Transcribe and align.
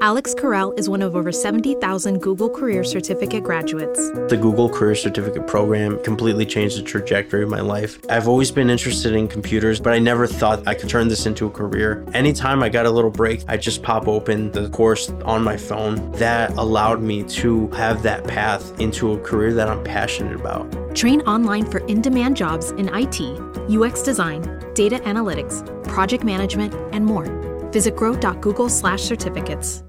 Alex 0.00 0.32
Carell 0.32 0.78
is 0.78 0.88
one 0.88 1.02
of 1.02 1.16
over 1.16 1.32
70,000 1.32 2.22
Google 2.22 2.48
Career 2.48 2.84
Certificate 2.84 3.42
graduates. 3.42 3.98
The 4.28 4.38
Google 4.40 4.68
Career 4.68 4.94
Certificate 4.94 5.44
program 5.48 6.00
completely 6.04 6.46
changed 6.46 6.78
the 6.78 6.82
trajectory 6.82 7.42
of 7.42 7.48
my 7.48 7.60
life. 7.60 7.98
I've 8.08 8.28
always 8.28 8.52
been 8.52 8.70
interested 8.70 9.14
in 9.14 9.26
computers, 9.26 9.80
but 9.80 9.92
I 9.92 9.98
never 9.98 10.28
thought 10.28 10.68
I 10.68 10.74
could 10.74 10.88
turn 10.88 11.08
this 11.08 11.26
into 11.26 11.46
a 11.46 11.50
career. 11.50 12.04
Anytime 12.14 12.62
I 12.62 12.68
got 12.68 12.86
a 12.86 12.90
little 12.90 13.10
break, 13.10 13.42
I 13.48 13.56
just 13.56 13.82
pop 13.82 14.06
open 14.06 14.52
the 14.52 14.68
course 14.68 15.10
on 15.24 15.42
my 15.42 15.56
phone. 15.56 16.12
That 16.12 16.52
allowed 16.52 17.02
me 17.02 17.24
to 17.24 17.66
have 17.70 18.04
that 18.04 18.24
path 18.24 18.78
into 18.80 19.14
a 19.14 19.18
career 19.18 19.52
that 19.54 19.68
I'm 19.68 19.82
passionate 19.82 20.36
about. 20.36 20.94
Train 20.94 21.22
online 21.22 21.66
for 21.66 21.78
in 21.86 22.02
demand 22.02 22.36
jobs 22.36 22.70
in 22.72 22.88
IT, 22.94 23.20
UX 23.68 24.02
design, 24.02 24.42
data 24.74 24.98
analytics, 25.00 25.66
project 25.88 26.22
management, 26.22 26.72
and 26.94 27.04
more. 27.04 27.26
Visit 27.72 27.96
grow.google 27.96 28.68
slash 28.68 29.02
certificates. 29.02 29.82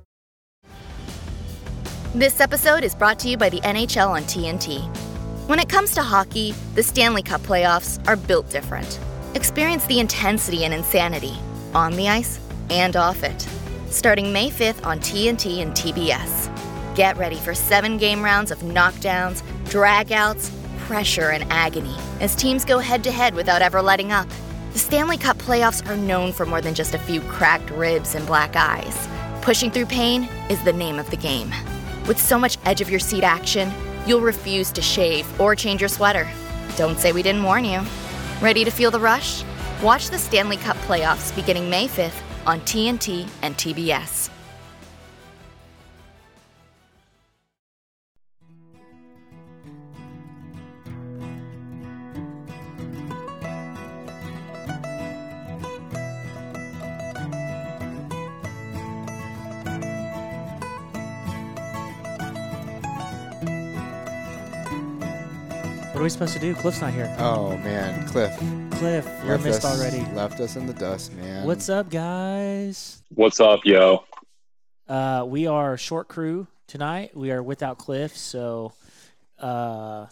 This 2.16 2.42
episode 2.42 2.84
is 2.84 2.96
brought 2.96 3.20
to 3.20 3.30
you 3.30 3.38
by 3.38 3.50
the 3.50 3.62
NHL 3.62 4.10
on 4.10 4.24
TNT. 4.24 4.82
When 5.48 5.60
it 5.60 5.70
comes 5.70 5.94
to 5.94 6.02
hockey, 6.02 6.56
the 6.74 6.82
Stanley 6.82 7.22
Cup 7.22 7.40
playoffs 7.42 8.04
are 8.08 8.16
built 8.16 8.50
different. 8.50 9.00
Experience 9.36 9.86
the 9.86 10.00
intensity 10.00 10.66
and 10.66 10.74
insanity 10.74 11.38
on 11.76 11.94
the 11.94 12.10
ice 12.10 12.40
and 12.72 12.96
off 12.96 13.24
it. 13.24 13.48
Starting 13.92 14.34
May 14.34 14.50
5th 14.50 14.84
on 14.84 14.98
TNT 15.00 15.62
and 15.62 15.74
TBS. 15.74 16.50
Get 16.96 17.16
ready 17.18 17.36
for 17.36 17.54
seven 17.54 17.98
game 17.98 18.24
rounds 18.24 18.50
of 18.50 18.62
knockdowns, 18.62 19.44
dragouts, 19.66 20.50
pressure, 20.80 21.30
and 21.30 21.46
agony 21.52 21.96
as 22.22 22.36
teams 22.36 22.66
go 22.66 22.80
head 22.80 23.04
to 23.04 23.12
head 23.12 23.36
without 23.36 23.62
ever 23.62 23.84
letting 23.84 24.12
up. 24.12 24.28
The 24.74 24.80
Stanley 24.80 25.18
Cup 25.18 25.38
playoffs 25.38 25.88
are 25.88 25.96
known 25.96 26.34
for 26.34 26.48
more 26.48 26.60
than 26.60 26.74
just 26.74 26.96
a 26.96 27.00
few 27.00 27.22
cracked 27.22 27.70
ribs 27.70 28.16
and 28.16 28.26
black 28.26 28.56
eyes. 28.56 29.08
Pushing 29.44 29.70
through 29.70 29.86
pain 29.86 30.28
is 30.50 30.62
the 30.64 30.74
name 30.74 30.98
of 30.98 31.08
the 31.12 31.18
game. 31.18 31.54
With 32.08 32.20
so 32.20 32.40
much 32.40 32.58
edge 32.66 32.82
of 32.82 32.90
your 32.90 33.00
seat 33.00 33.24
action, 33.24 33.72
you'll 34.06 34.22
refuse 34.22 34.72
to 34.72 34.82
shave 34.82 35.26
or 35.40 35.56
change 35.56 35.82
your 35.82 35.90
sweater. 35.90 36.28
Don't 36.76 36.98
say 36.98 37.12
we 37.12 37.24
didn't 37.24 37.44
warn 37.44 37.66
you. 37.66 37.82
Ready 38.42 38.64
to 38.64 38.72
feel 38.72 38.92
the 38.92 39.00
rush? 39.00 39.44
Watch 39.82 40.10
the 40.10 40.18
Stanley 40.18 40.58
Cup 40.58 40.78
playoffs 40.88 41.36
beginning 41.36 41.70
May 41.70 41.88
5th 41.88 42.22
on 42.46 42.62
TNT 42.62 43.28
and 43.42 43.56
TBS. 43.56 44.30
We 66.10 66.14
supposed 66.14 66.34
to 66.34 66.40
do? 66.40 66.56
Cliff's 66.56 66.82
not 66.82 66.92
here. 66.92 67.16
Oh 67.20 67.56
man, 67.58 68.08
Cliff. 68.08 68.36
Cliff, 68.72 69.06
you're 69.24 69.34
left 69.34 69.44
missed 69.44 69.64
us- 69.64 69.80
already. 69.80 70.04
Left 70.16 70.40
us 70.40 70.56
in 70.56 70.66
the 70.66 70.74
dust, 70.74 71.14
man. 71.14 71.46
What's 71.46 71.70
up, 71.70 71.92
guys? 71.92 73.04
What's 73.14 73.40
up, 73.40 73.60
yo? 73.64 74.04
Uh, 74.88 75.24
we 75.28 75.46
are 75.46 75.78
short 75.78 76.08
crew 76.08 76.48
tonight. 76.66 77.16
We 77.16 77.30
are 77.30 77.44
without 77.44 77.78
Cliff, 77.78 78.18
so 78.18 78.74
uh, 79.38 80.08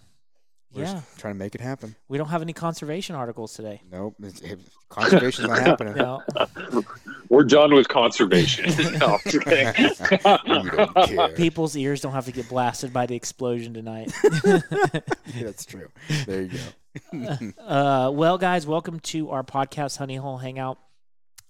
We're 0.73 0.83
yeah, 0.83 0.93
just 0.93 1.19
trying 1.19 1.33
to 1.33 1.39
make 1.39 1.55
it 1.55 1.61
happen. 1.61 1.95
we 2.09 2.17
don't 2.17 2.27
have 2.27 2.41
any 2.41 2.53
conservation 2.53 3.15
articles 3.15 3.53
today. 3.53 3.81
Nope, 3.89 4.15
it's, 4.21 4.41
it, 4.41 4.59
conservation's 4.89 5.47
not 5.47 5.59
happening. 5.59 5.95
No, 5.95 6.21
We're 7.29 7.45
done 7.45 7.73
with 7.73 7.87
conservation. 7.87 8.65
no, 8.99 9.13
I'm 9.13 9.19
just 9.25 9.45
kidding. 9.45 9.73
we 10.63 10.69
don't 10.69 10.93
care. 11.07 11.27
people's 11.29 11.75
ears 11.75 12.01
don't 12.01 12.11
have 12.13 12.25
to 12.25 12.31
get 12.31 12.49
blasted 12.49 12.91
by 12.91 13.05
the 13.05 13.15
explosion 13.15 13.73
tonight. 13.73 14.11
That's 15.39 15.65
true. 15.65 15.89
There 16.25 16.43
you 16.43 16.59
go. 17.13 17.53
uh, 17.63 18.11
well, 18.11 18.37
guys, 18.37 18.67
welcome 18.67 18.99
to 18.99 19.29
our 19.29 19.43
podcast, 19.43 19.97
Honey 19.97 20.15
Hole 20.15 20.37
Hangout. 20.37 20.77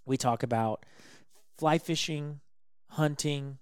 We 0.06 0.18
talk 0.18 0.44
about 0.44 0.86
fly 1.58 1.80
fishing, 1.80 2.40
hunting, 2.90 3.58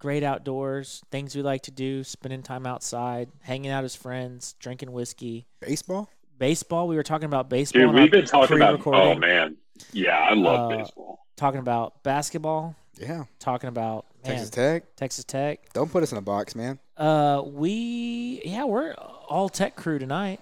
great 0.00 0.24
outdoors, 0.24 1.02
things 1.12 1.36
we 1.36 1.42
like 1.42 1.62
to 1.62 1.70
do, 1.70 2.02
spending 2.02 2.42
time 2.42 2.66
outside, 2.66 3.28
hanging 3.42 3.70
out 3.70 3.84
as 3.84 3.94
friends, 3.94 4.54
drinking 4.58 4.90
whiskey, 4.90 5.46
Baseball? 5.60 6.08
baseball. 6.38 6.88
We 6.88 6.96
were 6.96 7.02
talking 7.04 7.26
about 7.26 7.48
baseball. 7.48 7.82
Dude, 7.82 7.94
we've 7.94 8.10
been 8.10 8.24
talking 8.24 8.56
about. 8.56 8.84
Oh 8.86 9.14
man, 9.14 9.56
yeah, 9.92 10.18
I 10.18 10.34
love 10.34 10.72
Uh, 10.72 10.76
baseball. 10.78 11.26
talking 11.36 11.60
about 11.60 12.02
basketball, 12.02 12.74
Yeah. 12.98 13.24
talking 13.38 13.68
about 13.68 14.06
man, 14.24 14.32
Texas 14.32 14.50
Tech. 14.50 14.96
Texas 14.96 15.24
Tech. 15.24 15.70
Don't 15.74 15.92
put 15.92 16.02
us 16.02 16.10
in 16.12 16.18
a 16.18 16.22
box, 16.22 16.56
man. 16.56 16.80
Uh, 16.96 17.42
we 17.46 18.42
yeah, 18.44 18.64
we're 18.64 18.94
all 18.94 19.48
tech 19.48 19.76
crew 19.76 19.98
tonight 19.98 20.40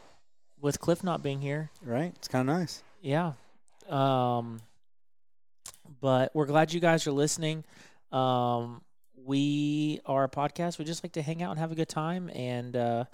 with 0.61 0.81
Cliff 0.81 1.03
not 1.05 1.23
being 1.23 1.41
here. 1.41 1.71
Right? 1.83 2.13
It's 2.17 2.29
kind 2.29 2.49
of 2.49 2.57
nice. 2.57 2.83
Yeah. 3.03 3.33
Um, 3.89 4.61
but 6.01 6.31
we're 6.35 6.47
glad 6.47 6.73
you 6.73 6.81
guys 6.81 7.07
are 7.07 7.13
listening. 7.13 7.65
Um, 8.13 8.83
we 9.28 10.00
are 10.06 10.25
a 10.25 10.28
podcast. 10.28 10.78
We 10.78 10.87
just 10.87 11.05
like 11.05 11.12
to 11.12 11.22
hang 11.22 11.43
out 11.43 11.50
and 11.50 11.61
have 11.61 11.71
a 11.71 11.75
good 11.75 11.89
time, 11.89 12.31
and 12.34 12.75
uh, 12.75 13.05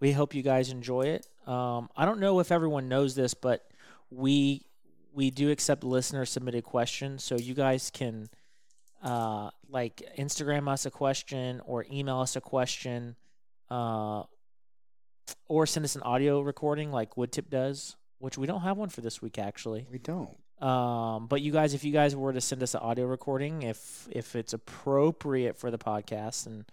we 0.00 0.10
hope 0.10 0.34
you 0.34 0.42
guys 0.42 0.68
enjoy 0.68 1.02
it. 1.02 1.28
Um, 1.46 1.88
I 1.96 2.04
don't 2.06 2.18
know 2.18 2.40
if 2.40 2.50
everyone 2.50 2.88
knows 2.88 3.14
this, 3.14 3.34
but 3.34 3.70
we 4.10 4.66
we 5.12 5.30
do 5.30 5.48
accept 5.50 5.84
listener 5.84 6.24
submitted 6.24 6.64
questions, 6.64 7.22
so 7.22 7.36
you 7.36 7.54
guys 7.54 7.88
can 7.90 8.28
uh, 9.00 9.50
like 9.68 10.02
Instagram 10.18 10.68
us 10.68 10.86
a 10.86 10.90
question 10.90 11.60
or 11.64 11.86
email 11.90 12.18
us 12.18 12.34
a 12.34 12.40
question, 12.40 13.14
uh, 13.70 14.24
or 15.46 15.66
send 15.66 15.84
us 15.84 15.94
an 15.94 16.02
audio 16.02 16.40
recording 16.40 16.90
like 16.90 17.14
Woodtip 17.14 17.48
does, 17.48 17.94
which 18.18 18.36
we 18.36 18.48
don't 18.48 18.62
have 18.62 18.76
one 18.76 18.88
for 18.88 19.02
this 19.02 19.22
week 19.22 19.38
actually. 19.38 19.86
We 19.88 19.98
don't. 19.98 20.36
Um, 20.60 21.26
but 21.26 21.40
you 21.40 21.52
guys, 21.52 21.72
if 21.72 21.84
you 21.84 21.92
guys 21.92 22.14
were 22.14 22.32
to 22.32 22.40
send 22.40 22.62
us 22.62 22.74
an 22.74 22.80
audio 22.80 23.06
recording, 23.06 23.62
if 23.62 24.06
if 24.10 24.36
it's 24.36 24.52
appropriate 24.52 25.56
for 25.56 25.70
the 25.70 25.78
podcast, 25.78 26.46
and 26.46 26.64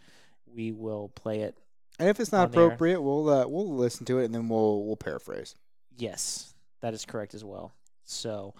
we 0.53 0.71
will 0.71 1.09
play 1.09 1.41
it. 1.41 1.55
And 1.99 2.09
if 2.09 2.19
it's 2.19 2.31
not 2.31 2.47
On 2.47 2.51
the 2.51 2.57
air. 2.57 2.65
appropriate, 2.65 3.01
we'll 3.01 3.29
uh, 3.29 3.47
we'll 3.47 3.73
listen 3.75 4.05
to 4.07 4.19
it 4.19 4.25
and 4.25 4.35
then 4.35 4.49
we'll 4.49 4.83
we'll 4.83 4.97
paraphrase. 4.97 5.55
Yes, 5.97 6.53
that 6.81 6.93
is 6.93 7.05
correct 7.05 7.33
as 7.33 7.43
well. 7.43 7.73
So, 8.03 8.55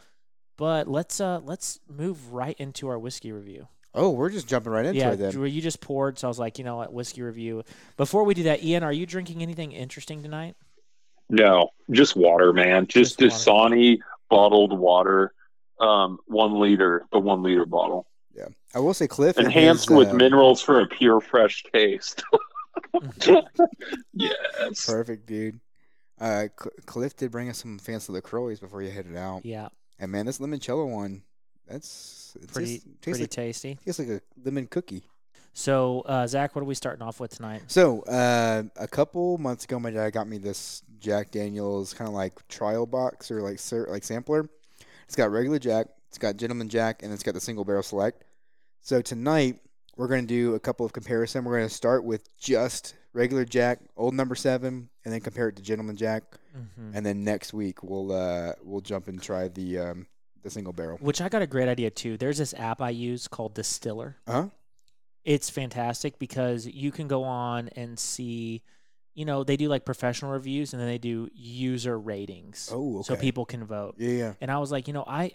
but 0.58 0.88
let's 0.88 1.20
uh 1.20 1.42
let's 1.44 1.80
move 1.90 2.34
right 2.34 2.56
into 2.58 2.88
our 2.88 2.98
whiskey 2.98 3.32
review. 3.32 3.68
Oh, 3.94 4.12
we're 4.12 4.30
just 4.30 4.48
jumping 4.48 4.72
right 4.72 4.86
into 4.86 5.00
yeah, 5.00 5.12
it 5.12 5.18
then. 5.18 5.32
Drew, 5.32 5.46
you 5.46 5.62
just 5.62 5.82
poured, 5.82 6.20
so 6.20 6.28
I 6.28 6.30
was 6.30 6.38
like, 6.38 6.60
you 6.60 6.64
know 6.64 6.76
what, 6.78 6.94
whiskey 6.94 7.22
review. 7.24 7.64
Before 7.96 8.24
we 8.24 8.34
do 8.34 8.44
that, 8.44 8.64
Ian, 8.64 8.84
are 8.84 8.94
you 8.94 9.06
drinking 9.06 9.42
anything 9.42 9.72
interesting 9.72 10.22
tonight? 10.22 10.56
No, 11.30 11.70
just 11.92 12.16
water, 12.16 12.54
man. 12.54 12.86
Just 12.88 13.20
Just 13.20 13.48
Dasani 13.48 14.00
bottled 14.30 14.78
water, 14.78 15.34
um, 15.80 16.20
one 16.28 16.60
liter, 16.60 17.06
the 17.12 17.20
one 17.20 17.44
liter 17.44 17.66
bottle, 17.66 18.08
Yeah. 18.36 18.48
I 18.76 18.80
will 18.80 18.94
say 18.94 19.08
Cliff 19.08 19.38
enhanced 19.38 19.90
his, 19.90 19.98
with 19.98 20.10
uh, 20.10 20.14
minerals 20.14 20.62
for 20.62 20.82
a 20.82 20.88
pure, 20.88 21.22
fresh 21.22 21.64
taste. 21.74 22.24
yes. 24.14 24.86
Perfect, 24.86 25.26
dude. 25.28 25.60
Uh, 26.20 26.48
Cl- 26.60 26.72
Cliff 26.86 27.16
did 27.16 27.32
bring 27.32 27.50
us 27.50 27.60
some 27.60 27.78
fancy 27.80 28.12
LaCroix 28.12 28.56
before 28.58 28.82
you 28.82 28.90
headed 28.90 29.16
out. 29.16 29.46
Yeah, 29.46 29.70
And 30.00 30.12
man, 30.12 30.26
this 30.26 30.40
limoncello 30.40 30.90
one, 30.90 31.24
that's 31.68 32.36
it 32.42 32.52
pretty 32.52 32.68
tastes, 32.80 32.86
tastes 32.86 33.00
pretty 33.04 33.24
like 33.24 33.30
tasty. 33.30 33.80
tastes 33.86 34.00
like 34.00 34.08
a 34.10 34.22
lemon 34.44 34.68
cookie. 34.68 35.04
So, 35.58 36.02
uh, 36.02 36.28
Zach, 36.28 36.56
what 36.56 36.62
are 36.62 36.66
we 36.66 36.76
starting 36.76 37.02
off 37.02 37.20
with 37.20 37.36
tonight? 37.36 37.64
So, 37.66 38.02
uh, 38.04 38.62
a 38.76 38.88
couple 38.88 39.40
months 39.40 39.66
ago, 39.66 39.80
my 39.80 39.90
dad 39.90 40.12
got 40.12 40.28
me 40.28 40.38
this 40.38 40.84
Jack 41.00 41.32
Daniels 41.32 41.96
kind 41.96 42.08
of 42.08 42.14
like 42.14 42.48
trial 42.48 42.86
box 42.86 43.32
or 43.32 43.42
like 43.42 43.60
like 43.90 44.04
sampler. 44.04 44.48
It's 45.06 45.16
got 45.16 45.32
regular 45.32 45.58
Jack, 45.58 45.88
it's 46.10 46.20
got 46.20 46.38
Gentleman 46.38 46.70
Jack, 46.70 47.02
and 47.02 47.12
it's 47.12 47.24
got 47.24 47.34
the 47.34 47.42
single 47.42 47.66
barrel 47.66 47.82
select. 47.82 48.24
So 48.82 49.02
tonight 49.02 49.60
we're 49.96 50.08
going 50.08 50.22
to 50.22 50.28
do 50.28 50.54
a 50.54 50.60
couple 50.60 50.86
of 50.86 50.94
comparison. 50.94 51.44
We're 51.44 51.58
going 51.58 51.70
to 51.70 51.74
start 51.74 52.04
with 52.04 52.30
just 52.38 52.94
regular 53.14 53.44
Jack, 53.44 53.80
old 53.98 54.14
number 54.14 54.36
seven, 54.36 54.90
and 55.06 55.12
then 55.12 55.22
compare 55.22 55.48
it 55.48 55.56
to 55.56 55.64
Gentleman 55.64 55.96
Jack. 55.96 56.22
Mm-hmm. 56.56 56.96
And 56.96 57.04
then 57.04 57.24
next 57.24 57.52
week 57.52 57.82
we'll 57.82 58.12
uh, 58.12 58.54
we'll 58.62 58.82
jump 58.82 59.08
and 59.08 59.20
try 59.20 59.48
the 59.48 59.80
um, 59.80 60.08
the 60.44 60.52
single 60.52 60.72
barrel. 60.72 61.00
Which 61.02 61.20
I 61.20 61.30
got 61.30 61.42
a 61.42 61.48
great 61.48 61.68
idea 61.68 61.90
too. 61.90 62.16
There's 62.16 62.38
this 62.38 62.54
app 62.54 62.80
I 62.80 62.92
use 62.92 63.28
called 63.28 63.56
Distiller. 63.56 64.18
Huh? 64.28 64.50
It's 65.28 65.50
fantastic 65.50 66.18
because 66.20 66.66
you 66.66 66.90
can 66.90 67.10
go 67.10 67.26
on 67.26 67.68
and 67.76 68.00
see, 68.00 68.64
you 69.14 69.26
know, 69.26 69.44
they 69.44 69.58
do 69.58 69.68
like 69.68 69.84
professional 69.84 70.32
reviews 70.32 70.72
and 70.72 70.80
then 70.82 70.88
they 70.88 70.98
do 70.98 71.28
user 71.34 72.00
ratings. 72.00 72.70
Oh, 72.74 73.02
So 73.02 73.18
people 73.18 73.46
can 73.46 73.66
vote. 73.66 73.96
Yeah, 73.98 74.12
yeah. 74.12 74.34
And 74.40 74.50
I 74.50 74.60
was 74.60 74.72
like, 74.72 74.88
you 74.88 74.94
know, 74.94 75.04
I 75.06 75.34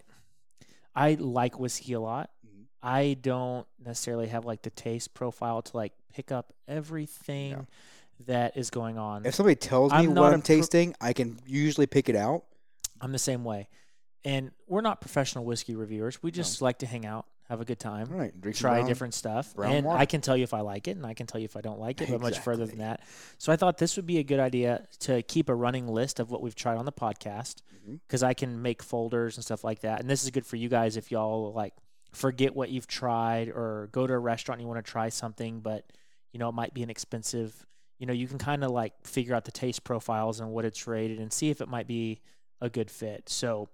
I 0.97 1.15
like 1.21 1.61
whiskey 1.61 1.93
a 1.93 2.01
lot. 2.01 2.31
Mhm. 2.47 2.65
I 2.83 3.19
don't 3.21 3.67
necessarily 3.85 4.29
have 4.29 4.47
like 4.47 4.63
the 4.63 4.71
taste 4.71 5.13
profile 5.13 5.61
to 5.61 5.77
like 5.77 5.93
pick 6.15 6.33
up 6.33 6.55
everything 6.67 7.67
that 8.27 8.57
is 8.57 8.71
going 8.71 8.97
on. 8.97 9.27
If 9.27 9.35
somebody 9.35 9.57
tells 9.57 9.93
me 9.93 9.99
I'm 9.99 10.15
not 10.15 10.21
what 10.23 10.33
i'm 10.33 10.41
pro- 10.41 10.57
tasting, 10.57 10.95
I 11.03 11.13
can 11.13 11.39
usually 11.47 11.87
pick 11.87 12.09
it 12.09 12.17
out. 12.17 12.45
I'm 12.99 13.13
the 13.13 13.19
same 13.19 13.45
way. 13.45 13.69
And 14.25 14.53
we're 14.67 14.81
not 14.81 15.01
professional 15.03 15.45
whiskey 15.45 15.75
reviewers. 15.75 16.23
We 16.23 16.31
just 16.31 16.63
like 16.63 16.79
to 16.79 16.87
hang 16.87 17.05
out, 17.05 17.27
have 17.53 17.61
a 17.61 17.65
good 17.67 17.79
time, 17.79 18.09
All 18.11 18.19
right, 18.19 18.33
drink 18.41 18.57
try 18.57 18.77
brown- 18.79 18.89
different 18.89 19.13
stuff, 19.15 19.55
and 19.59 19.85
water. 19.85 20.01
I 20.01 20.07
can 20.07 20.21
tell 20.23 20.37
you 20.37 20.43
if 20.43 20.55
I 20.55 20.61
like 20.63 20.89
it, 20.89 20.97
and 20.97 21.05
I 21.05 21.13
can 21.13 21.27
tell 21.27 21.39
you 21.41 21.45
if 21.45 21.55
I 21.57 21.61
don't 21.61 21.79
like 21.79 22.01
it, 22.01 22.09
but 22.11 22.21
much 22.21 22.39
further 22.39 22.65
than 22.67 22.79
that. 22.79 23.03
So 23.37 23.53
I 23.53 23.57
thought 23.57 23.77
this 23.77 23.97
would 23.97 24.07
be 24.07 24.19
a 24.19 24.23
good 24.23 24.41
idea 24.41 24.87
to 25.01 25.23
keep 25.23 25.49
a 25.51 25.55
running 25.55 25.87
list 25.87 26.19
of 26.19 26.31
what 26.31 26.41
we've 26.41 26.55
tried 26.55 26.79
on 26.79 26.87
the 26.87 26.93
podcast, 26.93 27.61
because 28.09 28.23
I 28.23 28.33
can 28.33 28.63
make 28.63 28.83
folders 28.83 29.37
and 29.37 29.45
stuff 29.45 29.65
like 29.65 29.81
that. 29.81 30.01
And 30.01 30.09
this 30.09 30.25
is 30.25 30.31
good 30.31 30.47
for 30.47 30.57
you 30.57 30.69
guys 30.71 30.97
if 30.97 31.11
y'all 31.13 31.53
like 31.53 31.75
forget 32.13 32.55
what 32.57 32.71
you've 32.71 32.87
tried 32.87 33.49
or 33.49 33.89
go 33.93 34.07
to 34.07 34.15
a 34.15 34.19
restaurant 34.19 34.59
and 34.61 34.65
you 34.67 34.69
want 34.73 34.85
to 34.85 34.91
try 34.91 35.11
something, 35.11 35.61
but 35.61 35.85
you 36.33 36.39
know 36.39 36.49
it 36.49 36.55
might 36.55 36.73
be 36.73 36.83
an 36.83 36.89
expensive. 36.91 37.67
You 37.99 38.07
know, 38.07 38.15
you 38.15 38.27
can 38.27 38.39
kind 38.39 38.65
of 38.65 38.71
like 38.71 38.95
figure 39.07 39.35
out 39.35 39.45
the 39.45 39.53
taste 39.53 39.85
profiles 39.85 40.41
and 40.41 40.51
what 40.51 40.65
it's 40.65 40.87
rated 40.87 41.21
and 41.21 41.31
see 41.33 41.51
if 41.51 41.61
it 41.61 41.69
might 41.69 41.87
be 41.87 42.21
a 42.63 42.71
good 42.71 42.91
fit. 42.91 43.29
So 43.29 43.69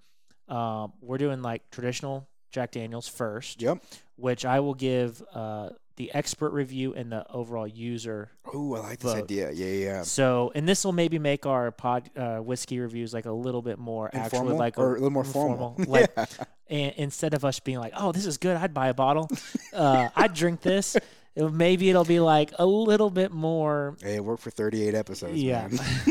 um, 0.48 0.92
we're 1.00 1.18
doing 1.18 1.42
like 1.42 1.70
traditional 1.70 2.28
Jack 2.50 2.72
Daniels 2.72 3.08
first, 3.08 3.60
Yep. 3.62 3.82
which 4.16 4.44
I 4.44 4.60
will 4.60 4.74
give 4.74 5.22
uh, 5.34 5.70
the 5.96 6.12
expert 6.14 6.50
review 6.52 6.94
and 6.94 7.10
the 7.12 7.26
overall 7.30 7.66
user. 7.66 8.30
Oh, 8.52 8.74
I 8.74 8.80
like 8.80 8.98
this 9.00 9.14
idea. 9.14 9.50
Yeah, 9.50 9.66
yeah. 9.66 9.84
yeah. 9.84 10.02
So, 10.02 10.52
and 10.54 10.68
this 10.68 10.84
will 10.84 10.92
maybe 10.92 11.18
make 11.18 11.44
our 11.44 11.70
pod 11.72 12.08
uh, 12.16 12.38
whiskey 12.38 12.78
reviews 12.78 13.12
like 13.12 13.26
a 13.26 13.32
little 13.32 13.62
bit 13.62 13.78
more 13.78 14.08
actual, 14.12 14.40
Informal 14.40 14.58
like 14.58 14.78
or 14.78 14.90
a 14.90 14.94
little 14.94 15.10
more 15.10 15.24
formal. 15.24 15.74
Like, 15.86 16.10
yeah. 16.16 16.26
and 16.68 16.94
instead 16.96 17.34
of 17.34 17.44
us 17.44 17.58
being 17.60 17.78
like, 17.78 17.92
"Oh, 17.96 18.12
this 18.12 18.26
is 18.26 18.38
good, 18.38 18.56
I'd 18.56 18.72
buy 18.74 18.88
a 18.88 18.94
bottle," 18.94 19.28
uh, 19.72 20.08
I'd 20.16 20.34
drink 20.34 20.60
this. 20.60 20.96
It, 21.34 21.52
maybe 21.52 21.90
it'll 21.90 22.04
be 22.04 22.20
like 22.20 22.52
a 22.58 22.66
little 22.66 23.10
bit 23.10 23.30
more 23.32 23.96
Hey, 24.02 24.16
it 24.16 24.24
worked 24.24 24.42
for 24.42 24.50
38 24.50 24.94
episodes. 24.94 25.40
Yeah. 25.42 25.68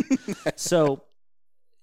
so 0.56 1.02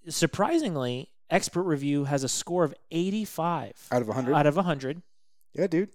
surprisingly 0.08 1.08
expert 1.30 1.62
review 1.64 2.04
has 2.04 2.22
a 2.24 2.28
score 2.28 2.64
of 2.64 2.74
85 2.90 3.88
Out 3.92 4.02
of 4.02 4.08
100? 4.08 4.34
out 4.34 4.46
of 4.46 4.56
100 4.56 5.02
yeah, 5.54 5.66
dude. 5.66 5.90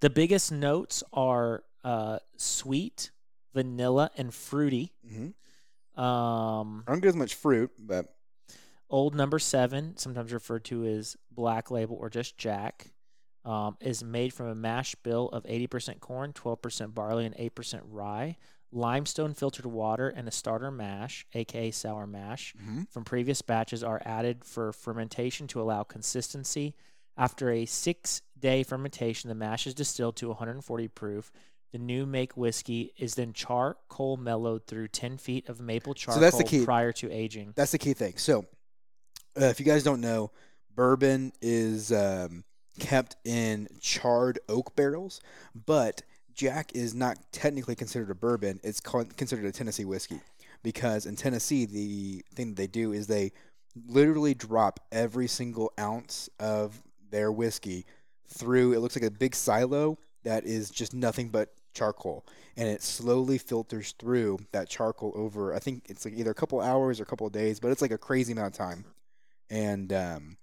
the 0.00 0.10
biggest 0.10 0.50
notes 0.52 1.02
are 1.12 1.62
uh, 1.84 2.18
sweet 2.36 3.10
vanilla 3.54 4.10
and 4.16 4.32
fruity 4.34 4.92
hmm 5.08 5.28
um, 5.96 6.82
I 6.88 6.90
don't 6.92 7.00
get 7.00 7.10
as 7.10 7.14
much 7.16 7.36
fruit, 7.36 7.70
but 7.78 8.06
old 8.90 9.14
number 9.14 9.38
seven 9.38 9.96
sometimes 9.96 10.32
referred 10.32 10.64
to 10.64 10.84
as 10.86 11.16
black 11.30 11.70
label 11.70 11.94
or 11.96 12.10
just 12.10 12.36
jack 12.36 12.90
um, 13.44 13.76
is 13.80 14.02
made 14.02 14.32
from 14.32 14.48
a 14.48 14.56
mash 14.56 14.96
bill 14.96 15.28
of 15.28 15.44
80% 15.44 16.00
corn 16.00 16.32
12% 16.32 16.94
barley 16.94 17.26
and 17.26 17.36
8% 17.36 17.80
rye 17.88 18.36
limestone 18.74 19.32
filtered 19.34 19.66
water 19.66 20.08
and 20.08 20.26
a 20.26 20.30
starter 20.32 20.70
mash 20.70 21.26
aka 21.32 21.70
sour 21.70 22.06
mash 22.06 22.54
Mhm. 22.60 22.88
from 22.90 23.04
previous 23.04 23.40
batches 23.40 23.82
are 23.84 24.02
added 24.04 24.44
for 24.44 24.72
fermentation 24.72 25.46
to 25.48 25.60
allow 25.62 25.84
consistency. 25.84 26.74
After 27.16 27.50
a 27.50 27.64
six 27.66 28.20
day 28.38 28.62
fermentation, 28.64 29.28
the 29.28 29.34
mash 29.34 29.66
is 29.66 29.74
distilled 29.74 30.16
to 30.16 30.28
140 30.30 30.88
proof. 30.88 31.30
The 31.72 31.78
new 31.78 32.04
make 32.06 32.36
whiskey 32.36 32.92
is 32.98 33.14
then 33.14 33.32
charcoal 33.32 34.16
mellowed 34.16 34.66
through 34.66 34.88
10 34.88 35.18
feet 35.18 35.48
of 35.48 35.60
maple 35.60 35.94
charcoal 35.94 36.20
that's 36.20 36.38
the 36.38 36.44
key. 36.44 36.64
prior 36.64 36.92
to 36.92 37.10
aging. 37.10 37.52
that's 37.56 37.72
the 37.72 37.78
key 37.78 37.94
thing. 37.94 38.16
So, 38.16 38.46
uh, 39.40 39.46
if 39.46 39.58
you 39.60 39.66
guys 39.66 39.82
don't 39.84 40.00
know, 40.00 40.30
bourbon 40.74 41.32
is 41.40 41.92
um, 41.92 42.44
kept 42.80 43.16
in 43.24 43.68
charred 43.80 44.38
oak 44.48 44.74
barrels, 44.76 45.20
but 45.54 46.02
Jack 46.34 46.72
is 46.74 46.94
not 46.94 47.18
technically 47.32 47.74
considered 47.74 48.10
a 48.10 48.14
bourbon. 48.14 48.60
It's 48.62 48.80
considered 48.80 49.44
a 49.44 49.52
Tennessee 49.52 49.84
whiskey 49.84 50.20
because 50.62 51.06
in 51.06 51.14
Tennessee, 51.14 51.64
the 51.66 52.24
thing 52.34 52.48
that 52.48 52.56
they 52.56 52.66
do 52.66 52.92
is 52.92 53.06
they 53.06 53.32
literally 53.86 54.34
drop 54.34 54.80
every 54.90 55.28
single 55.28 55.72
ounce 55.78 56.28
of 56.40 56.82
their 57.10 57.30
whiskey 57.30 57.86
through. 58.26 58.72
It 58.72 58.80
looks 58.80 58.96
like 58.96 59.04
a 59.04 59.10
big 59.10 59.34
silo 59.34 59.98
that 60.24 60.44
is 60.44 60.70
just 60.70 60.94
nothing 60.94 61.28
but 61.28 61.50
charcoal, 61.74 62.24
and 62.56 62.68
it 62.68 62.82
slowly 62.82 63.38
filters 63.38 63.92
through 63.98 64.38
that 64.52 64.68
charcoal 64.68 65.12
over. 65.14 65.54
I 65.54 65.58
think 65.58 65.84
it's 65.88 66.04
like 66.04 66.14
either 66.14 66.30
a 66.30 66.34
couple 66.34 66.60
hours 66.60 66.98
or 66.98 67.02
a 67.02 67.06
couple 67.06 67.28
days, 67.28 67.60
but 67.60 67.70
it's 67.70 67.82
like 67.82 67.90
a 67.90 67.98
crazy 67.98 68.32
amount 68.32 68.48
of 68.48 68.52
time, 68.54 68.84
and 69.50 69.92
um, 69.92 70.36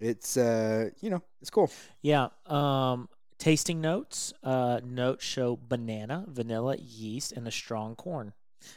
it's 0.00 0.36
uh, 0.36 0.90
you 1.00 1.10
know, 1.10 1.22
it's 1.40 1.50
cool. 1.50 1.70
Yeah. 2.02 2.28
Um, 2.46 3.08
tasting 3.38 3.80
notes. 3.80 4.32
Uh, 4.42 4.80
notes 4.84 5.24
show 5.24 5.56
banana, 5.68 6.24
vanilla, 6.28 6.76
yeast, 6.76 7.32
and 7.32 7.46
a 7.48 7.50
strong 7.50 7.94
corn. 7.96 8.32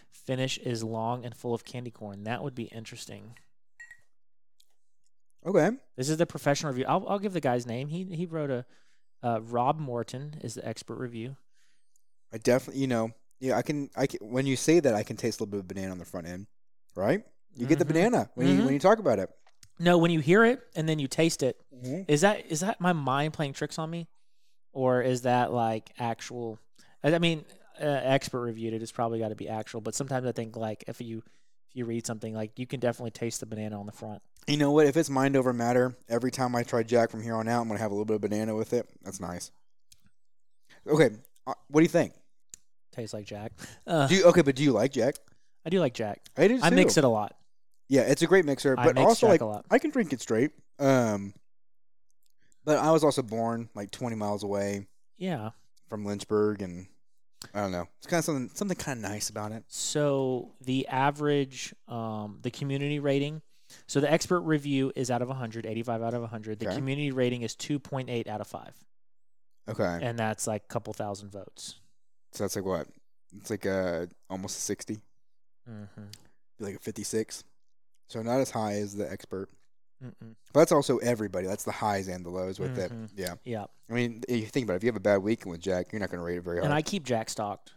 Finish 0.09 0.57
is 0.57 0.83
long 0.83 1.23
and 1.25 1.35
full 1.35 1.53
of 1.53 1.63
candy 1.63 1.91
corn. 1.91 2.23
That 2.25 2.43
would 2.43 2.55
be 2.55 2.63
interesting. 2.65 3.35
Okay, 5.45 5.69
This 5.95 6.09
is 6.09 6.17
the 6.17 6.25
professional 6.25 6.71
review. 6.73 6.85
I'll, 6.87 7.07
I'll 7.07 7.19
give 7.19 7.31
the 7.31 7.39
guy's 7.39 7.65
name. 7.65 7.87
He 7.87 8.03
he 8.03 8.25
wrote 8.25 8.49
a 8.49 8.65
uh, 9.23 9.39
Rob 9.41 9.79
Morton 9.79 10.35
is 10.41 10.55
the 10.55 10.67
expert 10.67 10.97
review. 10.97 11.37
I 12.33 12.37
definitely, 12.37 12.81
you 12.81 12.87
know, 12.87 13.11
yeah, 13.39 13.55
I 13.57 13.61
can, 13.61 13.89
I 13.95 14.07
can. 14.07 14.19
When 14.29 14.45
you 14.45 14.57
say 14.57 14.81
that, 14.81 14.93
I 14.93 15.03
can 15.03 15.15
taste 15.15 15.39
a 15.39 15.43
little 15.43 15.51
bit 15.51 15.59
of 15.61 15.67
banana 15.67 15.91
on 15.93 15.99
the 15.99 16.05
front 16.05 16.27
end, 16.27 16.47
right? 16.95 17.23
You 17.55 17.65
get 17.65 17.79
the 17.79 17.85
Mhm. 17.85 17.87
banana 17.87 18.29
when 18.35 18.47
you 18.47 18.53
Mhm. 18.61 18.65
when 18.65 18.73
you 18.73 18.79
talk 18.79 18.99
about 18.99 19.19
it. 19.19 19.29
No, 19.79 19.97
when 19.97 20.11
you 20.11 20.19
hear 20.19 20.43
it 20.43 20.59
and 20.75 20.89
then 20.89 20.99
you 20.99 21.07
taste 21.07 21.41
it, 21.43 21.61
Mhm. 21.73 22.05
is 22.09 22.21
that 22.21 22.45
is 22.47 22.59
that 22.59 22.81
my 22.81 22.91
mind 22.91 23.33
playing 23.33 23.53
tricks 23.53 23.79
on 23.79 23.89
me, 23.89 24.07
or 24.77 25.01
is 25.01 25.23
that 25.23 25.51
like 25.51 25.91
actual? 25.97 26.59
I 27.03 27.13
I 27.15 27.17
mean, 27.17 27.43
uh, 27.81 27.85
expert 27.85 28.41
reviewed 28.41 28.73
it. 28.73 28.83
It's 28.83 28.91
probably 28.91 29.17
got 29.17 29.29
to 29.29 29.35
be 29.35 29.49
actual. 29.49 29.81
But 29.81 29.95
sometimes 29.95 30.27
I 30.27 30.31
think 30.31 30.55
like 30.55 30.83
if 30.87 31.01
you 31.01 31.23
if 31.69 31.75
you 31.75 31.85
read 31.85 32.05
something 32.05 32.33
like 32.35 32.59
you 32.59 32.67
can 32.67 32.79
definitely 32.79 33.11
taste 33.11 33.39
the 33.39 33.47
banana 33.47 33.79
on 33.79 33.87
the 33.87 33.91
front. 33.91 34.21
You 34.45 34.57
know 34.57 34.71
what? 34.71 34.85
If 34.85 34.95
it's 34.95 35.09
mind 35.09 35.35
over 35.35 35.51
matter, 35.51 35.97
every 36.07 36.29
time 36.29 36.55
I 36.55 36.61
try 36.61 36.83
Jack 36.83 37.09
from 37.09 37.23
here 37.23 37.35
on 37.35 37.47
out, 37.47 37.61
I'm 37.61 37.67
gonna 37.67 37.79
have 37.79 37.89
a 37.89 37.95
little 37.95 38.05
bit 38.05 38.15
of 38.15 38.21
banana 38.21 38.55
with 38.55 38.71
it. 38.71 38.87
That's 39.03 39.19
nice. 39.19 39.51
Okay, 40.87 41.09
uh, 41.47 41.53
what 41.69 41.81
do 41.81 41.83
you 41.83 41.89
think? 41.89 42.13
Tastes 42.91 43.15
like 43.15 43.25
Jack. 43.25 43.53
Uh, 43.85 44.07
Do 44.07 44.15
you, 44.15 44.25
okay, 44.25 44.41
but 44.41 44.55
do 44.55 44.63
you 44.63 44.71
like 44.71 44.91
Jack? 44.91 45.15
I 45.65 45.69
do 45.69 45.79
like 45.79 45.93
Jack. 45.93 46.21
I 46.37 46.47
do 46.47 46.59
I 46.61 46.69
mix 46.69 46.97
it 46.97 47.03
a 47.03 47.09
lot. 47.09 47.35
Yeah, 47.89 48.01
it's 48.01 48.21
a 48.21 48.27
great 48.27 48.45
mixer, 48.45 48.75
I 48.77 48.85
but 48.85 48.95
mix 48.95 49.05
also 49.05 49.25
Jack 49.25 49.31
like 49.31 49.41
a 49.41 49.45
lot. 49.45 49.65
I 49.71 49.79
can 49.79 49.89
drink 49.91 50.13
it 50.13 50.21
straight. 50.21 50.51
Um, 50.79 51.33
but 52.67 52.77
I 52.79 52.91
was 52.91 53.01
also 53.03 53.21
born 53.23 53.69
like 53.73 53.89
20 53.91 54.15
miles 54.17 54.43
away 54.43 54.85
Yeah. 55.17 55.51
from 55.87 56.03
Lynchburg, 56.05 56.61
and 56.61 56.87
I 57.53 57.61
don't 57.61 57.71
know. 57.71 57.87
It's 57.97 58.07
kind 58.07 58.19
of 58.19 58.25
something 58.25 58.49
something 58.53 58.77
kind 58.77 59.03
of 59.03 59.09
nice 59.09 59.29
about 59.29 59.53
it. 59.53 59.63
So 59.69 60.53
the 60.61 60.85
average, 60.89 61.73
um, 61.87 62.39
the 62.41 62.51
community 62.51 62.99
rating. 62.99 63.41
So 63.87 63.99
the 64.01 64.11
expert 64.11 64.41
review 64.41 64.91
is 64.95 65.09
out 65.09 65.21
of 65.21 65.29
100, 65.29 65.65
85 65.65 66.01
out 66.01 66.13
of 66.13 66.21
100. 66.21 66.59
The 66.59 66.67
Okay. 66.67 66.75
community 66.75 67.11
rating 67.11 67.41
is 67.41 67.55
2.8 67.55 68.27
out 68.27 68.41
of 68.41 68.47
5. 68.47 68.73
Okay, 69.69 69.99
And 70.01 70.17
that's 70.19 70.45
like 70.47 70.63
a 70.63 70.67
couple 70.67 70.93
thousand 70.93 71.29
votes. 71.31 71.75
so 72.33 72.43
that's 72.43 72.55
like 72.57 72.65
what? 72.65 72.87
It's 73.35 73.49
like 73.49 73.65
uh 73.65 74.07
almost 74.29 74.57
a 74.57 74.61
60, 74.61 74.99
Mm-hmm. 75.69 76.03
like 76.59 76.75
a 76.75 76.79
56. 76.79 77.43
So 78.07 78.21
not 78.21 78.39
as 78.39 78.51
high 78.51 78.73
as 78.75 78.95
the 78.95 79.09
expert. 79.09 79.49
Mm-mm. 80.03 80.35
But 80.53 80.59
that's 80.61 80.71
also 80.71 80.97
everybody. 80.97 81.47
That's 81.47 81.63
the 81.63 81.71
highs 81.71 82.07
and 82.07 82.25
the 82.25 82.29
lows 82.29 82.59
with 82.59 82.77
it. 82.77 82.91
Mhm. 82.91 83.09
Yeah. 83.15 83.35
Yeah. 83.43 83.65
I 83.89 83.93
mean, 83.93 84.23
you 84.29 84.45
think 84.45 84.65
about 84.65 84.73
it. 84.73 84.77
If 84.77 84.83
you 84.83 84.87
have 84.89 84.95
a 84.95 84.99
bad 84.99 85.17
weekend 85.17 85.51
with 85.51 85.61
Jack, 85.61 85.91
you're 85.91 85.99
not 85.99 86.09
going 86.09 86.19
to 86.19 86.25
rate 86.25 86.37
it 86.37 86.43
very 86.43 86.59
high. 86.59 86.65
And 86.65 86.73
I 86.73 86.81
keep 86.81 87.03
Jack 87.03 87.29
stocked 87.29 87.73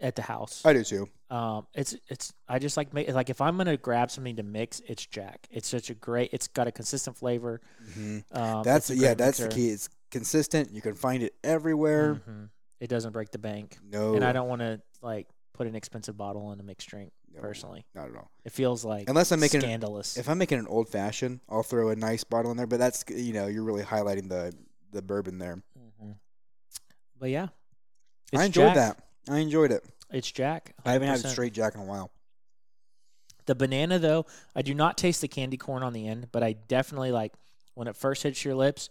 at 0.00 0.16
the 0.16 0.22
house. 0.22 0.62
I 0.64 0.72
do 0.72 0.82
too. 0.84 1.08
Um, 1.30 1.66
it's 1.74 1.94
it's 2.08 2.32
I 2.48 2.58
just 2.58 2.76
like 2.76 2.92
make 2.92 3.08
like 3.12 3.30
if 3.30 3.40
I'm 3.40 3.56
gonna 3.56 3.76
grab 3.76 4.10
something 4.10 4.34
to 4.36 4.42
mix, 4.42 4.80
it's 4.88 5.06
Jack. 5.06 5.46
It's 5.50 5.68
such 5.68 5.88
a 5.90 5.94
great. 5.94 6.30
It's 6.32 6.48
got 6.48 6.66
a 6.66 6.72
consistent 6.72 7.16
flavor. 7.16 7.60
hmm 7.94 8.18
Um, 8.32 8.62
That's 8.64 8.90
yeah. 8.90 9.14
That's 9.14 9.38
the 9.38 9.48
key. 9.48 9.68
It's 9.70 9.88
consistent. 10.10 10.72
You 10.72 10.80
can 10.82 10.94
find 10.94 11.22
it 11.22 11.34
everywhere. 11.44 12.16
Mhm. 12.26 12.48
It 12.80 12.88
doesn't 12.88 13.12
break 13.12 13.30
the 13.30 13.38
bank, 13.38 13.78
No, 13.84 14.14
and 14.14 14.24
I 14.24 14.32
don't 14.32 14.48
want 14.48 14.62
to 14.62 14.80
like 15.02 15.28
put 15.60 15.66
an 15.66 15.74
expensive 15.76 16.16
bottle 16.16 16.52
in 16.52 16.58
a 16.58 16.62
mixed 16.62 16.88
drink. 16.88 17.12
no, 17.34 17.38
Personally, 17.42 17.84
not 17.94 18.08
at 18.08 18.16
all. 18.16 18.30
it 18.46 18.52
feels 18.52 18.82
like 18.82 19.10
Unless 19.10 19.30
I'm 19.30 19.40
making 19.40 19.58
an- 19.58 19.66
scandalous. 19.66 20.16
If 20.16 20.26
I'm 20.26 20.38
making 20.38 20.58
an 20.58 20.66
old 20.66 20.88
fashioned, 20.88 21.40
I'll 21.50 21.62
throw 21.62 21.90
a 21.90 21.96
nice 21.96 22.24
bottle 22.24 22.50
in 22.50 22.56
there. 22.56 22.66
But 22.66 22.78
that's 22.78 23.04
you 23.14 23.34
know 23.34 23.46
you're 23.46 23.62
really 23.62 23.82
highlighting 23.82 24.30
the 24.30 24.54
the 24.90 25.02
bourbon 25.02 25.36
there. 25.38 25.62
Mhm. 26.02 26.14
But 27.18 27.28
yeah, 27.28 27.48
I 28.34 28.44
enjoyed 28.46 28.72
Jack. 28.74 28.96
that. 29.26 29.32
I 29.34 29.38
enjoyed 29.40 29.70
it. 29.70 29.84
It's 30.10 30.32
Jack. 30.32 30.74
I 30.86 30.92
haven't 30.92 31.08
had 31.08 31.22
a 31.22 31.28
straight 31.28 31.52
Jack 31.52 31.74
in 31.74 31.82
a 31.82 31.84
while. 31.84 32.10
The 33.44 33.54
banana 33.54 33.98
though, 33.98 34.24
I 34.56 34.62
do 34.62 34.72
not 34.72 34.96
taste 34.96 35.20
the 35.20 35.28
candy 35.28 35.58
corn 35.58 35.82
on 35.82 35.92
the 35.92 36.08
end, 36.08 36.28
but 36.32 36.42
I 36.42 36.54
definitely 36.54 37.12
like 37.12 37.34
when 37.74 37.86
it 37.86 37.96
first 37.96 38.22
hits 38.22 38.46
your 38.46 38.54
lips. 38.54 38.88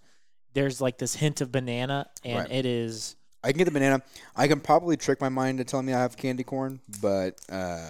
There's 0.54 0.80
like 0.80 1.00
this 1.00 1.16
hint 1.16 1.42
of 1.42 1.52
banana, 1.52 2.12
and 2.24 2.40
Right. 2.40 2.52
it 2.52 2.66
is 2.68 3.16
I 3.44 3.52
can 3.52 3.58
get 3.58 3.66
the 3.66 3.72
banana. 3.72 4.02
I 4.36 4.48
can 4.48 4.60
probably 4.60 4.98
trick 4.98 5.22
my 5.22 5.30
mind 5.30 5.60
to 5.60 5.64
tell 5.64 5.82
me 5.82 5.94
I 5.94 6.00
have 6.00 6.18
candy 6.18 6.44
corn, 6.44 6.80
but 7.02 7.40
uh, 7.50 7.90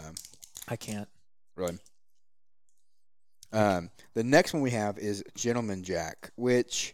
I 0.67 0.75
can't. 0.75 1.07
really. 1.55 1.77
Um, 3.51 3.89
the 4.13 4.23
next 4.23 4.53
one 4.53 4.61
we 4.61 4.71
have 4.71 4.99
is 4.99 5.23
Gentleman 5.35 5.83
Jack, 5.83 6.31
which 6.35 6.93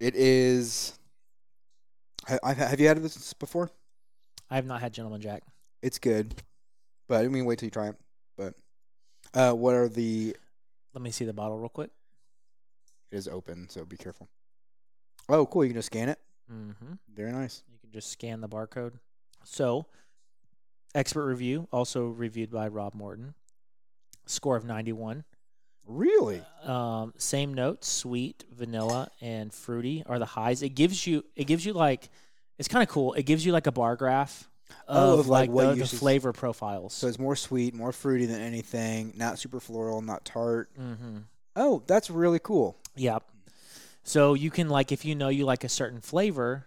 it 0.00 0.16
is. 0.16 0.98
I, 2.28 2.38
I, 2.42 2.52
have 2.54 2.80
you 2.80 2.88
had 2.88 3.00
this 3.02 3.32
before? 3.34 3.70
I 4.50 4.56
have 4.56 4.66
not 4.66 4.80
had 4.80 4.92
Gentleman 4.92 5.20
Jack. 5.20 5.44
It's 5.80 5.98
good, 5.98 6.34
but 7.08 7.24
I 7.24 7.28
mean, 7.28 7.44
wait 7.44 7.60
till 7.60 7.66
you 7.66 7.70
try 7.70 7.88
it. 7.88 7.96
But 8.36 8.54
uh, 9.32 9.52
what 9.52 9.74
are 9.74 9.88
the? 9.88 10.36
Let 10.92 11.02
me 11.02 11.12
see 11.12 11.24
the 11.24 11.32
bottle 11.32 11.58
real 11.58 11.68
quick. 11.68 11.90
It 13.12 13.16
is 13.16 13.28
open, 13.28 13.68
so 13.68 13.84
be 13.84 13.96
careful. 13.96 14.28
Oh, 15.28 15.46
cool. 15.46 15.64
You 15.64 15.70
can 15.70 15.78
just 15.78 15.86
scan 15.86 16.08
it. 16.08 16.18
Mm-hmm. 16.52 16.92
Very 17.14 17.32
nice. 17.32 17.62
You 17.72 17.78
can 17.78 17.90
just 17.90 18.10
scan 18.10 18.40
the 18.40 18.48
barcode. 18.48 18.92
So, 19.44 19.86
expert 20.94 21.26
review, 21.26 21.68
also 21.72 22.06
reviewed 22.06 22.50
by 22.50 22.68
Rob 22.68 22.94
Morton. 22.94 23.34
Score 24.26 24.56
of 24.56 24.64
91. 24.64 25.24
Really? 25.86 26.42
Um, 26.62 27.12
same 27.18 27.52
notes, 27.52 27.86
sweet, 27.88 28.44
vanilla, 28.50 29.10
and 29.20 29.52
fruity 29.52 30.02
are 30.06 30.18
the 30.18 30.24
highs. 30.24 30.62
It 30.62 30.70
gives 30.70 31.06
you, 31.06 31.24
it 31.36 31.44
gives 31.46 31.66
you 31.66 31.74
like, 31.74 32.08
it's 32.58 32.68
kind 32.68 32.82
of 32.82 32.88
cool. 32.88 33.12
It 33.14 33.24
gives 33.24 33.44
you 33.44 33.52
like 33.52 33.66
a 33.66 33.72
bar 33.72 33.96
graph 33.96 34.48
Oh, 34.88 35.14
of, 35.14 35.18
of, 35.20 35.28
like, 35.28 35.48
like, 35.48 35.50
what 35.50 35.76
the, 35.76 35.82
the 35.84 35.86
flavor 35.86 36.32
profiles. 36.32 36.94
So 36.94 37.06
it's 37.06 37.18
more 37.18 37.36
sweet, 37.36 37.74
more 37.74 37.92
fruity 37.92 38.24
than 38.24 38.40
anything. 38.40 39.12
Not 39.14 39.38
super 39.38 39.60
floral, 39.60 40.00
not 40.00 40.24
tart. 40.24 40.70
mm-hmm. 40.78 41.18
Oh, 41.54 41.82
that's 41.86 42.10
really 42.10 42.40
cool. 42.40 42.76
Yep. 42.96 43.22
So 44.04 44.34
you 44.34 44.50
can 44.50 44.68
like 44.68 44.92
if 44.92 45.04
you 45.04 45.14
know 45.14 45.28
you 45.28 45.46
like 45.46 45.64
a 45.64 45.68
certain 45.68 46.00
flavor, 46.00 46.66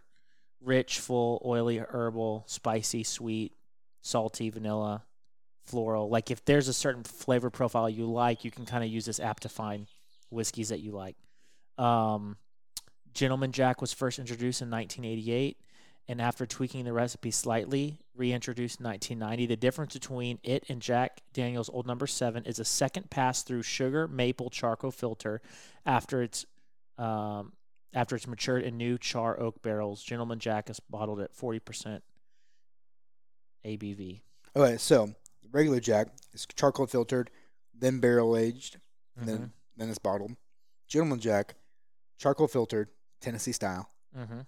rich, 0.60 1.00
full, 1.00 1.42
oily, 1.46 1.78
herbal, 1.78 2.44
spicy, 2.48 3.04
sweet, 3.04 3.54
salty, 4.02 4.50
vanilla, 4.50 5.04
floral. 5.64 6.10
Like 6.10 6.32
if 6.32 6.44
there's 6.46 6.68
a 6.68 6.74
certain 6.74 7.04
flavor 7.04 7.52
profile 7.52 7.90
you 7.90 8.06
like, 8.06 8.44
you 8.44 8.50
can 8.50 8.66
kind 8.66 8.84
of 8.84 8.90
use 8.90 9.06
this 9.06 9.20
app 9.20 9.40
to 9.42 9.50
find 9.50 9.86
whiskeys 10.32 10.70
that 10.70 10.80
you 10.80 10.92
like. 10.92 11.16
Um, 11.78 12.38
Gentleman 13.14 13.52
Jack 13.52 13.82
was 13.82 13.94
first 13.94 14.18
introduced 14.18 14.62
in 14.62 14.72
1988, 14.72 15.58
and 16.08 16.20
after 16.20 16.46
tweaking 16.48 16.86
the 16.86 16.94
recipe 16.94 17.32
slightly, 17.32 18.00
reintroduced 18.16 18.80
in 18.80 18.86
1990. 18.86 19.46
The 19.46 19.56
difference 19.56 19.94
between 19.94 20.40
it 20.44 20.64
and 20.70 20.82
Jack 20.82 21.22
Daniel's 21.34 21.70
Old 21.70 21.86
Number 21.86 22.08
Seven 22.08 22.46
is 22.46 22.58
a 22.58 22.66
second 22.66 23.12
pass 23.12 23.44
through 23.44 23.64
sugar 23.64 24.08
maple 24.08 24.50
charcoal 24.50 24.92
filter 24.92 25.42
after 25.86 26.24
it's 26.24 26.46
um, 26.98 27.54
after 27.94 28.16
it's 28.16 28.28
matured 28.28 28.64
in 28.64 28.78
new 28.78 28.98
char 28.98 29.40
oak 29.40 29.62
barrels. 29.62 30.04
Gentleman 30.04 30.40
Jack 30.40 30.70
is 30.70 30.80
bottled 30.80 31.20
at 31.20 31.36
40% 31.36 32.02
ABV. 33.66 34.22
Okay, 34.56 34.78
so 34.78 35.14
regular 35.52 35.80
Jack 35.80 36.08
is 36.34 36.46
charcoal 36.56 36.88
filtered, 36.88 37.30
then 37.78 38.00
barrel 38.00 38.36
aged, 38.38 38.78
and 39.18 39.28
then 39.28 39.52
then 39.76 39.90
it's 39.90 40.00
bottled. 40.00 40.36
Gentleman 40.88 41.20
Jack, 41.20 41.56
charcoal 42.18 42.48
filtered, 42.48 42.90
Tennessee 43.22 43.52
style, 43.52 43.90
Mm-hmm. 44.18 44.40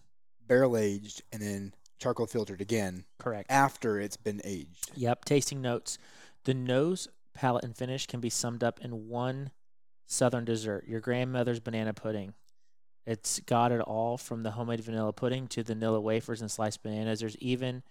barrel 0.48 0.75
aged, 0.77 1.22
and 1.32 1.41
then 1.41 1.74
charcoal 2.00 2.25
filtered 2.25 2.62
again 2.62 3.06
Correct. 3.20 3.51
after 3.51 4.00
it's 4.00 4.18
been 4.18 4.41
aged. 4.44 4.91
Yep. 4.96 5.25
Tasting 5.25 5.62
notes. 5.62 5.98
The 6.46 6.53
nose, 6.56 7.08
palate, 7.36 7.63
and 7.65 7.75
finish 7.75 8.08
can 8.08 8.20
be 8.22 8.29
summed 8.29 8.63
up 8.63 8.79
in 8.82 9.08
one 9.10 9.51
southern 10.08 10.46
dessert 10.46 10.86
your 10.88 11.01
grandmother's 11.01 11.60
banana 11.60 11.94
pudding. 11.94 12.34
It's 13.10 13.39
got 13.39 13.72
it 13.72 13.82
all 13.82 14.20
from 14.20 14.44
the 14.44 14.51
homemade 14.51 14.82
vanilla 14.82 15.12
pudding 15.12 15.48
to 15.48 15.63
the 15.63 15.74
vanilla 15.74 16.00
wafers 16.00 16.42
and 16.42 16.51
sliced 16.51 16.84
bananas. 16.84 17.20
There's 17.20 17.36
even, 17.38 17.82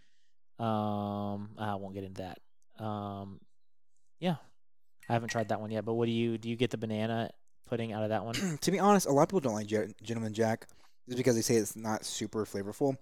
um, 0.61 1.51
I 1.59 1.75
won't 1.75 1.95
get 1.95 2.05
into 2.05 2.23
that. 2.23 2.85
Um, 2.85 3.41
yeah, 4.21 4.37
I 5.09 5.15
haven't 5.15 5.31
tried 5.31 5.49
that 5.49 5.61
one 5.61 5.73
yet. 5.73 5.85
But 5.85 5.95
what 5.95 6.07
do 6.07 6.13
you 6.13 6.39
do? 6.39 6.49
You 6.49 6.55
get 6.55 6.71
the 6.71 6.79
banana 6.79 7.31
pudding 7.67 7.93
out 7.93 8.05
of 8.05 8.11
that 8.11 8.25
one? 8.25 8.59
to 8.61 8.71
be 8.71 8.79
honest, 8.79 9.09
a 9.09 9.11
lot 9.11 9.23
of 9.23 9.29
people 9.31 9.41
don't 9.41 9.55
like 9.55 9.67
Gen- 9.67 9.93
Gentleman 10.05 10.35
Jack 10.35 10.69
just 11.09 11.19
because 11.19 11.35
they 11.35 11.43
say 11.43 11.57
it's 11.57 11.75
not 11.75 12.05
super 12.05 12.45
flavorful. 12.45 12.97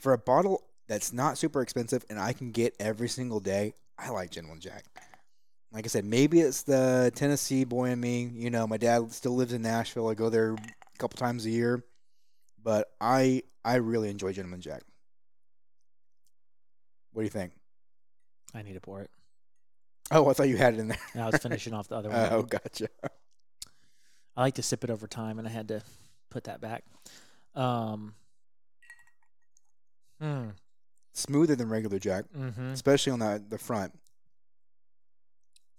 For 0.00 0.14
a 0.14 0.18
bottle 0.18 0.64
that's 0.88 1.12
not 1.12 1.36
super 1.36 1.60
expensive 1.60 2.06
and 2.08 2.18
I 2.18 2.32
can 2.32 2.52
get 2.52 2.74
every 2.80 3.10
single 3.10 3.40
day, 3.40 3.74
I 3.98 4.08
like 4.08 4.30
Gentleman 4.30 4.60
Jack. 4.60 4.86
Like 5.72 5.84
I 5.84 5.88
said, 5.88 6.06
maybe 6.06 6.40
it's 6.40 6.62
the 6.62 7.12
Tennessee 7.14 7.64
boy 7.64 7.90
in 7.90 8.00
me. 8.00 8.30
You 8.32 8.48
know, 8.48 8.66
my 8.66 8.78
dad 8.78 9.12
still 9.12 9.36
lives 9.36 9.52
in 9.52 9.60
Nashville. 9.60 10.08
I 10.08 10.14
go 10.14 10.30
there 10.30 10.56
a 10.98 11.00
couple 11.00 11.16
times 11.16 11.46
a 11.46 11.50
year, 11.50 11.84
but 12.62 12.88
I 13.00 13.42
I 13.64 13.76
really 13.76 14.10
enjoy 14.10 14.32
Gentleman 14.32 14.60
Jack. 14.60 14.82
What 17.12 17.22
do 17.22 17.24
you 17.24 17.30
think? 17.30 17.52
I 18.54 18.62
need 18.62 18.74
to 18.74 18.80
pour 18.80 19.00
it. 19.02 19.10
Oh, 20.10 20.28
I 20.28 20.32
thought 20.32 20.48
you 20.48 20.56
had 20.56 20.74
it 20.74 20.80
in 20.80 20.88
there. 20.88 20.98
I 21.14 21.26
was 21.30 21.40
finishing 21.40 21.74
off 21.74 21.88
the 21.88 21.96
other 21.96 22.08
one. 22.10 22.28
Oh, 22.32 22.42
gotcha. 22.42 22.88
I 24.36 24.42
like 24.42 24.54
to 24.54 24.62
sip 24.62 24.84
it 24.84 24.90
over 24.90 25.06
time, 25.06 25.38
and 25.38 25.46
I 25.46 25.50
had 25.50 25.68
to 25.68 25.82
put 26.30 26.44
that 26.44 26.60
back. 26.60 26.84
Um. 27.54 28.14
Hmm. 30.20 30.48
Smoother 31.14 31.56
than 31.56 31.68
regular 31.68 31.98
Jack, 31.98 32.24
Mm-hmm. 32.36 32.68
especially 32.68 33.12
on 33.12 33.18
the 33.20 33.42
the 33.48 33.58
front. 33.58 33.92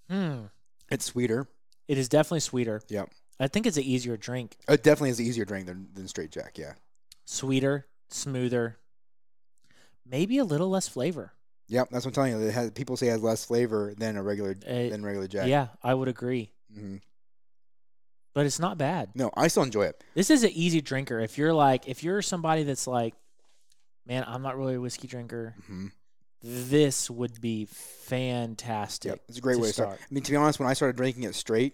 Hmm. 0.09 0.45
It's 0.91 1.05
sweeter. 1.05 1.47
It 1.87 1.97
is 1.97 2.09
definitely 2.09 2.39
sweeter. 2.41 2.81
Yep. 2.89 3.09
I 3.39 3.47
think 3.47 3.65
it's 3.65 3.77
an 3.77 3.83
easier 3.83 4.17
drink. 4.17 4.57
It 4.67 4.83
definitely 4.83 5.11
is 5.11 5.19
an 5.19 5.25
easier 5.25 5.45
drink 5.45 5.67
than, 5.67 5.87
than 5.93 6.07
straight 6.07 6.31
Jack. 6.31 6.57
Yeah. 6.57 6.73
Sweeter, 7.25 7.87
smoother, 8.09 8.77
maybe 10.05 10.37
a 10.37 10.43
little 10.43 10.69
less 10.69 10.87
flavor. 10.87 11.33
Yep, 11.67 11.89
that's 11.91 12.03
what 12.03 12.09
I'm 12.09 12.13
telling 12.15 12.41
you. 12.41 12.47
It 12.47 12.53
has, 12.53 12.71
people 12.71 12.97
say 12.97 13.07
it 13.07 13.11
has 13.11 13.21
less 13.23 13.45
flavor 13.45 13.93
than 13.95 14.17
a 14.17 14.23
regular 14.23 14.55
Uh, 14.67 14.89
than 14.89 15.03
regular 15.05 15.27
Jack. 15.27 15.47
Yeah, 15.47 15.67
I 15.83 15.93
would 15.93 16.07
agree. 16.07 16.51
hmm 16.73 16.97
But 18.33 18.45
it's 18.47 18.59
not 18.59 18.77
bad. 18.77 19.11
No, 19.13 19.29
I 19.37 19.47
still 19.47 19.63
enjoy 19.63 19.83
it. 19.83 20.03
This 20.15 20.29
is 20.31 20.43
an 20.43 20.49
easy 20.51 20.81
drinker. 20.81 21.19
If 21.19 21.37
you're 21.37 21.53
like, 21.53 21.87
if 21.87 22.03
you're 22.03 22.21
somebody 22.23 22.63
that's 22.63 22.87
like, 22.87 23.13
man, 24.07 24.23
I'm 24.27 24.41
not 24.41 24.57
really 24.57 24.75
a 24.75 24.81
whiskey 24.81 25.07
drinker, 25.07 25.55
hmm 25.67 25.87
this 26.41 27.09
would 27.09 27.41
be 27.41 27.65
fantastic. 27.65 29.09
Yep, 29.09 29.19
it's 29.27 29.37
a 29.37 29.41
great 29.41 29.59
way 29.59 29.67
to 29.67 29.73
start. 29.73 29.99
I 30.01 30.05
mean, 30.09 30.23
to 30.23 30.31
be 30.31 30.37
honest, 30.37 30.57
when 30.57 30.69
I 30.69 30.73
started 30.73 30.95
drinking 30.95 31.23
it 31.23 31.35
straight, 31.35 31.73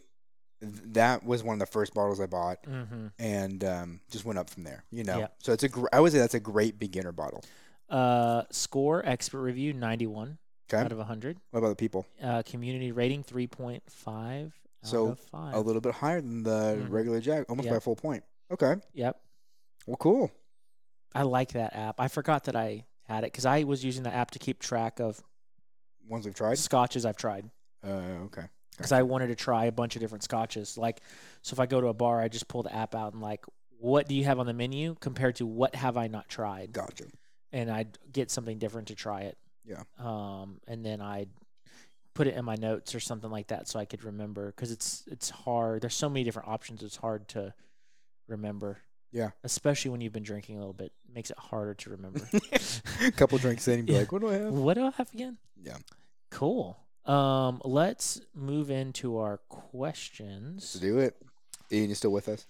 that 0.62 1.24
was 1.24 1.44
one 1.44 1.54
of 1.54 1.60
the 1.60 1.66
first 1.66 1.94
bottles 1.94 2.20
I 2.20 2.26
bought, 2.28 2.64
Mm-hmm. 2.64 3.08
and 3.20 3.64
um, 3.64 4.00
just 4.10 4.26
went 4.26 4.40
up 4.40 4.50
from 4.50 4.64
there. 4.64 4.84
You 4.92 5.04
know, 5.04 5.20
Yeah. 5.20 5.28
so 5.40 5.54
it's 5.54 5.64
a. 5.64 5.70
Gr- 5.70 5.88
I 5.94 6.00
would 6.00 6.12
say 6.12 6.20
that's 6.20 6.34
a 6.34 6.40
great 6.40 6.80
beginner 6.80 7.12
bottle. 7.12 7.44
Uh, 7.90 8.44
score 8.52 9.06
expert 9.06 9.42
review 9.42 9.74
91 9.74 10.38
Okay. 10.74 10.84
out 10.84 10.92
of 10.92 10.98
100. 10.98 11.38
What 11.52 11.60
about 11.60 11.70
the 11.70 11.76
people? 11.76 12.08
Uh, 12.22 12.42
community 12.44 12.92
rating 12.92 13.24
3.5 13.24 14.46
out 14.48 14.52
So, 14.82 15.10
of 15.10 15.20
5. 15.20 15.54
A 15.54 15.60
little 15.60 15.82
bit 15.82 15.94
higher 15.94 16.20
than 16.22 16.42
the 16.44 16.80
Mhm. 16.82 16.90
regular 16.90 17.20
Jack, 17.22 17.46
almost 17.50 17.70
by 17.70 17.76
a 17.76 17.80
full 17.80 17.96
point. 17.96 18.24
Okay. 18.50 18.76
Yep. 18.94 19.20
Well, 19.86 19.98
cool. 19.98 20.32
I 21.14 21.22
like 21.22 21.52
that 21.54 21.76
app. 21.76 22.00
I 22.00 22.08
forgot 22.08 22.46
that 22.46 22.56
I 22.56 22.86
had 23.04 23.24
it 23.24 23.28
because 23.32 23.46
I 23.46 23.64
was 23.64 23.86
using 23.86 24.02
the 24.04 24.14
app 24.14 24.32
to 24.32 24.40
keep 24.40 24.60
track 24.60 25.00
of 25.00 25.24
Ones 26.08 26.26
we've 26.26 26.34
tried. 26.36 26.58
scotches 26.58 27.06
I've 27.06 27.18
tried 27.18 27.50
Uh, 27.84 28.26
okay. 28.26 28.46
Because 28.78 28.92
I 28.92 29.04
wanted 29.04 29.28
to 29.28 29.36
try 29.36 29.66
a 29.66 29.72
bunch 29.72 29.96
of 29.96 30.02
different 30.02 30.24
scotches. 30.24 30.78
Like, 30.78 31.02
so 31.42 31.54
if 31.54 31.60
I 31.60 31.66
go 31.66 31.80
to 31.82 31.88
a 31.88 31.94
bar, 31.94 32.20
I 32.22 32.28
just 32.28 32.48
pull 32.48 32.64
the 32.64 32.74
app 32.76 32.96
out 32.96 33.14
and 33.14 33.22
like, 33.22 33.46
what 33.80 34.08
do 34.08 34.16
you 34.16 34.24
have 34.26 34.40
on 34.40 34.46
the 34.46 34.54
menu 34.54 34.96
compared 35.00 35.36
to 35.38 35.46
what 35.46 35.76
have 35.76 35.98
I 35.98 36.08
not 36.08 36.28
tried? 36.30 36.72
Gotcha. 36.74 37.06
And 37.52 37.70
I'd 37.70 37.98
get 38.12 38.32
something 38.32 38.58
different 38.58 38.88
to 38.90 38.96
try 38.96 39.22
it. 39.22 39.38
Yeah. 39.66 39.84
Um, 40.00 40.60
and 40.68 40.86
then 40.86 41.02
I'd 41.02 41.30
put 42.14 42.28
it 42.28 42.36
in 42.36 42.46
my 42.46 42.56
notes 42.56 42.96
or 42.96 43.00
something 43.00 43.30
like 43.30 43.48
that 43.48 43.68
so 43.68 43.80
I 43.80 43.86
could 43.86 44.04
remember 44.04 44.48
because 44.48 44.72
it's 44.72 45.04
it's 45.08 45.30
hard. 45.30 45.82
There's 45.82 45.96
so 45.96 46.10
many 46.10 46.24
different 46.24 46.48
options. 46.48 46.84
It's 46.84 46.96
hard 46.96 47.28
to 47.30 47.54
remember. 48.28 48.78
Yeah. 49.12 49.32
Especially 49.44 49.92
when 49.92 50.02
you've 50.02 50.14
been 50.14 50.24
drinking 50.24 50.56
a 50.58 50.60
little 50.60 50.74
bit, 50.74 50.92
it 51.08 51.14
makes 51.14 51.30
it 51.32 51.38
harder 51.38 51.74
to 51.74 51.90
remember. 51.92 52.22
a 53.02 53.12
couple 53.16 53.38
drinks 53.38 53.68
in, 53.68 53.80
and 53.80 53.88
be 53.88 53.94
Yeah. 53.94 54.00
like, 54.00 54.12
"What 54.12 54.22
do 54.22 54.30
I 54.30 54.34
have?" 54.34 54.54
what 54.54 54.74
do 54.76 54.86
I 54.86 54.92
have 54.92 55.12
again? 55.14 55.38
Yeah. 55.62 55.78
Cool. 56.32 56.78
Um, 57.06 57.62
let's 57.64 58.22
move 58.34 58.72
into 58.72 59.18
our 59.20 59.38
questions. 59.50 60.56
Let's 60.76 60.80
do 60.80 60.98
it. 61.00 61.16
Ian, 61.72 61.90
you 61.90 61.96
still 61.96 62.12
with 62.12 62.28
us? 62.30 62.48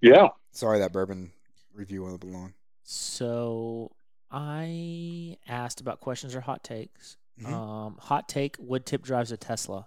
Yeah. 0.00 0.28
Sorry, 0.52 0.78
that 0.80 0.92
bourbon 0.92 1.30
review 1.74 2.02
went 2.02 2.10
a 2.22 2.26
little 2.26 2.40
long. 2.40 2.54
So 2.82 3.92
I 4.30 5.36
asked 5.46 5.80
about 5.80 6.00
questions 6.00 6.34
or 6.34 6.40
hot 6.40 6.64
takes. 6.64 7.16
Mhm. 7.40 7.52
Um, 7.52 7.96
hot 8.00 8.28
take: 8.28 8.56
Wood 8.58 8.84
tip 8.86 9.02
drives 9.02 9.30
a 9.30 9.36
Tesla. 9.36 9.86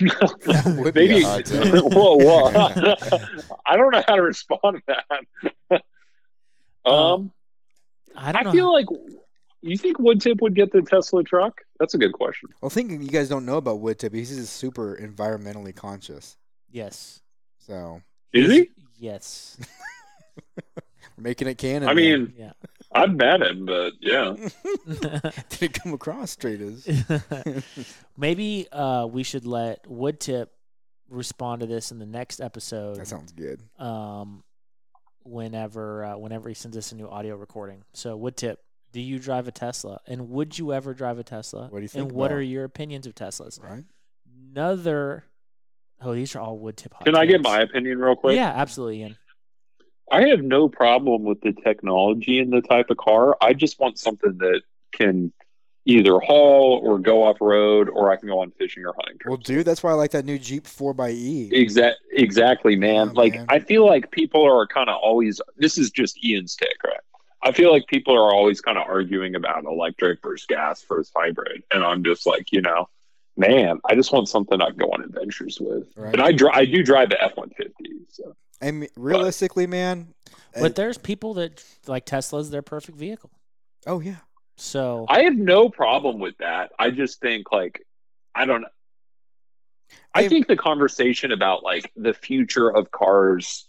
That 0.00 0.76
would 0.78 0.96
a 0.96 1.00
Maybe. 1.00 1.22
whoa, 1.22 2.16
whoa. 2.16 2.46
I 3.66 3.76
don't 3.76 3.92
know 3.92 4.02
how 4.08 4.16
to 4.16 4.22
respond 4.22 4.82
to 4.88 4.96
that. 5.70 5.82
um, 6.90 7.32
I 8.16 8.32
don't 8.32 8.40
I 8.40 8.44
know. 8.44 8.52
feel 8.52 8.72
like 8.72 8.86
you 9.62 9.76
think 9.78 9.98
Woodtip 9.98 10.40
would 10.40 10.54
get 10.54 10.72
the 10.72 10.82
Tesla 10.82 11.22
truck? 11.24 11.60
That's 11.78 11.94
a 11.94 11.98
good 11.98 12.12
question. 12.12 12.48
Well, 12.60 12.70
thinking 12.70 13.00
you 13.02 13.08
guys 13.08 13.28
don't 13.28 13.46
know 13.46 13.56
about 13.56 13.80
Wood 13.80 13.98
Tip, 13.98 14.12
he's 14.14 14.34
just 14.34 14.54
super 14.54 14.96
environmentally 15.00 15.74
conscious. 15.74 16.36
yes. 16.70 17.20
So 17.58 18.02
is 18.32 18.50
he? 18.50 18.70
Yes. 18.98 19.56
we're 20.56 21.22
making 21.22 21.46
it 21.48 21.58
canon. 21.58 21.88
I 21.88 21.94
man. 21.94 21.96
mean, 21.96 22.34
Yeah. 22.36 22.52
I've 22.94 23.14
met 23.14 23.40
him, 23.40 23.64
but 23.66 23.92
yeah. 24.00 24.34
did 25.48 25.62
it 25.62 25.72
come 25.74 25.94
across 25.94 26.32
straight 26.32 26.60
as? 26.60 26.86
Maybe 28.16 28.66
uh, 28.70 29.06
we 29.10 29.22
should 29.22 29.46
let 29.46 29.86
Wood 29.86 30.20
tip 30.20 30.50
respond 31.08 31.60
to 31.60 31.66
this 31.66 31.90
in 31.90 31.98
the 31.98 32.06
next 32.06 32.40
episode. 32.40 32.96
that 32.96 33.06
sounds 33.06 33.32
good. 33.32 33.62
um, 33.78 34.42
whenever 35.24 36.04
uh, 36.04 36.16
whenever 36.18 36.48
he 36.48 36.54
sends 36.54 36.76
us 36.76 36.92
a 36.92 36.96
new 36.96 37.08
audio 37.08 37.36
recording. 37.36 37.82
So, 37.94 38.16
wood 38.16 38.36
tip: 38.36 38.58
Do 38.92 39.00
you 39.00 39.18
drive 39.18 39.48
a 39.48 39.52
Tesla? 39.52 40.00
And 40.06 40.30
would 40.30 40.58
you 40.58 40.72
ever 40.72 40.92
drive 40.94 41.18
a 41.18 41.24
Tesla? 41.24 41.68
What 41.68 41.78
do 41.78 41.82
you 41.82 41.88
think 41.88 42.08
And 42.08 42.12
what 42.12 42.26
about 42.26 42.38
are 42.38 42.42
your 42.42 42.64
opinions 42.64 43.06
of 43.06 43.14
Teslas? 43.14 43.62
Right? 43.62 43.84
Another. 44.50 45.24
Oh, 46.00 46.14
these 46.14 46.34
are 46.36 46.40
all 46.40 46.58
wood 46.58 46.76
tip. 46.76 46.92
Hot 46.94 47.04
Can 47.04 47.16
I 47.16 47.26
get 47.26 47.42
my 47.42 47.60
opinion 47.60 47.98
real 47.98 48.16
quick? 48.16 48.36
Yeah, 48.36 48.50
absolutely, 48.54 49.00
Ian. 49.00 49.16
I 50.10 50.28
have 50.28 50.42
no 50.42 50.68
problem 50.68 51.22
with 51.22 51.40
the 51.40 51.52
technology 51.52 52.38
in 52.38 52.50
the 52.50 52.60
type 52.60 52.90
of 52.90 52.98
car. 52.98 53.36
I 53.40 53.54
just 53.54 53.80
want 53.80 53.98
something 53.98 54.36
that 54.38 54.62
can 54.92 55.32
either 55.84 56.18
haul 56.18 56.80
or 56.84 56.98
go 56.98 57.22
off 57.24 57.38
road, 57.40 57.88
or 57.88 58.12
I 58.12 58.16
can 58.16 58.28
go 58.28 58.40
on 58.40 58.52
fishing 58.52 58.84
or 58.84 58.94
hunting 58.94 59.18
trips. 59.18 59.30
Well, 59.30 59.36
dude, 59.38 59.66
that's 59.66 59.82
why 59.82 59.90
I 59.90 59.94
like 59.94 60.10
that 60.12 60.24
new 60.24 60.38
Jeep 60.38 60.64
4xE. 60.64 61.52
Exact, 61.52 61.98
exactly, 62.12 62.76
man. 62.76 63.08
Yeah, 63.08 63.12
like 63.14 63.34
man. 63.34 63.46
I 63.48 63.58
feel 63.58 63.86
like 63.86 64.10
people 64.10 64.44
are 64.44 64.66
kind 64.66 64.90
of 64.90 64.96
always. 65.02 65.40
This 65.56 65.78
is 65.78 65.90
just 65.90 66.22
Ian's 66.24 66.54
take, 66.56 66.82
right? 66.84 67.00
I 67.42 67.52
feel 67.52 67.72
like 67.72 67.86
people 67.88 68.14
are 68.14 68.32
always 68.32 68.60
kind 68.60 68.78
of 68.78 68.86
arguing 68.86 69.34
about 69.34 69.64
electric 69.64 70.22
versus 70.22 70.46
gas 70.46 70.82
versus 70.88 71.12
hybrid, 71.16 71.62
and 71.72 71.82
I'm 71.84 72.04
just 72.04 72.26
like, 72.26 72.52
you 72.52 72.60
know, 72.62 72.88
man, 73.36 73.80
I 73.88 73.94
just 73.94 74.12
want 74.12 74.28
something 74.28 74.60
I 74.62 74.68
can 74.68 74.76
go 74.76 74.90
on 74.92 75.02
adventures 75.02 75.58
with. 75.60 75.88
Right. 75.96 76.12
And 76.12 76.22
I 76.22 76.32
dri- 76.32 76.50
I 76.52 76.64
do 76.64 76.82
drive 76.82 77.10
the 77.10 77.22
F 77.22 77.32
one 77.36 77.50
fifty. 77.50 77.90
So 78.10 78.36
And 78.60 78.88
realistically, 78.96 79.66
man. 79.66 80.14
uh, 80.54 80.60
But 80.60 80.76
there's 80.76 80.98
people 80.98 81.34
that 81.34 81.64
like 81.86 82.04
Tesla's 82.06 82.50
their 82.50 82.62
perfect 82.62 82.96
vehicle. 82.98 83.30
oh 83.86 83.98
yeah, 84.00 84.18
So 84.56 85.06
I 85.08 85.22
have 85.24 85.34
no 85.36 85.68
problem 85.68 86.20
with 86.20 86.36
that. 86.38 86.70
I 86.78 86.90
just 86.90 87.20
think 87.20 87.50
like 87.50 87.82
I 88.34 88.44
don't. 88.44 88.64
I 90.14 90.22
Hey- 90.22 90.28
think 90.28 90.46
the 90.46 90.56
conversation 90.56 91.32
about 91.32 91.62
like 91.64 91.90
the 91.96 92.14
future 92.14 92.68
of 92.70 92.90
cars 92.92 93.68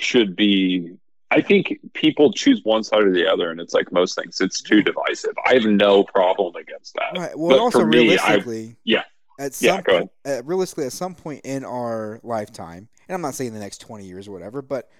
should 0.00 0.34
be. 0.34 0.96
I 1.34 1.40
think 1.40 1.78
people 1.94 2.30
choose 2.32 2.60
one 2.64 2.84
side 2.84 3.04
or 3.04 3.10
the 3.12 3.26
other, 3.26 3.50
and 3.50 3.58
it's 3.58 3.72
like 3.72 3.90
most 3.90 4.14
things, 4.16 4.40
it's 4.40 4.60
too 4.60 4.82
divisive. 4.82 5.32
I 5.46 5.54
have 5.54 5.64
no 5.64 6.04
problem 6.04 6.54
against 6.56 6.94
that. 6.94 7.18
right. 7.18 7.38
Well, 7.38 7.56
But 7.56 7.58
also 7.60 7.80
for 7.80 7.86
me, 7.86 7.98
I- 7.98 8.00
realistically, 8.02 8.76
yeah. 8.84 9.04
At 9.38 9.60
Yeah, 9.62 9.76
some 9.76 9.82
go 9.82 10.10
ahead. 10.26 10.46
realistically, 10.46 10.84
at 10.84 10.92
some 10.92 11.14
point 11.14 11.40
in 11.44 11.64
our 11.64 12.20
lifetime, 12.22 12.88
and 13.08 13.14
I'm 13.14 13.22
not 13.22 13.34
saying 13.34 13.54
the 13.54 13.60
next 13.60 13.78
20 13.78 14.04
years 14.04 14.28
or 14.28 14.32
whatever, 14.32 14.60
but 14.60 14.90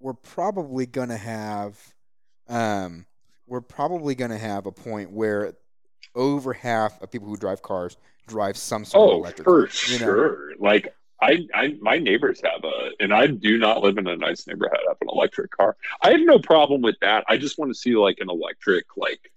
we're 0.00 0.14
probably 0.14 0.86
gonna 0.86 1.18
have, 1.18 1.78
um, 2.48 3.04
we're 3.46 3.60
probably 3.60 4.14
gonna 4.14 4.38
have 4.38 4.64
a 4.66 4.72
point 4.72 5.10
where 5.12 5.52
over 6.14 6.54
half 6.54 7.00
of 7.02 7.10
people 7.10 7.28
who 7.28 7.36
drive 7.36 7.60
cars 7.62 7.96
drive 8.26 8.56
some 8.56 8.84
sort 8.86 9.10
of 9.10 9.14
Oh, 9.16 9.18
electric 9.20 9.44
for 9.44 9.66
car. 9.66 9.74
you 9.92 9.98
know? 9.98 10.06
sure. 10.06 10.52
Like 10.58 10.94
I, 11.22 11.46
I, 11.54 11.76
my 11.80 11.98
neighbors 11.98 12.40
have 12.44 12.64
a, 12.64 12.90
and 13.00 13.12
I 13.12 13.26
do 13.26 13.58
not 13.58 13.82
live 13.82 13.98
in 13.98 14.06
a 14.06 14.16
nice 14.16 14.46
neighborhood. 14.46 14.78
Have 14.88 14.96
an 15.00 15.08
electric 15.10 15.50
car. 15.50 15.76
I 16.02 16.10
have 16.12 16.20
no 16.20 16.38
problem 16.38 16.80
with 16.82 16.96
that. 17.00 17.24
I 17.28 17.36
just 17.36 17.58
want 17.58 17.70
to 17.70 17.78
see 17.78 17.94
like 17.96 18.18
an 18.20 18.30
electric, 18.30 18.86
like 18.96 19.30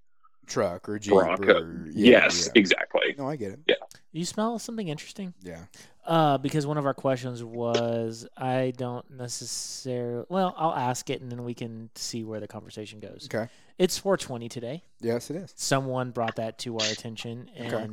Truck 0.48 0.88
or 0.90 1.00
Jeep 1.00 1.14
Bronco. 1.14 1.62
or 1.62 1.86
yeah, 1.88 2.22
yes, 2.24 2.46
yeah. 2.48 2.60
exactly. 2.60 3.16
No, 3.18 3.28
I 3.28 3.36
get 3.36 3.52
it. 3.52 3.60
Yeah. 3.68 3.76
You 4.12 4.26
smell 4.26 4.60
something 4.60 4.88
interesting? 4.88 5.34
Yeah. 5.42 5.60
Uh, 6.06 6.38
because 6.38 6.68
one 6.68 6.78
of 6.78 6.86
our 6.86 6.94
questions 6.94 7.44
was, 7.44 8.28
I 8.36 8.74
don't 8.76 9.10
necessarily. 9.10 10.26
Well, 10.30 10.54
I'll 10.58 10.76
ask 10.76 11.10
it 11.10 11.22
and 11.22 11.32
then 11.32 11.44
we 11.44 11.54
can 11.54 11.90
see 11.96 12.24
where 12.24 12.40
the 12.40 12.48
conversation 12.48 13.00
goes. 13.00 13.30
Okay. 13.34 13.50
It's 13.80 13.98
420 13.98 14.50
today. 14.50 14.84
Yes, 15.02 15.30
it 15.30 15.38
is. 15.38 15.54
Someone 15.56 16.12
brought 16.12 16.36
that 16.36 16.60
to 16.60 16.78
our 16.78 16.86
attention, 16.88 17.50
Okay. 17.60 17.88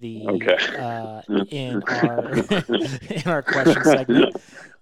The 0.00 0.26
Okay. 0.26 0.56
uh, 0.78 1.22
in 1.50 1.82
our 1.82 2.28
in 3.10 3.22
our 3.26 3.42
question 3.42 3.84
segment. 3.84 4.36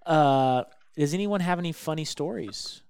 Uh, 0.06 0.64
does 0.96 1.14
anyone 1.14 1.40
have 1.40 1.58
any 1.58 1.72
funny 1.72 2.04
stories? 2.04 2.82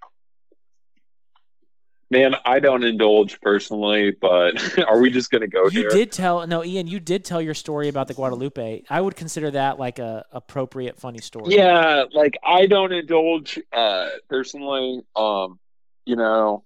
Man, 2.11 2.37
I 2.45 2.61
don't 2.61 2.85
indulge 2.85 3.41
personally, 3.41 4.13
but 4.21 4.79
are 4.87 5.01
we 5.01 5.11
just 5.11 5.31
gonna 5.31 5.49
go 5.49 5.65
You 5.65 5.81
here? 5.81 5.89
did 5.91 6.13
tell 6.13 6.47
no, 6.47 6.63
Ian. 6.63 6.87
You 6.87 7.01
did 7.01 7.25
tell 7.25 7.41
your 7.41 7.55
story 7.55 7.89
about 7.89 8.09
the 8.09 8.15
Guadalupe. 8.15 8.83
I 8.89 9.01
would 9.01 9.17
consider 9.17 9.51
that 9.53 9.79
like 9.79 9.99
a 9.99 10.25
appropriate 10.31 10.99
funny 11.01 11.21
story. 11.21 11.57
Yeah, 11.57 12.05
like 12.13 12.37
I 12.45 12.67
don't 12.67 12.93
indulge 12.93 13.59
uh 13.73 14.09
personally. 14.29 15.01
Um, 15.17 15.59
you 16.05 16.17
know, 16.17 16.65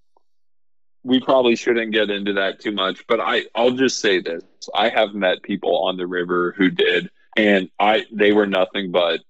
we 1.08 1.20
probably 1.20 1.56
shouldn't 1.56 1.92
get 1.92 2.10
into 2.10 2.32
that 2.34 2.60
too 2.60 2.72
much, 2.72 3.04
but 3.08 3.18
I 3.20 3.44
I'll 3.54 3.70
just 3.72 3.98
say 4.00 4.20
this. 4.20 4.42
I 4.74 4.88
have 4.90 5.14
met 5.14 5.42
people 5.42 5.76
on 5.86 5.96
the 5.96 6.06
river 6.06 6.54
who 6.56 6.70
did 6.70 7.10
and 7.36 7.70
I 7.80 8.04
they 8.12 8.32
were 8.32 8.46
nothing 8.46 8.90
but 8.92 9.20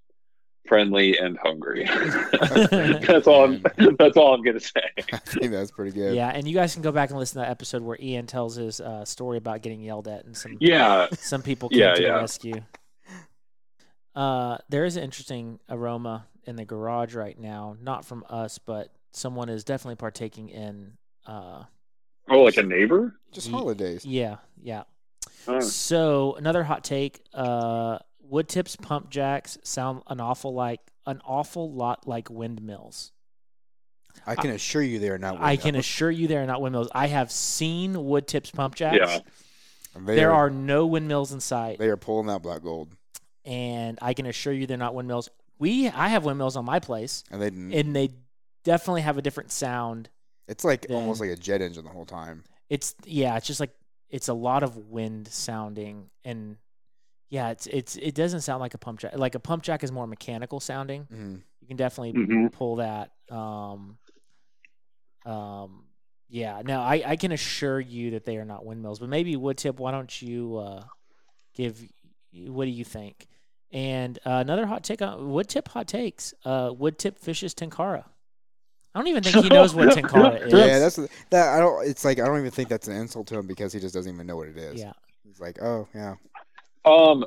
friendly 0.67 1.17
and 1.19 1.39
hungry. 1.43 1.85
that's 1.91 3.27
all 3.27 3.45
I'm 3.45 3.63
that's 3.99 4.17
all 4.17 4.35
I'm 4.35 4.43
going 4.43 4.59
to 4.59 4.65
say. 4.65 4.83
I 5.13 5.17
think 5.19 5.53
that's 5.53 5.71
pretty 5.71 5.93
good. 5.93 6.15
Yeah, 6.15 6.29
and 6.29 6.47
you 6.47 6.55
guys 6.55 6.75
can 6.75 6.83
go 6.83 6.93
back 6.93 7.11
and 7.11 7.19
listen 7.19 7.35
to 7.41 7.47
that 7.47 7.51
episode 7.51 7.83
where 7.83 7.97
Ian 8.01 8.27
tells 8.27 8.57
his 8.57 8.81
uh, 8.81 9.05
story 9.05 9.39
about 9.39 9.63
getting 9.63 9.81
yelled 9.81 10.09
at 10.09 10.25
and 10.27 10.37
some 10.37 10.57
Yeah. 10.61 11.07
some 11.13 11.43
people 11.43 11.69
came 11.71 11.79
Yeah, 11.81 11.95
to 11.95 12.03
yeah. 12.03 12.09
the 12.15 12.15
rescue. 12.21 12.63
Uh, 14.15 14.59
there 14.69 14.85
is 14.85 14.97
an 14.97 15.05
interesting 15.05 15.61
aroma 15.71 16.27
in 16.45 16.57
the 16.57 16.65
garage 16.65 17.15
right 17.15 17.39
now, 17.39 17.77
not 17.81 18.05
from 18.05 18.25
us, 18.29 18.59
but 18.59 18.93
someone 19.13 19.49
is 19.49 19.65
definitely 19.65 19.97
partaking 19.97 20.49
in. 20.49 20.93
Uh, 21.29 21.65
Oh, 22.31 22.43
like 22.43 22.57
a 22.59 22.63
neighbor? 22.63 23.15
Just 23.33 23.49
holidays. 23.51 24.05
yeah, 24.05 24.37
yeah. 24.61 24.83
So 25.61 26.35
another 26.35 26.63
hot 26.63 26.85
take: 26.85 27.23
uh, 27.33 27.99
wood 28.21 28.49
tips 28.49 28.77
pump 28.77 29.09
jacks 29.09 29.57
sound 29.65 30.03
an 30.09 30.21
awful 30.21 30.53
like 30.53 30.81
an 31.07 31.21
awful 31.25 31.73
lot 31.73 32.07
like 32.07 32.29
windmills. 32.29 33.13
I 34.27 34.35
can 34.35 34.51
assure 34.51 34.83
you 34.83 34.99
they 34.99 35.09
are 35.09 35.17
not. 35.19 35.37
I 35.41 35.57
can 35.57 35.69
windmills. 35.69 35.85
assure 35.87 36.11
you 36.11 36.27
they 36.29 36.37
are 36.37 36.45
not 36.47 36.61
windmills. 36.61 36.89
I 36.95 37.07
have 37.07 37.31
seen 37.33 38.05
wood 38.05 38.27
tips 38.27 38.51
pump 38.51 38.75
jacks. 38.75 38.99
Yeah. 39.01 39.21
They 40.05 40.17
There 40.17 40.33
are 40.33 40.51
no 40.51 40.87
windmills 40.87 41.33
in 41.33 41.41
sight, 41.41 41.79
They 41.79 41.89
are 41.89 41.97
pulling 41.97 42.27
that 42.27 42.43
black 42.43 42.63
gold, 42.63 42.91
and 43.45 43.99
I 44.03 44.13
can 44.13 44.27
assure 44.27 44.53
you 44.53 44.67
they're 44.67 44.77
not 44.77 44.95
windmills. 44.95 45.31
We 45.59 45.89
I 45.89 46.09
have 46.09 46.25
windmills 46.27 46.57
on 46.57 46.67
my 46.67 46.79
place, 46.79 47.25
and 47.31 47.41
they. 47.41 47.49
didn't 47.51 47.73
and 47.73 47.97
they 47.97 48.11
definitely 48.65 49.01
have 49.03 49.17
a 49.17 49.23
different 49.23 49.51
sound. 49.51 50.11
It's 50.49 50.65
like 50.65 50.87
then- 50.89 50.97
almost 50.97 51.21
like 51.21 51.31
a 51.31 51.37
jet 51.37 51.63
engine 51.63 51.85
the 51.85 51.91
whole 51.91 52.07
time. 52.07 52.43
It's 52.69 52.95
yeah, 53.05 53.37
it's 53.37 53.47
just 53.47 53.61
like 53.61 53.75
it's 54.11 54.29
a 54.29 54.35
lot 54.35 54.63
of 54.63 54.77
wind 54.77 55.29
sounding, 55.29 56.11
and 56.25 56.57
yeah, 57.31 57.51
it's 57.51 57.67
it's 57.67 57.97
it 57.97 58.15
doesn't 58.15 58.41
sound 58.43 58.61
like 58.61 58.75
a 58.75 58.79
pump 58.79 59.01
jack. 59.01 59.17
Like 59.17 59.35
a 59.35 59.41
pump 59.41 59.63
jack 59.63 59.83
is 59.85 59.93
more 59.93 60.07
mechanical 60.07 60.61
sounding. 60.61 61.07
Mhm. 61.13 61.43
You 61.61 61.67
can 61.69 61.77
definitely 61.77 62.13
Mhm. 62.15 62.53
pull 62.53 62.77
that. 62.77 63.13
Um, 63.31 63.99
um, 65.27 65.85
yeah. 66.29 66.63
No, 66.65 66.81
I, 66.81 67.03
I 67.07 67.17
can 67.17 67.33
assure 67.33 67.81
you 67.81 68.13
that 68.13 68.25
they 68.25 68.37
are 68.37 68.45
not 68.45 68.65
windmills. 68.65 68.99
But 68.99 69.09
maybe 69.09 69.37
wood 69.37 69.59
tip. 69.59 69.79
Why 69.79 69.91
don't 69.91 70.21
you 70.23 70.57
uh, 70.59 70.85
give? 71.55 71.83
What 72.33 72.65
do 72.67 72.71
you 72.71 72.85
think? 72.85 73.27
And 73.71 74.19
uh, 74.25 74.31
another 74.45 74.67
hot 74.67 74.85
take 74.85 75.03
on 75.03 75.31
wood 75.31 75.49
tip 75.49 75.69
hot 75.69 75.89
takes. 75.89 76.33
Uh, 76.45 76.73
wood 76.77 76.99
tip 76.99 77.19
fishes 77.19 77.55
tenkara. 77.55 78.05
I 78.99 79.01
don't 79.01 79.07
even 79.11 79.23
think 79.23 79.45
he 79.45 79.49
knows 79.49 79.77
what 79.77 79.91
tenkara 79.97 80.45
is. 80.47 80.53
Yeah, 80.53 80.81
that's 80.81 80.97
that. 81.31 81.55
I 81.55 81.61
don't. 81.61 81.87
It's 81.89 82.05
like 82.05 82.19
I 82.19 82.27
don't 82.27 82.39
even 82.41 82.51
think 82.51 82.69
that's 82.69 82.89
an 82.89 82.97
insult 82.97 83.29
to 83.29 83.39
him 83.39 83.47
because 83.47 83.73
he 83.73 83.79
just 83.79 83.95
doesn't 83.95 84.13
even 84.13 84.27
know 84.27 84.35
what 84.37 84.49
it 84.49 84.57
is. 84.57 84.81
yeah. 84.81 84.93
He's 85.25 85.39
like, 85.39 85.63
oh 85.63 85.87
yeah, 85.95 86.15
Um 86.85 87.25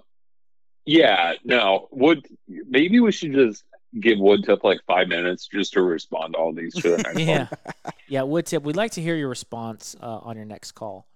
yeah, 0.85 1.35
no. 1.45 1.87
Would 1.91 2.27
maybe 2.47 2.99
we 2.99 3.13
should 3.13 3.31
just 3.31 3.63
give 4.01 4.19
Wood 4.19 4.43
Tip 4.43 4.65
like 4.65 4.79
five 4.85 5.07
minutes 5.07 5.47
just 5.47 5.71
to 5.73 5.81
respond 5.81 6.33
to 6.33 6.39
all 6.39 6.51
these 6.53 6.77
for 6.77 6.89
the 6.89 6.97
next 6.97 7.19
Yeah. 7.19 7.47
one. 7.83 7.93
Yeah, 8.09 8.23
wood 8.23 8.45
tip. 8.47 8.63
We'd 8.63 8.75
like 8.75 8.91
to 8.93 9.01
hear 9.01 9.15
your 9.15 9.29
response 9.29 9.95
uh, 10.01 10.17
on 10.17 10.35
your 10.35 10.43
next 10.45 10.73
call. 10.73 11.07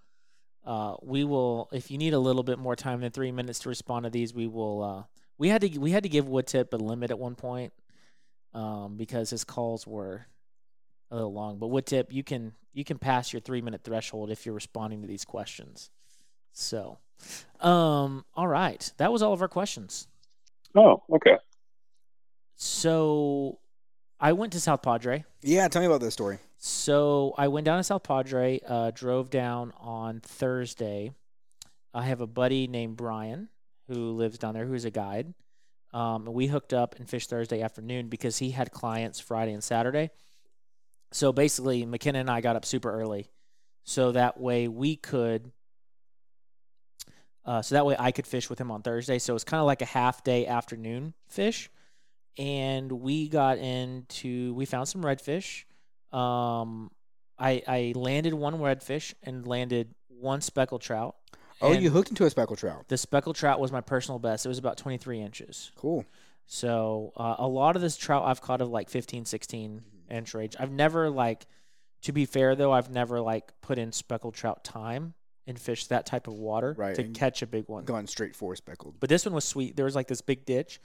Uh, 0.66 0.96
we 1.02 1.26
will, 1.26 1.68
if 1.74 1.92
you 1.92 1.98
need 1.98 2.14
a 2.14 2.20
little 2.20 2.44
bit 2.44 2.60
more 2.60 2.76
time 2.78 3.02
than 3.02 3.12
three 3.12 3.32
minutes 3.34 3.60
to 3.60 3.70
respond 3.70 4.06
to 4.06 4.10
these, 4.10 4.34
we 4.34 4.48
will. 4.48 4.82
Uh, 4.82 5.04
we 5.38 5.50
had 5.50 5.60
to 5.62 5.78
we 5.80 5.92
had 5.92 6.04
to 6.04 6.10
give 6.10 6.30
wood 6.30 6.48
tip 6.48 6.72
a 6.74 6.78
limit 6.78 7.12
at 7.12 7.20
one 7.20 7.36
point 7.36 7.74
um, 8.54 8.96
because 8.96 9.30
his 9.32 9.44
calls 9.44 9.86
were 9.86 10.28
a 11.16 11.18
little 11.18 11.34
long. 11.34 11.58
But 11.58 11.68
what 11.68 11.86
tip, 11.86 12.12
you 12.12 12.24
can 12.24 12.54
you 12.74 12.84
can 12.84 12.98
pass 12.98 13.32
your 13.34 13.40
three 13.40 13.62
minute 13.62 13.84
threshold 13.84 14.30
if 14.30 14.46
you're 14.46 14.56
responding 14.56 15.02
to 15.02 15.08
these 15.08 15.26
questions. 15.26 15.90
So, 16.52 16.98
um, 17.62 18.26
all 18.36 18.48
right, 18.48 18.92
that 18.98 19.12
was 19.12 19.22
all 19.22 19.34
of 19.34 19.42
our 19.42 19.48
questions. 19.48 20.08
Oh, 20.76 21.04
okay. 21.12 21.38
So, 22.56 23.60
I 24.20 24.34
went 24.34 24.54
to 24.54 24.60
South 24.60 24.82
Padre. 24.82 25.26
yeah. 25.42 25.68
Tell 25.68 25.82
me 25.82 25.88
about 25.88 26.02
this 26.02 26.14
story. 26.14 26.40
So 26.58 27.34
I 27.38 27.48
went 27.50 27.66
down 27.66 27.78
to 27.78 27.84
South 27.84 28.04
Padre, 28.04 28.60
uh, 28.68 28.92
drove 28.92 29.30
down 29.30 29.72
on 29.80 30.22
Thursday. 30.22 31.12
I 31.94 32.04
have 32.04 32.22
a 32.22 32.28
buddy 32.28 32.68
named 32.68 32.98
Brian 32.98 33.50
who 33.88 34.12
lives 34.12 34.38
down 34.38 34.56
there, 34.56 34.66
who's 34.66 34.86
a 34.86 34.92
guide. 34.92 35.34
Um, 35.94 36.26
and 36.26 36.34
we 36.34 36.48
hooked 36.48 36.74
up 36.74 36.96
and 36.98 37.08
fished 37.08 37.30
Thursday 37.30 37.62
afternoon 37.62 38.08
because 38.08 38.40
he 38.40 38.52
had 38.52 38.72
clients 38.72 39.20
Friday 39.20 39.54
and 39.54 39.64
Saturday. 39.64 40.10
So 41.16 41.32
basically, 41.32 41.86
McKenna 41.86 42.20
and 42.20 42.30
I 42.30 42.42
got 42.42 42.58
up 42.58 42.66
super 42.66 42.92
early, 42.92 43.32
so 43.86 44.12
that 44.12 44.38
way 44.38 44.68
we 44.68 44.98
could. 44.98 45.50
Uh, 47.46 47.62
so 47.62 47.76
that 47.76 47.86
way 47.86 47.96
I 47.98 48.12
could 48.12 48.28
fish 48.28 48.50
with 48.50 48.60
him 48.60 48.70
on 48.70 48.82
Thursday. 48.82 49.18
So 49.20 49.34
it's 49.34 49.46
kind 49.46 49.62
of 49.62 49.66
like 49.66 49.82
a 49.82 49.86
half 49.86 50.26
day 50.26 50.46
afternoon 50.46 51.14
fish, 51.30 51.70
and 52.38 52.92
we 52.92 53.30
got 53.30 53.60
into 53.60 54.54
we 54.56 54.66
found 54.66 54.90
some 54.90 55.04
redfish. 55.04 55.64
Um, 56.12 56.92
I 57.40 57.64
I 57.66 57.94
landed 57.96 58.34
one 58.34 58.56
redfish 58.56 59.14
and 59.24 59.48
landed 59.48 59.96
one 60.10 60.42
speckled 60.42 60.82
trout. 60.82 61.16
Oh, 61.62 61.72
And 61.72 61.82
you 61.82 61.92
hooked 61.92 62.10
into 62.10 62.26
a 62.26 62.30
speckled 62.30 62.60
trout. 62.60 62.90
The 62.90 62.98
speckled 62.98 63.38
trout 63.38 63.62
was 63.62 63.72
my 63.72 63.80
personal 63.80 64.20
best. 64.20 64.46
It 64.46 64.50
was 64.50 64.58
about 64.58 64.76
23 64.76 65.22
inches. 65.22 65.72
Cool. 65.78 66.06
So 66.46 67.14
uh, 67.16 67.36
a 67.38 67.48
lot 67.48 67.78
of 67.78 67.82
this 67.82 67.96
trout 67.96 68.26
I've 68.26 68.42
caught 68.42 68.60
of 68.60 68.68
like 68.68 68.90
15, 68.90 69.24
16 69.24 69.82
Mm-hmm. 69.95 69.95
Inch 70.10 70.34
range. 70.34 70.56
I've 70.60 70.72
never 70.72 71.10
like, 71.10 71.46
to 72.04 72.12
be 72.12 72.26
fair 72.26 72.56
though, 72.56 72.72
I've 72.72 72.90
never 72.90 73.22
like 73.22 73.52
put 73.62 73.78
in 73.78 73.92
speckled 73.92 74.34
trout 74.36 74.64
time 74.64 75.14
and 75.48 75.60
fished 75.60 75.90
that 75.90 76.06
type 76.06 76.28
of 76.28 76.34
water 76.34 76.76
Right, 76.78 76.96
to 76.96 77.04
catch 77.04 77.42
a 77.42 77.48
big 77.48 77.68
one. 77.68 77.86
Going 77.86 78.08
straight 78.08 78.36
for 78.36 78.56
speckled. 78.56 78.96
But 79.00 79.10
this 79.10 79.26
one 79.26 79.34
was 79.34 79.46
sweet. 79.46 79.76
There 79.76 79.86
was 79.86 79.96
like 79.96 80.08
this 80.08 80.22
big 80.22 80.46
ditch. 80.46 80.80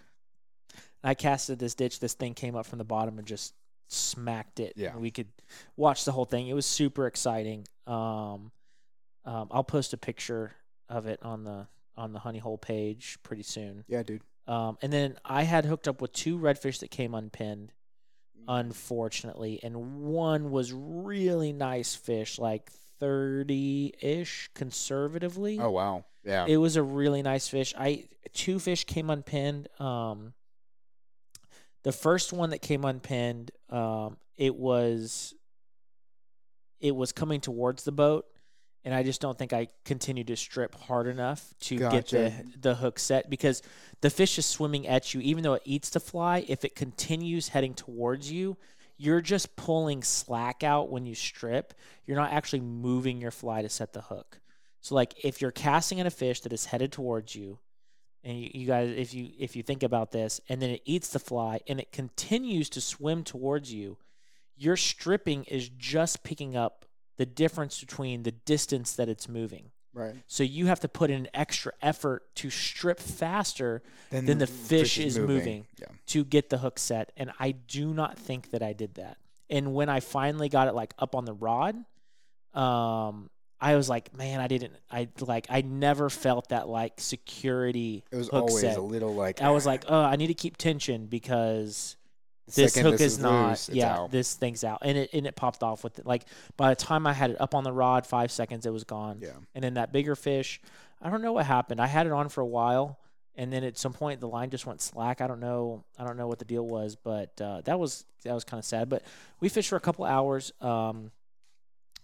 And 1.03 1.11
I 1.11 1.15
casted 1.15 1.59
this 1.59 1.75
ditch. 1.75 1.99
This 2.01 2.15
thing 2.15 2.35
came 2.35 2.55
up 2.57 2.67
from 2.67 2.79
the 2.79 2.85
bottom 2.85 3.19
and 3.19 3.27
just 3.27 3.55
smacked 3.89 4.61
it. 4.61 4.75
Yeah. 4.77 4.93
And 4.93 5.01
we 5.01 5.11
could 5.11 5.29
watch 5.77 6.05
the 6.05 6.13
whole 6.13 6.27
thing. 6.27 6.47
It 6.47 6.55
was 6.55 6.67
super 6.67 7.07
exciting. 7.07 7.67
Um, 7.87 8.53
um, 9.25 9.49
I'll 9.51 9.65
post 9.65 9.93
a 9.93 9.97
picture 9.97 10.53
of 10.89 11.07
it 11.07 11.21
on 11.23 11.45
the 11.45 11.67
on 11.97 12.13
the 12.13 12.19
honey 12.19 12.39
hole 12.39 12.59
page 12.59 13.19
pretty 13.23 13.43
soon. 13.43 13.85
Yeah, 13.89 14.03
dude. 14.03 14.23
Um, 14.47 14.79
and 14.83 14.93
then 14.93 15.17
I 15.25 15.43
had 15.43 15.65
hooked 15.65 15.87
up 15.87 16.01
with 16.01 16.13
two 16.13 16.39
redfish 16.39 16.81
that 16.81 16.91
came 16.91 17.15
unpinned, 17.15 17.73
unfortunately, 18.49 19.61
and 19.63 20.03
one 20.03 20.51
was 20.51 20.73
really 20.73 21.53
nice 21.53 21.95
fish, 21.95 22.39
like 22.39 22.71
thirty 22.99 23.95
ish 24.01 24.51
conservatively. 24.55 25.59
Oh 25.59 25.71
wow. 25.71 26.05
Yeah. 26.25 26.47
It 26.47 26.59
was 26.59 26.77
a 26.77 26.83
really 26.83 27.23
nice 27.23 27.49
fish. 27.49 27.75
I 27.77 28.09
two 28.33 28.59
fish 28.59 28.85
came 28.85 29.11
unpinned. 29.11 29.69
Um, 29.81 30.35
the 31.83 31.93
first 31.93 32.33
one 32.33 32.51
that 32.51 32.61
came 32.61 32.85
unpinned, 32.85 33.51
um, 33.71 34.19
it 34.37 34.55
was 34.55 35.35
it 36.81 36.95
was 36.95 37.13
coming 37.13 37.41
towards 37.41 37.85
the 37.85 37.93
boat, 37.93 38.27
and 38.85 38.95
I 38.95 39.03
just 39.03 39.21
don't 39.21 39.39
think 39.39 39.53
I 39.53 39.69
continue 39.85 40.25
to 40.25 40.37
strip 40.37 40.75
hard 40.75 41.07
enough 41.07 41.55
to 41.61 41.77
get 41.77 42.09
the 42.09 42.33
the 42.61 42.75
hook 42.75 42.99
set 42.99 43.29
because 43.29 43.63
the 44.01 44.11
fish 44.11 44.39
is 44.39 44.47
swimming 44.47 44.87
at 44.87 45.13
you. 45.13 45.21
Even 45.21 45.43
though 45.43 45.55
it 45.55 45.63
eats 45.65 45.91
the 45.91 46.01
fly, 46.01 46.45
if 46.49 46.65
it 46.65 46.75
continues 46.75 47.49
heading 47.49 47.75
towards 47.75 48.31
you, 48.33 48.57
you're 48.97 49.21
just 49.21 49.57
pulling 49.57 50.03
slack 50.03 50.63
out 50.63 50.91
when 50.91 51.07
you 51.07 51.15
strip. 51.15 51.75
You're 52.07 52.17
not 52.17 52.33
actually 52.33 52.61
moving 52.61 53.21
your 53.21 53.31
fly 53.31 53.63
to 53.63 53.69
set 53.69 53.93
the 53.93 54.03
hook. 54.03 54.41
So 54.81 54.95
like 54.95 55.25
if 55.25 55.43
you're 55.43 55.51
casting 55.51 56.01
at 56.01 56.07
a 56.07 56.11
fish 56.11 56.41
that 56.41 56.53
is 56.53 56.67
headed 56.67 56.93
towards 56.93 57.35
you, 57.35 57.59
and 58.25 58.39
you, 58.39 58.51
you 58.53 58.67
guys 58.67 58.91
if 58.97 59.13
you 59.13 59.31
if 59.39 59.57
you 59.57 59.63
think 59.63 59.83
about 59.83 60.11
this, 60.11 60.41
and 60.49 60.61
then 60.61 60.71
it 60.71 60.83
eats 60.87 61.09
the 61.11 61.19
fly 61.19 61.61
and 61.69 61.79
it 61.81 61.93
continues 61.93 62.71
to 62.71 62.81
swim 62.81 63.25
towards 63.25 63.73
you, 63.73 63.99
your 64.57 64.77
stripping 64.77 65.45
is 65.45 65.69
just 65.69 66.23
picking 66.23 66.57
up 66.57 66.87
the 67.21 67.27
difference 67.27 67.79
between 67.81 68.23
the 68.23 68.33
distance 68.33 68.95
that 68.97 69.09
it's 69.09 69.29
moving. 69.29 69.67
right. 69.93 70.15
So 70.27 70.43
you 70.43 70.65
have 70.67 70.81
to 70.81 70.89
put 70.89 71.11
in 71.11 71.29
extra 71.35 71.73
effort 71.83 72.35
to 72.37 72.49
strip 72.49 72.99
faster 72.99 73.83
Then, 74.11 74.25
then 74.25 74.39
the 74.39 74.47
fish 74.47 74.97
is 74.99 75.19
moving. 75.19 75.67
Yeah. 75.79 75.89
to 76.13 76.25
get 76.25 76.49
the 76.49 76.57
hook 76.65 76.79
set 76.79 77.13
and 77.19 77.31
I 77.39 77.53
do 77.53 77.93
not 77.93 78.19
think 78.19 78.51
that 78.53 78.63
I 78.63 78.73
did 78.73 78.95
that. 78.95 79.19
And 79.51 79.75
when 79.75 79.89
I 79.91 80.01
finally 80.01 80.49
got 80.49 80.69
it 80.69 80.75
like 80.75 80.95
up 80.99 81.15
on 81.15 81.25
the 81.27 81.35
rod, 81.35 81.75
um 82.55 83.29
I 83.63 83.77
was 83.77 83.91
like, 83.91 84.17
man, 84.17 84.41
I 84.41 84.49
didn't 84.49 84.73
I 84.91 85.09
like 85.21 85.47
I 85.51 85.61
never 85.61 86.09
felt 86.09 86.49
that 86.49 86.67
like 86.69 86.95
security 86.99 88.03
It 88.11 88.17
was 88.17 88.29
hook 88.29 88.49
always 88.49 88.61
set. 88.63 88.79
a 88.79 88.81
little 88.81 89.15
like. 89.15 89.43
I 89.43 89.51
was 89.51 89.67
like, 89.67 89.85
oh, 89.89 90.03
I 90.03 90.17
need 90.17 90.29
to 90.29 90.35
keep 90.45 90.57
tension 90.57 91.07
because 91.07 91.97
this 92.55 92.75
second 92.75 92.93
hook 92.93 93.01
is, 93.01 93.19
not 93.19 93.51
loose, 93.51 93.69
yeah, 93.71 93.99
out. 93.99 94.11
this 94.11 94.35
thing's 94.35 94.65
out. 94.65 94.81
And 94.83 94.97
it 94.99 95.11
and 95.13 95.27
it 95.27 95.37
popped 95.37 95.63
off 95.63 95.85
with 95.85 95.99
it. 95.99 96.07
Like 96.07 96.25
by 96.57 96.71
the 96.71 96.77
time 96.77 97.07
I 97.07 97.13
had 97.13 97.31
it 97.31 97.41
up 97.41 97.55
on 97.55 97.65
the 97.65 97.73
rod, 97.73 98.07
five 98.07 98.31
seconds 98.31 98.67
it 98.67 98.73
was 98.73 98.85
gone. 98.85 99.19
Yeah. 99.21 99.31
And 99.55 99.65
then 99.65 99.75
that 99.75 99.93
bigger 99.93 100.17
fish, 100.17 100.61
I 101.01 101.11
don't 101.11 101.23
know 101.23 101.33
what 101.33 101.47
happened. 101.47 101.81
I 101.81 101.87
had 101.87 102.07
it 102.07 102.13
on 102.13 102.29
for 102.29 102.41
a 102.41 102.47
while, 102.47 102.99
and 103.35 103.53
then 103.53 103.65
at 103.65 103.79
some 103.79 103.93
point 103.93 104.21
the 104.21 104.29
line 104.29 104.51
just 104.51 104.67
went 104.67 104.81
slack. 104.81 105.21
I 105.21 105.27
don't 105.27 105.41
know. 105.41 105.85
I 105.99 106.05
don't 106.05 106.17
know 106.17 106.27
what 106.27 106.39
the 106.39 106.45
deal 106.45 106.67
was, 106.67 106.97
but 106.97 107.41
uh, 107.41 107.63
that 107.63 107.79
was 107.79 108.05
that 108.25 108.35
was 108.35 108.45
kind 108.45 108.59
of 108.59 108.65
sad. 108.65 108.89
But 108.89 109.03
we 109.41 109.49
fished 109.49 109.69
for 109.71 109.77
a 109.77 109.81
couple 109.81 110.05
hours. 110.05 110.53
Um, 110.61 111.11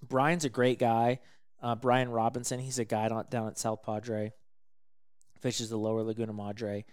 Brian's 0.06 0.44
a 0.44 0.50
great 0.50 0.78
guy. 0.78 1.20
Uh, 1.62 1.74
Brian 1.74 2.10
Robinson, 2.10 2.60
he's 2.60 2.78
a 2.78 2.84
guide 2.84 3.12
on, 3.12 3.24
down 3.30 3.48
at 3.48 3.58
South 3.58 3.82
Padre. 3.82 4.32
Fishes 5.40 5.70
the 5.70 5.76
lower 5.76 6.02
Laguna 6.02 6.32
Madre. 6.32 6.84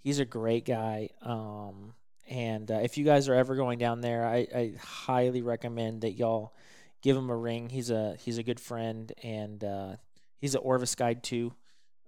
He's 0.00 0.18
a 0.18 0.24
great 0.24 0.64
guy. 0.64 1.10
Um, 1.22 1.94
and 2.28 2.70
uh, 2.70 2.80
if 2.82 2.96
you 2.96 3.04
guys 3.04 3.28
are 3.28 3.34
ever 3.34 3.56
going 3.56 3.78
down 3.78 4.00
there, 4.00 4.26
I, 4.26 4.46
I 4.54 4.72
highly 4.80 5.42
recommend 5.42 6.02
that 6.02 6.12
y'all 6.12 6.54
give 7.02 7.16
him 7.16 7.30
a 7.30 7.36
ring. 7.36 7.68
He's 7.68 7.90
a 7.90 8.16
he's 8.18 8.38
a 8.38 8.42
good 8.42 8.60
friend, 8.60 9.12
and 9.22 9.62
uh, 9.62 9.96
he's 10.38 10.54
an 10.54 10.62
Orvis 10.64 10.94
guide 10.94 11.22
too. 11.22 11.52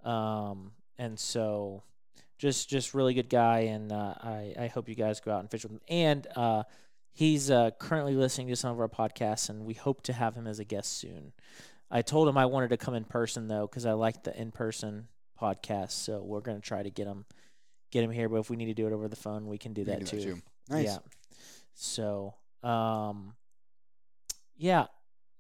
Um, 0.05 0.73
and 0.99 1.19
so 1.19 1.83
just 2.39 2.69
just 2.69 2.95
really 2.95 3.15
good 3.15 3.29
guy, 3.29 3.61
and 3.61 3.93
uh, 3.93 4.15
I 4.21 4.55
I 4.59 4.67
hope 4.69 4.89
you 4.89 4.95
guys 4.95 5.21
go 5.21 5.33
out 5.33 5.41
and 5.41 5.51
fish 5.51 5.65
with 5.65 5.73
him. 5.73 5.81
And 5.89 6.27
uh, 6.37 6.63
he's 7.13 7.51
uh, 7.51 7.73
currently 7.79 8.15
listening 8.15 8.49
to 8.49 8.57
some 8.57 8.71
of 8.71 8.81
our 8.81 8.89
podcasts, 8.89 9.49
and 9.49 9.65
we 9.65 9.75
hope 9.75 10.03
to 10.03 10.13
have 10.13 10.35
him 10.35 10.47
as 10.47 10.59
a 10.59 10.65
guest 10.65 10.99
soon. 10.99 11.33
I 11.91 12.03
told 12.03 12.29
him 12.29 12.39
I 12.39 12.47
wanted 12.47 12.71
to 12.71 12.77
come 12.77 12.95
in 12.95 13.05
person 13.05 13.49
though, 13.49 13.67
because 13.67 13.87
I 13.87 13.93
like 13.93 14.23
the 14.23 14.39
in 14.41 14.53
person 14.53 15.09
podcast. 15.41 15.93
So 15.93 16.23
we're 16.23 16.41
gonna 16.41 16.61
try 16.61 16.83
to 16.83 16.91
get 16.91 17.07
him 17.07 17.25
get 17.95 18.05
him 18.05 18.11
here. 18.11 18.29
But 18.29 18.37
if 18.37 18.51
we 18.51 18.57
need 18.57 18.67
to 18.67 18.75
do 18.75 18.87
it 18.87 18.93
over 18.93 19.09
the 19.09 19.17
phone, 19.17 19.47
we 19.47 19.57
can 19.57 19.73
do 19.73 19.81
You 19.83 19.87
that 19.87 20.05
can 20.07 20.21
too. 20.21 20.43
Nice. 20.69 20.87
Yeah. 20.87 20.99
So, 21.75 22.35
um, 22.63 23.35
yeah, 24.57 24.87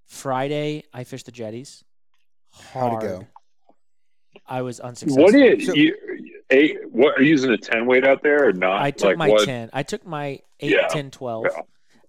Friday 0.07 0.85
I 0.93 1.05
fished 1.05 1.27
the 1.27 1.33
jetties. 1.33 1.85
How'd 2.73 2.87
it 2.87 2.90
Hard. 2.90 3.03
go? 3.03 3.27
I 4.47 4.62
was 4.62 4.81
unsuccessful. 4.81 5.25
What 5.25 5.33
do 5.33 5.61
So- 5.61 5.75
you 5.75 5.95
eight? 6.51 6.79
What 6.90 7.19
are 7.19 7.23
you 7.23 7.31
using 7.31 7.51
a 7.51 7.59
ten 7.59 7.87
weight 7.87 8.07
out 8.07 8.23
there 8.23 8.49
or 8.49 8.53
not? 8.53 8.81
I 8.81 8.90
took 8.90 9.09
like 9.11 9.17
my 9.19 9.29
what? 9.29 9.45
10. 9.45 9.71
I 9.73 9.83
took 9.83 10.07
my 10.07 10.40
8, 10.61 10.71
Yeah, 10.71 10.87
10, 10.88 11.11
12 11.11 11.47
yeah. 11.51 11.62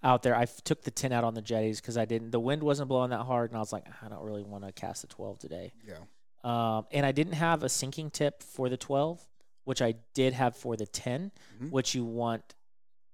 out 0.04 0.22
there. 0.24 0.36
I 0.36 0.44
f- 0.44 0.64
took 0.64 0.84
the 0.84 0.92
10 0.92 1.12
out 1.12 1.24
on 1.24 1.34
the 1.34 1.42
jetties 1.42 1.82
because 1.82 1.98
I 1.98 2.06
didn't, 2.06 2.32
the 2.32 2.40
wind 2.40 2.62
wasn't 2.62 2.90
blowing 2.90 3.10
that 3.10 3.24
hard. 3.24 3.50
And 3.52 3.58
I 3.58 3.60
was 3.60 3.74
like, 3.74 3.86
I 4.04 4.08
don't 4.08 4.24
really 4.24 4.44
want 4.44 4.64
to 4.66 4.72
cast 4.72 5.02
the 5.02 5.08
12 5.08 5.40
today. 5.40 5.74
Yeah. 5.88 5.98
Um, 6.44 6.86
and 6.92 7.06
I 7.06 7.12
didn't 7.12 7.34
have 7.34 7.64
a 7.64 7.70
sinking 7.70 8.12
tip 8.12 8.44
for 8.44 8.70
the 8.70 8.78
12, 8.78 9.20
which 9.66 9.82
I 9.82 9.96
did 10.14 10.34
have 10.34 10.56
for 10.56 10.76
the 10.78 10.86
10, 10.88 11.32
Mhm. 11.62 11.72
which 11.72 11.94
you 11.94 12.06
want 12.06 12.56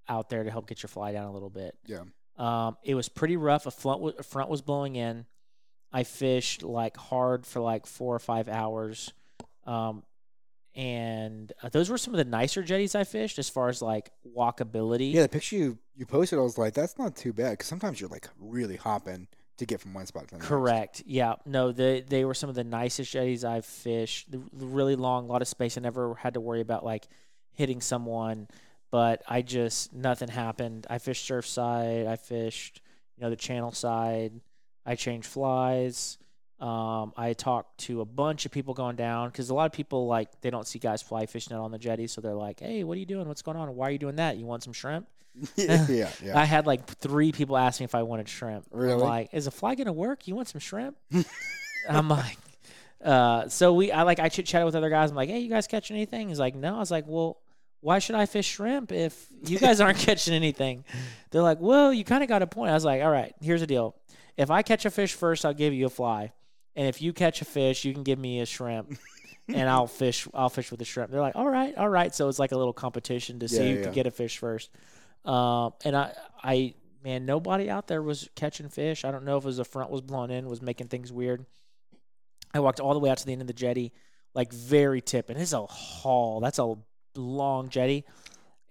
out 0.08 0.30
there 0.30 0.44
to 0.44 0.52
help 0.52 0.68
get 0.68 0.84
your 0.84 0.88
fly 0.90 1.12
down 1.12 1.26
a 1.26 1.32
little 1.34 1.50
bit. 1.50 1.78
Yeah. 1.86 2.04
Um, 2.38 2.78
it 2.84 2.96
was 2.96 3.10
pretty 3.10 3.38
rough. 3.38 3.66
A 3.66 3.72
front, 3.72 4.00
w- 4.00 4.16
a 4.18 4.24
front 4.24 4.50
was 4.50 4.62
blowing 4.62 4.96
in. 4.96 5.26
I 5.92 6.04
fished 6.04 6.64
like 6.64 6.96
hard 6.98 7.46
for 7.46 7.60
like 7.62 7.86
four 7.86 8.16
or 8.16 8.20
five 8.20 8.48
hours. 8.48 9.12
Um, 9.66 10.04
and 10.74 11.52
uh, 11.62 11.70
those 11.70 11.90
were 11.90 11.98
some 11.98 12.14
of 12.14 12.18
the 12.18 12.24
nicer 12.26 12.64
jetties 12.64 12.96
I 12.96 13.04
fished 13.04 13.38
as 13.40 13.50
far 13.50 13.68
as 13.70 13.82
like 13.82 14.10
walkability. 14.26 15.14
Yeah, 15.14 15.24
the 15.24 15.30
picture 15.30 15.56
you, 15.58 15.78
you 15.96 16.06
posted, 16.06 16.40
I 16.40 16.42
was 16.42 16.58
like, 16.58 16.74
that's 16.74 16.98
not 16.98 17.16
too 17.16 17.34
bad. 17.34 17.52
Because 17.52 17.68
sometimes 17.68 18.00
you're 18.00 18.10
like 18.10 18.30
really 18.40 18.78
hopping 18.78 19.28
to 19.58 19.66
get 19.66 19.80
from 19.80 19.94
one 19.94 20.06
spot 20.06 20.28
to 20.30 20.36
the. 20.36 20.42
Correct. 20.42 21.04
Yeah. 21.06 21.36
No, 21.46 21.72
they 21.72 22.02
they 22.02 22.26
were 22.26 22.34
some 22.34 22.50
of 22.50 22.56
the 22.56 22.64
nicest 22.64 23.12
jetties 23.12 23.44
I've 23.44 23.66
fished. 23.66 24.28
Really 24.54 24.96
long, 24.96 25.26
a 25.26 25.32
lot 25.32 25.42
of 25.42 25.48
space. 25.48 25.78
I 25.78 25.82
never 25.82 26.16
had 26.16 26.34
to 26.34 26.40
worry 26.40 26.62
about 26.62 26.84
like 26.84 27.08
hitting 27.54 27.82
someone, 27.82 28.48
but 28.90 29.22
I 29.28 29.42
just 29.42 29.94
nothing 29.94 30.30
happened. 30.30 30.88
I 30.90 30.98
fished 30.98 31.26
surf 31.26 31.46
side. 31.46 32.08
I 32.08 32.16
fished, 32.16 32.82
you 33.18 33.24
know, 33.24 33.30
the 33.30 33.36
channel 33.36 33.72
side. 33.72 34.34
I 34.86 34.96
changed 34.96 35.28
flies. 35.28 36.18
Um, 36.60 37.12
I 37.18 37.34
talked 37.34 37.80
to 37.86 38.02
a 38.02 38.06
bunch 38.06 38.46
of 38.46 38.52
people 38.52 38.76
going 38.76 38.96
down 38.96 39.30
because 39.30 39.50
a 39.50 39.54
lot 39.56 39.66
of 39.66 39.72
people 39.72 40.06
like 40.06 40.42
they 40.42 40.52
don't 40.52 40.68
see 40.68 40.78
guys 40.78 41.02
fly 41.02 41.26
fishing 41.26 41.58
out 41.58 41.64
on 41.64 41.72
the 41.72 41.80
jetty, 41.80 42.06
so 42.06 42.22
they're 42.22 42.36
like, 42.36 42.60
"Hey, 42.60 42.84
what 42.84 42.96
are 42.98 43.00
you 43.00 43.06
doing? 43.08 43.28
What's 43.28 43.42
going 43.42 43.58
on? 43.58 43.76
Why 43.76 43.88
are 43.88 43.92
you 43.92 43.98
doing 43.98 44.18
that? 44.18 44.38
You 44.38 44.46
want 44.46 44.64
some 44.64 44.74
shrimp?" 44.74 45.08
yeah, 45.56 46.10
yeah. 46.24 46.38
I 46.40 46.46
had 46.46 46.66
like 46.68 46.86
three 46.86 47.32
people 47.32 47.58
ask 47.58 47.80
me 47.80 47.86
if 47.86 47.96
I 47.96 48.04
wanted 48.04 48.28
shrimp. 48.30 48.66
I'm 48.74 48.80
Really? 48.80 49.02
like, 49.02 49.30
is 49.34 49.48
a 49.48 49.52
fly 49.52 49.76
gonna 49.76 49.94
work? 49.94 50.28
You 50.28 50.36
want 50.36 50.48
some 50.48 50.60
shrimp? 50.60 50.98
I'm 51.90 52.10
like, 52.10 52.38
uh, 53.04 53.48
so 53.50 53.74
we, 53.74 53.92
I 53.92 54.04
like, 54.04 54.20
I 54.20 54.30
chit 54.30 54.46
chatted 54.46 54.66
with 54.66 54.76
other 54.76 54.90
guys. 54.90 55.10
I'm 55.10 55.16
like, 55.16 55.30
hey, 55.30 55.40
you 55.40 55.50
guys 55.50 55.68
catching 55.68 55.96
anything? 55.96 56.30
He's 56.30 56.40
like, 56.40 56.56
no. 56.56 56.76
I 56.76 56.80
was 56.80 56.92
like, 56.92 57.06
well, 57.08 57.40
why 57.80 57.98
should 58.00 58.16
I 58.16 58.28
fish 58.28 58.46
shrimp 58.48 58.92
if 58.92 59.26
you 59.46 59.58
guys 59.58 59.80
aren't 59.82 59.98
catching 59.98 60.34
anything? 60.36 60.84
They're 61.32 61.42
like, 61.42 61.60
well, 61.60 61.92
you 61.92 62.04
kind 62.04 62.22
of 62.22 62.30
got 62.30 62.42
a 62.44 62.48
point. 62.48 62.70
I 62.70 62.74
was 62.76 62.86
like, 62.86 63.02
all 63.02 63.10
right, 63.10 63.34
here's 63.42 63.62
the 63.62 63.68
deal. 63.68 63.96
If 64.38 64.52
I 64.52 64.62
catch 64.62 64.86
a 64.86 64.92
fish 64.92 65.14
first, 65.14 65.46
I'll 65.46 65.54
give 65.54 65.74
you 65.74 65.88
a 65.88 65.90
fly, 65.90 66.32
and 66.76 66.88
if 66.88 67.02
you 67.02 67.12
catch 67.14 67.42
a 67.42 67.46
fish, 67.46 67.84
you 67.84 67.94
can 67.94 68.04
give 68.04 68.20
me 68.20 68.40
a 68.42 68.46
shrimp. 68.46 68.98
and 69.48 69.68
I'll 69.68 69.88
fish. 69.88 70.28
I'll 70.34 70.50
fish 70.50 70.70
with 70.72 70.78
the 70.80 70.86
shrimp. 70.86 71.12
They're 71.12 71.20
like, 71.20 71.36
all 71.36 71.50
right, 71.50 71.76
all 71.76 71.90
right. 71.90 72.14
So 72.14 72.30
it's 72.30 72.38
like 72.40 72.52
a 72.52 72.58
little 72.58 72.72
competition 72.74 73.40
to 73.40 73.48
see 73.50 73.58
Yeah, 73.58 73.70
who 73.72 73.78
yeah. 73.80 73.84
could 73.86 73.94
get 73.94 74.08
a 74.08 74.12
fish 74.12 74.38
first. 74.38 74.70
Um, 75.26 75.74
and 75.86 75.96
I, 75.96 76.14
I, 76.44 76.74
man, 77.04 77.26
nobody 77.26 77.70
out 77.70 77.88
there 77.88 78.02
was 78.02 78.30
catching 78.36 78.70
fish. 78.70 79.06
I 79.06 79.12
don't 79.12 79.24
know 79.26 79.38
if 79.38 79.44
it 79.44 79.48
was 79.48 79.58
the 79.58 79.66
front 79.66 79.90
was 79.92 80.02
blown 80.02 80.32
in, 80.32 80.48
was 80.48 80.62
making 80.62 80.88
things 80.88 81.12
weird. 81.12 81.46
I 82.54 82.60
walked 82.60 82.80
all 82.80 82.94
the 82.94 83.00
way 83.00 83.10
out 83.10 83.18
to 83.20 83.26
the 83.26 83.32
end 83.32 83.42
of 83.42 83.48
the 83.48 83.54
jetty, 83.54 83.94
like 84.34 84.52
very 84.52 85.02
tip, 85.02 85.30
and 85.30 85.40
it's 85.40 85.54
a 85.54 85.66
haul. 85.66 86.40
That's 86.40 86.60
a 86.60 86.76
long 87.16 87.70
jetty, 87.70 88.04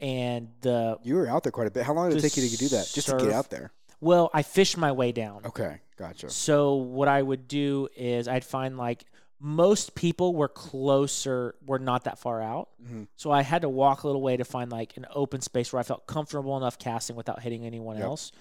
and 0.00 0.48
the 0.60 0.98
You 1.02 1.14
were 1.16 1.28
out 1.28 1.42
there 1.44 1.52
quite 1.52 1.66
a 1.66 1.70
bit. 1.70 1.84
How 1.84 1.94
long 1.94 2.10
did 2.10 2.18
it 2.18 2.22
take 2.22 2.36
you 2.36 2.48
to 2.48 2.56
do 2.56 2.68
that? 2.68 2.90
Just 2.92 3.08
to 3.08 3.16
get 3.16 3.30
out 3.32 3.48
there. 3.50 3.72
well, 4.00 4.30
I 4.34 4.42
fished 4.42 4.76
my 4.76 4.92
way 4.92 5.12
down. 5.12 5.42
Okay, 5.46 5.80
gotcha. 5.96 6.28
So 6.30 6.74
what 6.74 7.08
I 7.08 7.22
would 7.22 7.48
do 7.48 7.88
is 7.96 8.28
I'd 8.28 8.44
find 8.44 8.76
like 8.76 9.04
most 9.42 9.94
people 9.94 10.34
were 10.34 10.48
closer, 10.48 11.54
were 11.66 11.78
not 11.78 12.04
that 12.04 12.18
far 12.18 12.42
out. 12.42 12.68
Mhm. 12.84 13.08
So 13.16 13.30
I 13.30 13.40
had 13.42 13.62
to 13.62 13.68
walk 13.70 14.02
a 14.02 14.06
little 14.06 14.20
way 14.20 14.36
to 14.36 14.44
find 14.44 14.70
like 14.70 14.96
an 14.98 15.06
open 15.14 15.40
space 15.40 15.72
where 15.72 15.80
I 15.80 15.82
felt 15.82 16.06
comfortable 16.06 16.56
enough 16.58 16.78
casting 16.78 17.16
without 17.16 17.40
hitting 17.42 17.64
anyone 17.64 17.96
Yep. 17.96 18.04
else. 18.04 18.32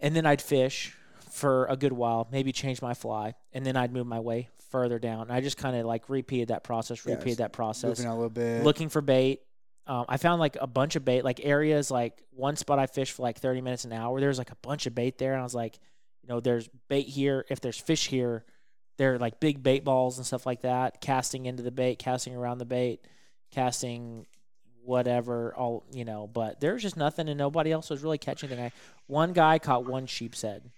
And 0.00 0.14
then 0.16 0.26
I'd 0.26 0.42
fish 0.42 0.96
for 1.30 1.66
a 1.66 1.76
good 1.76 1.92
while, 1.92 2.28
maybe 2.30 2.52
change 2.52 2.80
my 2.80 2.94
fly, 2.94 3.34
and 3.52 3.64
then 3.66 3.76
I'd 3.76 3.92
move 3.92 4.06
my 4.06 4.20
way 4.20 4.48
further 4.70 4.98
down. 4.98 5.30
I 5.30 5.40
just 5.40 5.56
kind 5.56 5.76
of 5.76 5.84
like 5.86 6.08
repeated 6.08 6.48
that 6.48 6.64
process, 6.64 7.04
repeated 7.06 7.38
that 7.38 7.52
process 7.52 7.98
Moving 7.98 8.06
a 8.12 8.14
little 8.14 8.30
bit. 8.30 8.64
looking 8.64 8.88
for 8.88 9.00
bait. 9.00 9.42
Um, 9.86 10.06
I 10.08 10.16
found 10.16 10.40
like 10.40 10.56
a 10.60 10.66
bunch 10.66 10.96
of 10.96 11.04
bait, 11.04 11.22
like 11.24 11.40
areas 11.44 11.90
like 11.90 12.22
one 12.30 12.56
spot 12.56 12.78
I 12.78 12.86
fished 12.86 13.12
for 13.12 13.22
like 13.22 13.38
30 13.38 13.60
minutes 13.60 13.84
an 13.84 13.92
hour. 13.92 14.18
There's 14.18 14.38
like 14.38 14.50
a 14.50 14.56
bunch 14.62 14.86
of 14.86 14.94
bait 14.94 15.18
there. 15.18 15.32
And 15.32 15.40
I 15.40 15.44
was 15.44 15.54
like, 15.54 15.78
you 16.22 16.28
know, 16.28 16.40
there's 16.40 16.68
bait 16.88 17.06
here. 17.06 17.44
If 17.50 17.60
there's 17.60 17.78
fish 17.78 18.06
here, 18.08 18.44
they're 18.96 19.18
like 19.18 19.40
big 19.40 19.62
bait 19.62 19.84
balls 19.84 20.18
and 20.18 20.26
stuff 20.26 20.46
like 20.46 20.62
that. 20.62 21.00
Casting 21.00 21.46
into 21.46 21.62
the 21.62 21.70
bait, 21.70 21.98
casting 21.98 22.34
around 22.36 22.58
the 22.58 22.64
bait, 22.64 23.00
casting 23.50 24.26
whatever, 24.84 25.54
all, 25.54 25.84
you 25.92 26.04
know, 26.04 26.26
but 26.26 26.60
there's 26.60 26.82
just 26.82 26.96
nothing 26.96 27.28
and 27.28 27.38
nobody 27.38 27.72
else 27.72 27.88
was 27.90 28.02
really 28.02 28.18
catching 28.18 28.50
anything. 28.50 28.66
I, 28.66 28.72
one 29.06 29.32
guy 29.32 29.58
caught 29.58 29.86
one 29.86 30.06
sheep's 30.06 30.42
head. 30.42 30.70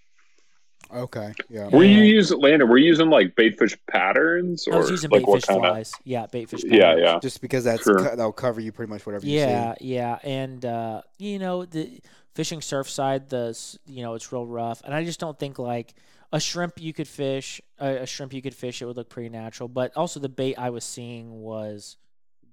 Okay. 0.93 1.33
Yeah. 1.49 1.67
Were 1.67 1.83
you 1.83 2.01
using 2.01 2.39
Landon? 2.39 2.69
Were 2.69 2.77
you 2.77 2.87
using 2.87 3.09
like 3.09 3.35
baitfish 3.35 3.77
patterns, 3.91 4.67
or 4.69 4.75
I 4.75 4.77
was 4.77 4.89
using 4.89 5.09
like 5.09 5.21
bait 5.23 5.27
what 5.27 5.45
kind 5.45 5.65
of? 5.65 5.91
Yeah, 6.05 6.27
bait 6.27 6.49
fish 6.49 6.63
Yeah, 6.63 6.95
yeah. 6.95 7.19
Just 7.19 7.41
because 7.41 7.65
that's 7.65 7.83
Sure. 7.83 7.95
co- 7.97 8.15
that'll 8.15 8.31
cover 8.31 8.61
you 8.61 8.71
pretty 8.71 8.89
much 8.89 9.05
whatever 9.05 9.25
you 9.25 9.37
Yeah, 9.37 9.73
see. 9.79 9.85
yeah, 9.85 10.19
and 10.23 10.63
uh, 10.63 11.01
you 11.17 11.39
know 11.39 11.65
the 11.65 11.99
fishing 12.35 12.61
surf 12.61 12.89
side, 12.89 13.29
the 13.29 13.57
you 13.85 14.01
know 14.01 14.13
it's 14.13 14.31
real 14.31 14.45
rough, 14.45 14.81
and 14.85 14.93
I 14.93 15.03
just 15.03 15.19
don't 15.19 15.37
think 15.37 15.59
like 15.59 15.93
a 16.31 16.39
shrimp 16.39 16.79
you 16.81 16.93
could 16.93 17.07
fish, 17.07 17.61
a, 17.79 17.97
a 18.03 18.05
shrimp 18.05 18.33
you 18.33 18.41
could 18.41 18.53
fish, 18.55 18.81
it 18.81 18.85
would 18.85 18.97
look 18.97 19.09
pretty 19.09 19.29
natural. 19.29 19.69
But 19.69 19.95
also 19.95 20.19
the 20.19 20.29
bait 20.29 20.55
I 20.57 20.69
was 20.71 20.83
seeing 20.83 21.41
was 21.41 21.97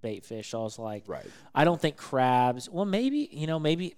bait 0.00 0.24
fish. 0.24 0.50
So 0.50 0.60
I 0.60 0.64
was 0.64 0.78
like, 0.78 1.04
Right. 1.06 1.26
I 1.54 1.64
don't 1.64 1.80
think 1.80 1.96
crabs. 1.96 2.68
Well, 2.70 2.84
maybe 2.84 3.28
you 3.32 3.46
know 3.46 3.58
maybe 3.58 3.94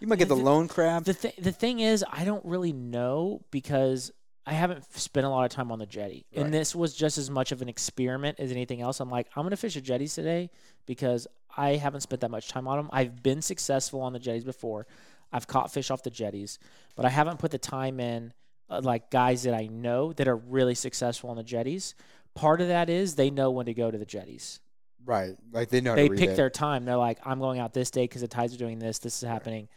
You 0.00 0.06
might 0.06 0.18
get 0.18 0.28
the 0.28 0.34
The- 0.36 0.42
lone 0.42 0.68
crab. 0.68 1.04
the 1.04 1.14
th- 1.14 1.36
the 1.36 1.52
thing 1.52 1.80
is 1.80 2.04
I 2.10 2.24
don't 2.24 2.44
really 2.44 2.72
know 2.72 3.42
because 3.50 4.10
I 4.46 4.52
haven't 4.52 4.84
spent 4.92 5.24
a 5.24 5.30
lot 5.30 5.44
of 5.46 5.50
time 5.50 5.72
on 5.72 5.78
the 5.78 5.86
jetty, 5.86 6.26
Right. 6.36 6.44
and 6.44 6.52
this 6.52 6.74
was 6.74 6.94
just 6.94 7.16
as 7.16 7.30
much 7.30 7.50
of 7.50 7.62
an 7.62 7.68
experiment 7.70 8.38
as 8.38 8.50
anything 8.50 8.82
else. 8.82 9.00
I'm 9.00 9.08
like, 9.08 9.28
I'm 9.34 9.42
gonna 9.44 9.56
fish 9.56 9.72
the 9.74 9.80
jetties 9.80 10.14
today 10.14 10.50
because 10.84 11.26
I 11.56 11.76
haven't 11.76 12.02
spent 12.02 12.20
that 12.20 12.30
much 12.30 12.48
time 12.48 12.68
on 12.68 12.76
them. 12.76 12.90
I've 12.92 13.22
been 13.22 13.40
successful 13.40 14.02
on 14.02 14.12
the 14.12 14.18
jetties 14.18 14.44
before. 14.44 14.86
I've 15.32 15.46
caught 15.46 15.72
fish 15.72 15.90
off 15.90 16.02
the 16.02 16.10
jetties, 16.10 16.58
but 16.94 17.06
I 17.06 17.08
haven't 17.08 17.38
put 17.38 17.52
the 17.52 17.58
time 17.58 18.00
in. 18.00 18.34
Uh, 18.70 18.80
like 18.82 19.10
guys 19.10 19.42
that 19.42 19.54
I 19.54 19.66
know 19.66 20.12
that 20.14 20.26
are 20.26 20.36
really 20.36 20.74
successful 20.74 21.30
on 21.30 21.36
the 21.36 21.42
jetties. 21.42 21.94
Part 22.34 22.60
of 22.60 22.68
that 22.68 22.88
is 22.88 23.14
they 23.14 23.30
know 23.30 23.50
when 23.50 23.66
to 23.66 23.74
go 23.74 23.90
to 23.90 23.98
the 23.98 24.06
jetties 24.06 24.60
right. 25.06 25.36
Like 25.52 25.68
they 25.68 25.80
know. 25.80 25.94
they 25.94 26.08
pick 26.08 26.30
it. 26.30 26.36
their 26.36 26.50
time. 26.50 26.84
They're 26.84 26.96
like, 26.96 27.18
I'm 27.24 27.38
going 27.38 27.60
out 27.60 27.72
this 27.72 27.90
day 27.90 28.04
because 28.04 28.22
the 28.22 28.28
tides 28.28 28.54
are 28.54 28.58
doing 28.58 28.78
this. 28.78 28.98
This 28.98 29.22
is 29.22 29.28
happening. 29.28 29.68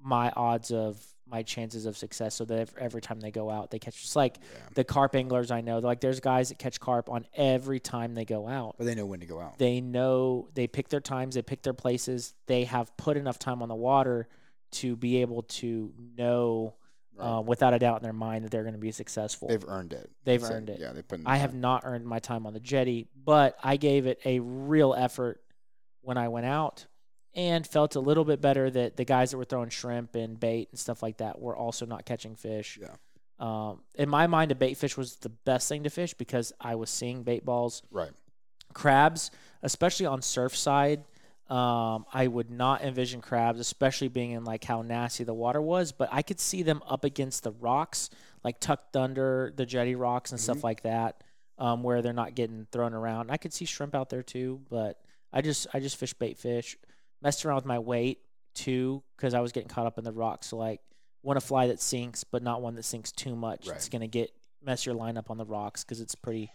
My 0.00 0.32
odds 0.36 0.72
of 0.72 1.00
my 1.26 1.42
chances 1.42 1.86
of 1.86 1.96
success. 1.96 2.34
So 2.34 2.44
that 2.46 2.58
ev- 2.58 2.74
every 2.78 3.00
time 3.00 3.20
they 3.20 3.30
go 3.30 3.48
out, 3.48 3.70
they 3.70 3.78
catch. 3.78 4.00
Just 4.00 4.16
like 4.16 4.38
Yeah. 4.38 4.60
the 4.74 4.84
carp 4.84 5.14
anglers 5.14 5.50
I 5.50 5.60
know, 5.60 5.78
like 5.78 6.00
there's 6.00 6.20
guys 6.20 6.48
that 6.50 6.58
catch 6.58 6.80
carp 6.80 7.08
on 7.08 7.26
every 7.34 7.80
time 7.80 8.14
they 8.14 8.24
go 8.24 8.48
out. 8.48 8.74
But 8.76 8.84
they 8.84 8.94
know 8.94 9.06
when 9.06 9.20
to 9.20 9.26
go 9.26 9.40
out. 9.40 9.58
They 9.58 9.80
know 9.80 10.48
they 10.54 10.66
pick 10.66 10.88
their 10.88 11.00
times. 11.00 11.36
They 11.36 11.42
pick 11.42 11.62
their 11.62 11.72
places. 11.74 12.34
They 12.46 12.64
have 12.64 12.94
put 12.96 13.16
enough 13.16 13.38
time 13.38 13.62
on 13.62 13.68
the 13.68 13.74
water 13.74 14.28
to 14.72 14.96
be 14.96 15.20
able 15.22 15.42
to 15.42 15.92
know 16.18 16.74
Right. 17.14 17.26
uh, 17.38 17.40
without 17.42 17.74
a 17.74 17.78
doubt 17.78 17.98
in 17.98 18.02
their 18.04 18.12
mind 18.12 18.44
that 18.44 18.50
they're 18.50 18.62
going 18.62 18.72
to 18.74 18.78
be 18.80 18.90
successful. 18.90 19.48
They've 19.48 19.64
earned 19.68 19.92
it. 19.92 20.10
They've 20.24 20.40
So, 20.40 20.52
earned 20.54 20.70
it. 20.70 20.80
Yeah, 20.80 20.92
they 20.92 21.02
put. 21.02 21.18
in 21.18 21.24
the 21.24 21.30
I 21.30 21.36
have 21.36 21.54
not 21.54 21.82
earned 21.84 22.06
my 22.06 22.18
time 22.20 22.46
on 22.46 22.54
the 22.54 22.60
jetty, 22.60 23.06
but 23.14 23.56
I 23.62 23.76
gave 23.76 24.06
it 24.06 24.18
a 24.24 24.40
real 24.40 24.94
effort 24.94 25.42
when 26.00 26.16
I 26.16 26.28
went 26.28 26.46
out 26.46 26.86
and 27.34 27.66
felt 27.66 27.96
a 27.96 28.00
little 28.00 28.24
bit 28.24 28.40
better 28.40 28.70
that 28.70 28.96
the 28.96 29.04
guys 29.04 29.30
that 29.30 29.36
were 29.38 29.44
throwing 29.44 29.68
shrimp 29.70 30.14
and 30.14 30.38
bait 30.40 30.68
and 30.70 30.78
stuff 30.78 31.02
like 31.02 31.18
that 31.18 31.38
were 31.40 31.56
also 31.56 31.84
not 31.86 32.04
catching 32.06 32.34
fish. 32.34 32.78
Yeah. 32.80 32.94
Um, 33.38 33.80
in 33.96 34.08
my 34.08 34.26
mind, 34.26 34.50
a 34.52 34.54
bait 34.54 34.74
fish 34.78 34.96
was 34.96 35.16
the 35.16 35.28
best 35.30 35.68
thing 35.68 35.82
to 35.84 35.90
fish 35.90 36.14
because 36.14 36.52
I 36.60 36.76
was 36.76 36.88
seeing 36.90 37.24
bait 37.24 37.44
balls. 37.44 37.82
Right. 37.90 38.10
Crabs, 38.72 39.30
especially 39.62 40.06
on 40.06 40.20
Surfside, 40.20 41.04
um, 41.52 42.06
I 42.10 42.28
would 42.28 42.50
not 42.50 42.80
envision 42.80 43.20
crabs, 43.20 43.60
especially 43.60 44.08
being 44.08 44.30
in 44.30 44.42
like 44.42 44.64
how 44.64 44.80
nasty 44.80 45.22
the 45.22 45.34
water 45.34 45.60
was. 45.60 45.92
But 45.92 46.08
I 46.10 46.22
could 46.22 46.40
see 46.40 46.62
them 46.62 46.82
up 46.88 47.04
against 47.04 47.44
the 47.44 47.52
rocks, 47.52 48.08
like 48.42 48.58
tucked 48.58 48.96
under 48.96 49.52
the 49.54 49.66
jetty 49.66 49.94
rocks 49.94 50.30
and 50.30 50.40
stuff 50.40 50.64
like 50.64 50.82
that, 50.82 51.22
um, 51.58 51.82
where 51.82 52.00
they're 52.00 52.14
not 52.14 52.34
getting 52.34 52.66
thrown 52.72 52.94
around. 52.94 53.30
I 53.30 53.36
could 53.36 53.52
see 53.52 53.66
shrimp 53.66 53.94
out 53.94 54.08
there 54.08 54.22
too, 54.22 54.62
but 54.70 54.98
I 55.30 55.42
just 55.42 55.66
I 55.74 55.80
just 55.80 55.96
fish 55.96 56.14
bait 56.14 56.38
fish, 56.38 56.78
messed 57.20 57.44
around 57.44 57.56
with 57.56 57.66
my 57.66 57.80
weight 57.80 58.20
too 58.54 59.02
because 59.18 59.34
I 59.34 59.40
was 59.40 59.52
getting 59.52 59.68
caught 59.68 59.86
up 59.86 59.98
in 59.98 60.04
the 60.04 60.12
rocks. 60.12 60.46
So 60.46 60.56
like, 60.56 60.80
want 61.22 61.36
a 61.36 61.42
fly 61.42 61.66
that 61.66 61.82
sinks, 61.82 62.24
but 62.24 62.42
not 62.42 62.62
one 62.62 62.76
that 62.76 62.84
sinks 62.84 63.12
too 63.12 63.36
much. 63.36 63.68
It's 63.68 63.90
gonna 63.90 64.08
get 64.08 64.32
mess 64.64 64.86
your 64.86 64.94
line 64.94 65.18
up 65.18 65.30
on 65.30 65.36
the 65.36 65.44
rocks 65.44 65.84
because 65.84 66.00
it's 66.00 66.14
pretty 66.14 66.50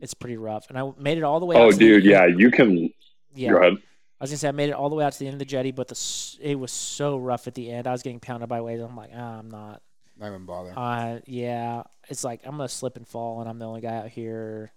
it's 0.00 0.12
pretty 0.12 0.36
rough. 0.36 0.68
And 0.68 0.78
I 0.78 0.92
made 0.98 1.16
it 1.16 1.24
all 1.24 1.40
the 1.40 1.46
way. 1.46 1.56
Oh, 1.56 1.72
dude, 1.72 2.04
yeah, 2.04 2.26
you 2.26 2.50
can. 2.50 2.92
yeah. 3.34 3.50
Go 3.50 3.56
ahead. 3.56 3.78
I 4.20 4.24
was 4.24 4.30
gonna 4.30 4.38
say 4.38 4.48
I 4.48 4.52
made 4.52 4.68
it 4.68 4.74
all 4.74 4.88
the 4.88 4.96
way 4.96 5.04
out 5.04 5.12
to 5.12 5.18
the 5.18 5.26
end 5.26 5.34
of 5.34 5.38
the 5.38 5.44
jetty, 5.44 5.72
but 5.72 5.88
the 5.88 6.38
it 6.40 6.58
was 6.58 6.72
so 6.72 7.16
rough 7.16 7.46
at 7.46 7.54
the 7.54 7.70
end. 7.70 7.86
I 7.86 7.92
was 7.92 8.02
getting 8.02 8.20
pounded 8.20 8.48
by 8.48 8.60
waves. 8.60 8.82
I'm 8.82 8.96
like, 8.96 9.10
ah, 9.14 9.38
I'm 9.38 9.50
not. 9.50 9.82
Not 10.16 10.28
even 10.28 10.46
bother. 10.46 10.72
Uh, 10.76 11.18
yeah, 11.26 11.82
it's 12.08 12.22
like 12.22 12.40
I'm 12.44 12.52
gonna 12.52 12.68
slip 12.68 12.96
and 12.96 13.06
fall, 13.06 13.40
and 13.40 13.48
I'm 13.48 13.58
the 13.58 13.66
only 13.66 13.80
guy 13.80 13.96
out 13.96 14.08
here. 14.08 14.72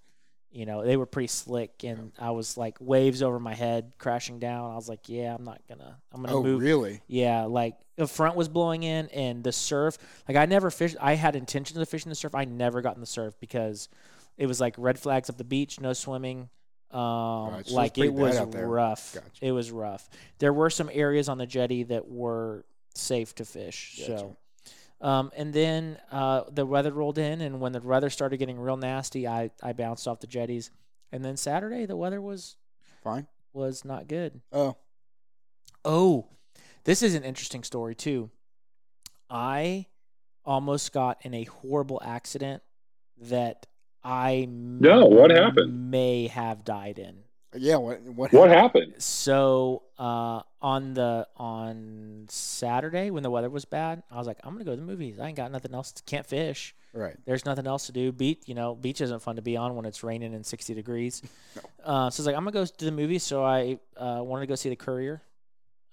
You 0.49 0.65
know, 0.65 0.83
they 0.83 0.97
were 0.97 1.05
pretty 1.05 1.27
slick, 1.27 1.83
and 1.83 2.11
I 2.17 2.31
was 2.31 2.57
like 2.57 2.77
waves 2.79 3.21
over 3.21 3.39
my 3.39 3.53
head 3.53 3.91
crashing 3.99 4.39
down. 4.39 4.71
I 4.71 4.75
was 4.75 4.89
like, 4.89 5.07
yeah, 5.07 5.35
I'm 5.35 5.43
not 5.43 5.61
gonna. 5.69 5.97
I'm 6.11 6.23
gonna 6.23 6.35
oh, 6.35 6.41
move. 6.41 6.61
really? 6.61 7.01
Yeah, 7.07 7.43
like 7.43 7.75
the 7.95 8.07
front 8.07 8.35
was 8.35 8.49
blowing 8.49 8.81
in, 8.81 9.07
and 9.09 9.43
the 9.43 9.51
surf. 9.51 9.99
Like 10.27 10.37
I 10.37 10.47
never 10.47 10.71
fished. 10.71 10.97
I 10.99 11.13
had 11.13 11.35
intentions 11.35 11.77
of 11.77 11.87
fishing 11.87 12.09
the 12.09 12.15
surf. 12.15 12.33
I 12.33 12.45
never 12.45 12.81
got 12.81 12.95
in 12.95 13.01
the 13.01 13.05
surf 13.05 13.35
because 13.39 13.87
it 14.37 14.47
was 14.47 14.59
like 14.59 14.73
red 14.79 14.97
flags 14.97 15.29
up 15.29 15.37
the 15.37 15.43
beach, 15.43 15.79
no 15.79 15.93
swimming. 15.93 16.49
Um, 16.91 16.99
Gotcha. 16.99 17.59
It's 17.59 17.71
like 17.71 17.97
it 17.97 18.13
was 18.13 18.39
rough. 18.39 19.13
Gotcha. 19.13 19.29
It 19.41 19.51
was 19.51 19.71
rough. 19.71 20.09
There 20.39 20.53
were 20.53 20.69
some 20.69 20.89
areas 20.91 21.27
on 21.27 21.37
the 21.37 21.45
jetty 21.45 21.83
that 21.83 22.07
were 22.07 22.65
safe 22.95 23.35
to 23.35 23.45
fish. 23.45 23.99
Gotcha. 23.99 24.17
So, 24.19 24.37
um, 25.07 25.31
and 25.35 25.53
then 25.53 25.97
uh, 26.11 26.43
the 26.49 26.65
weather 26.65 26.91
rolled 26.91 27.17
in, 27.17 27.41
and 27.41 27.59
when 27.59 27.71
the 27.73 27.81
weather 27.81 28.09
started 28.09 28.37
getting 28.37 28.59
real 28.59 28.77
nasty, 28.77 29.27
I 29.27 29.51
I 29.61 29.73
bounced 29.73 30.07
off 30.07 30.19
the 30.19 30.27
jetties. 30.27 30.71
And 31.11 31.23
then 31.23 31.37
Saturday, 31.37 31.85
the 31.85 31.95
weather 31.95 32.21
was 32.21 32.57
Fine. 33.03 33.27
was 33.53 33.85
not 33.85 34.07
good. 34.07 34.41
Oh. 34.51 34.75
Oh, 35.85 36.27
this 36.83 37.01
is 37.01 37.15
an 37.15 37.23
interesting 37.23 37.63
story 37.63 37.95
too. 37.95 38.29
I 39.29 39.87
almost 40.45 40.93
got 40.93 41.17
in 41.25 41.33
a 41.33 41.43
horrible 41.43 42.01
accident 42.03 42.63
that 43.21 43.67
I 44.07 44.47
No, 44.49 45.05
what 45.05 45.31
happened? 45.31 45.91
may 45.91 46.27
have 46.27 46.63
died 46.63 46.97
in. 46.97 47.23
Yeah. 47.53 47.75
What? 47.77 48.01
What? 48.03 48.31
What 48.31 48.49
happened? 48.49 48.83
happened? 48.91 49.03
So 49.03 49.83
uh, 49.99 50.41
on 50.61 50.93
the 50.93 51.27
on 51.35 52.25
Saturday 52.29 53.09
when 53.09 53.23
the 53.23 53.29
weather 53.29 53.49
was 53.49 53.65
bad, 53.65 54.03
I 54.11 54.17
was 54.17 54.27
like, 54.27 54.39
I'm 54.43 54.53
gonna 54.53 54.63
go 54.63 54.71
to 54.71 54.77
the 54.79 54.85
movies. 54.87 55.19
I 55.19 55.27
ain't 55.27 55.35
got 55.37 55.51
nothing 55.51 55.73
else. 55.73 55.91
To, 55.93 56.03
Can't 56.03 56.25
fish. 56.25 56.73
Right. 56.93 57.15
There's 57.25 57.45
nothing 57.45 57.67
else 57.67 57.87
to 57.87 57.91
do. 57.91 58.11
Beat 58.11 58.47
you 58.47 58.55
know, 58.55 58.75
beach 58.75 59.01
isn't 59.01 59.21
fun 59.21 59.35
to 59.35 59.41
be 59.41 59.57
on 59.57 59.75
when 59.75 59.85
it's 59.85 60.03
raining 60.03 60.33
and 60.33 60.45
60 60.45 60.73
degrees. 60.73 61.21
Uh, 61.83 62.09
so 62.09 62.19
I 62.19 62.21
was 62.21 62.25
like, 62.25 62.35
I'm 62.35 62.41
gonna 62.43 62.51
go 62.51 62.65
to 62.65 62.85
the 62.85 62.91
movies. 62.91 63.23
So 63.23 63.45
I 63.45 63.79
uh, 63.95 64.19
wanted 64.21 64.41
to 64.41 64.47
go 64.47 64.55
see 64.55 64.67
The 64.67 64.75
Courier, 64.75 65.21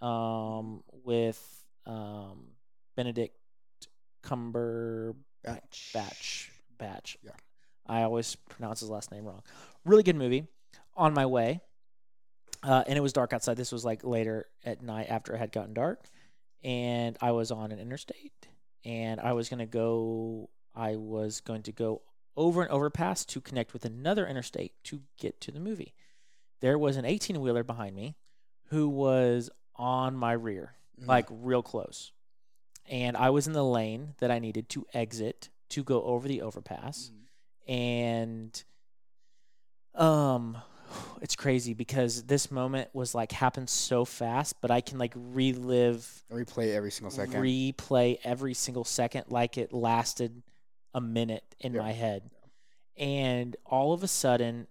um, 0.02 0.82
with 1.04 1.40
um, 1.86 2.48
Benedict 2.96 3.36
Cumberbatch. 4.24 5.92
Batch. 5.92 6.50
Batch. 6.78 7.16
Yeah. 7.22 7.30
I 7.86 8.02
always 8.02 8.36
pronounce 8.36 8.80
his 8.80 8.90
last 8.90 9.10
name 9.12 9.24
wrong. 9.24 9.42
Really 9.84 10.02
good 10.02 10.16
movie. 10.16 10.46
On 10.96 11.12
my 11.12 11.26
way, 11.26 11.60
uh, 12.62 12.84
and 12.86 12.96
it 12.96 13.00
was 13.02 13.12
dark 13.12 13.32
outside. 13.32 13.56
This 13.56 13.72
was 13.72 13.84
like 13.84 14.04
later 14.04 14.46
at 14.64 14.82
night 14.82 15.06
after 15.10 15.34
it 15.34 15.38
had 15.38 15.52
gotten 15.52 15.74
dark, 15.74 16.04
and 16.62 17.16
I 17.20 17.32
was 17.32 17.50
on 17.50 17.72
an 17.72 17.78
interstate, 17.78 18.48
and 18.84 19.20
I 19.20 19.32
was 19.32 19.48
gonna 19.48 19.66
go. 19.66 20.50
I 20.74 20.96
was 20.96 21.40
going 21.40 21.62
to 21.64 21.72
go 21.72 22.02
over 22.36 22.62
an 22.62 22.68
overpass 22.70 23.24
to 23.26 23.40
connect 23.40 23.72
with 23.72 23.84
another 23.84 24.26
interstate 24.26 24.72
to 24.84 25.02
get 25.18 25.40
to 25.42 25.52
the 25.52 25.60
movie. 25.60 25.94
There 26.60 26.76
was 26.78 26.96
an 26.96 27.04
18 27.04 27.40
wheeler 27.40 27.62
behind 27.62 27.94
me 27.94 28.16
who 28.70 28.88
was 28.88 29.50
on 29.76 30.16
my 30.16 30.32
rear, 30.32 30.74
Mm. 31.00 31.06
like 31.06 31.26
real 31.30 31.62
close. 31.62 32.10
And 32.86 33.16
I 33.16 33.30
was 33.30 33.46
in 33.46 33.52
the 33.52 33.64
lane 33.64 34.14
that 34.18 34.30
I 34.32 34.38
needed 34.40 34.68
to 34.70 34.84
exit 34.92 35.48
to 35.70 35.84
go 35.84 36.02
over 36.02 36.26
the 36.26 36.42
overpass. 36.42 37.10
And 37.66 38.62
um 39.94 40.56
it's 41.22 41.34
crazy 41.36 41.72
because 41.74 42.24
this 42.24 42.50
moment 42.50 42.88
was 42.92 43.14
like 43.14 43.32
happened 43.32 43.68
so 43.70 44.04
fast, 44.04 44.60
but 44.60 44.70
I 44.70 44.80
can 44.80 44.98
like 44.98 45.12
relive 45.16 46.24
replay 46.30 46.74
every 46.74 46.90
single 46.90 47.10
second. 47.10 47.40
replay 47.42 48.18
every 48.22 48.54
single 48.54 48.84
second 48.84 49.24
like 49.28 49.56
it 49.58 49.72
lasted 49.72 50.42
a 50.92 51.00
minute 51.00 51.42
in 51.60 51.74
Yeah. 51.74 51.80
my 51.80 51.92
head. 51.92 52.30
and 52.96 53.56
all 53.66 53.92
of 53.92 54.04
a 54.04 54.08
sudden, 54.08 54.68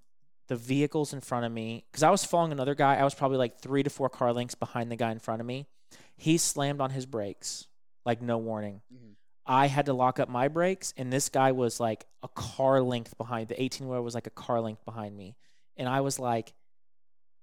the 0.47 0.55
vehicles 0.55 1.11
in 1.11 1.19
front 1.19 1.45
of 1.45 1.51
me, 1.51 1.83
because 1.91 2.03
I 2.03 2.09
was 2.09 2.23
following 2.23 2.53
another 2.53 2.73
guy, 2.75 2.95
I 2.95 3.03
was 3.03 3.13
probably 3.13 3.37
like 3.37 3.59
three 3.59 3.83
to 3.83 3.89
four 3.89 4.09
car 4.09 4.31
lengths 4.31 4.55
behind 4.55 4.89
the 4.89 4.95
guy 4.95 5.11
in 5.11 5.19
front 5.19 5.41
of 5.41 5.45
me. 5.47 5.65
He 6.15 6.37
slammed 6.37 6.79
on 6.79 6.91
his 6.91 7.05
brakes, 7.05 7.67
like 8.05 8.21
no 8.21 8.37
warning. 8.37 8.81
Mhm. 8.93 9.15
I 9.45 9.67
had 9.67 9.87
to 9.87 9.93
lock 9.93 10.19
up 10.19 10.29
my 10.29 10.47
brakes, 10.47 10.93
and 10.97 11.11
this 11.11 11.29
guy 11.29 11.51
was 11.51 11.79
like 11.79 12.05
a 12.21 12.27
car 12.29 12.81
length 12.81 13.17
behind. 13.17 13.49
The 13.49 13.61
18 13.61 13.87
wheeler 13.87 14.01
was 14.01 14.15
like 14.15 14.27
a 14.27 14.31
car 14.31 14.61
length 14.61 14.85
behind 14.85 15.15
me, 15.15 15.35
and 15.77 15.89
I 15.89 16.01
was 16.01 16.19
like, 16.19 16.53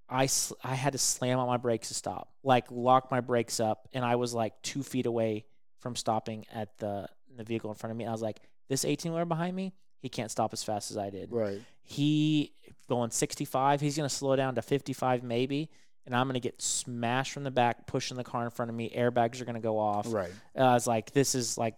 I 0.08 0.26
sl- 0.26 0.54
I 0.64 0.74
had 0.74 0.92
to 0.92 0.98
slam 0.98 1.38
on 1.38 1.46
my 1.46 1.56
brakes 1.58 1.88
to 1.88 1.94
stop, 1.94 2.32
like 2.42 2.66
lock 2.70 3.10
my 3.10 3.20
brakes 3.20 3.60
up, 3.60 3.88
and 3.92 4.04
I 4.04 4.16
was 4.16 4.34
like 4.34 4.60
two 4.62 4.82
feet 4.82 5.06
away 5.06 5.44
from 5.80 5.94
stopping 5.94 6.46
at 6.52 6.76
the 6.78 7.08
the 7.36 7.44
vehicle 7.44 7.70
in 7.70 7.76
front 7.76 7.92
of 7.92 7.96
me. 7.96 8.06
I 8.06 8.12
was 8.12 8.22
like, 8.22 8.40
this 8.68 8.84
18 8.84 9.12
wheeler 9.12 9.24
behind 9.24 9.54
me, 9.54 9.72
he 10.00 10.08
can't 10.08 10.30
stop 10.30 10.52
as 10.52 10.62
fast 10.64 10.90
as 10.90 10.96
I 10.96 11.10
did. 11.10 11.30
Right. 11.30 11.60
He 11.82 12.52
going 12.88 13.10
65, 13.10 13.80
he's 13.80 13.96
gonna 13.96 14.08
slow 14.08 14.34
down 14.36 14.54
to 14.56 14.62
55 14.62 15.22
maybe, 15.22 15.70
and 16.06 16.14
I'm 16.16 16.26
gonna 16.26 16.40
get 16.40 16.60
smashed 16.62 17.32
from 17.32 17.44
the 17.44 17.50
back, 17.50 17.86
pushing 17.86 18.16
the 18.16 18.24
car 18.24 18.44
in 18.44 18.50
front 18.50 18.70
of 18.70 18.74
me. 18.76 18.90
Airbags 18.94 19.40
are 19.40 19.44
gonna 19.44 19.60
go 19.60 19.78
off. 19.78 20.12
Right. 20.12 20.32
Uh, 20.56 20.62
I 20.62 20.74
was 20.74 20.86
like, 20.86 21.12
this 21.12 21.34
is 21.34 21.56
like 21.58 21.74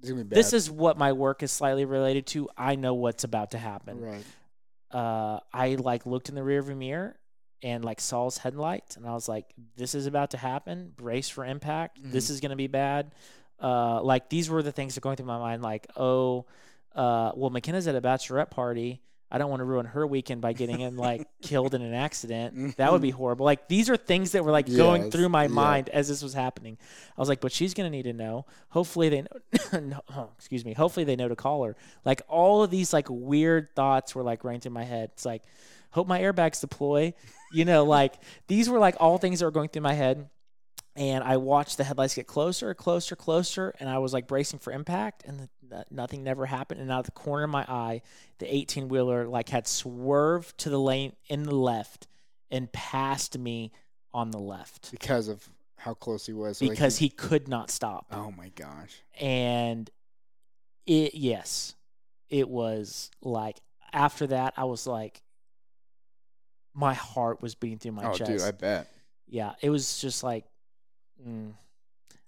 It's 0.00 0.10
gonna 0.10 0.22
be 0.24 0.28
bad. 0.28 0.36
this 0.38 0.52
is 0.52 0.70
what 0.70 0.98
my 0.98 1.12
work 1.12 1.42
is 1.42 1.52
slightly 1.52 1.84
related 1.84 2.26
to. 2.28 2.48
I 2.56 2.74
know 2.76 2.94
what's 2.94 3.24
about 3.24 3.52
to 3.52 3.58
happen. 3.58 4.00
right. 4.00 4.24
Uh, 4.90 5.40
I 5.52 5.74
like 5.74 6.06
looked 6.06 6.28
in 6.28 6.34
the 6.36 6.40
rearview 6.42 6.76
mirror 6.76 7.16
and 7.62 7.84
like 7.84 8.00
saw 8.00 8.26
his 8.26 8.38
headlights, 8.38 8.96
and 8.96 9.06
I 9.06 9.12
was 9.12 9.28
like, 9.28 9.46
"This 9.76 9.94
is 9.94 10.06
about 10.06 10.30
to 10.32 10.36
happen. 10.36 10.92
Brace 10.96 11.28
for 11.28 11.44
impact. 11.44 11.98
This 12.02 12.30
is 12.30 12.40
gonna 12.40 12.54
be 12.56 12.66
bad." 12.68 13.12
Uh, 13.60 14.02
like 14.02 14.28
these 14.28 14.50
were 14.50 14.62
the 14.62 14.70
things 14.72 14.94
that 14.94 15.00
were 15.02 15.08
going 15.08 15.16
through 15.16 15.26
my 15.26 15.38
mind. 15.38 15.62
Like, 15.62 15.86
oh, 15.96 16.44
uh, 16.94 17.32
well, 17.34 17.50
McKenna's 17.50 17.86
at 17.88 17.94
a 17.96 18.00
bachelorette 18.00 18.50
party. 18.50 19.00
I 19.30 19.38
don't 19.38 19.50
want 19.50 19.60
to 19.60 19.64
ruin 19.64 19.86
her 19.86 20.06
weekend 20.06 20.40
by 20.40 20.52
getting 20.52 20.78
him 20.78 20.96
like 20.96 21.26
killed 21.42 21.74
in 21.74 21.82
an 21.82 21.94
accident. 21.94 22.76
That 22.76 22.92
would 22.92 23.02
be 23.02 23.08
mm-hmm. 23.08 23.16
horrible. 23.16 23.44
Like 23.44 23.68
these 23.68 23.90
are 23.90 23.96
things 23.96 24.32
that 24.32 24.44
were 24.44 24.52
like 24.52 24.72
going 24.72 25.10
through 25.10 25.28
my 25.28 25.44
yeah. 25.44 25.48
mind 25.48 25.88
as 25.88 26.08
this 26.08 26.22
was 26.22 26.34
happening. 26.34 26.78
I 27.16 27.20
was 27.20 27.28
like, 27.28 27.40
but 27.40 27.50
she's 27.50 27.74
gonna 27.74 27.90
need 27.90 28.04
to 28.04 28.12
know. 28.12 28.46
Hopefully 28.68 29.08
they 29.08 29.22
know. 29.22 29.80
no, 29.80 30.00
oh, 30.16 30.30
excuse 30.36 30.64
me. 30.64 30.72
Hopefully 30.72 31.04
they 31.04 31.16
know 31.16 31.28
to 31.28 31.36
call 31.36 31.64
her. 31.64 31.76
Like 32.04 32.22
all 32.28 32.62
of 32.62 32.70
these 32.70 32.92
like 32.92 33.08
weird 33.10 33.74
thoughts 33.74 34.14
were 34.14 34.22
like 34.22 34.44
running 34.44 34.60
through 34.60 34.72
my 34.72 34.84
head. 34.84 35.10
It's 35.14 35.24
like, 35.24 35.42
hope 35.90 36.06
my 36.06 36.20
airbags 36.20 36.60
deploy. 36.60 37.14
You 37.52 37.64
know, 37.64 37.84
like 37.96 38.14
these 38.46 38.68
were 38.68 38.78
like 38.78 38.96
all 39.00 39.18
things 39.18 39.40
that 39.40 39.46
were 39.46 39.50
going 39.50 39.68
through 39.68 39.82
my 39.82 39.94
head. 39.94 40.28
And 40.96 41.24
I 41.24 41.38
watched 41.38 41.76
the 41.76 41.82
headlights 41.82 42.14
get 42.14 42.28
closer, 42.28 42.72
closer, 42.72 43.16
closer, 43.16 43.74
and 43.80 43.90
I 43.90 43.98
was 43.98 44.12
like 44.12 44.28
bracing 44.28 44.60
for 44.60 44.72
impact, 44.72 45.24
and 45.26 45.40
the, 45.40 45.48
nothing 45.90 46.24
never 46.24 46.46
happened. 46.46 46.80
And 46.80 46.90
out 46.90 47.00
of 47.00 47.06
the 47.06 47.12
corner 47.12 47.44
of 47.44 47.50
my 47.50 47.64
eye, 47.68 48.02
the 48.38 48.52
18 48.52 48.88
wheeler 48.88 49.26
like 49.26 49.48
had 49.48 49.66
swerved 49.66 50.58
to 50.58 50.70
the 50.70 50.78
lane 50.78 51.14
in 51.28 51.44
the 51.44 51.54
left 51.54 52.06
and 52.50 52.70
passed 52.72 53.38
me 53.38 53.72
on 54.12 54.30
the 54.30 54.38
left 54.38 54.90
Because 54.92 55.28
of 55.28 55.48
how 55.76 55.94
close 55.94 56.26
he 56.26 56.32
was. 56.32 56.58
so, 56.58 56.66
like, 56.66 56.72
because 56.72 56.98
he 56.98 57.08
could 57.08 57.48
not 57.48 57.70
stop. 57.70 58.06
Oh 58.12 58.30
my 58.30 58.48
gosh. 58.50 59.02
And 59.20 59.90
it, 60.86 61.14
yes, 61.14 61.74
it 62.28 62.48
was 62.48 63.10
like 63.22 63.58
after 63.92 64.26
that, 64.28 64.54
I 64.56 64.64
was 64.64 64.86
like, 64.86 65.22
my 66.74 66.94
heart 66.94 67.40
was 67.40 67.54
beating 67.54 67.78
through 67.78 67.92
my 67.92 68.10
oh, 68.10 68.14
chest. 68.14 68.30
dude, 68.30 68.42
I 68.42 68.50
bet. 68.50 68.88
yeah, 69.28 69.52
it 69.62 69.70
was 69.70 70.00
just 70.00 70.24
like, 70.24 70.44
mm, 71.24 71.52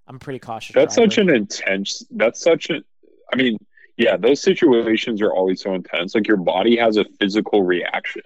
I'm 0.07 0.19
pretty 0.19 0.39
cautious. 0.39 0.73
That's 0.73 0.95
driver. 0.95 1.11
such 1.11 1.17
an 1.17 1.29
intense. 1.29 2.05
That's 2.11 2.41
such 2.41 2.69
a. 2.69 2.81
I 3.31 3.35
mean, 3.35 3.57
yeah, 3.97 4.17
those 4.17 4.41
situations 4.41 5.21
are 5.21 5.31
always 5.33 5.61
so 5.61 5.73
intense. 5.73 6.15
Like 6.15 6.27
your 6.27 6.37
body 6.37 6.77
has 6.77 6.97
a 6.97 7.05
physical 7.19 7.63
reaction, 7.63 8.21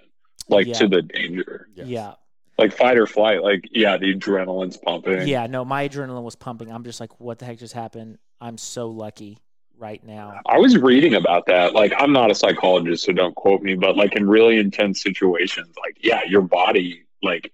like 0.48 0.66
Yeah. 0.66 0.74
to 0.74 0.88
the 0.88 1.02
danger, 1.02 1.68
Yes. 1.74 1.86
yeah, 1.88 2.14
like 2.58 2.72
fight 2.72 2.98
or 2.98 3.06
flight. 3.06 3.42
Like 3.42 3.68
yeah, 3.72 3.96
the 3.96 4.14
adrenaline's 4.14 4.76
pumping. 4.76 5.26
yeah. 5.26 5.46
No, 5.46 5.64
my 5.64 5.88
adrenaline 5.88 6.22
was 6.22 6.36
pumping. 6.36 6.70
I'm 6.70 6.84
just 6.84 7.00
like, 7.00 7.18
what 7.20 7.38
the 7.38 7.44
heck 7.46 7.58
just 7.58 7.74
happened? 7.74 8.18
I'm 8.40 8.58
so 8.58 8.88
lucky 8.88 9.38
right 9.78 10.04
now. 10.04 10.40
I 10.46 10.58
was 10.58 10.76
reading 10.76 11.14
about 11.14 11.46
that. 11.46 11.72
Like, 11.74 11.92
I'm 11.98 12.12
not 12.12 12.30
a 12.30 12.34
psychologist, 12.34 13.04
so 13.04 13.12
don't 13.12 13.34
quote 13.34 13.62
me, 13.62 13.74
but 13.74 13.96
like 13.96 14.14
in 14.14 14.28
really 14.28 14.58
intense 14.58 15.02
situations, 15.02 15.74
like, 15.84 15.96
yeah, 16.00 16.20
your 16.28 16.42
body, 16.42 17.04
like, 17.22 17.52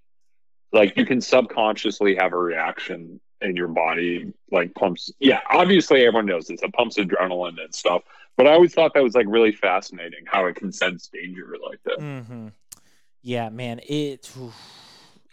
like 0.72 0.96
you 0.96 1.06
can 1.06 1.20
subconsciously 1.22 2.16
have 2.16 2.32
a 2.34 2.36
reaction 2.36 3.20
and 3.40 3.56
your 3.56 3.68
body 3.68 4.32
like 4.50 4.74
pumps. 4.74 5.10
Yeah, 5.20 5.40
obviously 5.50 6.04
everyone 6.04 6.26
knows 6.26 6.46
this. 6.48 6.62
It 6.62 6.72
pumps 6.72 6.96
adrenaline 6.98 7.62
and 7.62 7.74
stuff. 7.74 8.02
But 8.36 8.46
I 8.46 8.52
always 8.52 8.72
thought 8.74 8.94
that 8.94 9.02
was 9.02 9.14
like 9.14 9.26
really 9.28 9.52
fascinating 9.52 10.20
how 10.26 10.46
it 10.46 10.54
can 10.56 10.70
sense 10.72 11.08
danger 11.08 11.56
like 11.68 11.82
that. 11.84 11.98
Mm-hmm. 11.98 12.48
Yeah, 13.22 13.48
man. 13.48 13.80
It 13.88 14.30
oof, 14.40 14.54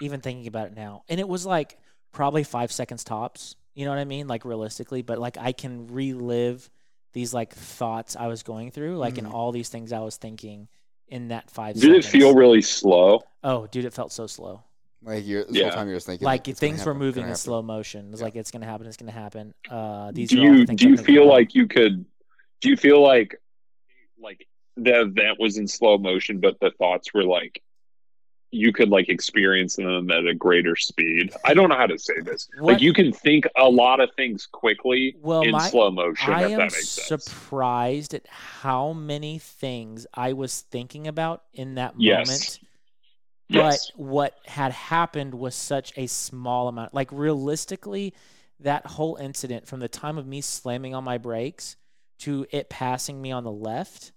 even 0.01 0.21
thinking 0.21 0.47
about 0.47 0.67
it 0.67 0.75
now, 0.75 1.03
and 1.07 1.19
it 1.19 1.27
was 1.27 1.45
like 1.45 1.77
probably 2.11 2.43
five 2.43 2.71
seconds 2.71 3.03
tops. 3.03 3.55
You 3.75 3.85
know 3.85 3.91
what 3.91 3.99
I 3.99 4.05
mean? 4.05 4.27
Like 4.27 4.45
realistically, 4.45 5.01
but 5.01 5.19
like 5.19 5.37
I 5.37 5.51
can 5.51 5.87
relive 5.87 6.69
these 7.13 7.33
like 7.33 7.53
thoughts 7.53 8.15
I 8.15 8.27
was 8.27 8.43
going 8.43 8.71
through, 8.71 8.97
like 8.97 9.17
in 9.17 9.25
Mhm. 9.25 9.33
all 9.33 9.51
these 9.51 9.69
things 9.69 9.93
I 9.93 9.99
was 9.99 10.17
thinking 10.17 10.67
in 11.07 11.27
that 11.29 11.49
five. 11.51 11.75
Did 11.75 11.91
it 11.91 12.03
seconds. 12.03 12.07
feel 12.07 12.33
really 12.33 12.61
slow? 12.61 13.21
Oh, 13.43 13.67
dude, 13.67 13.85
it 13.85 13.93
felt 13.93 14.11
so 14.11 14.27
slow. 14.27 14.63
Like 15.05 15.25
you're, 15.25 15.43
this 15.45 15.55
Yeah. 15.55 15.63
whole 15.65 15.71
time 15.73 15.87
you're 15.87 15.97
just 15.97 16.07
thinking 16.07 16.25
Like 16.25 16.47
it's 16.47 16.59
gonna 16.59 16.73
things 16.73 16.85
were 16.85 16.93
moving 16.95 17.27
in 17.27 17.35
slow 17.35 17.61
motion. 17.61 18.09
It's 18.11 18.19
Yeah. 18.21 18.25
like 18.25 18.35
it's 18.35 18.51
gonna 18.51 18.65
happen. 18.65 18.87
It's 18.87 18.97
gonna 18.97 19.11
happen. 19.11 19.53
Uh, 19.69 20.11
these 20.11 20.29
do 20.29 20.37
are 20.41 20.47
all 20.47 20.53
the 20.53 20.59
you 20.59 20.65
things 20.65 20.81
do 20.81 20.89
you 20.89 20.97
feel 20.97 21.23
about. 21.23 21.33
like 21.33 21.55
you 21.55 21.67
could 21.67 22.05
do 22.61 22.69
you 22.69 22.77
feel 22.77 23.01
like 23.01 23.35
like 24.19 24.47
the 24.77 25.01
event 25.01 25.39
was 25.39 25.57
in 25.57 25.67
slow 25.67 25.97
motion 25.97 26.39
but 26.39 26.59
the 26.59 26.71
thoughts 26.71 27.13
were 27.13 27.23
like 27.23 27.61
you 28.51 28.71
could 28.71 28.89
like 28.89 29.09
experience 29.09 29.75
them 29.75 30.09
at 30.11 30.25
a 30.25 30.33
greater 30.33 30.75
speed 30.75 31.31
i 31.43 31.53
don't 31.53 31.69
know 31.69 31.75
how 31.75 31.85
to 31.85 31.97
say 31.99 32.19
this 32.21 32.47
What- 32.59 32.73
like 32.73 32.81
you 32.81 32.93
can 32.93 33.11
think 33.11 33.45
a 33.57 33.69
lot 33.69 33.99
of 33.99 34.09
things 34.15 34.47
quickly 34.47 35.15
Well, 35.21 35.41
in 35.41 35.51
my- 35.51 35.69
slow 35.69 35.91
motion 35.91 36.33
I 36.33 36.45
if 36.45 36.51
am 36.51 36.57
that 36.57 36.71
makes 36.71 36.87
sense 36.89 37.25
surprised 37.25 38.13
at 38.13 38.25
how 38.27 38.93
many 38.93 39.39
things 39.39 40.07
I 40.13 40.33
was 40.33 40.61
thinking 40.61 41.07
about 41.07 41.43
in 41.53 41.75
that 41.75 41.93
Yes. 41.97 42.27
moment. 42.27 42.59
Yes. 43.47 43.91
But 43.91 43.99
what 44.01 44.37
had 44.45 44.71
happened 44.71 45.33
was 45.33 45.55
such 45.55 45.93
a 45.97 46.07
small 46.07 46.67
amount. 46.67 46.93
Like 46.93 47.11
realistically, 47.11 48.13
that 48.59 48.85
whole 48.85 49.15
incident 49.17 49.67
from 49.67 49.79
the 49.79 49.87
time 49.87 50.17
of 50.17 50.25
me 50.25 50.41
slamming 50.41 50.93
on 50.95 51.03
my 51.03 51.17
brakes 51.17 51.75
to 52.19 52.45
it 52.51 52.69
passing 52.69 53.21
me 53.21 53.31
on 53.31 53.43
the 53.43 53.51
left 53.51 54.13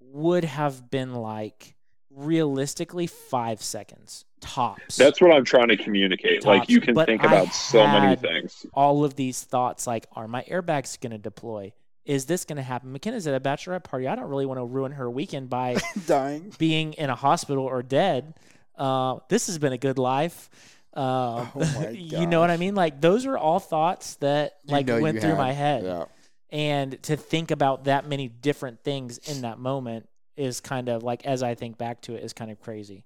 would 0.00 0.44
have 0.44 0.90
been 0.90 1.14
like 1.14 1.74
realistically 2.10 3.06
five 3.06 3.62
seconds 3.62 4.24
tops. 4.40 4.96
that's 4.96 5.20
what 5.20 5.30
i'm 5.32 5.44
trying 5.44 5.68
to 5.68 5.76
communicate. 5.76 6.44
Like 6.44 6.68
you 6.68 6.80
can 6.80 6.94
But 6.94 7.06
think 7.06 7.22
I 7.22 7.26
about 7.26 7.52
so 7.54 7.86
many 7.86 8.16
things. 8.16 8.64
all 8.72 9.04
of 9.04 9.14
these 9.14 9.42
thoughts 9.44 9.86
like 9.86 10.06
are 10.12 10.26
my 10.26 10.42
airbags 10.50 10.98
going 11.00 11.12
to 11.12 11.18
deploy 11.18 11.72
is 12.10 12.26
this 12.26 12.44
going 12.44 12.56
to 12.56 12.62
happen 12.62 12.92
mckenna's 12.92 13.26
at 13.26 13.34
a 13.34 13.40
bachelorette 13.40 13.84
party 13.84 14.06
i 14.08 14.14
don't 14.16 14.28
really 14.28 14.46
want 14.46 14.58
to 14.58 14.64
ruin 14.64 14.92
her 14.92 15.08
weekend 15.10 15.48
by 15.48 15.76
dying. 16.06 16.52
being 16.58 16.92
in 16.94 17.08
a 17.10 17.14
hospital 17.14 17.64
or 17.64 17.82
dead 17.82 18.34
uh, 18.76 19.18
this 19.28 19.46
has 19.46 19.58
been 19.58 19.72
a 19.72 19.78
good 19.78 19.98
life 19.98 20.48
uh, 20.96 21.46
Oh 21.46 21.50
my 21.76 21.88
you 21.90 22.26
know 22.26 22.40
what 22.40 22.50
i 22.50 22.56
mean 22.56 22.74
like 22.74 23.00
those 23.00 23.26
are 23.26 23.36
all 23.38 23.60
thoughts 23.60 24.14
that 24.16 24.54
You 24.64 24.72
like 24.74 24.86
know 24.86 25.00
went 25.00 25.20
through 25.20 25.30
had- 25.30 25.38
my 25.38 25.52
head 25.52 25.84
Yeah. 25.84 26.04
and 26.50 27.00
to 27.04 27.16
think 27.16 27.50
about 27.50 27.84
that 27.84 28.08
many 28.08 28.28
different 28.28 28.82
things 28.82 29.18
in 29.18 29.42
that 29.42 29.58
moment 29.58 30.08
is 30.36 30.60
kind 30.60 30.88
of 30.88 31.02
like 31.02 31.24
as 31.26 31.42
i 31.42 31.54
think 31.54 31.78
back 31.78 32.00
to 32.02 32.14
it 32.14 32.24
is 32.24 32.32
kind 32.32 32.50
of 32.50 32.58
crazy 32.60 33.04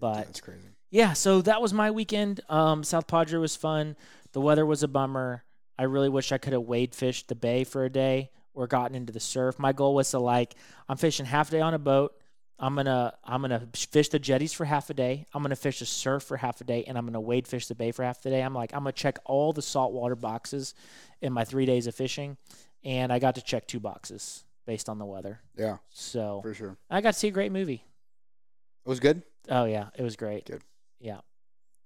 but 0.00 0.24
That's 0.26 0.40
crazy. 0.40 0.68
yeah, 0.90 1.12
so 1.12 1.40
that 1.42 1.62
was 1.62 1.72
my 1.72 1.90
weekend. 1.90 2.40
Um, 2.48 2.84
South 2.84 3.06
Padre 3.06 3.38
was 3.38 3.56
fun. 3.56 3.96
The 4.32 4.40
weather 4.40 4.66
was 4.66 4.82
a 4.82 4.88
bummer. 4.88 5.44
I 5.78 5.84
really 5.84 6.08
wish 6.08 6.32
I 6.32 6.38
could 6.38 6.52
have 6.52 6.62
wade 6.62 6.94
fished 6.94 7.28
the 7.28 7.34
bay 7.34 7.64
for 7.64 7.84
a 7.84 7.90
day 7.90 8.30
or 8.52 8.66
gotten 8.66 8.94
into 8.94 9.12
the 9.12 9.20
surf. 9.20 9.58
My 9.58 9.72
goal 9.72 9.94
was 9.94 10.10
to 10.12 10.18
like, 10.18 10.54
I'm 10.88 10.96
fishing 10.96 11.26
half 11.26 11.48
a 11.48 11.52
day 11.52 11.60
on 11.60 11.74
a 11.74 11.78
boat. 11.78 12.14
I'm 12.56 12.76
gonna 12.76 13.12
I'm 13.24 13.40
gonna 13.40 13.66
fish 13.74 14.10
the 14.10 14.20
jetties 14.20 14.52
for 14.52 14.64
half 14.64 14.88
a 14.88 14.94
day. 14.94 15.26
I'm 15.34 15.42
gonna 15.42 15.56
fish 15.56 15.80
the 15.80 15.86
surf 15.86 16.22
for 16.22 16.36
half 16.36 16.60
a 16.60 16.64
day, 16.64 16.84
and 16.84 16.96
I'm 16.96 17.04
gonna 17.04 17.20
wade 17.20 17.48
fish 17.48 17.66
the 17.66 17.74
bay 17.74 17.90
for 17.90 18.04
half 18.04 18.22
the 18.22 18.30
day. 18.30 18.42
I'm 18.42 18.54
like 18.54 18.72
I'm 18.72 18.80
gonna 18.84 18.92
check 18.92 19.18
all 19.24 19.52
the 19.52 19.60
saltwater 19.60 20.14
boxes 20.14 20.72
in 21.20 21.32
my 21.32 21.44
three 21.44 21.66
days 21.66 21.88
of 21.88 21.96
fishing, 21.96 22.36
and 22.84 23.12
I 23.12 23.18
got 23.18 23.34
to 23.34 23.42
check 23.42 23.66
two 23.66 23.80
boxes 23.80 24.44
based 24.66 24.88
on 24.88 24.98
the 24.98 25.04
weather. 25.04 25.40
Yeah, 25.56 25.78
So 25.90 26.40
for 26.42 26.54
sure. 26.54 26.76
I 26.88 27.00
got 27.00 27.14
to 27.14 27.18
see 27.18 27.28
a 27.28 27.32
great 27.32 27.50
movie. 27.50 27.84
It 28.86 28.88
was 28.88 29.00
good. 29.00 29.22
Oh 29.48 29.64
yeah, 29.64 29.88
it 29.98 30.02
was 30.02 30.14
great. 30.14 30.46
Good. 30.46 30.62
Yeah. 31.00 31.20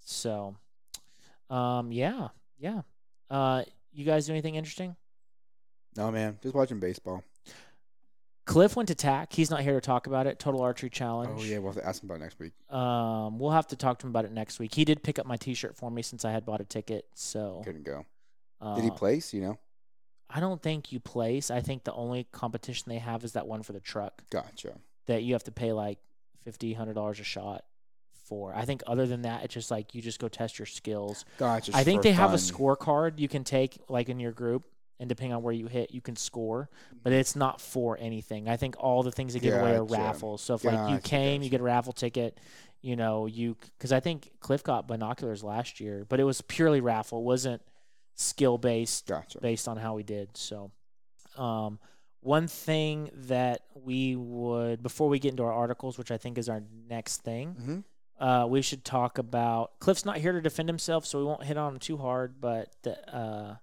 So, 0.01 0.55
um, 1.49 1.93
yeah, 1.93 2.29
yeah. 2.59 2.83
Uh, 3.31 3.63
you 3.93 4.05
guys 4.05 4.27
do 4.27 4.33
anything 4.33 4.55
interesting? 4.55 4.97
No 5.97 6.11
man, 6.11 6.39
just 6.43 6.55
watching 6.55 6.79
baseball. 6.81 7.23
Cliff 8.47 8.77
went 8.77 8.89
to 8.89 8.95
TAC. 8.95 9.33
He's 9.33 9.51
not 9.51 9.61
here 9.61 9.75
to 9.75 9.81
talk 9.81 10.07
about 10.07 10.27
it. 10.27 10.39
Total 10.39 10.63
Archery 10.63 10.89
Challenge. 10.89 11.39
Oh 11.39 11.45
yeah, 11.45 11.59
we'll 11.59 11.73
have 11.73 11.83
to 11.83 11.87
ask 11.87 12.03
him 12.03 12.09
about 12.09 12.21
it 12.21 12.25
next 12.25 12.39
week. 12.39 12.53
Um, 12.71 13.39
we'll 13.39 13.51
have 13.51 13.67
to 13.69 13.77
talk 13.77 13.99
to 13.99 14.07
him 14.07 14.11
about 14.11 14.25
it 14.25 14.33
next 14.33 14.59
week. 14.59 14.75
He 14.75 14.87
did 14.87 15.03
pick 15.03 15.19
up 15.19 15.27
my 15.27 15.37
T-shirt 15.37 15.77
for 15.77 15.91
me 15.91 16.01
since 16.01 16.25
I 16.25 16.31
had 16.33 16.47
bought 16.47 16.61
a 16.63 16.65
ticket. 16.65 17.05
So, 17.15 17.61
Couldn't 17.65 17.85
go. 17.85 18.07
uh, 18.61 18.75
Did 18.77 18.85
he 18.85 18.91
place? 18.91 19.35
You 19.35 19.43
know. 19.43 19.59
I 20.31 20.41
don't 20.41 20.63
think 20.63 20.93
you 20.93 21.01
place. 21.01 21.51
I 21.51 21.61
think 21.61 21.85
the 21.85 21.93
only 21.93 22.27
competition 22.33 22.85
they 22.89 22.99
have 22.99 23.23
is 23.25 23.33
that 23.33 23.47
one 23.47 23.63
for 23.63 23.73
the 23.75 23.81
truck 23.81 24.23
Gotcha. 24.31 24.75
that 25.07 25.23
you 25.23 25.33
have 25.35 25.45
to 25.45 25.53
pay 25.53 25.73
like 25.73 25.99
fifty, 26.43 26.73
hundred 26.73 26.95
dollars 26.95 27.21
a 27.21 27.25
shot 27.25 27.65
for. 28.29 28.55
I 28.55 28.65
think 28.65 28.83
other 28.87 29.07
than 29.07 29.23
that, 29.23 29.45
it's 29.45 29.55
just 29.55 29.71
like 29.71 29.95
you 29.95 30.03
just 30.03 30.19
go 30.19 30.29
test 30.29 30.59
your 30.59 30.67
skills. 30.67 31.25
Gotcha. 31.39 31.73
I 31.75 31.85
think 31.85 32.03
they 32.03 32.13
have 32.13 32.35
a 32.35 32.37
scorecard 32.37 33.19
you 33.19 33.29
can 33.29 33.45
take 33.45 33.79
like 33.89 34.09
in 34.09 34.21
your 34.21 34.33
group, 34.33 34.65
and 35.01 35.09
depending 35.09 35.33
on 35.33 35.43
where 35.43 35.55
you 35.55 35.67
hit, 35.67 35.93
you 35.93 36.01
can 36.01 36.17
score. 36.17 36.69
But 37.03 37.13
it's 37.13 37.37
not 37.37 37.61
for 37.61 37.97
anything. 38.01 38.49
I 38.49 38.57
think 38.57 38.77
all 38.79 39.03
the 39.03 39.13
things 39.13 39.35
they 39.35 39.41
give 39.41 39.55
away 39.55 39.75
are 39.77 39.85
raffles. 39.85 40.43
So 40.43 40.55
if 40.55 40.65
like 40.65 40.89
you 40.89 40.99
came, 41.01 41.43
you 41.43 41.51
get 41.51 41.61
a 41.61 41.65
raffle 41.65 41.93
ticket. 41.93 42.39
You 42.81 42.95
know, 42.95 43.27
you 43.27 43.57
because 43.77 43.93
I 43.93 44.01
think 44.01 44.31
Cliff 44.41 44.63
got 44.63 44.87
binoculars 44.87 45.43
last 45.43 45.81
year, 45.81 46.07
but 46.09 46.21
it 46.21 46.25
was 46.25 46.41
purely 46.43 46.81
raffle. 46.81 47.19
It 47.19 47.25
wasn't 47.25 47.63
skill 48.15 48.59
based 48.59 49.07
Gotcha. 49.07 49.41
based 49.41 49.67
on 49.69 49.77
how 49.77 49.95
we 49.95 50.03
did. 50.03 50.37
So, 50.37 50.71
um, 51.37 51.79
one 52.21 52.49
thing 52.49 53.11
that 53.15 53.63
we 53.75 54.17
would 54.17 54.83
before 54.83 55.09
we 55.09 55.19
get 55.19 55.31
into 55.31 55.45
our 55.45 55.53
articles, 55.53 55.99
which 55.99 56.11
I 56.11 56.19
think 56.19 56.39
is 56.39 56.49
our 56.49 56.63
next 56.89 57.23
thing, 57.23 57.53
hmm 57.53 57.79
uh, 58.19 58.47
we 58.49 58.63
should 58.63 58.85
talk 58.85 59.19
about. 59.19 59.79
Cliff's 59.79 60.05
not 60.05 60.17
here 60.19 60.33
to 60.33 60.41
defend 60.41 60.69
himself, 60.69 61.07
so 61.07 61.19
we 61.19 61.25
won't 61.25 61.45
hit 61.45 61.57
on 61.57 61.75
him 61.75 61.79
too 61.79 61.97
hard. 61.97 62.41
But 62.41 62.71
the, 62.83 63.15
uh, 63.15 63.57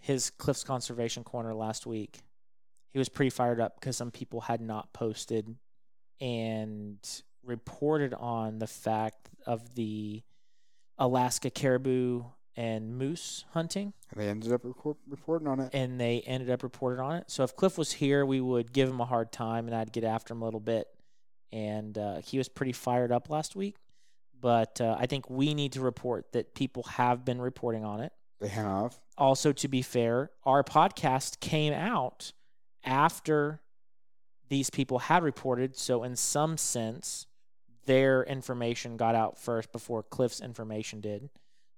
his 0.00 0.30
Cliff's 0.30 0.64
conservation 0.64 1.24
corner 1.24 1.54
last 1.54 1.86
week, 1.86 2.20
he 2.92 2.98
was 2.98 3.08
pretty 3.08 3.30
fired 3.30 3.60
up 3.60 3.80
because 3.80 3.96
some 3.96 4.10
people 4.10 4.42
had 4.42 4.60
not 4.60 4.92
posted 4.92 5.56
and 6.20 6.98
reported 7.44 8.14
on 8.14 8.58
the 8.58 8.66
fact 8.66 9.28
of 9.46 9.74
the 9.74 10.22
Alaska 10.98 11.50
caribou 11.50 12.24
and 12.56 12.96
moose 12.98 13.44
hunting 13.52 13.92
And 14.10 14.20
They 14.20 14.28
ended 14.28 14.52
up 14.52 14.60
reporting 15.08 15.48
on 15.48 15.58
it. 15.58 15.70
and 15.72 15.98
they 15.98 16.20
ended 16.20 16.50
up 16.50 16.62
reporting 16.62 17.00
on 17.00 17.16
it. 17.16 17.30
So 17.30 17.42
if 17.44 17.56
Cliff 17.56 17.78
was 17.78 17.92
here, 17.92 18.24
we 18.26 18.40
would 18.40 18.72
give 18.72 18.88
him 18.88 19.00
a 19.00 19.06
hard 19.06 19.32
time 19.32 19.66
and 19.66 19.74
I'd 19.74 19.90
get 19.92 20.04
after 20.04 20.34
him 20.34 20.42
a 20.42 20.44
little 20.44 20.60
bit. 20.60 20.86
And 21.52 21.96
uh, 21.98 22.20
he 22.24 22.38
was 22.38 22.48
pretty 22.48 22.72
fired 22.72 23.12
up 23.12 23.28
last 23.28 23.54
week. 23.54 23.76
But 24.40 24.80
uh, 24.80 24.96
I 24.98 25.06
think 25.06 25.30
we 25.30 25.54
need 25.54 25.72
to 25.72 25.80
report 25.80 26.32
that 26.32 26.54
people 26.54 26.82
have 26.84 27.24
been 27.24 27.40
reporting 27.40 27.84
on 27.84 28.00
it. 28.00 28.12
They 28.40 28.48
have. 28.48 28.98
Also, 29.16 29.52
to 29.52 29.68
be 29.68 29.82
fair, 29.82 30.30
our 30.44 30.64
podcast 30.64 31.38
came 31.38 31.72
out 31.72 32.32
after 32.84 33.60
these 34.48 34.68
people 34.68 34.98
had 34.98 35.22
reported. 35.22 35.76
So, 35.76 36.02
in 36.02 36.16
some 36.16 36.56
sense, 36.56 37.26
their 37.86 38.24
information 38.24 38.96
got 38.96 39.14
out 39.14 39.38
first 39.38 39.70
before 39.70 40.02
Cliff's 40.02 40.40
information 40.40 41.00
did. 41.00 41.30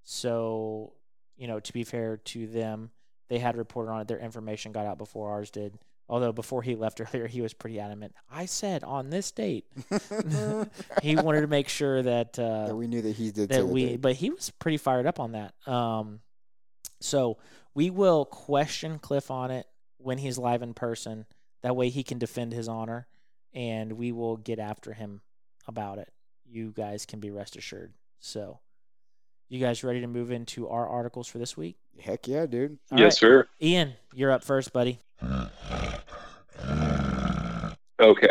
So, 0.03 0.95
you 1.37 1.47
know, 1.49 1.61
to 1.61 1.73
be 1.73 1.85
fair 1.85 2.17
to 2.17 2.47
them, 2.47 2.91
they 3.29 3.39
had 3.39 3.57
reported 3.57 3.91
on 3.91 4.01
it. 4.01 4.09
Their 4.09 4.19
information 4.19 4.73
got 4.73 4.87
out 4.87 4.99
before 4.99 5.31
ours 5.31 5.51
did. 5.51 5.79
Although 6.09 6.33
before 6.33 6.63
he 6.63 6.75
left 6.75 7.01
earlier, 7.01 7.27
he 7.27 7.41
was 7.41 7.55
pretty 7.55 7.81
adamant. 7.81 8.15
I 8.31 8.45
said 8.47 8.85
on 8.85 9.09
this 9.11 9.31
date. 9.33 9.65
he 11.03 11.17
wanted 11.17 11.41
to 11.43 11.47
make 11.47 11.69
sure 11.69 12.03
that 12.03 12.39
uh, 12.39 12.67
that 12.69 12.77
we 12.77 12.87
knew 12.87 13.03
that 13.03 13.17
he 13.17 13.31
did. 13.31 13.49
that 13.49 13.61
that 13.61 13.67
we 13.67 13.85
they- 13.87 13.97
but 13.97 14.17
he 14.17 14.31
was 14.31 14.51
pretty 14.59 14.77
fired 14.77 15.07
up 15.07 15.19
on 15.21 15.33
that 15.33 15.55
um 15.67 16.21
so 17.01 17.39
we 17.75 17.91
will 17.91 18.25
question 18.25 18.99
cliff 18.99 19.31
on 19.31 19.51
it 19.51 19.67
when 19.99 20.19
he's 20.19 20.39
live 20.39 20.63
in 20.63 20.75
person 20.75 21.27
that 21.63 21.75
way 21.77 21.89
he 21.89 22.03
can 22.03 22.19
defend 22.19 22.53
his 22.53 22.69
honor 22.69 23.07
and 23.55 23.93
we 23.95 24.13
will 24.13 24.37
get 24.37 24.59
after 24.59 24.93
him 24.93 25.21
about 25.67 25.99
it 25.99 26.13
you 26.47 26.71
guys 26.77 27.07
can 27.07 27.21
be 27.21 27.31
rest 27.31 27.57
assured 27.57 27.93
so 28.21 28.61
you 29.49 29.59
guys 29.61 29.85
ready 29.85 30.01
to 30.01 30.07
move 30.07 30.31
into 30.31 30.69
our 30.69 30.87
articles 30.89 31.27
for 31.29 31.39
this 31.39 31.57
week 31.57 31.77
Heck 32.01 32.27
yeah, 32.27 32.45
dude. 32.47 32.79
All 32.91 32.99
yes, 32.99 33.15
right. 33.23 33.29
sir. 33.29 33.49
ian 33.63 33.95
you're 34.15 34.33
up 34.33 34.45
first 34.45 34.73
buddy 34.73 35.01
Okay. 38.01 38.29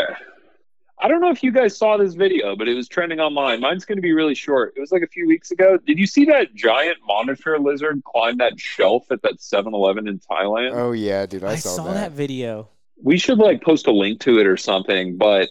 I 0.99 1.07
don't 1.09 1.19
know 1.19 1.31
if 1.31 1.43
you 1.43 1.51
guys 1.51 1.77
saw 1.77 1.97
this 1.97 2.13
video, 2.13 2.55
but 2.55 2.69
it 2.69 2.75
was 2.75 2.87
trending 2.87 3.19
online. 3.19 3.59
Mine's 3.59 3.83
going 3.83 3.97
to 3.97 4.01
be 4.01 4.13
really 4.13 4.35
short. 4.35 4.73
It 4.77 4.79
was 4.79 4.91
like 4.91 5.01
a 5.01 5.07
few 5.07 5.27
weeks 5.27 5.51
ago. 5.51 5.77
Did 5.85 5.99
you 5.99 6.07
see 6.07 6.23
that 6.25 6.55
giant 6.55 6.97
monitor 7.05 7.59
lizard 7.59 8.01
climb 8.05 8.37
that 8.37 8.57
shelf 8.57 9.11
at 9.11 9.21
that 9.23 9.41
7 9.41 9.73
Eleven 9.73 10.07
in 10.07 10.19
Thailand? 10.19 10.71
Oh 10.73 10.93
yeah, 10.93 11.25
dude. 11.25 11.43
I, 11.43 11.51
i, 11.51 11.55
saw, 11.55 11.75
saw, 11.75 11.83
that. 11.85 11.93
that. 11.93 12.11
video 12.13 12.69
We 13.01 13.17
should 13.17 13.37
like 13.37 13.61
post 13.61 13.87
a 13.87 13.91
link 13.91 14.21
to 14.21 14.39
it 14.39 14.47
or 14.47 14.55
something, 14.55 15.17
but 15.17 15.49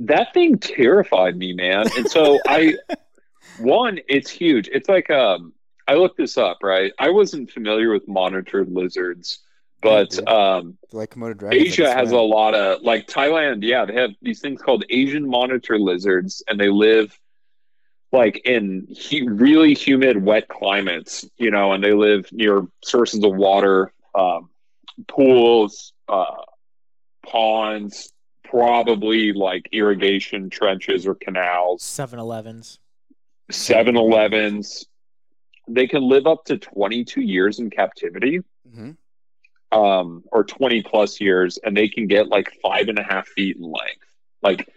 that 0.00 0.34
thing 0.34 0.58
terrified 0.58 1.36
me, 1.36 1.52
man. 1.52 1.86
And 1.96 2.10
so 2.10 2.40
I, 2.48 2.74
one, 3.58 4.00
it's 4.08 4.30
huge. 4.30 4.68
It's 4.72 4.88
like, 4.88 5.08
um, 5.08 5.52
I 5.86 5.94
looked 5.94 6.16
this 6.16 6.36
up, 6.36 6.58
right? 6.64 6.92
I 6.98 7.10
wasn't 7.10 7.50
familiar 7.50 7.92
with 7.92 8.08
monitored 8.08 8.70
lizards, 8.70 9.38
but, 9.80 10.28
um, 10.28 10.76
like 10.92 11.14
Komodo 11.14 11.36
dragons. 11.36 11.62
Asia 11.68 11.84
like 11.84 11.96
has 11.96 12.12
a 12.12 12.16
lot 12.16 12.54
of 12.54 12.82
like 12.82 13.06
Thailand. 13.06 13.62
Yeah, 13.62 13.84
they 13.84 13.94
have 13.94 14.10
these 14.22 14.40
things 14.40 14.60
called 14.60 14.84
Asian 14.90 15.28
monitor 15.28 15.78
lizards, 15.78 16.42
and 16.48 16.58
they 16.58 16.68
live 16.68 17.18
like 18.10 18.40
in 18.44 18.88
hu- 19.10 19.30
really 19.34 19.74
humid, 19.74 20.22
wet 20.24 20.48
climates. 20.48 21.24
You 21.36 21.50
know, 21.50 21.72
and 21.72 21.82
they 21.84 21.92
live 21.92 22.28
near 22.32 22.66
sources 22.82 23.22
of 23.22 23.34
water, 23.36 23.92
um, 24.14 24.48
pools, 25.06 25.92
uh, 26.08 26.24
ponds, 27.26 28.12
probably 28.44 29.32
like 29.32 29.68
irrigation 29.72 30.48
trenches 30.50 31.06
or 31.06 31.14
canals. 31.14 31.82
7-elevens 31.82 32.78
7-Elevens. 33.50 34.86
They 35.68 35.86
can 35.86 36.08
live 36.08 36.26
up 36.26 36.44
to 36.46 36.56
twenty-two 36.56 37.20
years 37.20 37.58
in 37.58 37.68
captivity 37.70 38.40
Mhm. 38.68 38.96
Um, 39.72 40.24
or 40.32 40.44
20 40.44 40.82
plus 40.82 41.20
years, 41.20 41.58
and 41.62 41.76
they 41.76 41.88
can 41.88 42.06
get 42.06 42.28
like 42.28 42.52
five 42.62 42.88
and 42.88 42.98
a 42.98 43.02
half 43.02 43.28
feet 43.28 43.56
in 43.56 43.62
length. 43.62 44.04
Like 44.42 44.68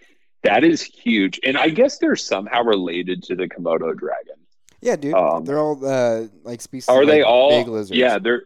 that 0.43 0.63
is 0.63 0.81
huge. 0.81 1.39
And 1.43 1.57
I 1.57 1.69
guess 1.69 1.97
they're 1.97 2.15
somehow 2.15 2.63
related 2.63 3.23
to 3.23 3.35
the 3.35 3.47
Komodo 3.47 3.95
dragon. 3.95 4.35
Yeah, 4.81 4.95
dude. 4.95 5.13
Um, 5.13 5.45
they're 5.45 5.59
all 5.59 5.85
uh, 5.85 6.27
like 6.43 6.61
species. 6.61 6.89
Are 6.89 7.01
of, 7.01 7.07
they 7.07 7.21
like, 7.21 7.29
all? 7.29 7.49
big 7.51 7.67
lizards? 7.67 7.97
Yeah, 7.97 8.17
they're, 8.17 8.43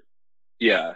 yeah. 0.59 0.95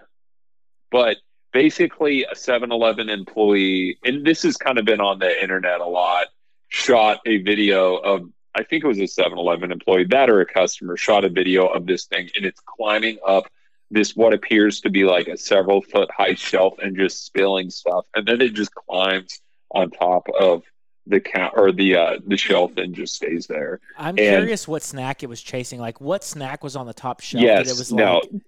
But 0.92 1.18
basically, 1.54 2.26
a 2.30 2.36
7 2.36 2.72
Eleven 2.72 3.10
employee, 3.10 3.98
and 4.04 4.26
this 4.26 4.44
has 4.44 4.58
kind 4.58 4.78
of 4.78 4.86
been 4.86 5.00
on 5.00 5.20
the 5.20 5.42
internet 5.42 5.80
a 5.80 5.86
lot, 5.86 6.28
shot 6.68 7.22
a 7.26 7.38
video 7.38 7.96
of, 7.96 8.30
I 8.54 8.64
think 8.64 8.84
it 8.84 8.88
was 8.88 9.00
a 9.00 9.08
7 9.08 9.38
Eleven 9.38 9.72
employee, 9.72 10.06
that 10.06 10.30
or 10.30 10.42
a 10.42 10.46
customer, 10.46 10.98
shot 10.98 11.24
a 11.24 11.30
video 11.30 11.68
of 11.68 11.86
this 11.86 12.06
thing, 12.06 12.30
and 12.36 12.46
it's 12.46 12.60
climbing 12.66 13.20
up 13.26 13.50
this 13.92 14.16
what 14.16 14.34
appears 14.34 14.82
to 14.82 14.90
be 14.90 15.04
like 15.04 15.28
a 15.28 15.38
several 15.38 15.82
foot 15.82 16.10
high 16.12 16.36
shelf 16.36 16.76
and 16.82 16.96
just 16.96 17.26
spilling 17.26 17.70
stuff 17.70 18.06
and 18.16 18.28
then 18.28 18.42
it 18.42 18.54
just 18.54 18.74
climbs 18.76 19.40
on 19.72 19.90
top 19.92 20.28
of 20.40 20.64
the 21.08 21.20
count 21.20 21.54
or 21.58 21.72
the 21.72 21.96
uh 21.96 22.20
the 22.28 22.38
shelf 22.38 22.72
and 22.78 22.94
just 22.94 23.16
stays 23.16 23.48
there 23.48 23.80
i'm 23.98 24.10
And- 24.10 24.18
curious 24.18 24.68
what 24.68 24.84
snack 24.84 25.24
it 25.24 25.28
was 25.30 25.42
chasing 25.42 25.80
like 25.80 26.00
what 26.00 26.24
snack 26.24 26.64
was 26.64 26.76
on 26.76 26.86
the 26.86 26.94
top 26.94 27.20
shelf 27.22 27.44
yes 27.44 27.68
that 27.68 27.74
it 27.74 27.78
was 27.80 27.92
no 27.92 28.16
like 28.32 28.42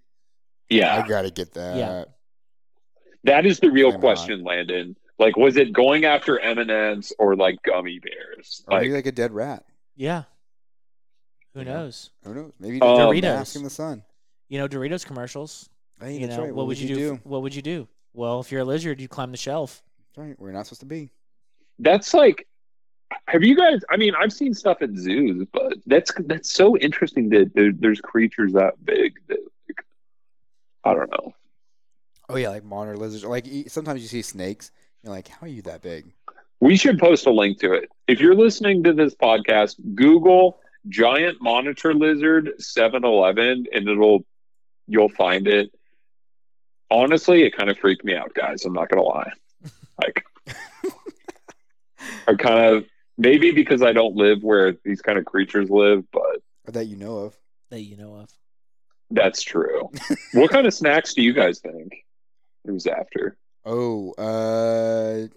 yeah 0.69 1.03
I 1.03 1.07
gotta 1.07 1.31
get 1.31 1.53
that. 1.55 1.75
Yeah. 1.75 2.05
that 3.23 3.45
is 3.45 3.59
the 3.59 3.69
real 3.71 3.87
Why 3.87 3.93
not? 3.93 4.01
question 4.01 4.43
landon 4.43 4.95
like 5.17 5.35
was 5.37 5.57
it 5.57 5.73
going 5.73 6.05
after 6.05 6.39
m&ms 6.39 7.13
or 7.19 7.35
like 7.35 7.61
gummy 7.63 7.99
bears 7.99 8.63
Or 8.67 8.75
like 8.75 8.83
maybe 8.83 8.93
like 8.93 9.05
a 9.07 9.11
dead 9.11 9.31
rat. 9.33 9.65
yeah 9.95 10.23
who 11.53 11.65
knows 11.65 12.11
Who 12.23 12.33
knows? 12.33 12.53
Maybe 12.59 12.79
Um, 12.79 12.95
just 12.97 13.01
Doritos. 13.01 13.21
bask 13.23 13.55
in 13.57 13.63
the 13.63 13.69
sun. 13.69 14.03
You 14.51 14.57
know 14.59 14.67
doritos 14.67 15.05
commercials 15.05 15.69
Hey, 15.99 16.17
you 16.17 16.27
know 16.27 16.41
right. 16.43 16.53
what, 16.55 16.65
would 16.67 16.79
you 16.79 16.95
do, 16.95 17.19
what 17.23 17.41
would 17.43 17.53
you 17.55 17.61
do 17.61 17.87
well 18.13 18.39
if 18.41 18.51
you're 18.51 18.61
a 18.61 18.65
lizard 18.65 18.99
you 18.99 19.07
climb 19.07 19.31
the 19.31 19.37
shelf 19.37 19.81
That's 20.15 20.17
right. 20.27 20.35
We're 20.39 20.51
not 20.51 20.65
supposed 20.67 20.81
to 20.81 20.85
be. 20.87 21.09
that's 21.79 22.13
like 22.13 22.47
have 23.27 23.43
you 23.43 23.55
guys 23.55 23.79
i 23.89 23.97
mean 23.97 24.13
i've 24.19 24.33
seen 24.33 24.53
stuff 24.53 24.77
at 24.81 24.89
zoos 24.95 25.45
but 25.53 25.73
that's 25.85 26.11
that's 26.25 26.51
so 26.51 26.77
interesting 26.77 27.29
that 27.29 27.51
there, 27.55 27.71
there's 27.71 28.01
creatures 28.01 28.51
that 28.53 28.73
big 28.83 29.13
that 29.29 29.39
like, 29.67 29.85
i 30.83 30.93
don't 30.93 31.09
know 31.11 31.33
Oh 32.29 32.37
yeah, 32.37 32.47
like 32.47 32.63
monitor 32.63 32.95
lizards. 32.95 33.25
Like 33.25 33.45
sometimes 33.67 34.01
you 34.01 34.07
see 34.07 34.21
snakes. 34.21 34.71
You're 35.03 35.11
like, 35.13 35.27
how 35.27 35.45
are 35.45 35.49
you 35.49 35.61
that 35.63 35.81
big? 35.81 36.13
We 36.61 36.77
should 36.77 36.97
post 36.97 37.25
a 37.25 37.29
link 37.29 37.59
to 37.59 37.73
it. 37.73 37.89
If 38.07 38.21
you're 38.21 38.35
listening 38.35 38.83
to 38.85 38.93
this 38.93 39.13
podcast, 39.13 39.75
Google 39.95 40.57
giant 40.87 41.41
monitor 41.41 41.93
lizard 41.93 42.51
7-Eleven 42.57 43.65
and 43.73 43.89
it'll 43.89 44.23
you'll 44.91 45.09
find 45.09 45.47
it. 45.47 45.71
Honestly, 46.89 47.43
it 47.43 47.55
kind 47.55 47.69
of 47.69 47.77
freaked 47.77 48.03
me 48.03 48.13
out, 48.15 48.33
guys. 48.33 48.65
I'm 48.65 48.73
not 48.73 48.89
gonna 48.89 49.03
lie. 49.03 49.31
Like 50.01 50.23
I 52.27 52.33
kind 52.35 52.75
of 52.75 52.85
maybe 53.17 53.51
because 53.51 53.81
I 53.81 53.93
don't 53.93 54.15
live 54.15 54.43
where 54.43 54.73
these 54.83 55.01
kind 55.01 55.17
of 55.17 55.25
creatures 55.25 55.69
live, 55.69 56.03
but 56.11 56.41
Or 56.67 56.71
that 56.73 56.85
you 56.85 56.97
know 56.97 57.17
of. 57.19 57.37
that 57.69 57.81
you 57.81 57.95
know 57.97 58.15
of 58.15 58.29
that's 59.13 59.41
true. 59.43 59.89
what 60.33 60.49
kind 60.51 60.65
of 60.65 60.73
snacks 60.73 61.13
do 61.13 61.21
you 61.21 61.33
guys 61.33 61.59
think 61.59 61.93
it 62.65 62.71
was 62.71 62.87
after? 62.87 63.37
Oh, 63.63 64.13
uh, 64.13 65.27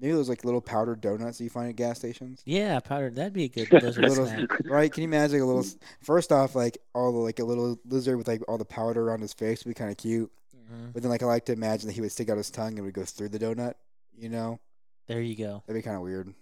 Maybe 0.00 0.12
those 0.12 0.28
like 0.28 0.44
little 0.44 0.60
powdered 0.60 1.00
donuts 1.00 1.38
that 1.38 1.44
you 1.44 1.50
find 1.50 1.68
at 1.68 1.76
gas 1.76 1.98
stations. 1.98 2.42
Yeah, 2.46 2.78
powdered. 2.80 3.16
That'd 3.16 3.32
be 3.32 3.44
a 3.44 3.48
good 3.48 3.72
lizard 3.72 4.04
little, 4.08 4.26
snack. 4.26 4.48
right? 4.66 4.92
Can 4.92 5.02
you 5.02 5.08
imagine 5.08 5.40
like, 5.40 5.42
a 5.42 5.46
little? 5.46 5.66
First 6.02 6.30
off, 6.30 6.54
like 6.54 6.78
all 6.94 7.10
the 7.12 7.18
like 7.18 7.38
a 7.40 7.44
little 7.44 7.78
lizard 7.84 8.16
with 8.16 8.28
like 8.28 8.42
all 8.48 8.58
the 8.58 8.64
powder 8.64 9.02
around 9.02 9.20
his 9.22 9.32
face 9.32 9.64
would 9.64 9.70
be 9.70 9.74
kind 9.74 9.90
of 9.90 9.96
cute. 9.96 10.30
Mhm. 10.56 10.92
But 10.92 11.02
then 11.02 11.10
like 11.10 11.22
I 11.22 11.26
like 11.26 11.46
to 11.46 11.52
imagine 11.52 11.88
that 11.88 11.94
he 11.94 12.00
would 12.00 12.12
stick 12.12 12.28
out 12.28 12.36
his 12.36 12.50
tongue 12.50 12.76
and 12.76 12.84
would 12.84 12.94
go 12.94 13.04
through 13.04 13.30
the 13.30 13.38
donut. 13.40 13.74
You 14.16 14.28
know, 14.28 14.60
There 15.08 15.20
you 15.20 15.34
go. 15.36 15.62
that'd 15.66 15.80
be 15.80 15.84
kind 15.84 15.96
of 15.96 16.02
weird. 16.02 16.32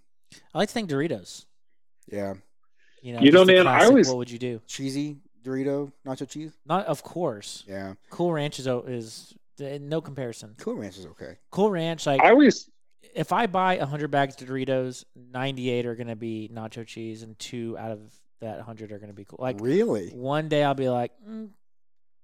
I 0.54 0.58
like 0.58 0.68
to 0.68 0.74
think 0.74 0.90
Doritos. 0.90 1.44
Yeah, 2.10 2.34
You 3.02 3.14
know, 3.14 3.20
You 3.20 3.30
know, 3.32 3.40
just 3.44 3.46
the 3.48 3.52
man, 3.54 3.66
I 3.66 3.84
always- 3.84 4.08
What 4.08 4.18
would 4.18 4.30
you 4.30 4.38
do? 4.38 4.60
cheesy 4.66 5.16
Dorito 5.44 5.92
nacho 6.06 6.28
cheese. 6.28 6.52
Not, 6.66 6.86
of 6.86 7.02
course. 7.02 7.64
Yeah, 7.66 7.94
Cool 8.10 8.32
Ranch 8.32 8.58
is 8.58 8.66
o- 8.68 8.80
is 8.86 9.34
uh, 9.60 9.78
no 9.80 10.00
comparison. 10.00 10.54
Cool 10.58 10.74
Ranch 10.76 10.98
is 10.98 11.06
okay. 11.06 11.38
Cool 11.50 11.70
Ranch, 11.70 12.06
like 12.06 12.20
I 12.22 12.30
always 12.30 12.68
if 13.14 13.32
I 13.32 13.46
buy 13.46 13.78
hundred 13.78 14.10
bags 14.10 14.40
of 14.40 14.48
Doritos, 14.48 15.04
ninety 15.14 15.70
eight 15.70 15.86
are 15.86 15.94
gonna 15.94 16.16
be 16.16 16.50
nacho 16.52 16.86
cheese, 16.86 17.22
and 17.22 17.38
two 17.38 17.76
out 17.78 17.90
of 17.92 18.00
that 18.40 18.60
hundred 18.60 18.92
are 18.92 18.98
gonna 18.98 19.12
be 19.12 19.24
cool. 19.24 19.38
Like 19.40 19.56
really, 19.60 20.10
one 20.10 20.48
day 20.48 20.62
I'll 20.64 20.74
be 20.74 20.88
like, 20.88 21.12
mm, 21.28 21.50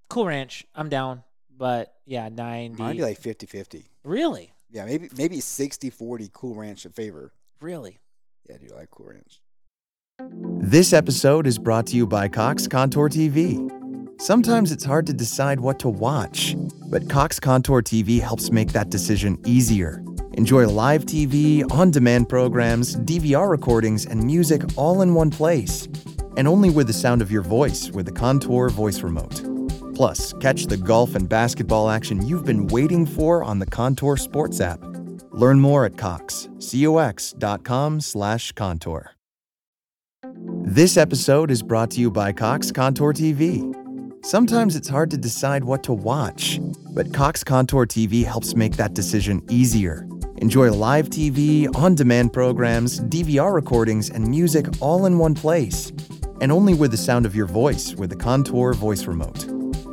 Cool 0.09 0.27
Ranch, 0.27 0.65
I'm 0.75 0.89
down. 0.89 1.23
But 1.57 1.95
yeah, 2.07 2.29
ninety. 2.29 2.83
might 2.83 2.97
be 2.97 3.03
like 3.03 3.21
50-50. 3.21 3.85
really, 4.05 4.53
Yeah, 4.71 4.85
maybe 4.87 5.09
maybe 5.17 5.37
60-40 5.39 6.33
Cool 6.33 6.55
Ranch 6.55 6.85
in 6.87 6.93
favor. 6.93 7.33
really. 7.61 7.99
Yeah, 8.49 8.57
do 8.59 8.67
you 8.67 8.75
like 8.75 8.91
Cool 8.91 9.07
Ranch. 9.07 9.41
This 10.61 10.93
episode 10.93 11.47
is 11.47 11.59
brought 11.59 11.87
to 11.89 11.97
you 11.97 12.07
by 12.07 12.29
Cox 12.29 12.67
Contour 12.67 13.09
TV. 13.09 13.71
Sometimes 14.21 14.71
it's 14.73 14.85
hard 14.85 15.07
to 15.07 15.13
decide 15.13 15.61
what 15.61 15.79
to 15.81 15.89
watch, 15.89 16.55
but 16.91 17.09
Cox 17.09 17.41
Contour 17.41 17.83
TV 17.83 18.21
helps 18.21 18.51
make 18.51 18.73
that 18.73 18.91
decision 18.91 19.41
easier. 19.45 20.03
Enjoy 20.35 20.67
live 20.67 21.05
TV, 21.05 21.71
on 21.73 21.91
demand 21.91 22.29
programs, 22.29 22.97
DVR 22.97 23.51
recordings, 23.51 24.07
and 24.07 24.23
music 24.23 24.63
all 24.77 25.03
in 25.03 25.15
one 25.15 25.31
place. 25.31 25.89
And 26.37 26.49
only 26.49 26.71
with 26.71 26.87
the 26.87 26.93
sound 26.93 27.21
of 27.21 27.31
your 27.31 27.43
voice 27.43 27.91
with 27.91 28.07
the 28.07 28.13
Contour 28.13 28.71
voice 28.71 29.03
remote. 29.03 29.43
Plus, 29.95 30.33
catch 30.35 30.67
the 30.67 30.77
golf 30.77 31.15
and 31.15 31.29
basketball 31.29 31.91
action 31.91 32.27
you've 32.27 32.47
been 32.47 32.67
waiting 32.69 33.05
for 33.05 33.45
on 33.45 33.59
the 33.59 33.67
Contour 33.67 34.17
Sports 34.17 34.61
app. 34.61 34.81
Learn 35.33 35.61
more 35.61 35.85
at 35.85 35.97
Cox, 35.99 36.49
cox.com 36.61 38.01
slash 38.01 38.53
contour. 38.53 39.13
This 40.65 40.97
episode 40.97 41.51
is 41.51 41.63
brought 41.63 41.91
to 41.93 42.01
you 42.01 42.11
by 42.11 42.33
Cox 42.33 42.73
Contour 42.73 43.13
TV. 43.13 43.75
Sometimes 44.25 44.77
it's 44.77 44.89
hard 44.89 45.11
to 45.11 45.17
decide 45.17 45.65
what 45.65 45.83
to 45.83 45.93
watch, 45.93 46.61
but 46.95 47.13
Cox 47.13 47.43
Contour 47.43 47.87
TV 47.87 48.25
helps 48.25 48.55
make 48.55 48.77
that 48.77 48.95
decision 48.95 49.43
easier. 49.51 50.07
Enjoy 50.43 50.73
live 50.73 51.09
TV, 51.09 51.73
on 51.77 51.95
demand 51.95 52.33
programs, 52.33 52.99
DVR 52.99 53.55
recordings, 53.55 54.11
and 54.11 54.27
music 54.27 54.67
all 54.81 55.07
in 55.07 55.17
one 55.17 55.37
place. 55.37 55.93
And 56.41 56.51
only 56.51 56.75
with 56.75 56.91
the 56.91 56.97
sound 56.97 57.27
of 57.27 57.37
your 57.37 57.47
voice 57.47 57.95
with 57.95 58.11
the 58.11 58.17
Contour 58.17 58.73
voice 58.73 59.07
remote. 59.07 59.47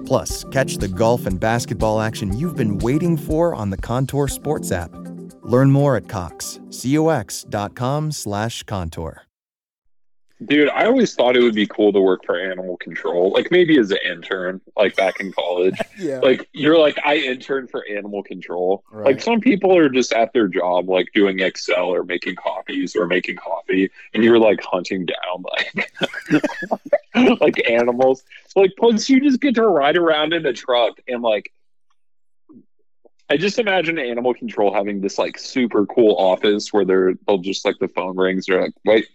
Plus, 0.07 0.43
catch 0.45 0.77
the 0.77 0.87
golf 0.87 1.27
and 1.27 1.39
basketball 1.39 2.01
action 2.01 2.35
you've 2.35 2.55
been 2.55 2.79
waiting 2.79 3.15
for 3.15 3.53
on 3.53 3.69
the 3.69 3.77
Contour 3.77 4.27
Sports 4.27 4.71
app. 4.71 4.89
Learn 5.43 5.69
more 5.69 5.95
at 5.95 6.09
Cox, 6.09 6.59
cox.com 6.71 8.11
slash 8.11 8.63
contour. 8.63 9.28
Dude, 10.45 10.69
I 10.69 10.85
always 10.85 11.13
thought 11.15 11.35
it 11.35 11.43
would 11.43 11.53
be 11.53 11.67
cool 11.67 11.91
to 11.91 11.99
work 11.99 12.23
for 12.25 12.39
animal 12.39 12.77
control, 12.77 13.31
like 13.31 13.51
maybe 13.51 13.77
as 13.77 13.91
an 13.91 13.97
intern, 14.05 14.61
like 14.77 14.95
back 14.95 15.19
in 15.19 15.33
college. 15.33 15.77
Yeah, 15.99 16.19
like 16.19 16.47
you're 16.53 16.77
like 16.79 16.97
I 17.03 17.17
interned 17.17 17.69
for 17.69 17.85
animal 17.85 18.23
control. 18.23 18.85
Like 19.03 19.21
some 19.21 19.41
people 19.41 19.75
are 19.77 19.89
just 19.89 20.13
at 20.13 20.31
their 20.31 20.47
job, 20.47 20.87
like 20.87 21.09
doing 21.13 21.41
Excel 21.41 21.87
or 21.93 22.05
making 22.05 22.35
copies 22.37 22.95
or 22.95 23.05
making 23.05 23.35
coffee, 23.35 23.91
and 24.13 24.23
you're 24.23 24.39
like 24.39 24.61
hunting 24.63 25.05
down 25.05 25.43
like 25.43 25.91
like 27.41 27.69
animals. 27.69 28.23
So, 28.47 28.61
Like 28.61 28.71
plus 28.77 29.09
you 29.09 29.19
just 29.19 29.41
get 29.41 29.55
to 29.55 29.67
ride 29.67 29.97
around 29.97 30.33
in 30.33 30.45
a 30.45 30.53
truck 30.53 30.99
and 31.07 31.21
like. 31.21 31.51
I 33.31 33.37
just 33.37 33.59
imagine 33.59 33.99
animal 33.99 34.33
control 34.33 34.73
having 34.73 35.01
this 35.01 35.19
like 35.19 35.37
super 35.37 35.85
cool 35.85 36.15
office 36.15 36.73
where 36.73 36.83
they're 36.83 37.13
they'll 37.27 37.37
just 37.37 37.63
like 37.65 37.77
the 37.79 37.87
phone 37.89 38.17
rings. 38.17 38.47
They're 38.47 38.61
like, 38.61 38.73
wait, 38.85 39.07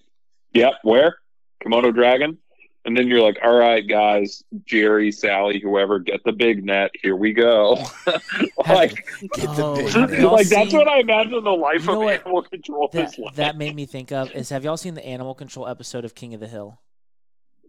yep, 0.55 0.75
where? 0.83 1.17
Komodo 1.65 1.93
dragon. 1.95 2.39
And 2.87 2.95
then 2.95 3.09
you're 3.09 3.23
like, 3.23 3.39
all 3.43 3.55
right, 3.55 3.81
guys, 3.89 4.43
Jerry, 4.67 5.11
Sally, 5.11 5.59
whoever, 5.59 5.99
get 5.99 6.23
the 6.25 6.33
big 6.33 6.67
net. 6.67 6.91
Here 7.01 7.17
we 7.17 7.33
go. 7.33 7.79
like, 8.69 9.07
Get 9.35 9.57
the 9.57 9.65
Oh, 9.65 9.77
big 9.77 9.95
net. 10.21 10.21
like 10.33 10.49
that's 10.49 10.71
seen- 10.71 10.79
what 10.81 10.89
I 10.89 10.99
imagine 11.01 11.43
the 11.43 11.51
life 11.51 11.89
of 11.89 11.97
what? 11.97 12.21
animal 12.21 12.43
control 12.43 12.91
that, 12.93 13.09
is 13.15 13.19
like. 13.19 13.35
that 13.37 13.57
made 13.57 13.75
me 13.75 13.87
think 13.87 14.13
of 14.13 14.31
is 14.33 14.51
have 14.51 14.65
y'all 14.65 14.77
seen 14.77 14.93
the 14.93 15.07
animal 15.07 15.35
control 15.35 15.67
episode 15.67 16.05
of 16.05 16.15
King 16.15 16.35
of 16.35 16.41
the 16.41 16.49
Hill? 16.49 16.79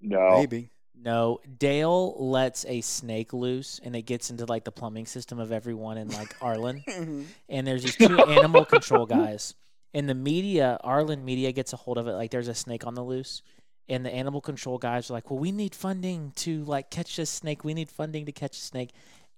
no. 0.01 0.37
maybe. 0.39 0.71
No, 0.97 1.39
Dale 1.59 2.15
lets 2.17 2.65
a 2.65 2.79
snake 2.81 3.31
loose 3.33 3.79
and 3.83 3.95
it 3.95 4.03
gets 4.03 4.29
into 4.31 4.45
like 4.45 4.63
the 4.63 4.71
plumbing 4.71 5.05
system 5.05 5.39
of 5.39 5.51
everyone 5.51 5.97
in 5.97 6.07
like 6.09 6.35
Arlen. 6.41 6.83
and 7.49 7.67
there's 7.67 7.83
these 7.83 7.95
two 7.97 8.17
animal 8.17 8.63
control 8.65 9.05
guys. 9.05 9.55
And 9.95 10.09
the 10.09 10.13
media, 10.13 10.77
Arlen 10.83 11.23
media 11.23 11.53
gets 11.53 11.71
a 11.71 11.77
hold 11.77 11.97
of 11.97 12.07
it 12.07 12.11
like 12.11 12.29
there's 12.29 12.49
a 12.49 12.53
snake 12.53 12.85
on 12.85 12.95
the 12.95 13.03
loose. 13.03 13.41
And 13.87 14.05
the 14.05 14.13
animal 14.13 14.41
control 14.41 14.77
guys 14.77 15.09
are 15.09 15.13
like, 15.13 15.31
Well, 15.31 15.39
we 15.39 15.53
need 15.53 15.73
funding 15.73 16.33
to 16.37 16.65
like 16.65 16.91
catch 16.91 17.15
this 17.15 17.29
snake. 17.29 17.63
We 17.63 17.73
need 17.73 17.89
funding 17.89 18.25
to 18.25 18.33
catch 18.33 18.57
a 18.57 18.61
snake. 18.61 18.91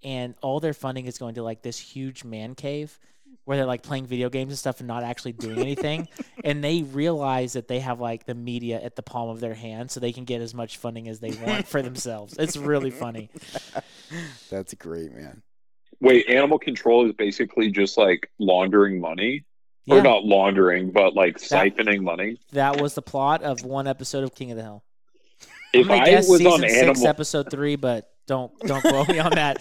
And 0.03 0.33
all 0.41 0.59
their 0.59 0.73
funding 0.73 1.05
is 1.05 1.19
going 1.19 1.35
to 1.35 1.43
like 1.43 1.61
this 1.61 1.77
huge 1.77 2.23
man 2.23 2.55
cave 2.55 2.99
where 3.45 3.55
they're 3.55 3.67
like 3.67 3.83
playing 3.83 4.07
video 4.07 4.29
games 4.29 4.51
and 4.51 4.57
stuff 4.57 4.79
and 4.79 4.87
not 4.87 5.03
actually 5.03 5.33
doing 5.33 5.59
anything. 5.59 6.07
and 6.43 6.63
they 6.63 6.81
realize 6.81 7.53
that 7.53 7.67
they 7.67 7.79
have 7.79 7.99
like 7.99 8.25
the 8.25 8.35
media 8.35 8.81
at 8.81 8.95
the 8.95 9.03
palm 9.03 9.29
of 9.29 9.39
their 9.39 9.53
hand 9.53 9.91
so 9.91 9.99
they 9.99 10.11
can 10.11 10.25
get 10.25 10.41
as 10.41 10.55
much 10.55 10.77
funding 10.77 11.07
as 11.07 11.19
they 11.19 11.31
want 11.45 11.67
for 11.67 11.83
themselves. 11.83 12.35
It's 12.37 12.57
really 12.57 12.91
funny. 12.91 13.29
That's 14.49 14.73
great, 14.73 15.13
man. 15.13 15.43
Wait, 15.99 16.27
animal 16.27 16.57
control 16.57 17.05
is 17.05 17.13
basically 17.13 17.69
just 17.69 17.97
like 17.97 18.29
laundering 18.39 18.99
money. 18.99 19.45
Yeah, 19.88 19.95
Or 19.95 20.01
not 20.01 20.25
laundering, 20.25 20.91
but 20.91 21.15
like 21.15 21.38
siphoning 21.38 22.01
money. 22.01 22.38
that 22.51 22.79
was 22.81 22.93
the 22.93 23.01
plot 23.01 23.41
of 23.41 23.63
one 23.63 23.88
episode 23.88 24.23
of 24.23 24.35
King 24.35 24.51
of 24.51 24.57
the 24.57 24.63
Hill. 24.63 24.83
If 25.73 25.89
I'm 25.89 26.01
I 26.01 26.05
guess 26.05 26.29
was 26.29 26.39
season 26.39 26.53
on 26.53 26.59
six, 26.59 26.73
animal 26.75 27.07
episode 27.07 27.49
three, 27.49 27.75
but 27.77 28.09
don't 28.25 28.51
don't 28.61 28.81
quote 28.81 29.07
me 29.07 29.19
on 29.19 29.31
that. 29.31 29.57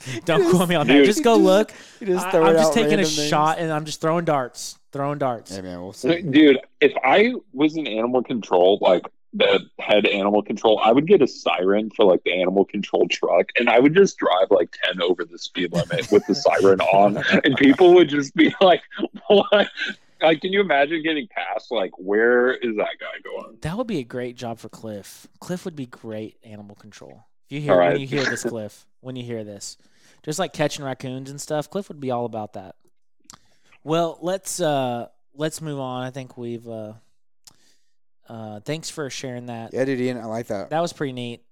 don't 0.24 0.50
quote 0.50 0.68
me 0.68 0.74
on 0.74 0.86
that. 0.86 1.04
Just 1.04 1.24
go 1.24 1.36
look. 1.36 1.72
You 2.00 2.08
just 2.08 2.26
I, 2.26 2.30
throw 2.30 2.46
am 2.46 2.54
just 2.56 2.72
taking 2.74 3.00
a 3.00 3.04
things. 3.04 3.26
shot 3.28 3.58
and 3.58 3.70
I'm 3.72 3.84
just 3.84 4.00
throwing 4.00 4.24
darts, 4.24 4.78
throwing 4.92 5.18
darts. 5.18 5.54
Hey 5.54 5.62
man, 5.62 5.80
we'll 5.82 5.92
see. 5.92 6.22
Dude, 6.22 6.58
if 6.80 6.92
I 7.04 7.32
was 7.52 7.76
in 7.76 7.86
animal 7.86 8.22
control, 8.22 8.78
like 8.80 9.02
the 9.32 9.64
head 9.78 10.06
animal 10.06 10.42
control, 10.42 10.80
I 10.82 10.92
would 10.92 11.06
get 11.06 11.22
a 11.22 11.26
siren 11.26 11.90
for 11.90 12.04
like 12.04 12.22
the 12.24 12.32
animal 12.32 12.64
control 12.64 13.06
truck 13.08 13.50
and 13.58 13.68
I 13.68 13.78
would 13.78 13.94
just 13.94 14.18
drive 14.18 14.50
like 14.50 14.76
10 14.84 15.00
over 15.00 15.24
the 15.24 15.38
speed 15.38 15.72
limit 15.72 16.10
with 16.10 16.26
the 16.26 16.34
siren 16.34 16.80
on. 16.80 17.22
And 17.44 17.56
people 17.56 17.94
would 17.94 18.08
just 18.08 18.34
be 18.34 18.54
like, 18.60 18.82
what? 19.28 19.68
Like, 20.20 20.40
can 20.40 20.52
you 20.52 20.60
imagine 20.60 21.02
getting 21.02 21.28
past? 21.28 21.70
Like, 21.70 21.92
where 21.96 22.52
is 22.52 22.76
that 22.76 22.88
guy 23.00 23.20
going? 23.24 23.58
That 23.62 23.76
would 23.78 23.86
be 23.86 23.98
a 23.98 24.04
great 24.04 24.36
job 24.36 24.58
for 24.58 24.68
Cliff. 24.68 25.26
Cliff 25.38 25.64
would 25.64 25.76
be 25.76 25.86
great 25.86 26.36
animal 26.44 26.76
control. 26.76 27.24
If 27.46 27.52
you 27.52 27.60
hear 27.60 27.72
All 27.74 27.88
when 27.88 28.00
you 28.00 28.06
hear 28.06 28.24
this, 28.24 28.42
Cliff, 28.48 28.86
when 29.00 29.16
you 29.16 29.24
hear 29.24 29.44
this, 29.44 29.78
just 30.22 30.38
like 30.38 30.52
catching 30.52 30.84
raccoons 30.84 31.30
and 31.30 31.40
stuff, 31.40 31.70
Cliff 31.70 31.88
would 31.88 32.00
be 32.00 32.10
all 32.10 32.26
about 32.26 32.54
that. 32.54 32.76
Well, 33.82 34.18
let's 34.20 34.60
uh 34.60 35.08
let's 35.34 35.62
move 35.62 35.80
on. 35.80 36.02
I 36.02 36.10
think 36.10 36.36
we've 36.36 36.68
uh 36.68 36.94
uh 38.30 38.60
thanks 38.60 38.88
for 38.88 39.10
sharing 39.10 39.46
that. 39.46 39.72
Yeah, 39.74 39.84
dude, 39.84 40.00
Ian, 40.00 40.18
I 40.18 40.24
like 40.26 40.46
that. 40.46 40.70
That 40.70 40.80
was 40.80 40.92
pretty 40.92 41.12
neat. 41.12 41.42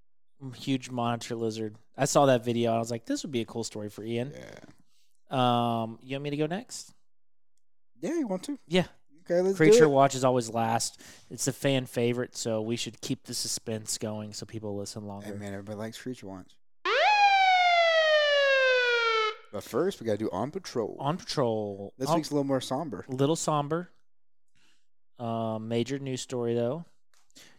Huge 0.56 0.90
monitor 0.90 1.34
lizard. 1.34 1.76
I 1.96 2.04
saw 2.04 2.26
that 2.26 2.44
video. 2.44 2.72
I 2.72 2.78
was 2.78 2.90
like, 2.90 3.04
this 3.06 3.24
would 3.24 3.32
be 3.32 3.40
a 3.40 3.44
cool 3.44 3.64
story 3.64 3.90
for 3.90 4.04
Ian. 4.04 4.32
Yeah. 4.32 5.82
Um, 5.82 5.98
you 6.02 6.14
want 6.14 6.22
me 6.24 6.30
to 6.30 6.36
go 6.36 6.46
next? 6.46 6.94
Yeah, 8.00 8.14
you 8.18 8.28
want 8.28 8.44
to? 8.44 8.58
Yeah. 8.68 8.84
Okay, 9.24 9.40
let's 9.40 9.56
Creature. 9.56 9.88
Watch 9.88 10.14
is 10.14 10.24
always 10.24 10.48
last. 10.48 11.02
It's 11.28 11.48
a 11.48 11.52
fan 11.52 11.84
favorite, 11.86 12.36
so 12.36 12.62
we 12.62 12.76
should 12.76 13.00
keep 13.00 13.24
the 13.24 13.34
suspense 13.34 13.98
going 13.98 14.32
so 14.32 14.46
people 14.46 14.76
listen 14.76 15.04
longer. 15.06 15.26
Hey 15.26 15.32
man, 15.34 15.52
everybody 15.52 15.76
likes 15.76 16.00
Creature 16.00 16.28
Watch. 16.28 16.52
But 19.52 19.64
first, 19.64 20.00
we 20.00 20.06
gotta 20.06 20.18
do 20.18 20.28
On 20.30 20.50
Patrol. 20.50 20.96
On 21.00 21.16
patrol. 21.16 21.94
this 21.98 22.08
Oh, 22.08 22.14
week's 22.16 22.30
a 22.30 22.34
little 22.34 22.44
more 22.44 22.60
somber. 22.60 23.04
A 23.08 23.12
little 23.14 23.36
somber. 23.36 23.90
Um, 25.58 25.68
major 25.68 25.98
news 25.98 26.20
story 26.20 26.54
though. 26.54 26.84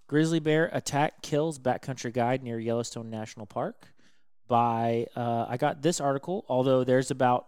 Grizzly 0.07 0.39
bear 0.39 0.69
attack 0.73 1.21
kills 1.21 1.59
backcountry 1.59 2.13
guide 2.13 2.41
near 2.41 2.57
Yellowstone 2.57 3.09
National 3.09 3.45
Park. 3.45 3.93
By 4.47 5.07
uh, 5.15 5.45
I 5.47 5.57
got 5.57 5.81
this 5.81 5.99
article, 5.99 6.45
although 6.47 6.83
there's 6.83 7.11
about 7.11 7.47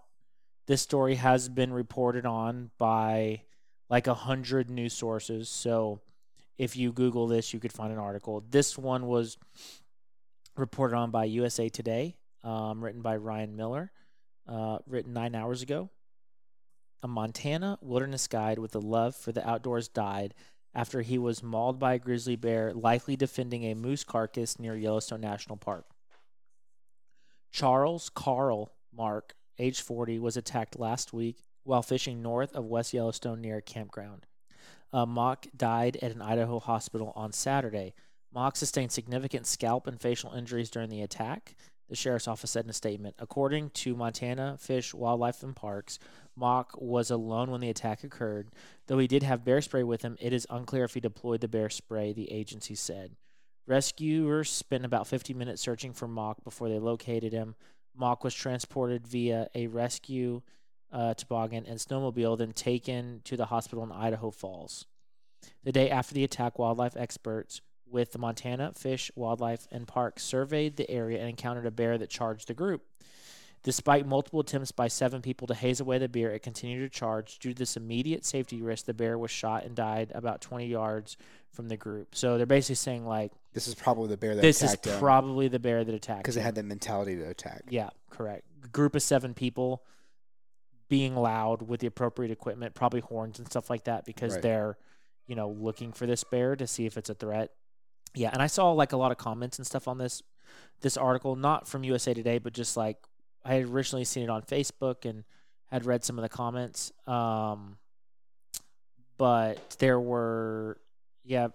this 0.68 0.82
story 0.82 1.16
has 1.16 1.50
been 1.50 1.74
reported 1.74 2.26
on 2.26 2.70
by 2.78 3.44
like 3.90 4.08
a 4.08 4.14
hundred 4.14 4.70
news 4.70 4.94
sources. 4.94 5.50
So 5.50 6.02
if 6.58 6.76
you 6.76 6.92
Google 6.92 7.28
this, 7.28 7.54
you 7.54 7.60
could 7.60 7.74
find 7.74 7.92
an 7.92 7.98
article. 7.98 8.44
This 8.50 8.78
one 8.78 9.08
was 9.08 9.38
reported 10.58 10.96
on 10.96 11.12
by 11.12 11.26
USA 11.26 11.70
Today, 11.70 12.18
um, 12.44 12.84
written 12.84 13.02
by 13.02 13.16
Ryan 13.16 13.56
Miller, 13.56 13.92
uh, 14.48 14.80
written 14.86 15.14
nine 15.14 15.34
hours 15.34 15.62
ago. 15.62 15.90
A 17.04 17.08
Montana 17.08 17.80
wilderness 17.82 18.28
guide 18.28 18.60
with 18.60 18.76
a 18.76 18.80
love 18.80 19.16
for 19.16 19.32
the 19.32 19.48
outdoors 19.48 19.88
died 19.88 20.34
after 20.74 21.02
he 21.02 21.18
was 21.18 21.44
mauled 21.44 21.80
by 21.80 21.96
a 21.96 22.00
grizzly 22.00 22.36
bear, 22.36 22.74
likely 22.74 23.16
defending 23.16 23.64
a 23.64 23.76
moose 23.76 24.04
carcass 24.04 24.60
near 24.60 24.76
Yellowstone 24.76 25.22
National 25.22 25.58
Park. 25.58 25.86
Charles 27.52 28.10
Carl 28.10 28.72
Mock, 28.94 29.34
age 29.58 29.82
40, 29.82 30.20
was 30.20 30.38
attacked 30.38 30.80
last 30.80 31.12
week 31.12 31.44
while 31.64 31.82
fishing 31.82 32.22
north 32.22 32.54
of 32.56 32.66
West 32.66 32.94
Yellowstone 32.94 33.42
near 33.42 33.58
a 33.58 33.62
campground. 33.62 34.26
Uh, 34.94 35.06
Mock 35.06 35.48
died 35.56 35.98
at 36.02 36.12
an 36.12 36.22
Idaho 36.22 36.60
hospital 36.60 37.14
on 37.16 37.32
Saturday. 37.32 37.94
Mock 38.34 38.56
sustained 38.56 38.92
significant 38.92 39.46
scalp 39.46 39.88
and 39.88 40.00
facial 40.00 40.34
injuries 40.34 40.70
during 40.70 40.90
the 40.90 41.02
attack, 41.02 41.56
the 41.90 41.96
sheriff's 41.96 42.28
office 42.28 42.52
said 42.52 42.64
in 42.64 42.70
a 42.70 42.74
statement. 42.74 43.16
According 43.20 43.72
to 43.72 43.96
Montana 43.96 44.56
Fish, 44.58 44.94
Wildlife, 44.94 45.44
and 45.44 45.56
Parks, 45.56 46.00
Mock 46.36 46.74
was 46.80 47.12
alone 47.12 47.52
when 47.52 47.62
the 47.62 47.70
attack 47.70 48.04
occurred. 48.04 48.50
Though 48.88 49.00
he 49.00 49.08
did 49.08 49.24
have 49.24 49.46
bear 49.46 49.62
spray 49.62 49.84
with 49.84 50.02
him, 50.02 50.18
it 50.20 50.34
is 50.34 50.48
unclear 50.50 50.86
if 50.86 50.94
he 50.94 51.00
deployed 51.00 51.42
the 51.42 51.48
bear 51.48 51.70
spray, 51.70 52.14
the 52.14 52.32
agency 52.32 52.76
said. 52.76 53.16
Rescuers 53.68 54.50
spent 54.50 54.86
about 54.86 55.08
50 55.08 55.34
minutes 55.34 55.62
searching 55.62 55.94
for 55.94 56.08
Mock 56.08 56.44
before 56.44 56.70
they 56.70 56.80
located 56.80 57.32
him. 57.32 57.56
Mock 57.96 58.24
was 58.24 58.34
transported 58.34 59.08
via 59.08 59.50
a 59.54 59.68
rescue 59.68 60.42
uh, 60.92 61.14
toboggan 61.14 61.66
and 61.66 61.80
snowmobile, 61.80 62.38
then 62.38 62.54
taken 62.54 63.22
to 63.24 63.38
the 63.38 63.46
hospital 63.46 63.84
in 63.84 63.92
Idaho 63.92 64.32
Falls. 64.32 64.86
The 65.64 65.72
day 65.72 65.90
after 65.90 66.14
the 66.14 66.24
attack, 66.24 66.60
wildlife 66.60 66.98
experts 66.98 67.62
with 67.92 68.12
the 68.14 68.20
Montana 68.20 68.72
Fish, 68.74 69.12
Wildlife, 69.16 69.68
and 69.72 69.88
Parks 69.88 70.24
surveyed 70.24 70.78
the 70.78 70.90
area 70.90 71.20
and 71.20 71.30
encountered 71.30 71.66
a 71.66 71.72
bear 71.72 71.98
that 71.98 72.10
charged 72.10 72.48
the 72.48 72.54
group. 72.54 72.84
Despite 73.64 74.08
multiple 74.08 74.40
attempts 74.40 74.72
by 74.72 74.88
seven 74.88 75.22
people 75.22 75.46
to 75.48 75.54
haze 75.54 75.80
away 75.80 76.00
the 76.00 76.10
bear, 76.10 76.32
it 76.32 76.40
continued 76.42 76.80
to 76.92 76.98
charge. 77.00 77.38
Due 77.38 77.54
to 77.54 77.56
this 77.60 77.78
immediate 77.78 78.26
safety 78.26 78.60
risk, 78.62 78.86
the 78.86 78.94
bear 78.94 79.18
was 79.20 79.30
shot 79.30 79.66
and 79.66 79.76
died 79.76 80.12
about 80.16 80.42
20 80.42 80.66
yards 80.66 81.16
from 81.52 81.68
the 81.68 81.78
group. 81.78 82.16
So 82.16 82.38
they're 82.38 82.48
basically 82.48 82.76
saying 82.76 83.06
like 83.06 83.32
This 83.54 83.68
is 83.68 83.76
probably 83.76 84.08
the 84.10 84.18
bear 84.18 84.34
that 84.36 84.42
this 84.42 84.64
is 84.64 84.74
attacked 84.74 84.88
him 84.88 85.00
probably 85.00 85.48
the 85.48 85.60
bear 85.60 85.84
that 85.84 85.94
attacked. 85.94 86.24
because 86.24 86.38
it 86.38 86.42
had 86.42 86.56
the 86.56 86.64
mentality 86.64 87.16
to 87.18 87.28
attack. 87.30 87.64
Yeah, 87.70 87.90
correct. 88.10 88.46
Group 88.72 88.96
of 88.96 89.04
seven 89.04 89.34
people 89.36 89.84
being 90.90 91.16
loud 91.16 91.62
with 91.62 91.80
the 91.82 91.88
appropriate 91.88 92.32
equipment, 92.32 92.74
probably 92.74 93.00
horns 93.02 93.38
and 93.38 93.48
stuff 93.48 93.70
like 93.70 93.84
that, 93.86 94.06
because 94.06 94.34
Right. 94.34 94.42
they're, 94.42 94.78
you 95.28 95.36
know, 95.36 95.50
looking 95.50 95.92
for 95.94 96.06
this 96.06 96.24
bear 96.24 96.56
to 96.56 96.66
see 96.68 96.86
if 96.86 96.98
it's 96.98 97.10
a 97.10 97.14
threat. 97.14 97.52
Yeah, 98.14 98.30
and 98.34 98.42
I 98.42 98.48
saw 98.48 98.72
like 98.72 98.92
a 98.92 98.98
lot 98.98 99.12
of 99.12 99.18
comments 99.18 99.58
and 99.60 99.66
stuff 99.68 99.88
on 99.88 100.00
this 100.00 100.24
this 100.82 100.98
article, 100.98 101.36
not 101.36 101.68
from 101.68 101.84
USA 101.86 102.14
Today, 102.14 102.40
but 102.40 102.52
just 102.54 102.76
like 102.76 102.98
I 103.44 103.56
had 103.56 103.66
originally 103.66 104.04
seen 104.06 104.24
it 104.24 104.30
on 104.30 104.42
Facebook 104.44 105.10
and 105.10 105.24
had 105.68 105.86
read 105.86 106.04
some 106.04 106.18
of 106.18 106.22
the 106.24 106.30
comments. 106.30 106.92
Um, 107.08 107.78
but 109.18 109.76
there 109.80 110.00
were, 110.00 110.78
yeah, 111.24 111.50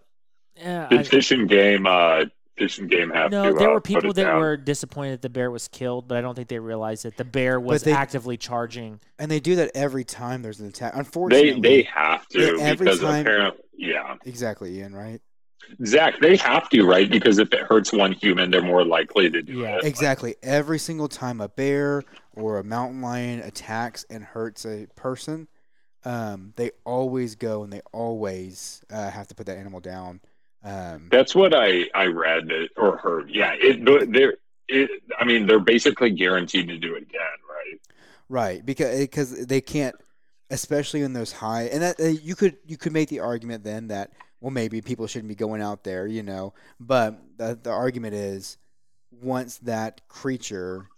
yeah. 0.57 0.89
Did 0.89 1.01
I- 1.01 1.03
Fish 1.03 1.31
and 1.33 1.49
Game, 1.49 1.87
uh, 1.87 2.25
Fish 2.57 2.79
and 2.79 2.89
Game 2.91 3.11
have 3.11 3.31
no, 3.31 3.53
to, 3.53 3.59
there 3.59 3.71
uh, 3.71 3.75
were 3.75 3.81
people 3.81 4.13
that 4.15 4.25
down? 4.25 4.41
were 4.41 4.57
disappointed 4.57 5.13
that 5.15 5.23
the 5.23 5.29
bear 5.29 5.51
was 5.51 5.69
killed, 5.69 6.09
but 6.09 6.17
I 6.17 6.23
don't 6.23 6.35
think 6.35 6.49
they 6.49 6.59
realized 6.59 7.05
that 7.05 7.17
the 7.19 7.25
bear 7.25 7.61
was 7.61 7.83
they- 7.83 7.93
actively 7.93 8.37
charging. 8.37 9.01
And 9.19 9.31
they 9.31 9.41
do 9.41 9.57
that 9.57 9.73
every 9.75 10.05
time 10.05 10.43
there's 10.43 10.61
an 10.61 10.69
attack. 10.69 10.93
Unfortunately, 10.97 11.53
They 11.61 11.61
they 11.61 11.83
have 11.83 12.27
to 12.29 12.41
Yeah, 12.41 12.63
every 12.63 12.85
because 12.87 13.01
time- 13.01 13.21
apparently, 13.21 13.63
yeah, 13.77 14.15
exactly, 14.25 14.79
Ian. 14.79 14.95
Right? 14.95 15.21
Zach, 15.85 16.21
they 16.21 16.37
have 16.37 16.69
to, 16.71 16.85
right? 16.85 17.11
Because 17.11 17.39
if 17.39 17.53
it 17.53 17.61
hurts 17.61 17.93
one 17.93 18.13
human, 18.13 18.51
they're 18.51 18.63
more 18.63 18.85
likely 18.85 19.29
to 19.31 19.43
do 19.43 19.61
Yeah. 19.61 19.77
it. 19.79 19.85
Exactly. 19.85 20.37
Every 20.43 20.79
single 20.79 21.09
time 21.09 21.41
a 21.41 21.49
bear 21.49 22.03
or 22.35 22.59
a 22.59 22.65
mountain 22.65 23.03
lion 23.03 23.41
attacks 23.41 24.05
and 24.09 24.23
hurts 24.23 24.65
a 24.65 24.87
person, 24.95 25.49
um, 26.05 26.53
they 26.57 26.71
always 26.85 27.35
go 27.35 27.65
and 27.65 27.73
they 27.73 27.81
always 27.93 28.83
uh, 28.91 29.11
have 29.11 29.27
to 29.29 29.35
put 29.35 29.47
that 29.47 29.59
animal 29.59 29.81
down. 29.81 30.21
Um, 30.63 31.09
That's 31.11 31.35
what 31.35 31.55
I 31.55 31.87
I 31.95 32.07
read 32.07 32.49
or 32.77 32.97
heard. 32.97 33.31
Yeah, 33.31 33.53
it 33.55 33.85
they're 34.13 34.35
it. 34.69 34.91
I 35.19 35.25
mean, 35.25 35.47
they're 35.47 35.61
basically 35.61 36.11
guaranteed 36.11 36.69
to 36.69 36.79
do 36.79 36.95
it 36.95 37.03
again, 37.03 37.21
right? 37.49 37.81
Right, 38.29 38.67
because 38.67 38.99
because 38.99 39.47
they 39.47 39.61
can't, 39.61 39.95
especially 40.51 41.03
in 41.03 41.13
those 41.13 41.33
high, 41.33 41.65
and 41.65 41.83
that 41.83 42.01
uh, 42.01 42.05
you 42.07 42.35
could 42.35 42.57
you 42.65 42.77
could 42.77 42.93
make 42.93 43.09
the 43.09 43.21
argument 43.21 43.63
then 43.65 43.89
that 43.89 44.11
well 44.41 44.51
maybe 44.51 44.81
people 44.81 45.07
shouldn't 45.07 45.29
be 45.29 45.35
going 45.35 45.63
out 45.63 45.85
there, 45.85 46.07
you 46.07 46.23
know, 46.23 46.55
but 46.81 47.19
the 47.39 47.59
the 47.63 47.71
argument 47.71 48.15
is 48.15 48.59
once 49.11 49.59
that 49.59 50.07
creature 50.09 50.91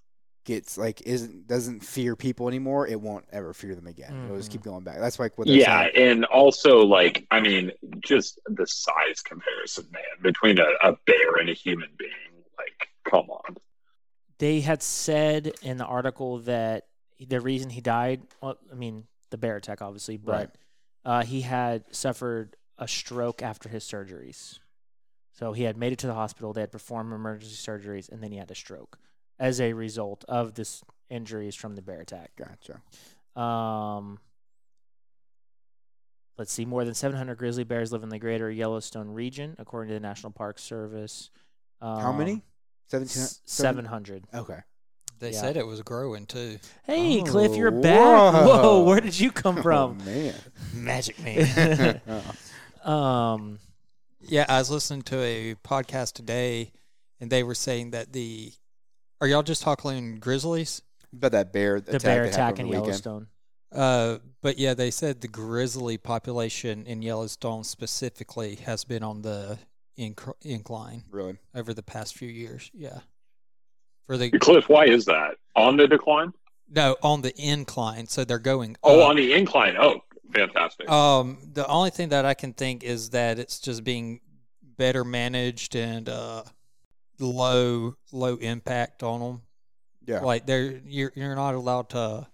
gets 0.45 0.79
like 0.79 1.03
isn't 1.03 1.47
doesn't 1.47 1.81
fear 1.85 2.17
people 2.17 2.49
anymore, 2.49 2.87
it 2.87 3.01
won't 3.01 3.25
ever 3.33 3.53
fear 3.53 3.75
them 3.75 3.87
again. 3.87 4.21
It'll 4.25 4.37
just 4.37 4.51
keep 4.51 4.63
going 4.63 4.83
back. 4.85 4.99
That's 4.99 5.19
like 5.19 5.37
what 5.39 5.49
they're 5.49 5.57
Yeah, 5.57 5.67
saying. 5.83 5.91
and 5.95 6.25
also 6.27 6.85
like 6.85 7.27
I 7.31 7.41
mean, 7.41 7.73
just 8.01 8.41
the 8.47 8.67
size 8.67 9.21
comparison, 9.23 9.87
man, 9.93 10.03
between 10.23 10.59
a, 10.59 10.67
a 10.83 10.97
bear 11.07 11.35
and 11.41 11.49
a 11.51 11.55
human 11.55 11.91
being. 11.99 12.11
Like, 12.57 12.89
come 13.05 13.29
on. 13.31 13.57
They 14.39 14.61
had 14.61 14.83
said 14.83 15.53
in 15.63 15.77
the 15.79 15.85
article 15.85 16.39
that 16.41 16.87
the 17.21 17.41
reason 17.41 17.71
he 17.71 17.81
died, 17.81 18.23
well, 18.41 18.57
I 18.71 18.75
mean, 18.75 19.05
the 19.31 19.39
bear 19.39 19.57
attack, 19.57 19.83
obviously, 19.83 20.17
but 20.17 20.33
Right. 20.33 20.51
uh, 21.05 21.25
he 21.25 21.41
had 21.41 21.85
suffered 21.95 22.57
a 22.79 22.87
stroke 22.89 23.43
after 23.43 23.69
his 23.69 23.85
surgeries. 23.85 24.59
So 25.33 25.53
he 25.53 25.65
had 25.65 25.77
made 25.77 25.93
it 25.93 25.99
to 26.01 26.07
the 26.07 26.15
hospital. 26.15 26.53
They 26.53 26.63
had 26.63 26.73
performed 26.73 27.13
emergency 27.13 27.55
surgeries, 27.55 28.09
and 28.11 28.23
then 28.23 28.33
he 28.33 28.39
had 28.39 28.51
a 28.51 28.55
stroke 28.55 28.99
as 29.39 29.61
a 29.61 29.73
result 29.73 30.25
of 30.29 30.55
this 30.55 30.83
injuries 31.11 31.55
from 31.55 31.75
the 31.77 31.83
bear 31.83 32.01
attack. 32.01 32.33
Gotcha. 32.37 32.81
Um, 33.41 34.19
let's 36.37 36.53
see, 36.53 36.65
more 36.65 36.85
than 36.85 36.95
700 36.95 37.37
grizzly 37.39 37.65
bears 37.65 37.93
live 37.93 38.03
in 38.03 38.09
the 38.09 38.19
greater 38.19 38.51
Yellowstone 38.51 39.11
region, 39.11 39.55
according 39.59 39.89
to 39.89 39.95
the 39.95 40.01
National 40.01 40.33
Park 40.33 40.59
Service. 40.59 41.31
Um, 41.81 42.01
How 42.01 42.13
many? 42.13 42.43
700. 42.89 44.25
Okay. 44.35 44.59
They 45.21 45.33
Yeah. 45.33 45.41
said 45.41 45.57
it 45.57 45.67
was 45.67 45.83
growing 45.83 46.27
too. 46.27 46.59
Hey, 46.85 47.21
Oh, 47.21 47.25
Cliff, 47.25 47.57
you're 47.57 47.71
back. 47.73 47.99
Whoa, 48.33 48.45
whoa. 48.63 48.83
where 48.85 49.01
did 49.01 49.19
you 49.19 49.31
come 49.33 49.59
Oh 49.59 49.63
from? 49.63 50.05
man. 50.05 50.35
Magic 50.73 51.19
man. 51.21 52.01
Um, 52.85 53.59
yeah, 54.21 54.47
I 54.49 54.59
was 54.59 54.71
listening 54.71 55.03
to 55.03 55.21
a 55.21 55.55
podcast 55.57 56.13
today, 56.15 56.73
and 57.21 57.31
they 57.31 57.43
were 57.43 57.55
saying 57.55 57.91
that 57.93 58.13
the. 58.13 58.53
Are 59.21 59.27
y'all 59.27 59.43
just 59.43 59.63
talking 59.63 60.19
grizzlies? 60.21 60.83
But 61.13 61.33
that 61.33 61.53
bear 61.53 61.81
the 61.81 61.97
attack 61.97 62.03
bear 62.03 62.25
that 62.25 62.33
attack 62.33 62.59
in 62.59 62.67
weekend. 62.69 62.87
Yellowstone. 62.87 63.27
Uh, 63.73 64.19
but 64.43 64.59
yeah, 64.59 64.75
they 64.75 64.91
said 64.91 65.21
the 65.21 65.29
grizzly 65.29 65.99
population 65.99 66.87
in 66.87 67.03
Yellowstone 67.03 67.65
specifically 67.65 68.57
has 68.57 68.85
been 68.85 69.03
on 69.03 69.23
the 69.23 69.59
inc- 69.99 70.35
incline 70.43 71.05
Really? 71.11 71.37
over 71.55 71.75
the 71.75 71.83
past 71.83 72.17
few 72.17 72.29
years. 72.29 72.71
Yeah, 72.73 73.01
for 74.07 74.17
the 74.17 74.31
Cliff, 74.39 74.69
why 74.69 74.87
is 74.87 75.05
that 75.07 75.37
on 75.57 75.77
the 75.77 75.87
decline? 75.89 76.33
no 76.71 76.97
on 77.03 77.23
the 77.23 77.35
incline, 77.41 78.07
so 78.07 78.25
they're 78.25 78.39
going. 78.39 78.77
Oh, 78.83 79.01
up. 79.01 79.11
on 79.11 79.17
the 79.17 79.33
incline. 79.33 79.77
Oh, 79.79 80.03
fantastic. 80.33 80.89
Um, 80.91 81.39
the 81.53 81.67
only 81.67 81.91
thing 81.91 82.11
that 82.11 82.25
I 82.25 82.35
can 82.35 82.53
think 82.53 82.83
is 82.85 83.11
that 83.11 83.39
it's 83.39 83.59
just 83.61 83.85
being 83.85 84.21
better 84.77 85.05
managed 85.05 85.75
and 85.75 86.09
uh, 86.09 86.43
low 87.19 87.95
low 88.13 88.37
impact 88.37 89.03
on 89.03 89.21
them. 89.21 89.43
Yeah. 90.07 90.21
Like 90.21 90.47
they're 90.47 90.81
you're 90.87 91.13
you're 91.15 91.35
not 91.35 91.55
allowed 91.55 91.91
to 91.91 92.27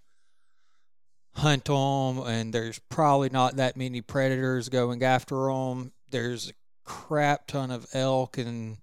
hunt 1.34 1.64
them, 1.64 2.18
and 2.20 2.52
there's 2.52 2.78
probably 2.88 3.28
not 3.30 3.56
that 3.56 3.76
many 3.76 4.00
predators 4.00 4.68
going 4.68 5.02
after 5.02 5.46
them. 5.46 5.92
There's 6.10 6.50
a 6.50 6.52
crap 6.84 7.46
ton 7.46 7.70
of 7.70 7.86
elk 7.94 8.38
and 8.38 8.78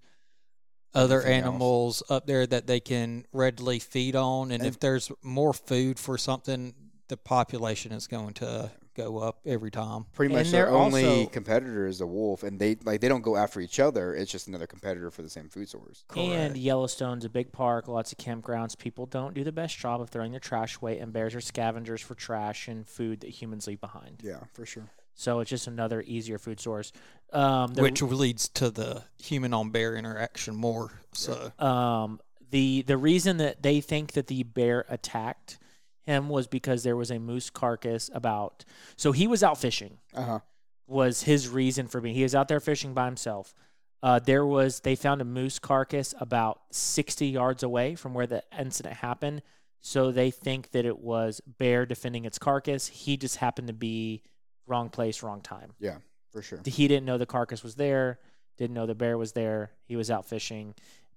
other 0.94 1.20
Everything 1.20 1.38
else. 1.44 1.46
animals 1.48 2.02
up 2.10 2.26
there 2.26 2.46
that 2.46 2.66
they 2.66 2.80
can 2.80 3.24
readily 3.32 3.78
feed 3.78 4.14
on, 4.14 4.50
and, 4.50 4.62
And- 4.62 4.66
if 4.66 4.78
there's 4.78 5.10
more 5.22 5.54
food 5.54 5.98
for 5.98 6.18
something, 6.18 6.74
the 7.08 7.16
population 7.16 7.92
is 7.92 8.06
going 8.06 8.34
to 8.34 8.70
go 8.94 9.18
up 9.18 9.38
every 9.46 9.70
time. 9.70 10.06
Pretty 10.12 10.34
And 10.34 10.42
much 10.44 10.50
their 10.52 10.70
only 10.70 11.04
also- 11.04 11.26
competitor 11.30 11.86
is 11.86 11.98
the 11.98 12.06
wolf, 12.06 12.42
and 12.42 12.58
they 12.58 12.76
like 12.84 13.00
they 13.00 13.08
don't 13.08 13.22
go 13.22 13.36
after 13.36 13.60
each 13.60 13.80
other. 13.80 14.14
It's 14.14 14.30
just 14.30 14.48
another 14.48 14.66
competitor 14.66 15.10
for 15.10 15.22
the 15.22 15.30
same 15.30 15.48
food 15.48 15.68
source. 15.68 16.04
And 16.16 16.56
Yellowstone's 16.56 17.24
a 17.24 17.28
big 17.30 17.52
park, 17.52 17.88
lots 17.88 18.12
of 18.12 18.18
campgrounds. 18.18 18.76
People 18.78 19.06
don't 19.06 19.34
do 19.34 19.44
the 19.44 19.52
best 19.52 19.76
job 19.78 20.00
of 20.00 20.10
throwing 20.10 20.30
their 20.32 20.40
trash 20.40 20.76
away, 20.76 20.98
and 20.98 21.12
bears 21.12 21.34
are 21.34 21.40
scavengers 21.40 22.00
for 22.00 22.14
trash 22.14 22.68
and 22.68 22.86
food 22.86 23.20
that 23.20 23.30
humans 23.30 23.66
leave 23.66 23.80
behind. 23.80 24.20
Yeah, 24.22 24.40
for 24.52 24.66
sure. 24.66 24.90
So 25.14 25.40
it's 25.40 25.50
just 25.50 25.66
another 25.66 26.02
easier 26.06 26.38
food 26.38 26.58
source. 26.58 26.90
Um, 27.32 27.74
the, 27.74 27.82
which 27.82 28.00
leads 28.02 28.48
to 28.50 28.70
the 28.70 29.04
human 29.22 29.52
on 29.54 29.70
bear 29.70 29.94
interaction 29.94 30.54
more. 30.56 30.90
So 31.12 31.52
um, 31.58 32.20
the 32.50 32.82
the 32.82 32.96
reason 32.96 33.36
that 33.38 33.62
they 33.62 33.80
think 33.80 34.12
that 34.12 34.26
the 34.26 34.42
bear 34.42 34.84
attacked 34.88 35.58
him 36.04 36.28
was 36.28 36.46
because 36.46 36.82
there 36.82 36.96
was 36.96 37.10
a 37.10 37.18
moose 37.18 37.50
carcass 37.50 38.10
about. 38.12 38.64
So 38.96 39.12
he 39.12 39.26
was 39.26 39.42
out 39.42 39.58
fishing. 39.58 39.98
Uh 40.14 40.22
huh. 40.22 40.38
was 40.86 41.22
his 41.22 41.48
reason 41.48 41.86
for 41.88 42.00
being. 42.00 42.14
He 42.14 42.22
was 42.22 42.34
out 42.34 42.48
there 42.48 42.60
fishing 42.60 42.92
by 42.94 43.06
himself. 43.06 43.54
Uh, 44.02 44.18
there 44.18 44.44
was 44.44 44.80
they 44.80 44.96
found 44.96 45.20
a 45.20 45.24
moose 45.24 45.58
carcass 45.60 46.12
about 46.20 46.60
60 46.72 47.26
yards 47.26 47.62
away 47.62 47.94
from 47.94 48.14
where 48.14 48.26
the 48.26 48.42
incident 48.58 48.96
happened. 48.96 49.42
So 49.80 50.10
they 50.12 50.30
think 50.30 50.70
that 50.72 50.84
it 50.84 50.98
was 50.98 51.40
bear 51.58 51.86
defending 51.86 52.24
its 52.24 52.38
carcass. 52.38 52.86
He 52.88 53.16
just 53.16 53.36
happened 53.36 53.68
to 53.68 53.72
be 53.74 54.22
wrong 54.66 54.90
place, 54.90 55.22
wrong 55.22 55.40
time. 55.40 55.72
Yeah, 55.80 55.98
for 56.30 56.42
sure. 56.42 56.60
He 56.64 56.88
didn't 56.88 57.06
know 57.06 57.18
the 57.18 57.26
carcass 57.26 57.62
was 57.62 57.76
there, 57.76 58.18
didn't 58.58 58.74
know 58.74 58.86
the 58.86 58.94
bear 58.94 59.16
was 59.18 59.32
there. 59.32 59.72
He 59.84 59.96
was 59.96 60.10
out 60.10 60.24
fishing. 60.28 60.74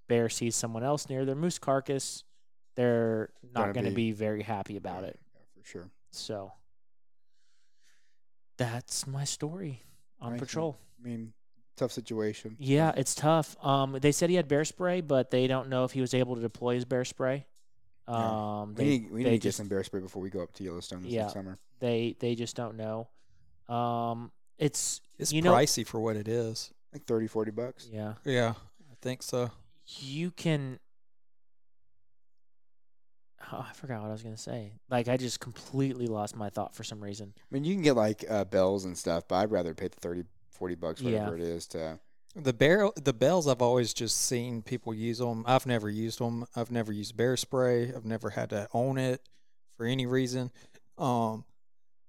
Bear 0.07 0.29
sees 0.29 0.55
someone 0.55 0.83
else 0.83 1.09
near 1.09 1.25
their 1.25 1.35
moose 1.35 1.57
carcass. 1.57 2.23
They're 2.75 3.29
not 3.53 3.73
Gonna 3.73 3.89
be- 3.89 3.95
be 3.95 4.11
very 4.11 4.43
happy 4.43 4.75
about 4.77 5.03
Yeah, 5.03 5.09
it. 5.09 5.19
yeah, 5.33 5.41
for 5.61 5.67
sure. 5.67 5.89
So 6.11 6.51
that's 8.57 9.05
my 9.07 9.23
story 9.23 9.83
on 10.19 10.31
Nice, 10.31 10.39
man. 10.39 10.47
patrol. 10.47 10.77
I 10.99 11.07
mean, 11.07 11.33
tough 11.75 11.91
situation. 11.91 12.55
Yeah, 12.59 12.93
it's 12.95 13.15
tough. 13.15 13.55
Um, 13.63 13.93
they 14.01 14.11
said 14.11 14.29
he 14.29 14.35
had 14.35 14.47
bear 14.47 14.65
spray, 14.65 15.01
but 15.01 15.31
they 15.31 15.47
don't 15.47 15.69
know 15.69 15.83
if 15.83 15.91
he 15.91 16.01
was 16.01 16.13
able 16.13 16.35
to 16.35 16.41
deploy 16.41 16.75
his 16.75 16.85
bear 16.85 17.05
spray. 17.05 17.45
Yeah. 18.07 18.61
Um, 18.61 18.69
We 18.69 18.75
they, 18.75 18.83
need, 18.89 19.11
we 19.11 19.23
they 19.23 19.29
need 19.31 19.41
to 19.41 19.47
get 19.47 19.55
some 19.55 19.67
bear 19.67 19.83
spray 19.83 19.99
before 19.99 20.21
we 20.21 20.29
go 20.29 20.41
up 20.43 20.53
to 20.53 20.63
Yellowstone 20.63 21.01
this 21.01 21.11
Yeah. 21.11 21.27
summer. 21.27 21.57
they 21.79 22.15
they 22.19 22.35
just 22.35 22.55
don't 22.55 22.77
know. 22.77 23.09
Um, 23.67 24.31
it's 24.57 25.01
It's 25.17 25.33
you 25.33 25.41
know 25.41 25.51
pricey 25.53 25.85
for 25.85 25.99
what 25.99 26.15
it 26.15 26.27
is. 26.27 26.71
Like 26.93 27.03
30, 27.05 27.27
40 27.27 27.51
bucks. 27.51 27.89
yeah. 27.91 28.13
Yeah, 28.23 28.53
I 28.89 28.95
think 29.01 29.21
so. 29.23 29.51
You 29.85 30.31
can. 30.31 30.79
Oh, 33.51 33.65
I 33.69 33.73
forgot 33.73 34.01
what 34.01 34.09
I 34.09 34.11
was 34.11 34.23
gonna 34.23 34.37
say. 34.37 34.73
Like 34.89 35.07
I 35.07 35.17
just 35.17 35.39
completely 35.39 36.07
lost 36.07 36.35
my 36.35 36.49
thought 36.49 36.73
for 36.75 36.83
some 36.83 37.03
reason. 37.03 37.33
I 37.37 37.41
mean, 37.53 37.63
you 37.63 37.73
can 37.73 37.83
get 37.83 37.95
like 37.95 38.25
uh, 38.29 38.45
bells 38.45 38.85
and 38.85 38.97
stuff, 38.97 39.27
but 39.27 39.35
I'd 39.35 39.51
rather 39.51 39.73
pay 39.73 39.87
the 39.87 39.95
30, 39.99 40.23
40 40.49 40.75
bucks, 40.75 41.01
Yeah. 41.01 41.19
whatever 41.19 41.35
it 41.37 41.41
is, 41.43 41.67
to. 41.67 41.99
The 42.35 42.51
bear, 42.53 42.89
the 43.01 43.13
bells, 43.13 43.47
I've 43.47 43.61
always 43.61 43.93
just 43.93 44.17
seen 44.25 44.61
people 44.61 44.93
use 44.93 45.19
them. 45.19 45.43
I've 45.47 45.65
never 45.65 45.89
used 45.89 46.19
them. 46.19 46.45
I've 46.55 46.69
never 46.69 46.91
used 46.91 47.15
bear 47.15 47.37
spray. 47.37 47.93
I've 47.95 48.03
never 48.03 48.31
had 48.31 48.49
to 48.49 48.67
own 48.73 48.97
it 48.97 49.21
for 49.77 49.85
any 49.85 50.05
reason. 50.05 50.51
Um, 50.97 51.45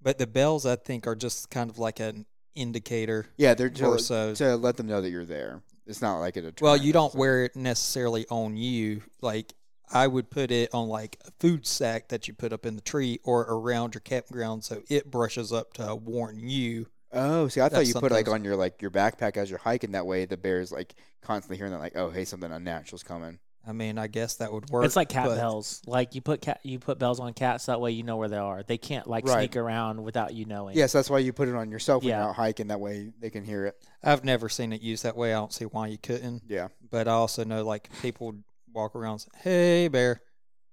but 0.02 0.18
the 0.18 0.26
bells, 0.26 0.66
I 0.66 0.74
think, 0.76 1.06
are 1.06 1.14
just 1.14 1.50
kind 1.50 1.70
of 1.70 1.78
like 1.78 2.00
an 2.00 2.26
indicator. 2.56 3.26
Yeah, 3.36 3.54
they're 3.54 3.70
More 3.80 3.98
to, 3.98 4.02
so. 4.02 4.34
to 4.34 4.56
let 4.56 4.76
them 4.76 4.86
know 4.88 5.00
that 5.00 5.10
you're 5.10 5.24
there. 5.24 5.62
It's 5.86 6.02
not 6.02 6.18
like 6.18 6.36
a. 6.36 6.52
Well, 6.60 6.76
you 6.76 6.92
don't 6.92 7.12
so- 7.12 7.18
wear 7.18 7.44
it 7.44 7.54
necessarily 7.54 8.26
on 8.28 8.56
you. 8.56 9.02
Like 9.20 9.54
I 9.92 10.06
would 10.06 10.30
put 10.30 10.50
it 10.50 10.72
on 10.74 10.88
like 10.88 11.18
a 11.26 11.30
food 11.38 11.66
sack 11.66 12.08
that 12.08 12.26
you 12.28 12.34
put 12.34 12.52
up 12.52 12.66
in 12.66 12.74
the 12.74 12.82
tree 12.82 13.20
or 13.24 13.42
around 13.42 13.94
your 13.94 14.00
campground, 14.00 14.64
so 14.64 14.82
it 14.88 15.10
brushes 15.10 15.52
up 15.52 15.72
to 15.74 15.94
warn 15.94 16.38
you. 16.48 16.86
Oh, 17.12 17.48
see, 17.48 17.60
I 17.60 17.64
thought 17.68 17.76
That's 17.78 17.88
you 17.88 17.94
put 18.00 18.12
like 18.12 18.28
on 18.28 18.44
your 18.44 18.56
like 18.56 18.82
your 18.82 18.90
backpack 18.90 19.36
as 19.36 19.48
you're 19.48 19.58
hiking. 19.60 19.92
That 19.92 20.06
way, 20.06 20.24
the 20.24 20.36
bear's 20.36 20.72
like 20.72 20.94
constantly 21.22 21.56
hearing 21.56 21.72
that, 21.72 21.78
like, 21.78 21.96
oh, 21.96 22.10
hey, 22.10 22.24
something 22.24 22.50
unnatural's 22.50 23.02
coming. 23.02 23.38
I 23.68 23.72
mean, 23.72 23.98
I 23.98 24.06
guess 24.06 24.36
that 24.36 24.52
would 24.52 24.70
work. 24.70 24.84
it's 24.84 24.94
like 24.94 25.08
cat 25.08 25.26
but- 25.26 25.36
bells. 25.36 25.82
Like 25.86 26.14
you 26.14 26.20
put 26.20 26.40
cat 26.40 26.60
you 26.62 26.78
put 26.78 26.98
bells 27.00 27.18
on 27.18 27.32
cats 27.32 27.66
that 27.66 27.80
way 27.80 27.90
you 27.92 28.04
know 28.04 28.16
where 28.16 28.28
they 28.28 28.36
are. 28.36 28.62
They 28.62 28.78
can't 28.78 29.08
like 29.08 29.26
Right. 29.26 29.38
sneak 29.38 29.56
around 29.56 30.02
without 30.04 30.34
you 30.34 30.44
knowing. 30.44 30.76
Yes, 30.76 30.92
that's 30.92 31.10
why 31.10 31.18
you 31.18 31.32
put 31.32 31.48
it 31.48 31.54
on 31.56 31.70
yourself 31.70 32.02
when 32.04 32.10
Yeah. 32.10 32.20
you're 32.20 32.28
out 32.30 32.36
hiking. 32.36 32.68
That 32.68 32.78
way, 32.80 33.12
they 33.20 33.30
can 33.30 33.44
hear 33.44 33.66
it. 33.66 33.76
I've 34.04 34.24
never 34.24 34.48
seen 34.48 34.72
it 34.72 34.82
used 34.82 35.02
that 35.02 35.16
way. 35.16 35.32
I 35.32 35.36
don't 35.38 35.52
see 35.52 35.64
why 35.64 35.88
you 35.88 35.98
couldn't. 35.98 36.42
Yeah, 36.48 36.68
But 36.90 37.08
I 37.08 37.12
also 37.12 37.42
know 37.44 37.64
like 37.64 37.88
people 38.02 38.34
walk 38.76 38.94
around, 38.94 39.12
and 39.12 39.20
say, 39.22 39.28
"Hey 39.42 39.88
bear, 39.88 40.20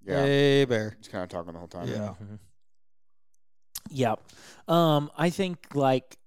yeah. 0.05 0.21
hey 0.21 0.65
bear." 0.65 0.95
Just 0.99 1.11
kind 1.11 1.23
of 1.23 1.29
talking 1.29 1.53
the 1.53 1.59
whole 1.59 1.67
time. 1.67 1.87
Yeah. 1.87 2.13
Mhm. 2.21 2.39
Yep. 3.89 4.19
Um, 4.67 5.11
I 5.17 5.29
think 5.29 5.73
like 5.75 6.17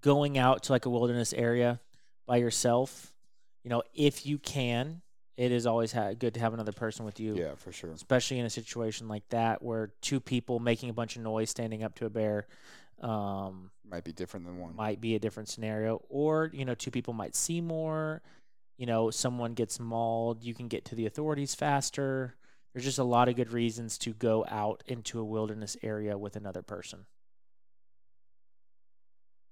going 0.00 0.38
out 0.38 0.64
to 0.64 0.72
like 0.72 0.86
a 0.86 0.90
wilderness 0.90 1.32
area 1.32 1.80
by 2.26 2.36
yourself, 2.36 3.12
you 3.64 3.70
know, 3.70 3.82
if 3.94 4.24
you 4.26 4.38
can, 4.38 5.02
it 5.36 5.52
is 5.52 5.66
always 5.66 5.92
ha- 5.92 6.12
good 6.12 6.34
to 6.34 6.40
have 6.40 6.54
another 6.54 6.72
person 6.72 7.04
with 7.04 7.18
you. 7.20 7.34
yeah, 7.36 7.54
for 7.56 7.72
sure. 7.72 7.90
Especially 7.90 8.38
in 8.38 8.46
a 8.46 8.50
situation 8.50 9.08
like 9.08 9.28
that 9.30 9.62
where 9.62 9.92
two 10.00 10.20
people 10.20 10.58
making 10.60 10.88
a 10.90 10.92
bunch 10.92 11.16
of 11.16 11.22
noise 11.22 11.50
standing 11.50 11.82
up 11.82 11.94
to 11.96 12.06
a 12.06 12.10
bear 12.10 12.46
um, 13.02 13.70
Might 13.90 14.04
be 14.04 14.12
different 14.12 14.44
than 14.46 14.58
one. 14.58 14.76
might 14.76 15.00
be 15.00 15.14
a 15.14 15.18
different 15.18 15.48
scenario. 15.48 16.02
Or, 16.10 16.50
you 16.52 16.64
know, 16.66 16.74
two 16.74 16.90
people 16.90 17.14
might 17.14 17.34
see 17.34 17.60
more. 17.62 18.20
You 18.80 18.86
know, 18.86 19.10
someone 19.10 19.52
gets 19.52 19.78
mauled, 19.78 20.42
you 20.42 20.54
can 20.54 20.66
get 20.66 20.86
to 20.86 20.94
the 20.94 21.04
authorities 21.04 21.54
faster. 21.54 22.34
There's 22.72 22.86
just 22.86 22.98
a 22.98 23.04
lot 23.04 23.28
of 23.28 23.36
good 23.36 23.52
reasons 23.52 23.98
to 23.98 24.14
go 24.14 24.46
out 24.48 24.82
into 24.86 25.20
a 25.20 25.24
wilderness 25.24 25.76
area 25.82 26.16
with 26.16 26.34
another 26.34 26.62
person. 26.62 27.04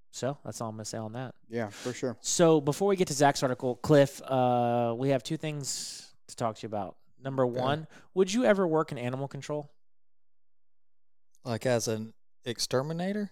So 0.09 0.39
that's 0.43 0.59
all 0.61 0.69
I'm 0.69 0.77
going 0.77 0.83
to 0.83 0.89
say 0.89 0.97
on 0.97 1.13
that. 1.13 1.35
Yeah, 1.47 1.67
for 1.67 1.93
sure. 1.93 2.17
So 2.21 2.59
before 2.59 2.87
we 2.87 2.95
get 2.95 3.07
to 3.09 3.13
Zach's 3.13 3.43
article, 3.43 3.75
Cliff, 3.75 4.19
uh, 4.23 4.95
we 4.97 5.09
have 5.09 5.21
two 5.21 5.37
things 5.37 6.11
to 6.29 6.35
talk 6.35 6.55
to 6.55 6.63
you 6.63 6.67
about. 6.67 6.95
Number 7.23 7.45
one, 7.45 7.85
would 8.15 8.33
you 8.33 8.45
ever 8.45 8.67
work 8.67 8.91
in 8.91 8.97
animal 8.97 9.27
control? 9.27 9.69
Like 11.45 11.67
as 11.67 11.87
an 11.87 12.15
exterminator. 12.45 13.29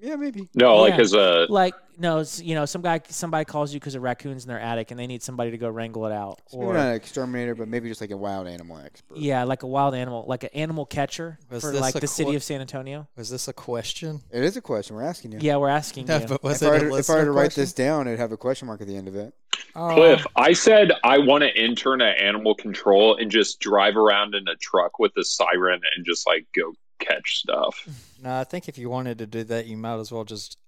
Yeah, 0.00 0.16
maybe. 0.16 0.48
No, 0.54 0.76
like 0.78 0.94
Yeah. 0.94 1.00
as 1.00 1.12
a 1.12 1.46
Like, 1.48 1.74
no, 1.98 2.18
it's, 2.18 2.40
you 2.40 2.54
know, 2.54 2.64
some 2.64 2.82
guy, 2.82 3.00
somebody 3.08 3.44
calls 3.44 3.74
you 3.74 3.80
because 3.80 3.96
of 3.96 4.02
raccoons 4.02 4.44
in 4.44 4.48
their 4.48 4.60
attic, 4.60 4.92
and 4.92 5.00
they 5.00 5.08
need 5.08 5.22
somebody 5.22 5.50
to 5.50 5.58
go 5.58 5.68
wrangle 5.68 6.06
it 6.06 6.12
out, 6.12 6.40
So 6.46 6.58
or 6.58 6.74
not 6.74 6.88
an 6.90 6.94
exterminator, 6.94 7.56
but 7.56 7.66
maybe 7.66 7.88
just 7.88 8.00
like 8.00 8.12
a 8.12 8.16
wild 8.16 8.46
animal 8.46 8.78
expert. 8.78 9.18
yeah, 9.18 9.42
like 9.42 9.64
a 9.64 9.66
wild 9.66 9.94
animal, 9.96 10.24
like 10.28 10.44
an 10.44 10.50
animal 10.54 10.86
catcher 10.86 11.38
Was 11.50 11.62
for 11.64 11.72
like 11.72 11.96
a 11.96 12.00
the 12.00 12.06
city 12.06 12.36
of 12.36 12.42
San 12.44 12.60
Antonio. 12.60 13.08
Was 13.16 13.30
this 13.30 13.48
a 13.48 13.52
question? 13.52 14.20
It 14.30 14.44
is 14.44 14.56
a 14.56 14.60
question. 14.60 14.94
We're 14.94 15.02
asking 15.02 15.32
you. 15.32 15.38
Yeah, 15.40 15.56
we're 15.56 15.68
asking 15.68 16.06
No, 16.06 16.18
you. 16.18 16.26
but 16.28 16.42
was 16.44 16.62
if 16.62 16.68
I, 16.70 16.76
it 16.76 16.82
were 16.82 16.86
a 16.86 16.90
to, 16.90 16.96
if 16.98 17.10
I 17.10 17.14
were 17.16 17.24
to 17.24 17.30
write 17.32 17.42
question? 17.46 17.62
this 17.62 17.72
down, 17.72 18.06
it'd 18.06 18.20
have 18.20 18.30
a 18.32 18.36
question 18.36 18.66
mark 18.68 18.80
at 18.80 18.86
the 18.86 18.96
end 18.96 19.08
of 19.08 19.16
it. 19.16 19.34
Oh, 19.74 19.94
Cliff, 19.94 20.24
I 20.36 20.52
said 20.52 20.92
I 21.02 21.18
want 21.18 21.42
to 21.42 21.60
intern 21.60 22.00
at 22.00 22.20
animal 22.20 22.54
control 22.54 23.16
and 23.16 23.28
just 23.30 23.58
drive 23.58 23.96
around 23.96 24.34
in 24.36 24.46
a 24.46 24.54
truck 24.56 25.00
with 25.00 25.12
a 25.16 25.24
siren 25.24 25.80
and 25.96 26.06
just 26.06 26.26
like 26.28 26.46
go 26.54 26.72
catch 26.98 27.38
stuff. 27.38 27.86
No, 28.22 28.38
I 28.40 28.44
think 28.44 28.68
if 28.68 28.78
you 28.78 28.90
wanted 28.90 29.18
to 29.18 29.26
do 29.26 29.44
that, 29.44 29.66
you 29.66 29.76
might 29.76 29.98
as 29.98 30.10
well 30.12 30.24
just 30.24 30.58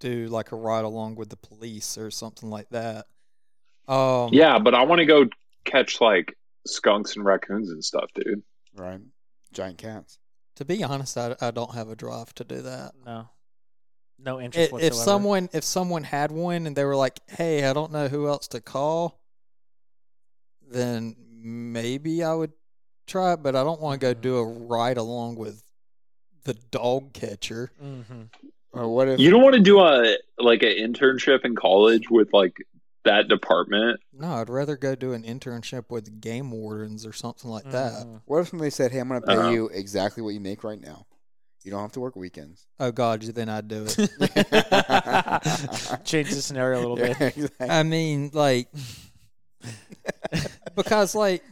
do 0.00 0.26
like 0.28 0.52
a 0.52 0.56
ride 0.56 0.84
along 0.84 1.14
with 1.16 1.30
the 1.30 1.36
police 1.36 1.96
or 1.96 2.10
something 2.10 2.50
like 2.50 2.68
that. 2.70 3.06
Um, 3.88 4.30
Yeah, 4.32 4.58
but 4.58 4.74
I 4.74 4.84
want 4.84 4.98
to 5.00 5.06
go 5.06 5.26
catch 5.64 6.00
like 6.00 6.36
skunks 6.66 7.16
and 7.16 7.24
raccoons 7.24 7.70
and 7.70 7.82
stuff, 7.84 8.10
dude. 8.14 8.42
Right. 8.76 9.00
Giant 9.52 9.78
cats. 9.78 10.18
To 10.56 10.64
be 10.64 10.82
honest, 10.84 11.16
I, 11.16 11.34
I 11.40 11.50
don't 11.50 11.74
have 11.74 11.88
a 11.88 11.96
drive 11.96 12.34
to 12.34 12.44
do 12.44 12.62
that. 12.62 12.92
no, 13.04 13.28
no 14.18 14.40
interest 14.40 14.66
If, 14.68 14.72
whatsoever. 14.72 14.94
if 14.94 15.00
someone 15.00 15.48
if 15.52 15.64
someone 15.64 16.04
had 16.04 16.30
one 16.30 16.66
and 16.66 16.76
they 16.76 16.84
were 16.84 16.96
like, 16.96 17.18
"Hey, 17.28 17.64
I 17.64 17.72
don't 17.72 17.90
know 17.92 18.08
who 18.08 18.28
else 18.28 18.46
to 18.48 18.60
call," 18.60 19.20
then 20.70 21.16
maybe 21.42 22.22
I 22.22 22.34
would 22.34 22.52
try 23.06 23.32
it. 23.34 23.42
But 23.42 23.54
I 23.56 23.64
don't 23.64 23.80
want 23.80 24.00
to 24.00 24.06
go 24.06 24.14
Mhm. 24.14 24.20
do 24.20 24.36
a 24.38 24.44
ride 24.44 24.96
along 24.96 25.36
with 25.36 25.62
the 26.44 26.54
dog 26.54 27.12
catcher. 27.14 27.70
hmm 27.80 28.24
Or 28.72 28.88
what 28.88 29.08
if 29.08 29.20
You 29.20 29.30
don't 29.30 29.42
want 29.42 29.54
to 29.54 29.60
do 29.62 29.80
a 29.80 30.16
like 30.38 30.62
an 30.62 30.70
internship 30.70 31.44
in 31.44 31.54
college 31.56 32.10
with 32.10 32.32
like 32.32 32.56
that 33.04 33.28
department. 33.28 34.00
No, 34.12 34.34
I'd 34.34 34.48
rather 34.48 34.76
go 34.76 34.94
do 34.94 35.12
an 35.12 35.22
internship 35.24 35.90
with 35.90 36.20
game 36.20 36.50
wardens 36.50 37.04
or 37.06 37.12
something 37.12 37.50
like 37.50 37.70
that. 37.70 38.06
Mhm. 38.06 38.22
what 38.24 38.38
if 38.40 38.48
somebody 38.48 38.70
said, 38.70 38.92
"Hey, 38.92 38.98
I'm 39.00 39.08
going 39.08 39.20
to 39.20 39.26
pay 39.26 39.36
Uh-huh. 39.38 39.50
you 39.50 39.68
exactly 39.68 40.22
what 40.22 40.30
you 40.34 40.40
make 40.40 40.64
right 40.64 40.80
now. 40.80 41.06
You 41.64 41.70
don't 41.70 41.82
have 41.82 41.92
to 41.92 42.00
work 42.00 42.16
weekends." 42.16 42.66
Oh 42.80 42.92
God, 42.92 43.22
then 43.22 43.48
I'd 43.48 43.68
do 43.68 43.84
it. 43.86 43.96
Change 46.04 46.30
the 46.30 46.42
scenario 46.42 46.78
a 46.78 46.82
little 46.82 46.98
Yeah, 46.98 47.14
bit. 47.14 47.36
exactly. 47.36 47.68
I 47.70 47.82
mean, 47.82 48.30
like, 48.32 48.68
because 50.74 51.14
like 51.14 51.42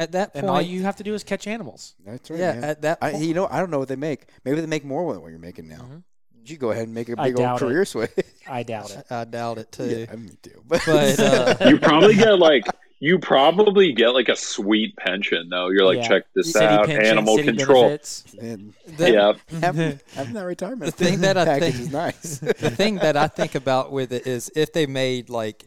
at 0.00 0.12
that 0.12 0.32
And 0.34 0.48
all 0.48 0.60
you 0.60 0.82
have 0.82 0.96
to 0.96 1.02
do 1.04 1.14
is 1.14 1.22
catch 1.22 1.46
animals. 1.46 1.94
That's 2.04 2.30
right. 2.30 2.40
yeah, 2.40 2.52
man. 2.54 2.64
at 2.64 2.82
that 2.82 2.98
I, 3.00 3.16
you 3.16 3.34
know, 3.34 3.46
I 3.50 3.60
don't 3.60 3.70
know 3.70 3.78
what 3.78 3.88
they 3.88 3.96
make. 3.96 4.26
Maybe 4.44 4.60
they 4.60 4.66
make 4.66 4.84
more 4.84 5.12
than 5.12 5.22
what 5.22 5.28
you're 5.30 5.38
making 5.38 5.68
now. 5.68 5.82
Mhm. 5.90 6.02
You 6.46 6.56
go 6.56 6.70
ahead 6.70 6.84
and 6.84 6.94
make 6.94 7.08
a 7.10 7.16
big 7.16 7.18
old 7.18 7.36
doubt 7.36 7.56
it. 7.56 7.64
career 7.64 7.84
switch. 7.84 8.10
I 8.48 8.62
doubt 8.62 8.90
it. 8.90 9.04
I 9.10 9.24
doubt 9.24 9.58
it 9.58 9.70
too. 9.70 10.06
yeah, 10.08 10.16
me 10.16 10.30
too. 10.42 10.62
But, 10.66 10.82
But, 10.86 11.20
uh, 11.20 11.56
You 11.68 11.78
probably 11.78 12.14
get 12.16 12.38
like 12.38 12.64
you 13.02 13.18
probably 13.18 13.92
get 13.92 14.08
like 14.08 14.28
a 14.28 14.36
sweet 14.36 14.96
pension 14.96 15.48
though. 15.50 15.68
You're 15.68 15.84
like, 15.86 15.98
Yeah. 15.98 16.08
check 16.08 16.22
this 16.34 16.52
City 16.52 16.64
out, 16.64 16.86
pension, 16.86 17.04
animal 17.06 17.36
city 17.36 17.48
control. 17.56 17.82
benefits. 17.84 18.22
The- 18.32 19.10
yeah, 19.12 19.32
having, 19.60 20.00
having 20.14 20.34
that 20.34 20.44
retirement 20.44 20.96
The 20.96 21.04
thing 21.04 21.20
that 21.20 21.36
I 21.36 21.60
think- 21.60 21.74
is 21.76 21.92
nice. 21.92 22.38
the 22.38 22.70
thing 22.70 22.96
that 22.96 23.16
I 23.16 23.26
think 23.28 23.54
about 23.54 23.92
with 23.92 24.12
it 24.12 24.26
is 24.26 24.50
if 24.56 24.72
they 24.72 24.86
made 24.86 25.28
like 25.30 25.66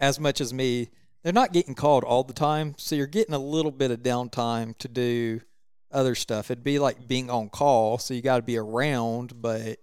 as 0.00 0.18
much 0.20 0.40
as 0.40 0.54
me, 0.54 0.88
they're 1.22 1.32
not 1.32 1.52
getting 1.52 1.74
called 1.74 2.04
all 2.04 2.24
the 2.24 2.32
time, 2.32 2.74
so 2.78 2.94
you're 2.94 3.06
getting 3.06 3.34
a 3.34 3.38
little 3.38 3.70
bit 3.70 3.90
of 3.90 4.00
downtime 4.00 4.76
to 4.78 4.88
do 4.88 5.40
other 5.92 6.14
stuff. 6.14 6.50
It'd 6.50 6.64
be 6.64 6.78
like 6.78 7.06
being 7.08 7.30
on 7.30 7.48
call, 7.48 7.98
so 7.98 8.14
you 8.14 8.22
got 8.22 8.36
to 8.36 8.42
be 8.42 8.56
around, 8.56 9.40
but 9.42 9.78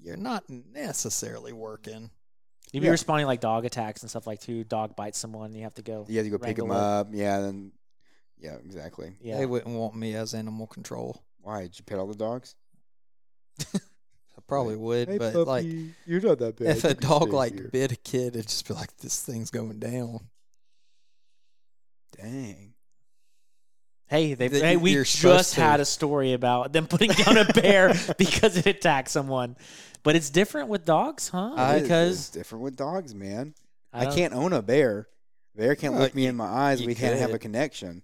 you're 0.00 0.16
not 0.16 0.44
necessarily 0.50 1.52
working. 1.52 2.10
You'd 2.72 2.80
be 2.80 2.86
Yeah. 2.86 2.92
responding 2.92 3.26
like 3.26 3.40
dog 3.40 3.64
attacks 3.64 4.02
and 4.02 4.10
stuff 4.10 4.26
like 4.26 4.40
too. 4.40 4.64
Dog 4.64 4.96
bites 4.96 5.18
someone, 5.18 5.54
you 5.54 5.62
have 5.62 5.74
to 5.74 5.82
go. 5.82 6.04
Yeah, 6.08 6.12
you 6.12 6.16
have 6.18 6.26
to 6.26 6.38
go 6.38 6.38
pick 6.38 6.56
them 6.56 6.70
up. 6.70 7.08
Yeah, 7.12 7.40
then 7.40 7.72
yeah, 8.38 8.54
exactly. 8.56 9.14
Yeah. 9.20 9.38
They 9.38 9.46
wouldn't 9.46 9.76
want 9.76 9.94
me 9.94 10.14
as 10.14 10.34
animal 10.34 10.66
control. 10.66 11.22
Why 11.40 11.62
did 11.62 11.78
you 11.78 11.84
pet 11.84 11.98
all 11.98 12.06
the 12.08 12.14
dogs? 12.16 12.54
I 13.74 14.40
probably 14.48 14.76
would, 14.76 15.08
Hey, 15.08 15.18
but 15.18 15.32
puppy, 15.34 15.44
like 15.44 15.66
you're 16.06 16.20
not 16.20 16.38
that 16.38 16.56
bad. 16.56 16.76
if 16.78 16.84
You 16.84 16.90
a 16.90 16.94
dog 16.94 17.32
like 17.32 17.52
here. 17.54 17.68
bit 17.70 17.92
a 17.92 17.96
kid, 17.96 18.34
it'd 18.34 18.48
just 18.48 18.66
be 18.66 18.74
like 18.74 18.96
this 18.98 19.20
thing's 19.22 19.50
going 19.50 19.78
down. 19.78 20.20
Dang, 22.20 22.74
Hey, 24.08 24.34
they 24.34 24.48
That 24.48 24.62
hey, 24.62 24.76
we 24.76 24.94
just 24.94 25.54
to. 25.54 25.60
had 25.60 25.80
a 25.80 25.84
story 25.86 26.34
about 26.34 26.72
them 26.72 26.86
putting 26.86 27.10
down 27.12 27.38
a 27.38 27.44
bear 27.46 27.94
because 28.18 28.56
it 28.58 28.66
attacked 28.66 29.08
someone. 29.08 29.56
But 30.02 30.16
it's 30.16 30.28
different 30.30 30.68
with 30.68 30.84
dogs, 30.84 31.28
huh? 31.30 31.52
I- 31.56 31.76
it's 31.76 31.82
because 31.82 32.28
different 32.30 32.62
with 32.64 32.76
dogs, 32.76 33.14
man. 33.14 33.54
I 33.92 34.06
I, 34.06 34.14
can't 34.14 34.34
own 34.34 34.52
a 34.52 34.60
bear. 34.62 35.08
Bear 35.56 35.74
can't 35.76 35.94
Well, 35.94 36.02
look 36.02 36.14
me 36.14 36.24
you- 36.24 36.28
in 36.28 36.36
my 36.36 36.46
eyes. 36.46 36.80
you 36.80 36.86
We 36.86 36.94
can't 36.94 37.18
have 37.18 37.32
a 37.32 37.38
connection. 37.38 38.02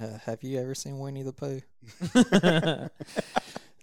Uh, 0.00 0.18
have 0.26 0.42
you 0.42 0.60
ever 0.60 0.74
seen 0.74 0.98
Winnie 0.98 1.22
the 1.22 1.32
Pooh? 1.32 1.60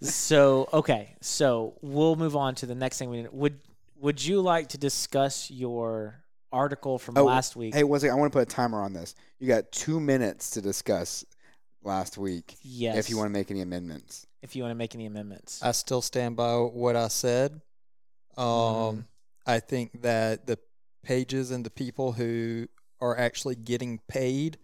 so 0.02 0.68
okay, 0.72 1.14
so 1.20 1.74
we'll 1.82 2.16
move 2.16 2.36
on 2.36 2.54
to 2.56 2.66
the 2.66 2.74
next 2.74 2.98
thing. 2.98 3.10
We 3.10 3.26
would 3.32 3.58
would 4.00 4.24
you 4.24 4.40
like 4.40 4.68
to 4.70 4.78
discuss 4.78 5.50
your 5.50 6.23
article 6.54 6.98
from 6.98 7.18
Oh, 7.18 7.24
last 7.24 7.56
week? 7.56 7.74
Hey, 7.74 7.84
one 7.84 8.00
second. 8.00 8.16
I 8.16 8.18
want 8.18 8.32
to 8.32 8.38
put 8.38 8.48
a 8.48 8.50
timer 8.50 8.80
on 8.80 8.92
this. 8.92 9.14
You 9.40 9.48
got 9.48 9.70
two 9.72 10.00
minutes 10.00 10.50
to 10.50 10.62
discuss 10.62 11.24
last 11.82 12.16
week. 12.16 12.56
yes, 12.62 12.96
If 12.96 13.10
you 13.10 13.16
want 13.18 13.26
to 13.26 13.32
make 13.32 13.50
any 13.50 13.60
amendments. 13.60 14.26
if 14.42 14.54
you 14.56 14.62
want 14.62 14.70
to 14.70 14.76
make 14.76 14.94
any 14.94 15.06
amendments. 15.06 15.62
I 15.62 15.72
still 15.72 16.00
stand 16.00 16.36
by 16.36 16.54
what 16.56 16.96
I 16.96 17.08
said. 17.08 17.60
Um, 18.36 18.46
Mm-hmm. 18.46 19.00
I 19.46 19.60
think 19.60 20.00
that 20.02 20.46
the 20.46 20.58
pages 21.02 21.50
and 21.50 21.66
the 21.66 21.70
people 21.70 22.12
who 22.12 22.66
are 23.00 23.18
actually 23.18 23.56
getting 23.56 24.00
paid 24.08 24.56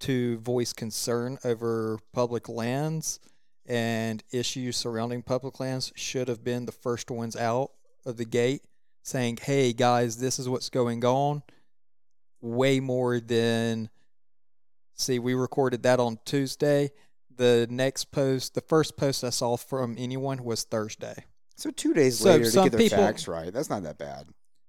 to 0.00 0.36
voice 0.40 0.74
concern 0.74 1.38
over 1.44 1.98
public 2.12 2.46
lands 2.48 3.18
and 3.64 4.22
issues 4.32 4.76
surrounding 4.76 5.22
public 5.22 5.60
lands 5.60 5.90
should 5.96 6.28
have 6.28 6.44
been 6.44 6.66
the 6.66 6.72
first 6.72 7.10
ones 7.10 7.36
out 7.36 7.70
of 8.04 8.18
the 8.18 8.24
gate 8.26 8.62
saying, 9.02 9.38
hey 9.42 9.72
guys, 9.72 10.16
this 10.18 10.38
is 10.38 10.48
what's 10.48 10.68
going 10.70 11.04
on. 11.04 11.42
Way 12.40 12.80
more 12.80 13.20
than, 13.20 13.88
see, 14.94 15.18
we 15.18 15.34
recorded 15.34 15.82
that 15.84 16.00
on 16.00 16.18
Tuesday. 16.24 16.90
The 17.34 17.66
next 17.70 18.06
post, 18.12 18.54
the 18.54 18.60
first 18.60 18.96
post 18.96 19.24
I 19.24 19.30
saw 19.30 19.56
from 19.56 19.94
anyone 19.98 20.44
was 20.44 20.64
Thursday. 20.64 21.24
So 21.56 21.70
two 21.70 21.94
days 21.94 22.18
So 22.18 22.30
later 22.30 22.50
to 22.50 22.62
get 22.64 22.72
their 22.72 22.80
people- 22.80 22.98
facts 22.98 23.28
right. 23.28 23.52
That's 23.52 23.70
not 23.70 23.82
that 23.84 23.98
bad. 23.98 24.28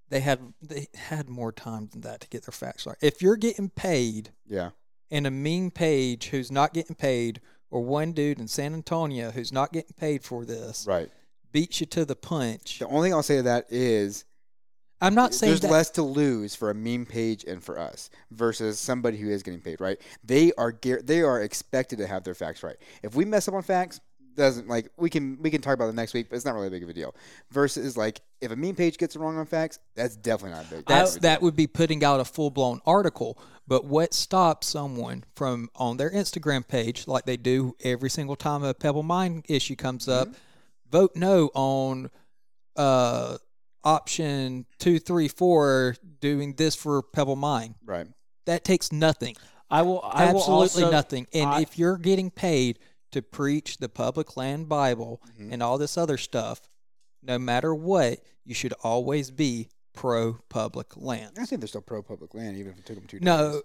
They 0.09 0.19
had 0.19 0.53
they 0.61 0.87
had 0.93 1.27
more 1.27 1.51
time 1.51 1.87
than 1.91 2.01
that 2.01 2.21
to 2.21 2.27
get 2.27 2.43
their 2.45 2.51
facts 2.53 2.85
right. 2.85 2.97
If 3.01 3.21
you're 3.21 3.35
getting 3.37 3.69
paid 3.69 4.31
Yeah. 4.45 4.71
and 5.09 5.25
a 5.25 5.31
meme 5.31 5.71
page 5.71 6.27
who's 6.27 6.51
not 6.51 6.73
getting 6.73 6.95
paid, 6.95 7.41
or 7.71 7.81
one 7.83 8.11
dude 8.11 8.37
in 8.39 8.47
San 8.47 8.75
Antonio 8.75 9.31
who's 9.31 9.51
not 9.51 9.73
getting 9.73 9.93
paid 9.97 10.23
for 10.23 10.45
this, 10.45 10.85
Right. 10.87 11.09
Beats 11.53 11.79
you 11.79 11.85
to 11.87 12.03
the 12.03 12.15
punch. 12.15 12.79
The 12.79 12.87
only 12.87 13.07
thing 13.07 13.13
I'll 13.13 13.23
say 13.23 13.37
to 13.37 13.43
that 13.43 13.67
is 13.69 14.25
I'm 14.99 15.15
not 15.15 15.33
saying 15.33 15.51
there's 15.51 15.61
that. 15.61 15.71
less 15.71 15.89
to 15.91 16.03
lose 16.03 16.55
for 16.55 16.69
a 16.69 16.73
meme 16.73 17.05
page 17.05 17.43
and 17.45 17.63
for 17.63 17.79
us 17.79 18.09
versus 18.31 18.79
somebody 18.79 19.17
who 19.17 19.29
is 19.29 19.43
getting 19.43 19.61
paid, 19.61 19.79
right? 19.79 19.99
They 20.23 20.51
are 20.57 20.73
they 21.03 21.21
are 21.21 21.41
expected 21.41 21.99
to 21.99 22.07
have 22.07 22.23
their 22.23 22.33
facts 22.33 22.63
right. 22.63 22.77
If 23.01 23.15
we 23.15 23.23
mess 23.25 23.47
up 23.47 23.53
on 23.53 23.61
facts, 23.61 24.01
doesn't 24.35 24.67
like 24.67 24.89
we 24.97 25.09
can 25.09 25.37
we 25.41 25.49
can 25.49 25.61
talk 25.61 25.73
about 25.73 25.89
it 25.89 25.95
next 25.95 26.13
week, 26.13 26.29
but 26.29 26.35
it's 26.35 26.45
not 26.45 26.55
really 26.55 26.67
a 26.67 26.71
big 26.71 26.83
of 26.83 26.89
a 26.89 26.93
deal. 26.93 27.15
Versus 27.51 27.97
like 27.97 28.21
if 28.41 28.51
a 28.51 28.55
meme 28.55 28.75
page 28.75 28.97
gets 28.97 29.15
it 29.15 29.19
wrong 29.19 29.37
on 29.37 29.45
facts, 29.45 29.79
that's 29.95 30.15
definitely 30.15 30.57
not 30.57 30.65
a 30.65 30.75
big. 30.75 30.85
That's 30.85 31.11
big 31.11 31.17
of 31.17 31.23
a 31.23 31.27
that 31.27 31.41
would 31.41 31.55
be 31.55 31.67
putting 31.67 32.03
out 32.03 32.19
a 32.19 32.25
full 32.25 32.49
blown 32.49 32.81
article. 32.85 33.37
But 33.67 33.85
what 33.85 34.13
stops 34.13 34.67
someone 34.67 35.23
from 35.35 35.69
on 35.75 35.97
their 35.97 36.09
Instagram 36.09 36.67
page, 36.67 37.07
like 37.07 37.25
they 37.25 37.37
do 37.37 37.75
every 37.83 38.09
single 38.09 38.35
time 38.35 38.63
a 38.63 38.73
Pebble 38.73 39.03
Mine 39.03 39.43
issue 39.47 39.75
comes 39.75 40.07
up, 40.09 40.29
Mm-hmm. 40.29 40.37
Vote 40.93 41.15
no 41.15 41.49
on 41.55 42.09
uh, 42.75 43.37
option 43.83 44.65
two, 44.79 44.99
three, 44.99 45.27
four, 45.27 45.95
doing 46.21 46.53
this 46.53 46.75
for 46.75 47.01
Pebble 47.01 47.35
Mine. 47.35 47.75
right. 47.83 48.07
That 48.45 48.63
takes 48.65 48.91
nothing, 48.91 49.35
I 49.71 49.81
will 49.83 50.01
I 50.03 50.31
will 50.31 50.39
absolutely 50.41 50.83
also- 50.83 50.91
nothing. 50.91 51.27
And 51.33 51.49
I- 51.49 51.61
if 51.61 51.77
you're 51.79 51.97
getting 51.97 52.29
paid 52.29 52.77
to 53.13 53.21
preach 53.21 53.77
the 53.77 53.87
public 53.89 54.35
land 54.37 54.67
Bible 54.69 55.21
Mhm. 55.39 55.53
and 55.53 55.63
all 55.63 55.77
this 55.77 55.97
other 55.97 56.17
stuff, 56.17 56.61
no 57.21 57.39
matter 57.39 57.73
what, 57.73 58.19
you 58.43 58.53
should 58.53 58.73
always 58.83 59.31
be 59.31 59.69
pro 59.93 60.33
public 60.49 60.97
land. 60.97 61.37
I 61.39 61.45
think 61.45 61.61
they're 61.61 61.67
still 61.69 61.81
pro 61.81 62.03
public 62.03 62.33
land, 62.33 62.57
even 62.57 62.73
if 62.73 62.79
it 62.79 62.85
took 62.85 62.97
them 62.97 63.07
two 63.07 63.19
days. 63.19 63.25
No, 63.25 63.61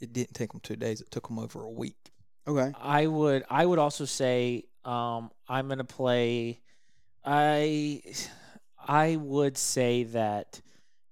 it 0.00 0.12
didn't 0.12 0.34
take 0.34 0.52
them 0.52 0.60
two 0.60 0.76
days. 0.76 1.00
It 1.00 1.10
took 1.10 1.26
them 1.28 1.38
over 1.38 1.62
a 1.64 1.70
week. 1.70 2.12
Okay. 2.46 2.72
I 2.80 3.06
would 3.08 3.44
I 3.50 3.66
would 3.66 3.78
also 3.80 4.04
say 4.04 4.64
um, 4.84 5.30
I'm 5.48 5.68
gonna 5.68 5.84
play. 5.84 6.60
I 7.24 8.02
I 8.78 9.16
would 9.16 9.56
say 9.56 10.04
that 10.04 10.60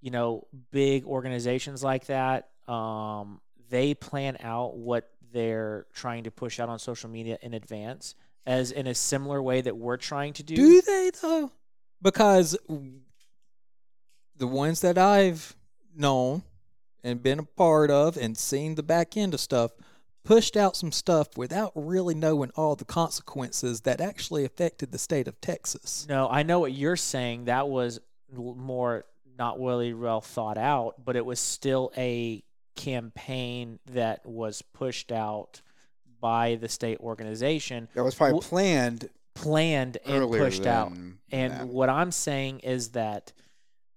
you 0.00 0.10
know 0.10 0.46
big 0.70 1.04
organizations 1.04 1.82
like 1.82 2.06
that 2.06 2.50
um, 2.70 3.40
they 3.68 3.94
plan 3.94 4.36
out 4.40 4.76
what 4.76 5.10
they're 5.32 5.86
trying 5.92 6.24
to 6.24 6.30
push 6.30 6.60
out 6.60 6.68
on 6.68 6.78
social 6.78 7.10
media 7.10 7.38
in 7.42 7.54
advance, 7.54 8.14
as 8.46 8.70
in 8.70 8.86
a 8.86 8.94
similar 8.94 9.42
way 9.42 9.60
that 9.60 9.76
we're 9.76 9.96
trying 9.96 10.32
to 10.34 10.42
do. 10.42 10.56
Do 10.56 10.82
they 10.82 11.10
though? 11.20 11.50
Because 12.00 12.56
the 14.36 14.46
ones 14.46 14.80
that 14.80 14.96
I've 14.96 15.54
known 15.94 16.42
and 17.02 17.22
been 17.22 17.40
a 17.40 17.44
part 17.44 17.90
of 17.90 18.16
and 18.16 18.36
seen 18.36 18.74
the 18.74 18.82
back 18.82 19.16
end 19.16 19.34
of 19.34 19.40
stuff 19.40 19.72
pushed 20.24 20.56
out 20.56 20.76
some 20.76 20.92
stuff 20.92 21.36
without 21.36 21.72
really 21.74 22.14
knowing 22.14 22.50
all 22.54 22.76
the 22.76 22.84
consequences 22.84 23.82
that 23.82 24.00
actually 24.00 24.44
affected 24.44 24.92
the 24.92 24.98
state 24.98 25.26
of 25.26 25.40
Texas. 25.40 26.06
No, 26.08 26.28
I 26.28 26.42
know 26.42 26.60
what 26.60 26.72
you're 26.72 26.96
saying. 26.96 27.46
That 27.46 27.68
was 27.68 28.00
more 28.32 29.04
not 29.38 29.58
really 29.58 29.94
well 29.94 30.20
thought 30.20 30.58
out, 30.58 31.04
but 31.04 31.16
it 31.16 31.24
was 31.24 31.40
still 31.40 31.90
a 31.96 32.42
campaign 32.76 33.78
that 33.86 34.24
was 34.24 34.62
pushed 34.62 35.12
out 35.12 35.60
by 36.20 36.56
the 36.56 36.68
state 36.68 36.98
organization, 37.00 37.88
That 37.94 38.04
was 38.04 38.14
probably 38.14 38.40
Wh- 38.40 38.42
planned 38.42 39.08
planned 39.34 39.98
and 40.04 40.28
pushed 40.30 40.66
out. 40.66 40.92
And 41.32 41.52
that. 41.52 41.66
what 41.68 41.88
I'm 41.88 42.12
saying 42.12 42.60
is 42.60 42.90
that 42.90 43.32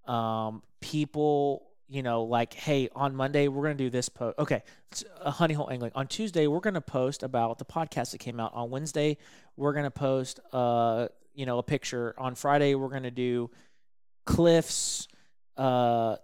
um, 0.06 0.64
people, 0.80 1.68
you 1.94 2.02
know, 2.02 2.24
like, 2.24 2.56
hey, 2.56 2.90
on 2.96 3.16
Monday 3.16 3.48
we're 3.48 3.64
to 3.78 3.84
do 3.84 3.90
this 3.90 4.10
post. 4.10 4.40
Okay, 4.40 4.64
it's 4.92 5.04
a 5.22 5.30
honey 5.30 5.54
hole 5.54 5.70
angling. 5.70 5.92
On 5.94 6.08
Tuesday 6.08 6.48
we're 6.48 6.60
to 6.74 6.82
post 6.82 7.22
about 7.22 7.60
the 7.60 7.66
podcast 7.66 8.12
that 8.12 8.18
came 8.18 8.40
out. 8.40 8.52
On 8.56 8.72
Wednesday 8.72 9.18
we're 9.58 9.74
to 9.84 9.92
post, 9.92 10.40
uh, 10.52 11.08
you 11.36 11.46
know, 11.46 11.60
a 11.60 11.64
picture. 11.64 12.16
On 12.18 12.34
Friday 12.34 12.74
we're 12.74 12.90
to 13.04 13.12
do 13.12 13.52
Cliff's. 14.26 15.08
Uh, 15.56 16.16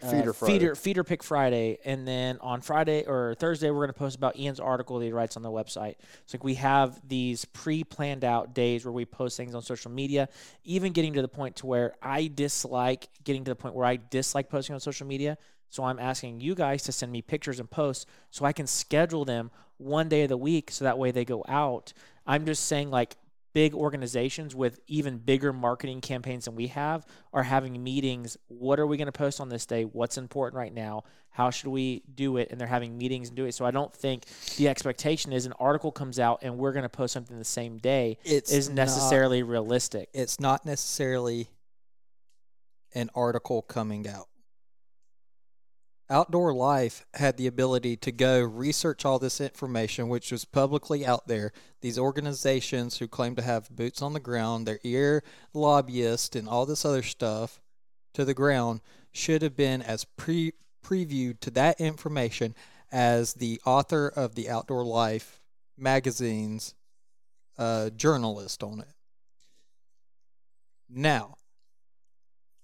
Feeder 0.00 0.30
uh, 0.30 0.32
Friday. 0.32 0.52
feeder 0.52 0.74
feeder 0.74 1.04
pick 1.04 1.22
Friday, 1.22 1.78
and 1.84 2.06
then 2.06 2.38
on 2.40 2.60
Friday 2.60 3.04
or 3.06 3.34
Thursday 3.38 3.70
we're 3.70 3.80
going 3.86 3.88
to 3.88 3.98
post 3.98 4.16
about 4.16 4.38
Ian's 4.38 4.60
article 4.60 4.98
that 4.98 5.04
he 5.04 5.12
writes 5.12 5.36
on 5.36 5.42
the 5.42 5.50
website. 5.50 5.96
It's 6.24 6.32
like 6.34 6.44
we 6.44 6.54
have 6.54 7.00
these 7.06 7.44
pre-planned 7.44 8.24
out 8.24 8.54
days 8.54 8.84
where 8.84 8.92
we 8.92 9.04
post 9.04 9.36
things 9.36 9.54
on 9.54 9.62
social 9.62 9.90
media, 9.90 10.28
even 10.64 10.92
getting 10.92 11.12
to 11.14 11.22
the 11.22 11.28
point 11.28 11.56
to 11.56 11.66
where 11.66 11.94
I 12.02 12.30
dislike 12.34 13.08
getting 13.24 13.44
to 13.44 13.50
the 13.50 13.56
point 13.56 13.74
where 13.74 13.86
I 13.86 13.96
dislike 13.96 14.48
posting 14.48 14.74
on 14.74 14.80
social 14.80 15.06
media. 15.06 15.36
So 15.68 15.84
I'm 15.84 15.98
asking 16.00 16.40
you 16.40 16.54
guys 16.54 16.82
to 16.84 16.92
send 16.92 17.12
me 17.12 17.22
pictures 17.22 17.60
and 17.60 17.70
posts 17.70 18.06
so 18.30 18.44
I 18.44 18.52
can 18.52 18.66
schedule 18.66 19.24
them 19.24 19.50
one 19.78 20.08
day 20.08 20.22
of 20.22 20.28
the 20.28 20.36
week 20.36 20.70
so 20.70 20.84
that 20.84 20.98
way 20.98 21.10
they 21.10 21.24
go 21.24 21.44
out. 21.48 21.92
I'm 22.26 22.44
just 22.44 22.66
saying 22.66 22.90
like 22.90 23.16
big 23.52 23.74
organizations 23.74 24.54
with 24.54 24.80
even 24.86 25.18
bigger 25.18 25.52
marketing 25.52 26.00
campaigns 26.00 26.44
than 26.44 26.54
we 26.54 26.68
have 26.68 27.04
are 27.32 27.42
having 27.42 27.82
meetings. 27.82 28.36
What 28.48 28.78
are 28.80 28.86
we 28.86 28.96
going 28.96 29.06
to 29.06 29.12
post 29.12 29.40
on 29.40 29.48
this 29.48 29.66
day? 29.66 29.84
What's 29.84 30.16
important 30.18 30.56
right 30.56 30.72
now? 30.72 31.02
How 31.30 31.50
should 31.50 31.68
we 31.70 32.02
do 32.14 32.36
it? 32.36 32.48
And 32.50 32.60
they're 32.60 32.68
having 32.68 32.96
meetings 32.98 33.28
and 33.28 33.36
do 33.36 33.44
it. 33.46 33.54
So 33.54 33.64
I 33.64 33.70
don't 33.70 33.92
think 33.92 34.24
the 34.56 34.68
expectation 34.68 35.32
is 35.32 35.46
an 35.46 35.52
article 35.60 35.92
comes 35.92 36.18
out 36.18 36.40
and 36.42 36.58
we're 36.58 36.72
going 36.72 36.82
to 36.84 36.88
post 36.88 37.12
something 37.12 37.38
the 37.38 37.44
same 37.44 37.78
day 37.78 38.18
It's 38.24 38.52
is 38.52 38.68
not- 38.68 38.76
necessarily 38.76 39.42
realistic. 39.42 40.08
it's 40.14 40.40
not 40.40 40.64
necessarily 40.66 41.48
an 42.94 43.10
article 43.14 43.62
coming 43.62 44.08
out. 44.08 44.26
Outdoor 46.10 46.52
Life 46.52 47.06
had 47.14 47.36
the 47.36 47.46
ability 47.46 47.96
to 47.98 48.10
go 48.10 48.40
research 48.42 49.04
all 49.04 49.20
this 49.20 49.40
information, 49.40 50.08
which 50.08 50.32
was 50.32 50.44
publicly 50.44 51.06
out 51.06 51.28
there. 51.28 51.52
These 51.80 51.98
organizations 51.98 52.98
who 52.98 53.06
claim 53.06 53.36
to 53.36 53.42
have 53.42 53.70
boots 53.70 54.02
on 54.02 54.12
the 54.12 54.20
ground, 54.20 54.66
their 54.66 54.80
ear 54.82 55.22
lobbyists, 55.54 56.34
and 56.34 56.48
all 56.48 56.66
this 56.66 56.84
other 56.84 57.02
stuff 57.02 57.60
to 58.14 58.24
the 58.24 58.34
ground 58.34 58.80
should 59.12 59.42
have 59.42 59.56
been 59.56 59.82
as 59.82 60.04
pre 60.04 60.52
previewed 60.84 61.38
to 61.40 61.50
that 61.50 61.80
information 61.80 62.54
as 62.90 63.34
the 63.34 63.60
author 63.64 64.08
of 64.08 64.34
the 64.34 64.50
Outdoor 64.50 64.84
Life 64.84 65.40
magazine's 65.78 66.74
uh, 67.56 67.90
journalist 67.90 68.62
on 68.62 68.80
it. 68.80 68.88
Now, 70.88 71.36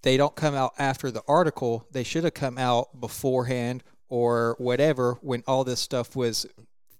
they 0.03 0.17
don't 0.17 0.35
come 0.35 0.55
out 0.55 0.73
after 0.77 1.11
the 1.11 1.23
article. 1.27 1.87
They 1.91 2.03
should 2.03 2.23
have 2.23 2.33
come 2.33 2.57
out 2.57 2.99
beforehand 2.99 3.83
or 4.09 4.55
whatever 4.57 5.17
when 5.21 5.43
all 5.47 5.63
this 5.63 5.79
stuff 5.79 6.15
was 6.15 6.45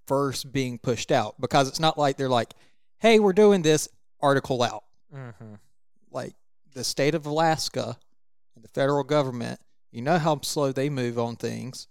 first 0.07 0.51
being 0.51 0.77
pushed 0.77 1.11
out 1.11 1.39
because 1.39 1.67
it's 1.67 1.79
not 1.79 1.97
like 1.97 2.17
they're 2.17 2.29
like, 2.29 2.53
hey, 2.99 3.19
we're 3.19 3.33
doing 3.33 3.61
this 3.61 3.87
article 4.21 4.63
out. 4.63 4.83
Mm-hmm. 5.15 5.55
Like 6.11 6.33
the 6.73 6.83
state 6.83 7.15
of 7.15 7.25
Alaska 7.25 7.97
and 8.55 8.63
the 8.63 8.69
federal 8.69 9.03
government, 9.03 9.59
you 9.91 10.01
know 10.01 10.17
how 10.17 10.39
slow 10.41 10.71
they 10.71 10.89
move 10.89 11.19
on 11.19 11.35
things. 11.35 11.87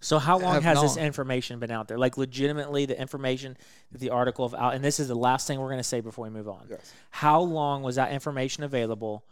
So 0.00 0.18
how 0.18 0.38
long 0.38 0.62
has 0.62 0.80
this 0.80 0.96
information 0.96 1.60
been 1.60 1.70
out 1.70 1.86
there? 1.86 1.96
Like 1.96 2.18
legitimately, 2.18 2.86
the 2.86 3.00
information 3.00 3.56
that 3.92 3.98
the 3.98 4.10
article 4.10 4.44
of 4.44 4.52
out, 4.52 4.74
and 4.74 4.84
this 4.84 4.98
is 4.98 5.06
the 5.06 5.14
last 5.14 5.46
thing 5.46 5.60
we're 5.60 5.68
going 5.68 5.78
to 5.78 5.84
say 5.84 6.00
before 6.00 6.24
we 6.24 6.30
move 6.30 6.48
on. 6.48 6.66
Yes. 6.68 6.92
How 7.10 7.40
long 7.40 7.84
was 7.84 7.94
that 7.96 8.10
information 8.10 8.64
available 8.64 9.24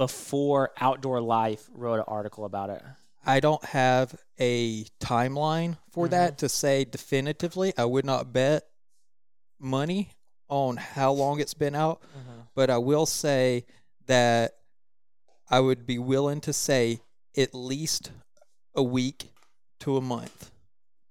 before 0.00 0.70
Outdoor 0.80 1.20
Life 1.20 1.68
wrote 1.74 1.96
an 1.98 2.06
article 2.08 2.46
about 2.46 2.70
it? 2.70 2.82
I 3.26 3.38
don't 3.40 3.62
have 3.66 4.18
a 4.40 4.84
timeline 4.98 5.76
for 5.90 6.06
mm-hmm. 6.06 6.12
that 6.12 6.38
to 6.38 6.48
say 6.48 6.86
definitively. 6.86 7.74
I 7.76 7.84
would 7.84 8.06
not 8.06 8.32
bet 8.32 8.62
money 9.58 10.12
on 10.48 10.78
how 10.78 11.12
long 11.12 11.38
it's 11.38 11.52
been 11.52 11.74
out, 11.74 12.00
mm-hmm. 12.00 12.40
but 12.54 12.70
I 12.70 12.78
will 12.78 13.04
say 13.04 13.66
that 14.06 14.52
I 15.50 15.60
would 15.60 15.84
be 15.84 15.98
willing 15.98 16.40
to 16.40 16.54
say 16.54 17.02
at 17.36 17.54
least 17.54 18.10
a 18.74 18.82
week 18.82 19.32
to 19.80 19.98
a 19.98 20.00
month 20.00 20.50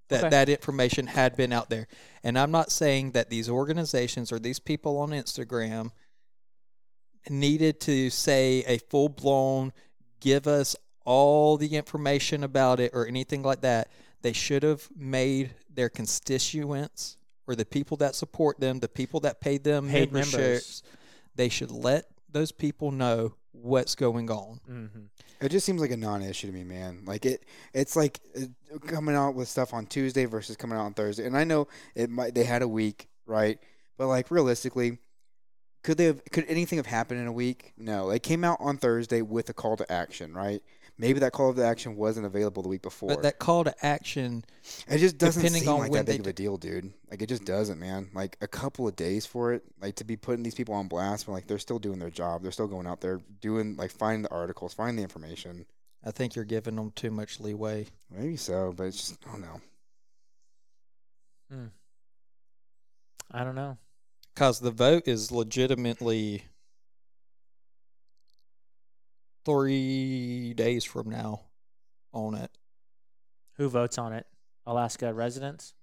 that 0.07 0.21
Okay. 0.21 0.29
that 0.29 0.49
information 0.49 1.05
had 1.05 1.37
been 1.37 1.53
out 1.53 1.69
there. 1.69 1.87
And 2.23 2.39
I'm 2.39 2.49
not 2.49 2.71
saying 2.71 3.11
that 3.11 3.29
these 3.29 3.47
organizations 3.47 4.31
or 4.31 4.39
these 4.39 4.59
people 4.59 4.97
on 4.97 5.11
Instagram 5.11 5.91
needed 7.30 7.80
to 7.82 8.09
say 8.09 8.63
a 8.67 8.78
full 8.78 9.09
blown 9.09 9.74
give 10.20 10.47
us 10.47 10.76
all 11.05 11.57
the 11.57 11.76
information 11.76 12.43
about 12.43 12.80
it 12.80 12.91
or 12.93 13.07
anything 13.07 13.41
like 13.41 13.61
that. 13.61 13.89
They 14.22 14.34
should 14.34 14.63
have 14.63 14.88
made 14.95 15.51
their 15.74 15.89
constituents 15.89 17.17
or 17.47 17.55
the 17.55 17.65
people 17.65 17.97
that 17.97 18.15
support 18.15 18.59
them, 18.59 18.80
the 18.80 18.89
people 18.89 19.22
that 19.22 19.41
pay 19.41 19.57
them 19.57 19.88
Paid 19.89 20.11
memberships, 20.11 20.34
members. 20.34 20.84
they 21.36 21.49
should 21.49 21.72
let 21.72 22.05
those 22.32 22.51
people 22.51 22.91
know 22.91 23.34
what's 23.53 23.95
going 23.95 24.30
on. 24.30 24.59
Mm-hmm. 24.70 24.99
It 25.41 25.49
just 25.49 25.65
seems 25.65 25.82
like 25.82 25.91
a 25.91 25.97
non-issue 25.97 26.47
to 26.47 26.53
me, 26.53 26.63
man. 26.63 27.03
Like 27.05 27.26
it, 27.26 27.45
it's 27.74 27.95
like 27.95 28.20
uh, 28.38 28.78
coming 28.86 29.15
out 29.15 29.36
with 29.36 29.47
stuff 29.47 29.74
on 29.74 29.86
Tuesday 29.86 30.26
versus 30.26 30.55
coming 30.57 30.78
out 30.78 30.84
on 30.86 30.93
Thursday. 30.93 31.26
And 31.26 31.36
I 31.36 31.43
know 31.43 31.67
it 31.95 32.09
might 32.09 32.36
they 32.36 32.43
had 32.43 32.61
a 32.61 32.67
week, 32.67 33.07
right? 33.26 33.57
But 33.97 34.07
like 34.07 34.30
realistically, 34.32 34.99
could 35.84 35.97
they 35.97 36.05
have? 36.05 36.23
Could 36.32 36.45
anything 36.47 36.77
have 36.77 36.86
happened 36.86 37.21
in 37.21 37.27
a 37.27 37.32
week? 37.32 37.73
No. 37.77 38.09
It 38.09 38.23
came 38.23 38.43
out 38.43 38.57
on 38.59 38.77
Thursday 38.77 39.21
with 39.21 39.49
a 39.49 39.53
call 39.53 39.77
to 39.77 39.91
action, 39.91 40.34
right? 40.34 40.61
Maybe 40.97 41.21
that 41.21 41.32
call 41.32 41.53
to 41.53 41.63
action 41.63 41.95
wasn't 41.95 42.25
available 42.25 42.61
the 42.61 42.67
week 42.67 42.82
before. 42.82 43.07
But 43.07 43.21
that 43.21 43.39
call 43.39 43.63
to 43.63 43.86
action, 43.86 44.43
it 44.89 44.97
just 44.97 45.17
doesn't 45.17 45.41
depending 45.41 45.63
seem 45.63 45.71
on 45.71 45.80
like 45.80 45.91
when 45.91 46.03
that 46.03 46.11
big 46.11 46.23
they 46.23 46.30
of 46.30 46.34
a 46.34 46.34
deal, 46.34 46.57
dude. 46.57 46.91
Like 47.09 47.21
it 47.21 47.30
just 47.30 47.45
doesn't, 47.45 47.80
man. 47.80 48.09
Like 48.13 48.36
a 48.41 48.47
couple 48.47 48.86
of 48.86 48.97
days 48.97 49.25
for 49.25 49.53
it, 49.53 49.63
like 49.82 49.95
to 49.95 50.03
be 50.03 50.17
putting 50.17 50.43
these 50.43 50.55
people 50.55 50.75
on 50.75 50.89
blast, 50.89 51.25
but 51.25 51.32
like 51.32 51.47
they're 51.47 51.57
still 51.57 51.80
doing 51.80 51.99
their 51.99 52.09
job. 52.09 52.43
They're 52.43 52.51
still 52.51 52.67
going 52.67 52.86
out 52.86 52.99
there 52.99 53.21
doing 53.39 53.77
like 53.77 53.91
finding 53.91 54.23
the 54.23 54.32
articles, 54.32 54.73
finding 54.73 54.97
the 54.97 55.03
information. 55.03 55.65
I 56.03 56.11
think 56.11 56.36
you're 56.36 56.43
giving 56.43 56.75
them 56.75 56.91
too 56.91 57.11
much 57.11 57.39
leeway. 57.39 57.88
Maybe 58.11 58.36
so, 58.36 58.73
but 58.75 58.88
it's 58.88 58.97
just 58.97 59.19
I 59.25 59.32
don't 59.32 59.41
know. 59.41 59.61
Hmm. 61.49 61.65
I 63.32 63.43
don't 63.45 63.55
know. 63.55 63.77
Because 64.39 64.61
the 64.61 64.71
vote 64.71 65.05
is 65.05 65.33
legitimately 65.33 66.45
three 69.43 70.53
days 70.53 70.85
from 70.85 71.09
now 71.09 71.41
on 72.13 72.35
it. 72.35 72.49
Who 73.57 73.67
votes 73.67 73.97
on 73.97 74.13
it? 74.13 74.25
Alaska 74.65 75.13
residents. 75.13 75.73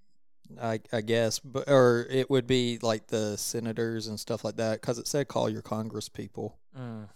I, 0.59 0.80
I 0.90 1.02
guess, 1.02 1.38
but 1.38 1.68
or 1.68 2.07
it 2.09 2.30
would 2.30 2.46
be 2.46 2.78
like 2.80 3.09
the 3.09 3.36
senators 3.36 4.07
and 4.07 4.18
stuff 4.18 4.42
like 4.42 4.57
that, 4.57 4.80
because 4.80 4.98
it 4.98 5.07
said 5.07 5.28
call 5.28 5.50
your 5.50 5.61
Congress 5.61 6.09
people. 6.09 6.57
Mm. 6.74 7.09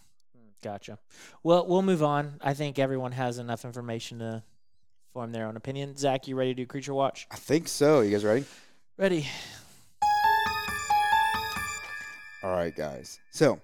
Gotcha. 0.62 0.98
Well, 1.42 1.66
we'll 1.66 1.80
move 1.80 2.02
on. 2.02 2.34
I 2.42 2.52
think 2.52 2.78
everyone 2.78 3.12
has 3.12 3.38
enough 3.38 3.64
information 3.64 4.18
to 4.18 4.42
form 5.14 5.32
their 5.32 5.46
own 5.46 5.56
opinion. 5.56 5.96
Zach, 5.96 6.28
you 6.28 6.36
ready 6.36 6.50
to 6.50 6.62
do 6.62 6.66
creature 6.66 6.92
watch? 6.92 7.26
I 7.30 7.36
think 7.36 7.66
so. 7.66 8.02
You 8.02 8.10
guys 8.10 8.26
ready? 8.26 8.44
Ready. 8.98 9.26
All 12.42 12.50
right, 12.52 12.74
guys. 12.74 13.18
So 13.30 13.60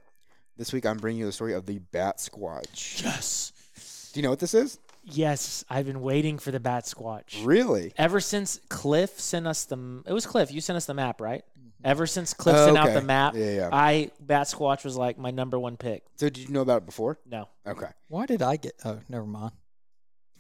this 0.57 0.73
week 0.73 0.87
I'm 0.87 0.99
bringing 0.99 1.21
you 1.21 1.27
the 1.27 1.33
story 1.33 1.55
of 1.55 1.67
the 1.67 1.79
Bat 1.79 2.19
Squatch. 2.19 3.03
Yes. 3.03 4.11
Do 4.13 4.21
you 4.21 4.23
know 4.23 4.31
what 4.31 4.39
this 4.39 4.55
is? 4.55 4.79
Yes, 5.09 5.65
I've 5.71 5.87
been 5.87 6.01
waiting 6.01 6.37
for 6.39 6.51
the 6.51 6.59
bat 6.59 6.85
squatch. 6.85 7.45
Really? 7.45 7.93
Ever 7.97 8.19
since 8.19 8.59
Cliff 8.69 9.21
sent 9.21 9.47
us 9.47 9.65
the, 9.65 10.03
it 10.05 10.13
was 10.13 10.27
Cliff. 10.27 10.51
You 10.51 10.61
sent 10.61 10.77
us 10.77 10.87
the 10.87 10.95
map, 10.95 11.21
right? 11.21 11.45
Mm-hmm. 11.57 11.69
Ever 11.85 12.09
since 12.09 12.35
Cliff 12.35 12.57
Oh, 12.59 12.65
sent 12.67 12.77
out 12.77 12.87
okay. 12.87 12.95
the 12.95 13.03
map, 13.03 13.35
Yeah, 13.37 13.51
yeah. 13.53 13.69
I 13.73 14.11
bat 14.19 14.49
squatch 14.49 14.83
was 14.85 14.97
like 14.97 15.17
my 15.17 15.31
number 15.31 15.61
one 15.61 15.77
pick. 15.77 16.03
So 16.17 16.29
did 16.29 16.39
you 16.49 16.53
know 16.53 16.61
about 16.63 16.79
it 16.79 16.87
before? 16.87 17.21
No, 17.25 17.49
Okay. 17.65 17.87
Why 18.09 18.27
did 18.27 18.43
I 18.43 18.57
get? 18.57 18.73
Oh, 18.85 18.99
never 19.09 19.27
mind. 19.27 19.53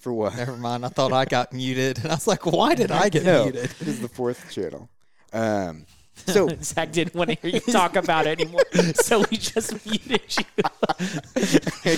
For 0.00 0.12
what? 0.12 0.36
Never 0.36 0.56
mind. 0.56 0.84
I 0.84 0.88
thought 0.88 1.12
I 1.12 1.26
got 1.26 1.52
muted, 1.52 1.98
and 1.98 2.08
I 2.08 2.14
was 2.16 2.26
like, 2.26 2.44
why 2.44 2.74
did 2.74 2.90
I 2.90 3.08
get 3.08 3.22
no, 3.22 3.44
muted? 3.44 3.70
This 3.70 3.86
is 3.88 4.00
the 4.00 4.08
fourth 4.08 4.50
channel. 4.50 4.88
Um, 5.32 5.86
so 6.16 6.48
Zach 6.62 6.92
didn't 6.92 7.14
want 7.14 7.30
to 7.30 7.36
hear 7.36 7.50
you 7.50 7.60
talk 7.60 7.96
about 7.96 8.26
it 8.26 8.40
anymore, 8.40 8.64
so 8.94 9.24
we 9.30 9.36
just 9.36 9.86
muted 9.86 10.22
you. 10.36 10.44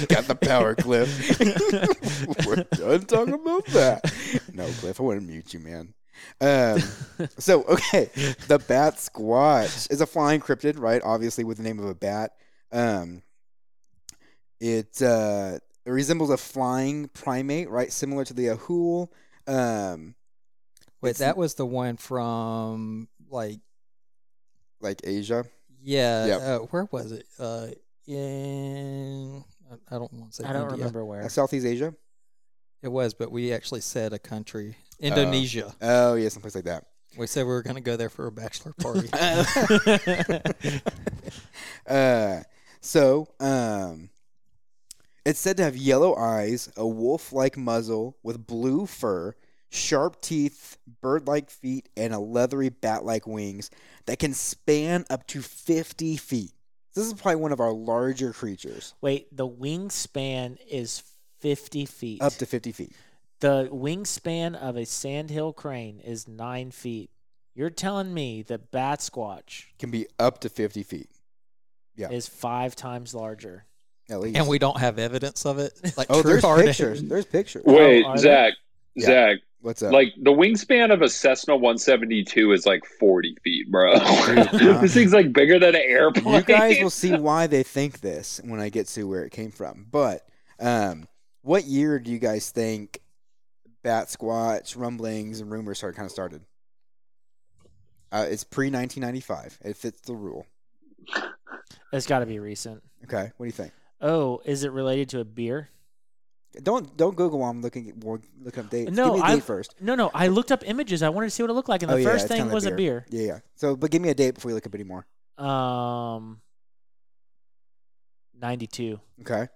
got 0.07 0.25
the 0.27 0.39
power, 0.41 0.75
Cliff. 0.75 1.09
We're 2.47 2.64
done 2.64 3.07
talking 3.07 3.35
about 3.35 3.66
that. 3.66 4.12
No, 4.53 4.66
Cliff, 4.66 5.01
I 5.01 5.03
want 5.03 5.21
to 5.21 5.27
mute 5.27 5.55
you, 5.55 5.61
man. 5.61 5.95
Um, 6.41 6.81
so 7.39 7.62
okay, 7.64 8.11
the 8.49 8.59
bat 8.66 8.97
squatch 8.97 9.91
is 9.91 10.01
a 10.01 10.07
flying 10.07 10.41
cryptid, 10.41 10.79
right? 10.79 11.01
Obviously, 11.05 11.45
with 11.45 11.59
the 11.59 11.62
name 11.62 11.79
of 11.79 11.87
a 11.87 11.95
bat. 11.95 12.33
Um, 12.73 13.23
it 14.61 15.01
uh, 15.01 15.59
it 15.87 15.91
resembles 15.91 16.31
a 16.31 16.37
flying 16.37 17.09
primate, 17.09 17.71
right? 17.71 17.93
Similar 17.93 18.25
to 18.27 18.35
the 18.35 18.49
Ahool. 18.49 19.09
Um, 19.47 20.14
Wait, 21.01 21.16
that 21.16 21.37
was 21.37 21.55
the 21.55 21.64
one 21.64 21.97
from 21.97 23.09
like 23.31 23.61
like 24.81 25.01
Asia. 25.05 25.45
yeah. 25.83 26.26
Yep. 26.26 26.41
Uh, 26.41 26.59
where 26.66 26.89
was 26.91 27.12
it? 27.12 27.26
Uh, 27.39 27.68
in 28.07 29.45
I- 29.70 29.95
I 29.95 29.99
don't 29.99 30.12
want 30.14 30.33
to 30.33 30.43
say. 30.43 30.49
I 30.49 30.53
don't 30.53 30.62
India. 30.62 30.76
remember 30.79 31.03
Uh, 31.03 31.07
where. 31.07 31.29
Southeast 31.29 31.66
Asia. 31.66 31.95
It 32.83 32.89
was, 32.89 33.12
but 33.14 33.31
we 33.33 33.53
actually 33.53 33.81
said 33.81 34.12
a 34.12 34.18
country, 34.18 34.76
Indonesia. 35.01 35.74
Oh 35.83 36.14
yeah, 36.14 36.29
someplace 36.29 36.55
like 36.55 36.64
that. 36.64 36.85
we 37.16 37.26
said 37.26 37.43
we 37.45 37.49
were 37.53 37.62
going 37.62 37.74
to 37.76 37.83
go 37.83 37.97
there 37.97 38.09
for 38.09 38.26
a 38.29 38.33
bachelor 38.33 38.72
party. 38.79 39.09
Uh, 41.87 42.43
so, 42.81 43.29
um, 43.41 44.11
it's 45.24 45.41
said 45.41 45.57
to 45.57 45.62
have 45.62 45.74
yellow 45.76 46.14
eyes, 46.16 46.70
a 46.76 46.87
wolf-like 46.87 47.57
muzzle 47.57 48.16
with 48.22 48.47
blue 48.47 48.85
fur, 48.87 49.35
sharp 49.71 50.21
teeth, 50.21 50.79
bird-like 51.03 51.51
feet, 51.51 51.89
and 51.97 52.12
a 52.14 52.19
leathery 52.19 52.69
bat-like 52.71 53.27
wings 53.27 53.71
that 54.07 54.19
can 54.19 54.33
span 54.35 55.05
up 55.11 55.27
to 55.29 55.43
50 55.43 56.16
feet. 56.16 56.53
This 56.95 57.07
is 57.07 57.14
probably 57.14 57.37
one 57.37 57.53
of 57.53 57.61
our 57.61 57.73
larger 57.73 58.33
creatures, 58.33 58.95
Wait, 59.01 59.35
the 59.37 59.47
wingspan 59.49 60.59
is 60.71 61.03
50 61.41 61.85
feet. 61.87 62.23
up 62.23 62.33
to 62.35 62.47
50 62.47 62.73
feet. 62.73 62.93
the 63.41 63.69
wingspan 63.73 64.55
of 64.57 64.77
a 64.77 64.85
sandhill 64.85 65.53
crane 65.53 66.01
is 66.01 66.27
nine 66.27 66.71
feet. 66.73 67.11
You're 67.55 67.71
telling 67.71 68.12
me 68.14 68.43
that 68.43 68.71
bat 68.71 69.01
squatch 69.01 69.64
Can 69.79 69.91
be 69.91 70.07
up 70.19 70.41
to 70.41 70.49
50 70.49 70.83
feet, 70.83 71.11
Yeah. 71.97 72.11
is 72.11 72.27
five 72.29 72.75
times 72.75 73.14
larger? 73.14 73.64
at 74.11 74.21
least. 74.21 74.37
and 74.39 74.49
we 74.49 74.59
don't 74.59 74.79
have 74.81 74.99
evidence 74.99 75.45
of 75.45 75.59
it. 75.59 75.79
Like 75.99 76.07
oh, 76.11 76.23
there's 76.23 76.43
pictures. 76.43 77.03
There's 77.03 77.27
pictures. 77.27 77.62
Wait, 77.66 78.03
are 78.05 78.16
Zach, 78.16 78.55
Yeah. 78.95 79.07
Zach, 79.07 79.37
What's 79.61 79.83
up? 79.83 79.93
like 79.93 80.15
the 80.17 80.31
wingspan 80.31 80.93
of 80.93 81.03
a 81.03 81.09
Cessna 81.09 81.55
172 81.55 82.53
is 82.53 82.65
like 82.65 82.85
40 82.85 83.37
feet, 83.43 83.71
bro. 83.71 83.95
Dude, 84.53 84.81
this 84.81 84.95
thing's 84.95 85.13
like 85.13 85.33
bigger 85.33 85.59
than 85.59 85.75
an 85.75 85.83
airplane. 85.85 86.35
you 86.37 86.43
guys 86.43 86.81
will 86.81 86.91
see 86.91 87.17
why 87.17 87.47
they 87.49 87.65
think 87.65 88.01
this 88.01 88.41
when 88.45 88.61
I 88.61 88.69
get 88.69 88.87
to 88.89 89.05
where 89.05 89.25
it 89.25 89.33
came 89.33 89.51
from. 89.51 89.87
But 89.91 90.27
um, 90.61 91.09
what 91.43 91.65
year 91.65 91.99
do 91.99 92.11
you 92.13 92.19
guys 92.19 92.51
think 92.51 93.01
bat 93.83 94.09
squatch 94.09 94.77
rumblings 94.77 95.41
and 95.41 95.51
rumors 95.51 95.79
start 95.79 95.97
kind 95.97 96.07
of 96.07 96.13
started? 96.13 96.43
Uh, 98.13 98.27
it's 98.29 98.45
pre 98.45 98.67
1995. 98.67 99.59
It 99.65 99.77
fits 99.77 100.01
the 100.03 100.15
rule. 100.15 100.47
It's 101.93 102.07
got 102.07 102.21
to 102.21 102.27
be 102.27 102.39
recent. 102.39 102.83
Okay, 103.05 103.33
what 103.37 103.45
do 103.45 103.47
you 103.47 103.53
think? 103.53 103.73
Oh, 104.01 104.41
is 104.45 104.65
it 104.65 104.73
related 104.73 105.09
to 105.11 105.21
a 105.21 105.25
beer? 105.25 105.69
Don't 106.62 106.96
don't 106.96 107.14
Google 107.14 107.40
while 107.40 107.51
I'm 107.51 107.61
looking 107.61 107.90
at 107.90 107.99
we're 107.99 108.18
looking 108.40 108.64
up 108.64 108.70
dates. 108.70 108.90
No, 108.90 109.05
give 109.05 109.14
me 109.14 109.20
a 109.20 109.24
I 109.24 109.34
date 109.34 109.44
first. 109.44 109.74
No, 109.80 109.94
no. 109.94 110.11
I 110.14 110.28
looked 110.28 110.51
up 110.51 110.62
images. 110.66 111.03
I 111.03 111.11
wanted 111.11 111.26
to 111.26 111.30
see 111.30 111.42
what 111.42 111.51
it 111.51 111.55
looked 111.55 111.68
like, 111.68 111.82
and 111.82 111.90
the 111.90 111.96
oh, 111.96 111.99
yeah, 111.99 112.09
first 112.09 112.24
it's 112.24 112.32
thing 112.32 112.40
kinda 112.42 112.55
was 112.55 112.64
a 112.64 112.70
beer. 112.70 113.05
Yeah, 113.11 113.22
yeah. 113.22 113.38
So, 113.55 113.76
but 113.76 113.90
give 113.90 114.01
me 114.01 114.09
a 114.09 114.14
date 114.14 114.34
before 114.34 114.51
you 114.51 114.55
look 114.55 114.66
up 114.66 114.74
any 114.74 114.84
more. 114.84 115.07
Um, 115.36 116.40
ninety-two. 118.40 118.99
Okay. 119.20 119.49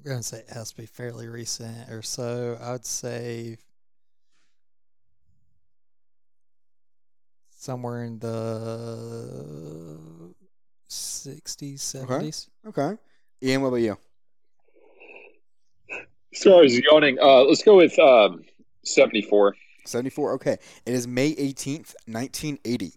I'm 0.00 0.04
going 0.04 0.18
to 0.18 0.22
say 0.22 0.38
it 0.38 0.48
has 0.50 0.70
to 0.70 0.76
be 0.78 0.86
fairly 0.86 1.28
recent 1.28 1.90
or 1.90 2.00
so. 2.00 2.58
I'd 2.60 2.86
say 2.86 3.58
somewhere 7.50 8.04
in 8.04 8.18
the 8.18 9.98
60s, 10.88 11.74
70s. 11.74 12.48
Okay. 12.66 12.96
Ian, 13.42 13.60
what 13.60 13.68
about 13.68 13.76
you? 13.76 13.98
Sorry, 16.34 16.58
I 16.58 16.62
was 16.62 16.78
yawning. 16.78 17.18
Uh, 17.20 17.42
let's 17.42 17.62
go 17.62 17.76
with 17.76 17.98
um, 17.98 18.44
74. 18.84 19.54
74. 19.86 20.32
Okay. 20.34 20.56
It 20.86 20.94
is 20.94 21.06
May 21.08 21.34
18th, 21.34 21.94
1980. 22.06 22.92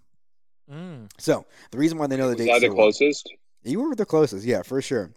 Mm. 0.71 1.09
So 1.17 1.45
the 1.71 1.77
reason 1.77 1.97
why 1.97 2.07
they 2.07 2.17
know 2.17 2.29
the 2.29 2.35
Was 2.35 2.45
date 2.45 2.51
that 2.53 2.59
the 2.61 2.67
so 2.67 2.73
well- 2.73 2.85
closest? 2.85 3.29
You 3.63 3.79
were 3.81 3.95
the 3.95 4.05
closest, 4.05 4.45
yeah, 4.45 4.61
for 4.61 4.81
sure. 4.81 5.11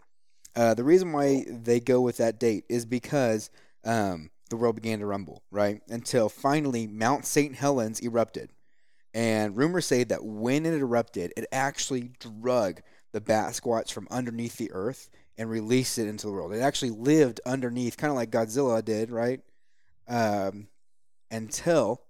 Uh, 0.55 0.73
the 0.73 0.85
reason 0.85 1.13
why 1.13 1.45
they 1.49 1.81
go 1.81 2.01
with 2.01 2.17
that 2.19 2.39
date 2.39 2.65
is 2.69 2.87
because 2.87 3.51
um, 3.85 4.31
the 4.51 4.57
world 4.57 4.77
began 4.77 5.01
to 5.01 5.07
rumble, 5.07 5.43
right? 5.51 5.83
Until 5.89 6.29
finally 6.29 6.87
Mount 6.87 7.27
St. 7.27 7.57
Helens 7.57 8.01
erupted. 8.01 8.51
And 9.13 9.57
rumors 9.57 9.87
say 9.87 10.05
that 10.05 10.25
when 10.25 10.65
it 10.65 10.75
erupted, 10.75 11.33
it 11.37 11.47
actually 11.51 12.13
drug 12.21 12.81
the 13.13 13.21
Bat 13.21 13.55
Squatch 13.55 13.93
from 13.93 14.07
underneath 14.11 14.57
the 14.57 14.71
earth 14.73 15.09
and 15.39 15.51
released 15.51 15.99
it 15.99 16.07
into 16.09 16.27
the 16.27 16.33
world. 16.33 16.53
It 16.53 16.61
actually 16.61 16.91
lived 16.91 17.41
underneath, 17.47 17.97
kind 17.97 18.11
of 18.11 18.17
like 18.17 18.31
Godzilla 18.31 18.85
did, 18.85 19.11
right? 19.11 19.41
Um, 20.09 20.69
until 21.31 22.03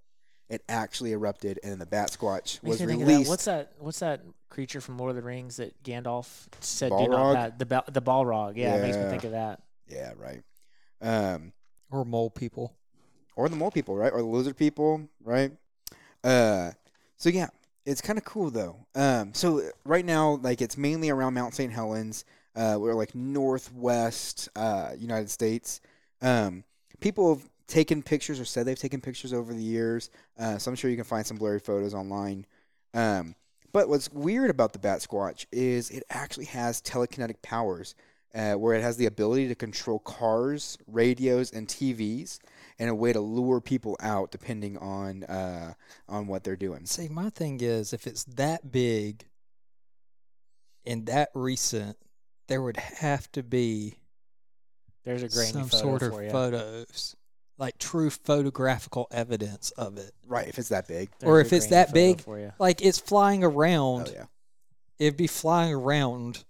it 0.48 0.62
actually 0.68 1.12
erupted 1.12 1.58
and 1.62 1.72
then 1.72 1.78
the 1.78 1.86
Bat 1.86 2.16
Squatch 2.18 2.62
was 2.62 2.78
me 2.80 2.86
think 2.86 3.00
of 3.02 3.06
that. 3.08 3.12
released. 3.12 3.28
What's 3.30 3.44
that? 3.46 3.72
What's 3.78 3.98
that 4.00 4.20
creature 4.48 4.80
from 4.80 4.98
Lord 4.98 5.10
of 5.10 5.16
the 5.16 5.22
Rings 5.22 5.56
that 5.56 5.82
Gandalf 5.82 6.46
said 6.60 6.90
do 6.90 6.94
Balrog? 6.94 7.08
not 7.10 7.34
pat? 7.34 7.58
The 7.58 7.66
Bal- 7.66 7.84
the 7.90 8.02
Balrog. 8.02 8.52
Yeah, 8.56 8.76
it 8.76 8.82
makes 8.82 8.96
me 8.96 9.04
think 9.08 9.24
of 9.24 9.32
that. 9.32 9.62
Yeah, 9.88 10.12
right. 10.16 10.42
Um, 11.00 11.52
Or 11.90 12.04
mole 12.04 12.30
people. 12.30 12.74
or 13.34 13.48
the 13.48 13.56
mole 13.56 13.70
people, 13.70 13.96
right? 13.96 14.12
Or 14.12 14.20
the 14.20 14.26
lizard 14.28 14.56
people, 14.56 15.08
right? 15.22 15.52
Uh, 16.24 16.70
so 17.16 17.28
yeah, 17.28 17.48
it's 17.84 18.00
kind 18.00 18.18
of 18.18 18.24
cool 18.24 18.50
though. 18.50 18.86
Um, 18.94 19.34
so 19.34 19.62
right 19.84 20.04
now, 20.04 20.38
like 20.42 20.60
it's 20.60 20.76
mainly 20.76 21.10
around 21.10 21.34
Mount 21.34 21.54
St. 21.54 21.72
Helens. 21.72 22.24
Uh, 22.56 22.76
we're 22.78 22.94
like 22.94 23.14
northwest 23.14 24.48
uh, 24.56 24.90
United 24.98 25.30
States. 25.30 25.80
Um, 26.22 26.64
people 27.00 27.34
have 27.34 27.48
taken 27.66 28.02
pictures 28.02 28.40
or 28.40 28.44
said 28.44 28.66
they've 28.66 28.78
taken 28.78 29.00
pictures 29.00 29.32
over 29.32 29.52
the 29.52 29.62
years. 29.62 30.10
Uh, 30.38 30.58
so 30.58 30.70
I'm 30.70 30.76
sure 30.76 30.90
you 30.90 30.96
can 30.96 31.04
find 31.04 31.26
some 31.26 31.36
blurry 31.36 31.60
photos 31.60 31.94
online. 31.94 32.46
Um, 32.94 33.34
but 33.72 33.88
what's 33.88 34.10
weird 34.10 34.50
about 34.50 34.72
the 34.72 34.78
Bat 34.78 35.00
Squatch 35.00 35.44
is 35.52 35.90
it 35.90 36.02
actually 36.08 36.46
has 36.46 36.80
telekinetic 36.80 37.42
powers, 37.42 37.94
uh, 38.34 38.54
where 38.54 38.74
it 38.74 38.82
has 38.82 38.96
the 38.96 39.06
ability 39.06 39.48
to 39.48 39.54
control 39.54 39.98
cars, 39.98 40.78
radios, 40.86 41.52
and 41.52 41.68
TVs, 41.68 42.38
and 42.78 42.88
a 42.88 42.94
way 42.94 43.12
to 43.12 43.20
lure 43.20 43.60
people 43.60 43.96
out 44.00 44.30
depending 44.30 44.78
on 44.78 45.24
uh, 45.24 45.74
on 46.08 46.26
what 46.26 46.44
they're 46.44 46.56
doing. 46.56 46.86
See, 46.86 47.08
my 47.08 47.28
thing 47.28 47.60
is, 47.60 47.92
if 47.92 48.06
it's 48.06 48.24
that 48.24 48.72
big 48.72 49.26
and 50.86 51.04
that 51.06 51.30
recent, 51.34 51.98
there 52.48 52.62
would 52.62 52.76
have 52.76 53.30
to 53.32 53.42
be 53.42 53.94
There's 55.04 55.22
a 55.22 55.28
grainy 55.28 55.52
some 55.52 55.68
photo 55.68 55.82
sort 55.82 56.02
of 56.02 56.12
for 56.12 56.22
you. 56.24 56.30
photos, 56.30 57.16
like 57.58 57.78
true 57.78 58.10
photographical 58.10 59.08
evidence 59.10 59.70
of 59.72 59.98
it. 59.98 60.12
Right, 60.26 60.48
if 60.48 60.58
it's 60.58 60.68
that 60.70 60.88
big. 60.88 61.10
or 61.22 61.40
if 61.40 61.52
it's 61.52 61.66
that 61.68 61.92
big, 61.92 62.20
for 62.20 62.38
you. 62.38 62.52
like 62.58 62.82
it's 62.82 62.98
flying 62.98 63.42
around. 63.44 64.08
Oh 64.10 64.12
yeah, 64.14 64.24
It'd 64.98 65.16
be 65.16 65.26
flying 65.26 65.74
around 65.74 66.44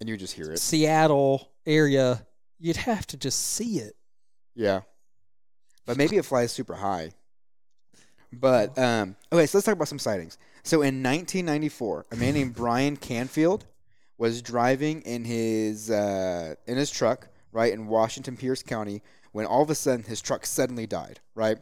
and 0.00 0.08
you 0.08 0.14
would 0.14 0.20
just 0.20 0.34
hear 0.34 0.50
it. 0.50 0.58
Seattle 0.58 1.48
area. 1.66 2.26
You'd 2.58 2.76
have 2.76 3.06
to 3.08 3.16
just 3.16 3.40
see 3.40 3.78
it. 3.78 3.94
Yeah, 4.54 4.80
but 5.86 5.96
maybe 5.96 6.16
it 6.16 6.24
flies 6.24 6.52
super 6.52 6.74
high. 6.74 7.12
But 8.32 8.78
um, 8.78 9.16
okay, 9.30 9.46
so 9.46 9.58
let's 9.58 9.66
talk 9.66 9.74
about 9.74 9.88
some 9.88 9.98
sightings. 9.98 10.38
So 10.62 10.76
in 10.82 11.02
1994, 11.02 12.06
a 12.12 12.16
man 12.16 12.34
named 12.34 12.54
Brian 12.54 12.96
Canfield 12.96 13.66
was 14.18 14.42
driving 14.42 15.02
in 15.02 15.24
his 15.24 15.90
uh, 15.90 16.54
in 16.66 16.76
his 16.76 16.90
truck 16.90 17.28
right 17.52 17.72
in 17.72 17.86
Washington 17.86 18.36
Pierce 18.36 18.62
County 18.62 19.02
when 19.32 19.46
all 19.46 19.62
of 19.62 19.70
a 19.70 19.74
sudden 19.74 20.04
his 20.04 20.20
truck 20.20 20.46
suddenly 20.46 20.86
died. 20.86 21.20
Right, 21.34 21.58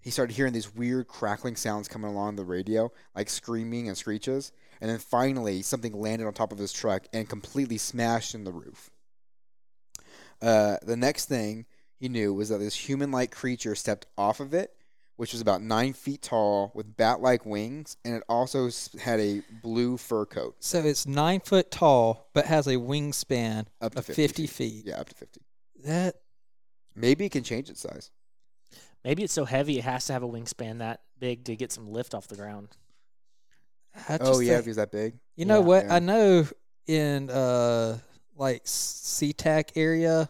he 0.00 0.10
started 0.10 0.34
hearing 0.34 0.52
these 0.52 0.74
weird 0.74 1.08
crackling 1.08 1.56
sounds 1.56 1.88
coming 1.88 2.10
along 2.10 2.36
the 2.36 2.44
radio, 2.44 2.90
like 3.14 3.28
screaming 3.28 3.88
and 3.88 3.96
screeches, 3.96 4.52
and 4.80 4.90
then 4.90 4.98
finally 4.98 5.62
something 5.62 5.92
landed 5.92 6.26
on 6.26 6.32
top 6.32 6.52
of 6.52 6.58
his 6.58 6.72
truck 6.72 7.06
and 7.12 7.28
completely 7.28 7.78
smashed 7.78 8.34
in 8.34 8.44
the 8.44 8.52
roof. 8.52 8.90
Uh, 10.40 10.76
the 10.82 10.96
next 10.96 11.26
thing 11.26 11.66
he 11.96 12.08
knew 12.08 12.32
was 12.32 12.48
that 12.48 12.58
this 12.58 12.74
human-like 12.74 13.32
creature 13.32 13.74
stepped 13.74 14.06
off 14.16 14.40
of 14.40 14.54
it, 14.54 14.72
which 15.18 15.32
was 15.32 15.40
about 15.40 15.60
nine 15.60 15.92
feet 15.92 16.22
tall 16.22 16.70
with 16.74 16.96
bat-like 16.96 17.44
wings, 17.44 17.96
and 18.04 18.14
it 18.14 18.22
also 18.28 18.70
had 19.00 19.18
a 19.18 19.42
blue 19.62 19.96
fur 19.96 20.24
coat. 20.24 20.54
So 20.60 20.78
it's 20.78 21.06
nine 21.06 21.40
foot 21.40 21.70
tall, 21.72 22.30
but 22.34 22.46
has 22.46 22.68
a 22.68 22.76
wingspan 22.76 23.66
Up 23.80 23.92
to 23.94 23.98
of 23.98 24.06
50 24.06 24.22
50, 24.22 24.46
feet. 24.46 24.50
feet. 24.50 24.86
Yeah, 24.86 25.00
up 25.00 25.08
to 25.08 25.14
fifty. 25.16 25.40
That 25.84 26.14
Maybe 26.94 27.26
it 27.26 27.32
can 27.32 27.42
change 27.44 27.68
its 27.68 27.80
size. 27.80 28.10
Maybe 29.04 29.22
it's 29.24 29.32
so 29.32 29.44
heavy 29.44 29.78
it 29.78 29.84
has 29.84 30.06
to 30.06 30.12
have 30.12 30.22
a 30.22 30.28
wingspan 30.28 30.78
that 30.78 31.00
big 31.18 31.44
to 31.46 31.56
get 31.56 31.72
some 31.72 31.90
lift 31.92 32.14
off 32.14 32.28
the 32.28 32.36
ground. 32.36 32.68
I 34.08 34.18
just 34.18 34.22
Oh 34.32 34.38
yeah, 34.38 34.50
think- 34.52 34.60
if 34.60 34.66
he's 34.66 34.76
that 34.76 34.92
big. 34.92 35.18
You 35.36 35.46
know 35.46 35.58
Yeah. 35.60 35.66
what? 35.66 35.84
Yeah. 35.86 35.94
I 35.96 35.98
know 35.98 36.46
in 36.86 37.28
uh 37.28 37.98
like 38.36 38.64
SeaTac 38.66 39.70
area, 39.74 40.28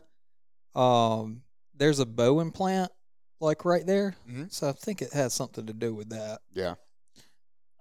um, 0.74 1.42
there's 1.74 2.00
a 2.00 2.06
Boeing 2.06 2.54
plant 2.54 2.90
like 3.40 3.64
right 3.64 3.86
there. 3.86 4.14
Mhm. 4.28 4.52
So 4.52 4.68
I 4.68 4.72
think 4.72 5.02
it 5.02 5.12
has 5.12 5.32
something 5.32 5.66
to 5.66 5.72
do 5.72 5.94
with 5.94 6.10
that. 6.10 6.40
Yeah. 6.52 6.74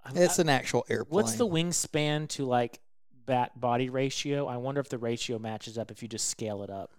I'm- 0.04 0.16
It's 0.16 0.38
an 0.38 0.48
actual 0.48 0.84
airplane. 0.88 1.14
What's 1.14 1.34
the 1.36 1.46
wingspan 1.46 2.28
to 2.30 2.44
like 2.46 2.80
bat 3.26 3.60
body 3.60 3.90
ratio? 3.90 4.46
I 4.46 4.56
wonder 4.56 4.80
if 4.80 4.88
the 4.88 4.98
ratio 4.98 5.38
matches 5.38 5.76
up 5.76 5.90
if 5.90 6.02
you 6.02 6.08
just 6.08 6.28
scale 6.28 6.62
it 6.62 6.70
up. 6.70 6.92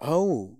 Oh, 0.00 0.58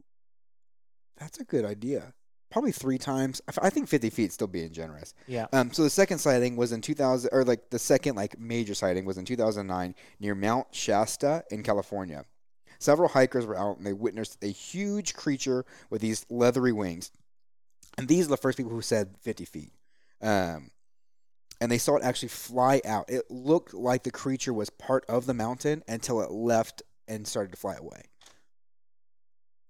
that's 1.17 1.39
a 1.39 1.45
good 1.45 1.65
idea. 1.65 2.15
Probably 2.51 2.73
three 2.73 2.99
times. 2.99 3.41
I 3.61 3.71
think 3.71 3.89
fifty 3.89 4.11
feet 4.11 4.33
still 4.33 4.49
being 4.49 4.73
generous. 4.73 5.15
Yeah. 5.29 5.47
Um, 5.53 5.73
so 5.73 5.83
the 5.85 5.91
second 5.91 6.19
sighting 6.19 6.57
was 6.57 6.73
in 6.73 6.81
2000, 6.81 7.31
or 7.33 7.45
like 7.45 7.71
the 7.71 7.79
second 7.79 8.17
like 8.17 8.39
major 8.41 8.75
sighting 8.75 9.05
was 9.05 9.19
in 9.19 9.25
2009 9.25 9.95
near 10.19 10.35
Mount 10.35 10.67
Shasta 10.75 11.45
in 11.51 11.63
California. 11.63 12.25
Several 12.81 13.09
hikers 13.11 13.47
were 13.47 13.57
out 13.59 13.77
and 13.77 13.87
they 13.87 13.93
witnessed 13.93 14.39
a 14.43 14.47
huge 14.51 15.15
creature 15.15 15.65
with 15.91 16.01
these 16.01 16.25
leathery 16.31 16.73
wings. 16.73 17.13
And 18.01 18.09
these 18.09 18.27
are 18.27 18.31
the 18.31 18.37
first 18.37 18.57
people 18.57 18.73
who 18.73 18.83
said 18.83 19.15
50 19.21 19.45
feet. 19.45 19.73
Um, 20.23 20.71
and 21.61 21.71
they 21.71 21.79
saw 21.79 21.97
it 21.97 22.03
actually 22.03 22.29
fly 22.29 22.81
out. 22.85 23.11
It 23.11 23.31
looked 23.31 23.75
like 23.75 24.03
the 24.03 24.11
creature 24.11 24.53
was 24.53 24.71
part 24.71 25.05
of 25.09 25.27
the 25.27 25.35
mountain 25.35 25.83
until 25.87 26.21
it 26.23 26.31
left 26.31 26.83
and 27.07 27.27
started 27.27 27.51
to 27.53 27.59
fly 27.59 27.75
away. 27.77 28.03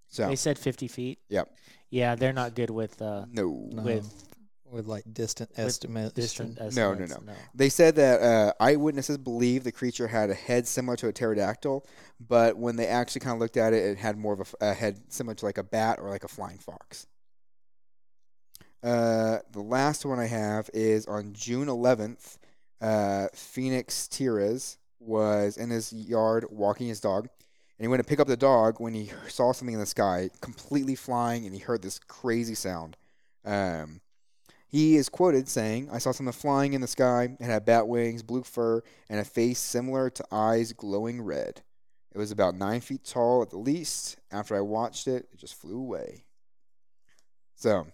So, 0.09 0.29
They 0.29 0.37
said 0.37 0.59
50 0.59 0.89
feet. 0.89 1.19
Yep. 1.29 1.49
Yeah, 1.91 2.15
they're 2.15 2.33
not 2.33 2.55
good 2.55 2.71
with 2.71 3.01
uh, 3.03 3.27
no. 3.33 3.69
No, 3.73 3.83
with 3.83 4.25
with 4.71 4.87
like 4.87 5.03
distant 5.13 5.51
with 5.51 5.59
estimates. 5.67 6.13
distant 6.15 6.59
and- 6.59 6.77
No, 6.77 6.95
no, 6.95 7.03
estimates. 7.03 7.27
no. 7.27 7.33
They 7.57 7.69
said 7.69 7.97
that 7.97 8.23
uh, 8.23 8.53
eyewitnesses 8.61 9.19
believe 9.19 9.65
the 9.65 9.73
creature 9.73 10.07
had 10.07 10.31
a 10.31 10.35
head 10.35 10.69
similar 10.69 10.97
to 10.99 11.09
a 11.09 11.13
pterodactyl, 11.13 11.85
but 12.21 12.57
when 12.57 12.77
they 12.77 12.87
actually 12.87 13.21
kind 13.23 13.35
of 13.35 13.41
looked 13.41 13.57
at 13.57 13.73
it, 13.73 13.79
it 13.85 13.99
had 13.99 14.17
more 14.17 14.33
of 14.35 14.55
a 14.61 14.73
head 14.73 15.01
similar 15.13 15.35
to 15.35 15.45
like 15.45 15.59
a 15.59 15.65
bat 15.65 15.99
or 16.01 16.09
like 16.09 16.23
a 16.23 16.29
flying 16.29 16.59
fox. 16.59 17.07
Uh, 18.83 19.39
the 19.53 19.61
last 19.61 20.05
one 20.05 20.19
I 20.19 20.27
have 20.27 20.71
is 20.73 21.07
on 21.07 21.33
June 21.33 21.69
11th. 21.69 22.39
Uh, 22.81 23.29
Phoenix 23.35 24.09
Tires 24.09 24.79
was 24.99 25.57
in 25.57 25.71
his 25.71 25.93
yard 25.93 26.47
walking 26.51 26.89
his 26.89 27.01
dog, 27.01 27.29
and 27.79 27.85
he 27.85 27.89
went 27.89 28.03
to 28.03 28.09
pick 28.09 28.21
up 28.21 28.27
the 28.27 28.37
dog 28.37 28.81
when 28.81 28.95
he 28.95 29.11
saw 29.29 29.53
something 29.53 29.75
in 29.75 29.81
the 29.81 29.87
sky, 29.87 30.31
completely 30.41 30.95
flying, 30.95 31.45
and 31.45 31.55
he 31.55 31.61
heard 31.61 31.83
this 31.83 31.99
crazy 31.99 32.55
sound. 32.55 32.97
Um, 33.45 34.01
he 34.67 34.97
is 34.97 35.09
quoted 35.09 35.49
saying, 35.49 35.89
I 35.91 35.99
saw 35.99 36.13
something 36.13 36.33
flying 36.33 36.75
in 36.75 36.81
the 36.81 36.87
sky. 36.87 37.37
It 37.41 37.45
had 37.45 37.65
bat 37.65 37.89
wings, 37.89 38.23
blue 38.23 38.45
fur, 38.45 38.83
and 39.09 39.19
a 39.19 39.25
face 39.25 39.59
similar 39.59 40.11
to 40.11 40.25
eyes 40.31 40.73
glowing 40.73 41.21
red. 41.21 41.63
It 42.13 42.19
was 42.19 42.31
about 42.31 42.55
nine 42.55 42.81
feet 42.81 43.05
tall 43.05 43.43
at 43.43 43.51
the 43.51 43.59
least. 43.59 44.17
After 44.31 44.57
I 44.57 44.61
watched 44.61 45.07
it, 45.07 45.29
it 45.33 45.39
just 45.39 45.55
flew 45.55 45.79
away. 45.79 46.25
So, 47.57 47.89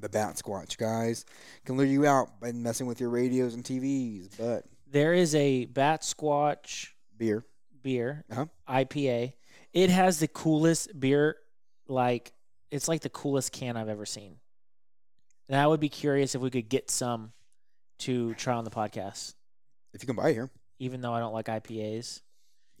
the 0.00 0.08
Bat 0.08 0.36
Squatch, 0.36 0.76
guys, 0.76 1.24
can 1.64 1.76
lure 1.76 1.86
you 1.86 2.06
out 2.06 2.40
by 2.40 2.52
messing 2.52 2.86
with 2.86 3.00
your 3.00 3.10
radios 3.10 3.54
and 3.54 3.64
TVs, 3.64 4.28
but 4.38 4.64
There 4.90 5.12
is 5.14 5.34
a 5.34 5.64
Bat 5.66 6.02
Squatch 6.02 6.88
beer. 7.16 7.44
beer, 7.82 8.24
Uh-huh. 8.30 8.46
IPA. 8.68 9.34
It 9.72 9.90
has 9.90 10.18
the 10.20 10.28
coolest 10.28 10.98
beer, 10.98 11.36
like, 11.88 12.32
it's 12.70 12.88
like 12.88 13.00
the 13.02 13.10
coolest 13.10 13.52
can 13.52 13.76
I've 13.76 13.88
ever 13.88 14.06
seen. 14.06 14.36
And 15.48 15.58
I 15.60 15.66
would 15.66 15.80
be 15.80 15.88
curious 15.88 16.34
if 16.34 16.40
we 16.40 16.50
could 16.50 16.68
get 16.68 16.90
some 16.90 17.32
to 18.00 18.34
try 18.34 18.54
on 18.54 18.64
the 18.64 18.70
podcast, 18.70 19.34
If 19.94 20.02
you 20.02 20.06
can 20.06 20.16
buy 20.16 20.30
it 20.30 20.34
here. 20.34 20.50
even 20.78 21.00
though 21.00 21.12
I 21.14 21.20
don't 21.20 21.32
like 21.32 21.46
IPAs. 21.46 22.20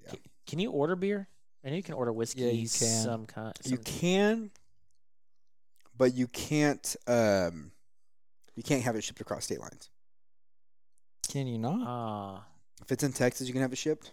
Yeah. 0.04 0.10
Can, 0.10 0.18
can 0.46 0.58
you 0.58 0.70
order 0.70 0.96
beer? 0.96 1.28
I 1.64 1.70
know 1.70 1.76
you 1.76 1.82
can 1.82 1.94
order 1.94 2.12
whiskey. 2.12 2.42
Yeah, 2.42 2.50
you 2.50 2.68
can. 2.68 3.02
Some 3.02 3.26
kind. 3.26 3.52
You 3.64 3.78
can, 3.78 4.50
but 5.96 6.14
you 6.14 6.26
can't. 6.28 6.96
Um, 7.06 7.72
you 8.54 8.62
can't 8.62 8.82
have 8.82 8.96
it 8.96 9.04
shipped 9.04 9.20
across 9.20 9.44
state 9.44 9.60
lines. 9.60 9.90
Can 11.28 11.46
you 11.46 11.58
not? 11.58 11.80
Ah, 11.86 12.44
If 12.82 12.92
it's 12.92 13.02
in 13.04 13.12
Texas, 13.12 13.46
you 13.46 13.52
can 13.52 13.62
have 13.62 13.72
it 13.72 13.76
shipped. 13.78 14.12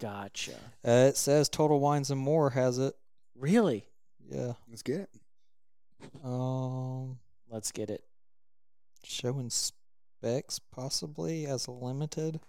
gotcha. 0.00 0.52
Uh, 0.86 1.08
it 1.08 1.16
says 1.16 1.48
Total 1.48 1.78
Wines 1.80 2.10
and 2.10 2.20
More 2.20 2.50
has 2.50 2.78
it. 2.78 2.94
Really? 3.34 3.84
Yeah. 4.30 4.52
Let's 4.68 4.82
get 4.82 5.00
it. 5.00 5.10
Um, 6.24 7.18
Let's 7.50 7.72
get 7.72 7.90
it. 7.90 8.04
showing 9.02 9.50
specs 9.50 10.58
possibly 10.58 11.46
as 11.46 11.66
a 11.66 11.70
limited. 11.72 12.40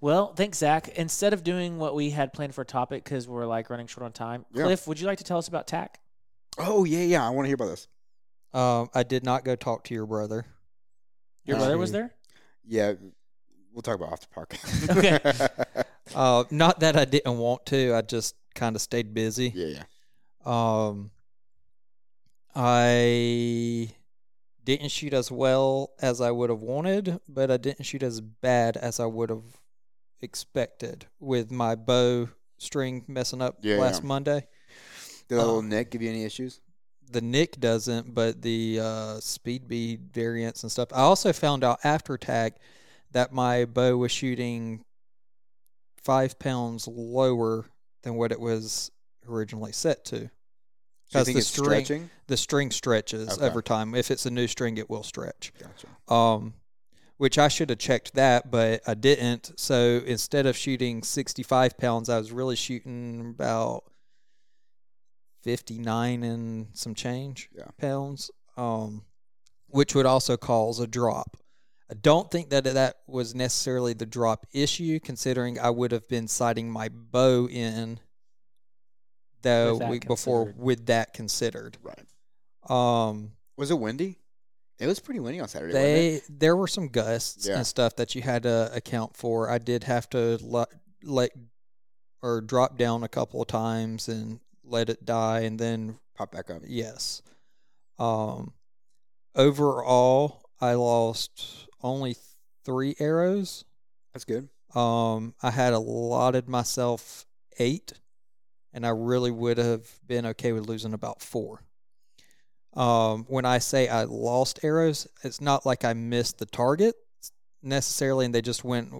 Well, 0.00 0.32
thanks, 0.34 0.58
Zach. 0.58 0.88
Instead 0.96 1.32
of 1.32 1.44
doing 1.44 1.78
what 1.78 1.94
we 1.94 2.10
had 2.10 2.32
planned 2.32 2.54
for 2.54 2.62
a 2.62 2.66
topic 2.66 3.04
because 3.04 3.28
we're 3.28 3.46
like 3.46 3.70
running 3.70 3.86
short 3.86 4.04
on 4.04 4.12
time, 4.12 4.46
Yeah. 4.52 4.64
Cliff, 4.64 4.86
would 4.86 5.00
you 5.00 5.06
like 5.06 5.18
to 5.18 5.24
tell 5.24 5.38
us 5.38 5.48
about 5.48 5.66
TAC? 5.66 6.00
Oh 6.58 6.84
yeah, 6.84 7.00
yeah. 7.04 7.26
I 7.26 7.30
want 7.30 7.44
to 7.44 7.48
hear 7.48 7.54
about 7.54 7.68
this. 7.68 7.88
Um, 8.52 8.90
I 8.94 9.02
did 9.02 9.24
not 9.24 9.44
go 9.44 9.56
talk 9.56 9.84
to 9.84 9.94
your 9.94 10.06
brother. 10.06 10.44
Your 11.44 11.56
Uh, 11.56 11.60
brother 11.60 11.78
was 11.78 11.92
there? 11.92 12.14
Yeah, 12.64 12.92
we'll 13.72 13.82
talk 13.82 13.96
about 13.96 14.12
off 14.12 14.20
the 14.20 14.28
park. 14.28 14.56
Okay. 14.90 15.18
Uh, 16.14 16.44
not 16.50 16.80
that 16.80 16.94
I 16.96 17.04
didn't 17.06 17.38
want 17.38 17.64
to. 17.66 17.94
I 17.94 18.02
just 18.02 18.34
kind 18.54 18.76
of 18.76 18.82
stayed 18.82 19.14
busy. 19.14 19.50
yeah, 19.54 19.66
yeah. 19.78 19.82
Um, 20.44 21.10
I 22.54 23.94
didn't 24.64 24.90
shoot 24.90 25.14
as 25.14 25.30
well 25.30 25.92
as 26.00 26.20
I 26.20 26.30
would 26.30 26.50
have 26.50 26.60
wanted, 26.60 27.18
but 27.28 27.50
I 27.50 27.56
didn't 27.56 27.84
shoot 27.84 28.02
as 28.02 28.20
bad 28.20 28.76
as 28.76 29.00
I 29.00 29.06
would 29.06 29.30
have 29.30 29.44
expected 30.20 31.06
with 31.18 31.50
my 31.50 31.74
bow 31.74 32.28
string 32.58 33.04
messing 33.08 33.40
up 33.40 33.58
Yeah, 33.62 33.76
last 33.76 34.02
yeah. 34.02 34.08
Monday. 34.08 34.46
Did 35.28 35.36
that 35.38 35.42
Uh, 35.42 35.46
little 35.46 35.62
Nick 35.62 35.90
give 35.90 36.02
you 36.02 36.08
any 36.10 36.24
issues? 36.24 36.60
The 37.10 37.20
Nick 37.20 37.60
doesn't, 37.60 38.14
but 38.14 38.40
the 38.42 38.80
uh, 38.80 39.20
speed 39.20 39.68
bead 39.68 40.10
variants 40.14 40.62
and 40.62 40.72
stuff. 40.72 40.88
I 40.92 41.00
also 41.00 41.32
found 41.32 41.62
out 41.64 41.78
after 41.84 42.16
TAC 42.16 42.56
that 43.10 43.32
my 43.32 43.64
bow 43.66 43.96
was 43.98 44.10
shooting 44.12 44.84
five 46.02 46.38
pounds 46.38 46.88
lower 46.88 47.66
than 48.02 48.14
what 48.14 48.32
it 48.32 48.40
was 48.40 48.90
originally 49.28 49.72
set 49.72 50.04
to. 50.06 50.30
Because 51.08 51.26
think 51.26 51.36
the 51.36 51.42
string, 51.42 51.64
stretching? 51.84 52.10
the 52.26 52.36
string 52.38 52.70
stretches 52.70 53.28
Okay. 53.36 53.46
over 53.46 53.60
time. 53.60 53.94
If 53.94 54.10
it's 54.10 54.24
a 54.24 54.30
new 54.30 54.46
string, 54.48 54.78
it 54.78 54.88
will 54.88 55.02
stretch. 55.02 55.52
Gotcha. 55.58 56.12
Um, 56.12 56.54
which 57.18 57.36
I 57.38 57.48
should 57.48 57.68
have 57.68 57.78
checked 57.78 58.14
that, 58.14 58.50
but 58.50 58.80
I 58.86 58.94
didn't. 58.94 59.52
So 59.60 60.02
instead 60.06 60.46
of 60.46 60.56
shooting 60.56 61.02
65 61.02 61.76
pounds, 61.76 62.08
I 62.08 62.18
was 62.18 62.32
really 62.32 62.56
shooting 62.56 63.34
about 63.38 63.84
59 65.42 66.22
and 66.22 66.68
some 66.72 66.94
change 66.94 67.48
Yeah. 67.56 67.68
pounds, 67.78 68.30
um, 68.56 69.04
which 69.68 69.94
would 69.94 70.06
also 70.06 70.36
cause 70.36 70.78
a 70.80 70.86
drop. 70.86 71.36
I 71.90 71.94
don't 71.94 72.30
think 72.30 72.50
that 72.50 72.64
that 72.64 72.96
was 73.06 73.34
necessarily 73.34 73.92
the 73.92 74.06
drop 74.06 74.46
issue, 74.52 74.98
considering 75.00 75.58
I 75.58 75.70
would 75.70 75.92
have 75.92 76.08
been 76.08 76.26
sighting 76.28 76.70
my 76.70 76.88
bow 76.88 77.48
in 77.48 78.00
the 79.42 79.70
With 79.72 79.80
that 79.80 79.90
week 79.90 80.06
before 80.06 80.54
with 80.56 80.86
that 80.86 81.12
considered. 81.12 81.76
Right. 81.82 82.06
Um, 82.70 83.32
Was 83.56 83.70
it 83.70 83.78
windy? 83.78 84.18
It 84.78 84.86
was 84.86 85.00
pretty 85.00 85.20
windy 85.20 85.40
on 85.40 85.48
Saturday. 85.48 85.74
wasn't 85.74 85.88
it? 85.90 86.22
they 86.28 86.34
there 86.38 86.56
were 86.56 86.68
some 86.68 86.88
gusts 86.88 87.46
Yeah. 87.46 87.56
and 87.58 87.66
stuff 87.66 87.96
that 87.96 88.14
you 88.14 88.22
had 88.22 88.44
to 88.44 88.70
account 88.74 89.16
for. 89.16 89.50
I 89.50 89.58
did 89.58 89.84
have 89.84 90.08
to 90.10 90.38
let, 90.42 90.68
let 91.02 91.32
or 92.22 92.40
drop 92.40 92.78
down 92.78 93.02
a 93.02 93.08
couple 93.08 93.42
of 93.42 93.48
times 93.48 94.08
and 94.08 94.40
let 94.64 94.88
it 94.88 95.04
die, 95.04 95.40
and 95.40 95.58
then 95.58 95.98
pop 96.14 96.32
back 96.32 96.50
up. 96.50 96.62
yes. 96.66 97.22
Um, 97.98 98.52
overall, 99.34 100.42
I 100.60 100.74
lost 100.74 101.68
only 101.82 102.16
three 102.64 102.94
arrows. 102.98 103.64
That's 104.12 104.24
good. 104.24 104.48
Um, 104.74 105.34
I 105.42 105.50
had 105.50 105.72
allotted 105.72 106.48
myself 106.48 107.26
eight, 107.58 107.92
and 108.72 108.86
I 108.86 108.90
really 108.90 109.30
would 109.30 109.58
have 109.58 109.88
been 110.06 110.26
okay 110.26 110.52
with 110.52 110.66
losing 110.66 110.94
about 110.94 111.20
four. 111.20 111.62
Um, 112.74 113.26
when 113.28 113.44
I 113.44 113.58
say 113.58 113.88
I 113.88 114.04
lost 114.04 114.60
arrows, 114.62 115.06
it's 115.22 115.40
not 115.40 115.66
like 115.66 115.84
I 115.84 115.92
missed 115.92 116.38
the 116.38 116.46
target 116.46 116.94
necessarily, 117.62 118.24
and 118.24 118.34
they 118.34 118.40
just 118.40 118.64
went 118.64 118.92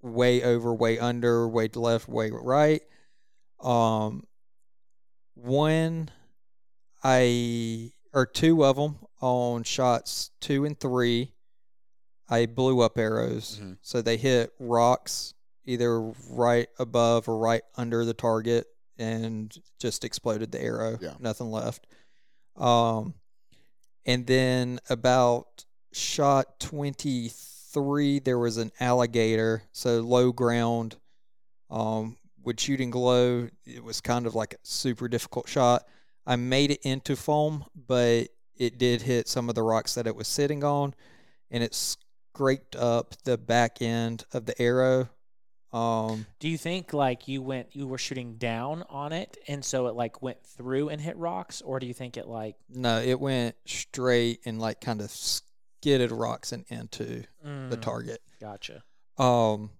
way 0.00 0.42
over, 0.42 0.74
way 0.74 0.98
under, 0.98 1.46
way 1.46 1.68
left, 1.74 2.08
way 2.08 2.30
right. 2.30 2.82
Um, 3.60 4.24
one, 5.34 6.10
I 7.02 7.92
or 8.12 8.26
two 8.26 8.64
of 8.64 8.76
them 8.76 8.98
on 9.20 9.64
shots 9.64 10.30
two 10.40 10.64
and 10.64 10.78
three. 10.78 11.34
I 12.28 12.46
blew 12.46 12.80
up 12.80 12.96
arrows, 12.98 13.58
Mhm. 13.60 13.78
so 13.82 14.00
they 14.02 14.16
hit 14.16 14.52
rocks 14.58 15.34
either 15.64 16.00
right 16.00 16.68
above 16.78 17.28
or 17.28 17.36
right 17.38 17.62
under 17.76 18.04
the 18.04 18.14
target, 18.14 18.66
and 18.98 19.56
just 19.78 20.04
exploded 20.04 20.50
the 20.52 20.60
arrow. 20.60 20.98
Yeah. 21.00 21.14
Nothing 21.18 21.50
left. 21.50 21.86
Um, 22.56 23.14
and 24.04 24.26
then 24.26 24.80
about 24.88 25.64
shot 25.92 26.58
23, 26.58 28.18
there 28.18 28.38
was 28.38 28.56
an 28.56 28.72
alligator, 28.80 29.64
so 29.72 30.00
low 30.00 30.32
ground. 30.32 30.96
Um, 31.70 32.16
with 32.44 32.60
shooting 32.60 32.90
glow, 32.90 33.48
it 33.64 33.82
was 33.84 34.00
kind 34.00 34.26
of 34.26 34.34
like 34.34 34.54
a 34.54 34.58
super 34.62 35.08
difficult 35.08 35.48
shot. 35.48 35.84
I 36.26 36.36
made 36.36 36.70
it 36.70 36.80
into 36.82 37.16
foam, 37.16 37.64
but 37.74 38.28
it 38.56 38.78
did 38.78 39.02
hit 39.02 39.28
some 39.28 39.48
of 39.48 39.54
the 39.54 39.62
rocks 39.62 39.94
that 39.94 40.06
it 40.06 40.14
was 40.14 40.28
sitting 40.28 40.62
on, 40.62 40.94
and 41.50 41.62
it 41.64 41.74
scraped 41.74 42.76
up 42.76 43.14
the 43.24 43.36
back 43.38 43.82
end 43.82 44.24
of 44.32 44.46
the 44.46 44.60
arrow. 44.60 45.08
Um, 45.72 46.26
Do 46.38 46.48
you 46.50 46.58
think 46.58 46.92
like 46.92 47.28
you 47.28 47.40
went 47.40 47.74
you 47.74 47.86
were 47.86 47.96
shooting 47.96 48.34
down 48.36 48.84
on 48.90 49.12
it 49.14 49.38
and 49.48 49.64
so 49.64 49.86
it 49.86 49.94
like 49.94 50.20
went 50.20 50.44
through 50.44 50.90
and 50.90 51.00
hit 51.00 51.16
rocks 51.16 51.62
or 51.62 51.80
do 51.80 51.86
you 51.86 51.94
think 51.94 52.18
it 52.18 52.26
like 52.28 52.56
no, 52.68 53.00
it 53.00 53.18
went 53.18 53.56
straight 53.64 54.40
and 54.44 54.60
like 54.60 54.82
kind 54.82 55.00
of 55.00 55.10
skidded 55.10 56.12
rocks 56.12 56.52
and 56.52 56.66
into 56.68 57.24
the 57.42 57.76
Mm, 57.78 57.80
target. 57.80 58.20
Gotcha. 58.38 58.82
Um, 59.16 59.70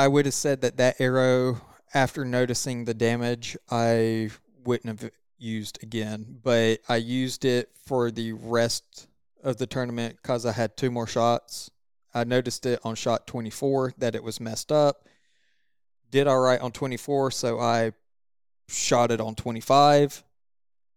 I 0.00 0.08
would 0.08 0.24
have 0.24 0.32
said 0.32 0.62
that 0.62 0.78
that 0.78 0.98
arrow, 0.98 1.60
after 1.92 2.24
noticing 2.24 2.86
the 2.86 2.94
damage, 2.94 3.54
I 3.70 4.30
wouldn't 4.64 5.02
have 5.02 5.10
used 5.36 5.82
again, 5.82 6.38
but 6.42 6.78
I 6.88 6.96
used 6.96 7.44
it 7.44 7.68
for 7.84 8.10
the 8.10 8.32
rest 8.32 9.08
of 9.44 9.58
the 9.58 9.66
tournament 9.66 10.16
because 10.16 10.46
I 10.46 10.52
had 10.52 10.74
two 10.74 10.90
more 10.90 11.06
shots. 11.06 11.70
I 12.14 12.24
noticed 12.24 12.64
it 12.64 12.80
on 12.82 12.94
shot 12.94 13.26
24 13.26 13.92
that 13.98 14.14
it 14.14 14.24
was 14.24 14.40
messed 14.40 14.72
up. 14.72 15.06
Did 16.10 16.26
all 16.26 16.40
right 16.40 16.62
on 16.62 16.72
24, 16.72 17.30
so 17.32 17.60
I 17.60 17.92
shot 18.68 19.10
it 19.10 19.20
on 19.20 19.34
25, 19.34 20.24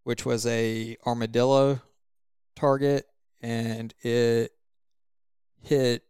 which 0.06 0.26
was 0.26 0.46
a 0.46 0.96
armadillo 1.06 1.82
target, 2.56 3.06
and 3.42 3.94
it 4.02 4.54
hit 5.62 6.06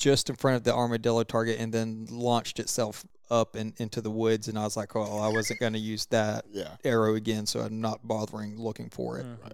just 0.00 0.30
in 0.30 0.34
front 0.36 0.56
of 0.56 0.64
the 0.64 0.74
armadillo 0.74 1.22
target 1.22 1.58
and 1.60 1.72
then 1.72 2.06
launched 2.10 2.58
itself 2.58 3.04
up 3.30 3.54
and 3.54 3.74
into 3.76 4.00
the 4.00 4.10
woods. 4.10 4.48
And 4.48 4.58
I 4.58 4.64
was 4.64 4.76
like, 4.76 4.96
oh, 4.96 5.18
I 5.20 5.28
wasn't 5.28 5.60
going 5.60 5.74
to 5.74 5.78
use 5.78 6.06
that 6.06 6.46
Yeah. 6.50 6.76
arrow 6.82 7.14
again, 7.14 7.44
so 7.46 7.60
I'm 7.60 7.80
not 7.82 8.08
bothering 8.08 8.58
looking 8.58 8.88
for 8.88 9.18
it. 9.18 9.26
Mhm. 9.26 9.52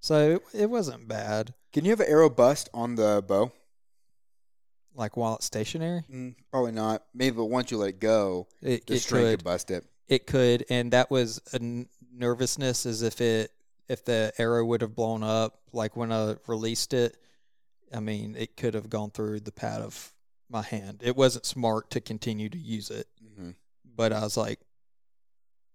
So 0.00 0.34
it, 0.36 0.42
it 0.62 0.70
wasn't 0.70 1.08
bad. 1.08 1.54
Can 1.72 1.84
you 1.86 1.90
have 1.92 2.00
an 2.00 2.06
arrow 2.08 2.28
bust 2.30 2.68
on 2.74 2.94
the 2.94 3.24
bow? 3.26 3.52
Like 4.94 5.16
while 5.16 5.36
it's 5.36 5.46
stationary, 5.46 6.02
Mm, 6.12 6.34
probably 6.50 6.72
not. 6.72 7.04
Maybe, 7.14 7.36
but 7.36 7.46
once 7.46 7.70
you 7.70 7.78
let 7.78 7.90
it 7.90 8.00
go, 8.00 8.48
it, 8.60 8.86
the 8.86 8.94
it 8.94 9.00
string 9.00 9.22
could. 9.24 9.38
could 9.38 9.44
bust 9.44 9.70
it. 9.70 9.84
It 10.08 10.26
could, 10.26 10.66
and 10.68 10.92
that 10.92 11.10
was 11.10 11.40
a 11.52 11.56
n- 11.56 11.88
nervousness 12.12 12.84
as 12.86 13.02
if 13.02 13.20
it 13.20 13.50
if 13.88 14.04
the 14.04 14.32
arrow 14.38 14.64
would 14.64 14.82
have 14.82 14.94
blown 14.94 15.22
up. 15.22 15.60
Like 15.72 15.96
when 15.96 16.12
I 16.12 16.36
released 16.48 16.92
it, 16.92 17.16
I 17.92 18.00
mean, 18.00 18.36
it 18.36 18.56
could 18.56 18.74
have 18.74 18.88
gone 18.90 19.10
through 19.10 19.40
the 19.40 19.52
pad 19.52 19.80
of 19.80 20.12
my 20.48 20.62
hand. 20.62 21.00
It 21.04 21.16
wasn't 21.16 21.46
smart 21.46 21.90
to 21.90 22.00
continue 22.00 22.48
to 22.48 22.58
use 22.58 22.90
it, 22.90 23.06
hmm 23.36 23.50
but 23.96 24.12
I 24.12 24.20
was 24.20 24.36
like, 24.36 24.60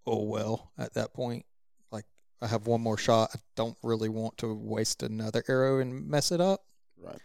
oh 0.08 0.24
well. 0.24 0.72
At 0.78 0.94
that 0.96 1.14
point, 1.14 1.46
like 1.92 2.06
I 2.42 2.48
have 2.48 2.66
one 2.66 2.82
more 2.82 2.98
shot. 2.98 3.32
I 3.36 3.40
don't 3.56 3.78
really 3.84 4.10
want 4.10 4.38
to 4.38 4.54
waste 4.54 5.04
another 5.04 5.44
arrow 5.48 5.80
and 5.80 6.08
mess 6.08 6.32
it 6.32 6.42
up. 6.42 6.64
Right. 6.98 7.20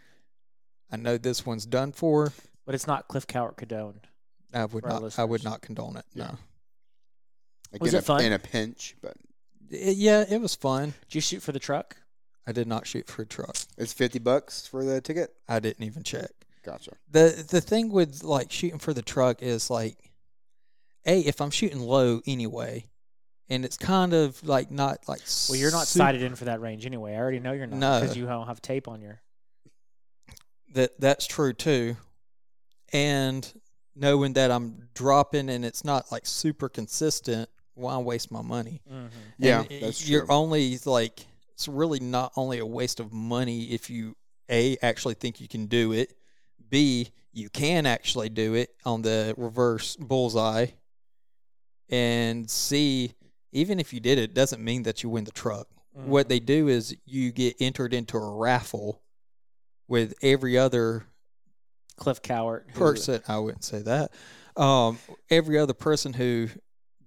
I 0.91 0.97
know 0.97 1.17
this 1.17 1.45
one's 1.45 1.65
done 1.65 1.91
for. 1.91 2.33
But 2.65 2.75
it's 2.75 2.85
not 2.87 3.07
Cliff 3.07 3.25
Cowart 3.25 3.57
condoned. 3.57 4.07
I 4.53 4.65
would 4.65 4.83
For 4.83 4.89
our 4.91 4.99
not. 4.99 5.17
I 5.19 5.23
would 5.23 5.43
not 5.43 5.61
condone 5.61 5.95
it. 5.97 6.05
Yeah. 6.13 6.25
No. 6.25 6.37
Like 7.71 7.81
Was 7.81 7.93
in 7.93 7.97
it 7.97 8.01
a, 8.01 8.05
fun? 8.05 8.23
In 8.23 8.33
a 8.33 8.39
pinch, 8.39 8.95
but 9.01 9.15
It- 9.69 9.97
yeah, 9.97 10.25
it 10.29 10.41
was 10.41 10.53
fun. 10.55 10.93
Did 11.07 11.15
you 11.15 11.21
shoot 11.21 11.41
for 11.41 11.51
the 11.53 11.59
truck? 11.59 11.95
I 12.47 12.51
did 12.51 12.67
not 12.67 12.87
shoot 12.87 13.07
for 13.07 13.21
a 13.21 13.25
truck. 13.25 13.55
it's 13.77 13.93
fifty 13.93 14.19
bucks 14.19 14.67
for 14.67 14.83
the 14.83 14.99
ticket. 15.01 15.33
I 15.47 15.59
didn't 15.59 15.83
even 15.85 16.03
check. 16.03 16.31
Gotcha. 16.63 16.91
the 17.09 17.45
The 17.49 17.61
thing 17.61 17.91
with 17.91 18.23
like 18.23 18.51
shooting 18.51 18.79
for 18.79 18.93
the 18.93 19.01
truck 19.01 19.41
is 19.41 19.69
like, 19.69 19.97
a 21.05 21.19
if 21.21 21.41
I'm 21.41 21.49
shooting 21.51 21.79
low 21.79 22.21
anyway, 22.27 22.87
and 23.49 23.65
it's 23.65 23.77
kind 23.77 24.13
of 24.13 24.43
like 24.47 24.69
not 24.71 25.07
like 25.07 25.21
Well, 25.49 25.57
you're 25.57 25.71
not 25.71 25.87
sup- 25.87 25.99
sighted 26.01 26.21
in 26.23 26.35
for 26.35 26.45
that 26.45 26.61
range 26.61 26.85
anyway. 26.85 27.13
I 27.13 27.17
already 27.17 27.39
know 27.39 27.51
you're 27.53 27.67
not 27.67 27.77
No. 27.79 27.99
because 28.01 28.15
you 28.17 28.25
don't 28.25 28.47
have 28.47 28.61
tape 28.61 28.87
on 28.87 29.01
your. 29.01 29.21
That 30.73 30.99
that's 30.99 31.27
true 31.27 31.53
too, 31.53 31.97
and 32.93 33.51
knowing 33.95 34.33
that 34.33 34.51
I'm 34.51 34.87
dropping 34.93 35.49
and 35.49 35.65
it's 35.65 35.83
not 35.83 36.11
like 36.11 36.25
super 36.25 36.69
consistent, 36.69 37.49
why 37.73 37.97
waste 37.97 38.31
my 38.31 38.41
money? 38.41 38.81
Mhm. 38.89 39.09
Yeah, 39.37 39.63
And 39.69 39.83
that's 39.83 40.07
you're 40.07 40.31
only 40.31 40.77
like 40.85 41.25
it's 41.61 41.67
really 41.67 41.99
not 41.99 42.31
only 42.35 42.57
a 42.57 42.65
waste 42.65 42.99
of 42.99 43.13
money 43.13 43.65
if 43.65 43.87
you 43.87 44.17
a 44.49 44.77
actually 44.81 45.13
think 45.13 45.39
you 45.39 45.47
can 45.47 45.67
do 45.67 45.91
it, 45.93 46.11
b 46.71 47.09
you 47.33 47.49
can 47.51 47.85
actually 47.85 48.29
do 48.29 48.55
it 48.55 48.71
on 48.83 49.03
the 49.03 49.35
reverse 49.37 49.95
bullseye, 49.95 50.65
and 51.87 52.49
c 52.49 53.13
even 53.51 53.79
if 53.79 53.93
you 53.93 53.99
did 53.99 54.17
it 54.17 54.33
doesn't 54.33 54.63
mean 54.63 54.81
that 54.83 55.03
you 55.03 55.09
win 55.09 55.23
the 55.23 55.31
truck. 55.31 55.67
What 55.93 56.29
they 56.29 56.39
do 56.39 56.67
is 56.67 56.95
you 57.05 57.31
get 57.31 57.57
entered 57.59 57.93
into 57.93 58.17
a 58.17 58.35
raffle 58.37 59.03
with 59.87 60.15
every 60.23 60.57
other 60.57 61.05
Cliff 61.97 62.23
Cowart. 62.23 62.63
who- 62.71 62.79
person. 62.79 63.21
I 63.27 63.37
wouldn't 63.37 63.65
say 63.65 63.83
that. 63.83 64.11
Um, 64.55 64.97
every 65.29 65.59
other 65.59 65.73
person 65.73 66.13
who 66.13 66.47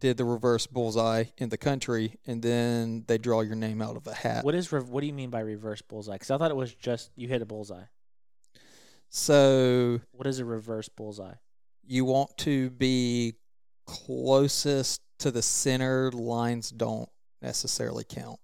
did 0.01 0.17
the 0.17 0.25
reverse 0.25 0.67
bullseye 0.67 1.25
in 1.39 1.49
the 1.49 1.57
country, 1.57 2.19
and 2.27 2.43
then 2.43 3.05
they 3.07 3.19
draw 3.19 3.41
your 3.41 3.57
name 3.57 3.81
out 3.81 3.97
of 3.97 4.07
a 4.07 4.15
hat. 4.15 4.45
What 4.45 4.55
is 4.55 4.71
rev- 4.73 4.89
what 4.91 5.01
do 5.01 5.07
you 5.07 5.13
mean 5.13 5.31
by 5.31 5.41
reverse 5.41 5.83
bullseye? 5.83 6.15
Because 6.15 6.31
I 6.31 6.39
thought 6.39 6.51
it 6.51 6.57
was 6.57 6.75
just 6.75 7.11
you 7.17 7.29
hit 7.29 7.43
a 7.43 7.47
bullseye. 7.47 7.85
So 9.11 10.01
What 10.13 10.27
is 10.27 10.39
a 10.41 10.45
reverse 10.45 10.89
bullseye? 10.89 11.35
you 11.87 12.05
want 12.05 12.37
to 12.39 12.71
be 12.71 13.35
closest 13.87 15.03
to 15.19 15.31
the 15.31 15.43
center. 15.43 16.11
Lines 16.13 16.71
don't 16.71 17.09
necessarily 17.43 18.05
count. 18.05 18.41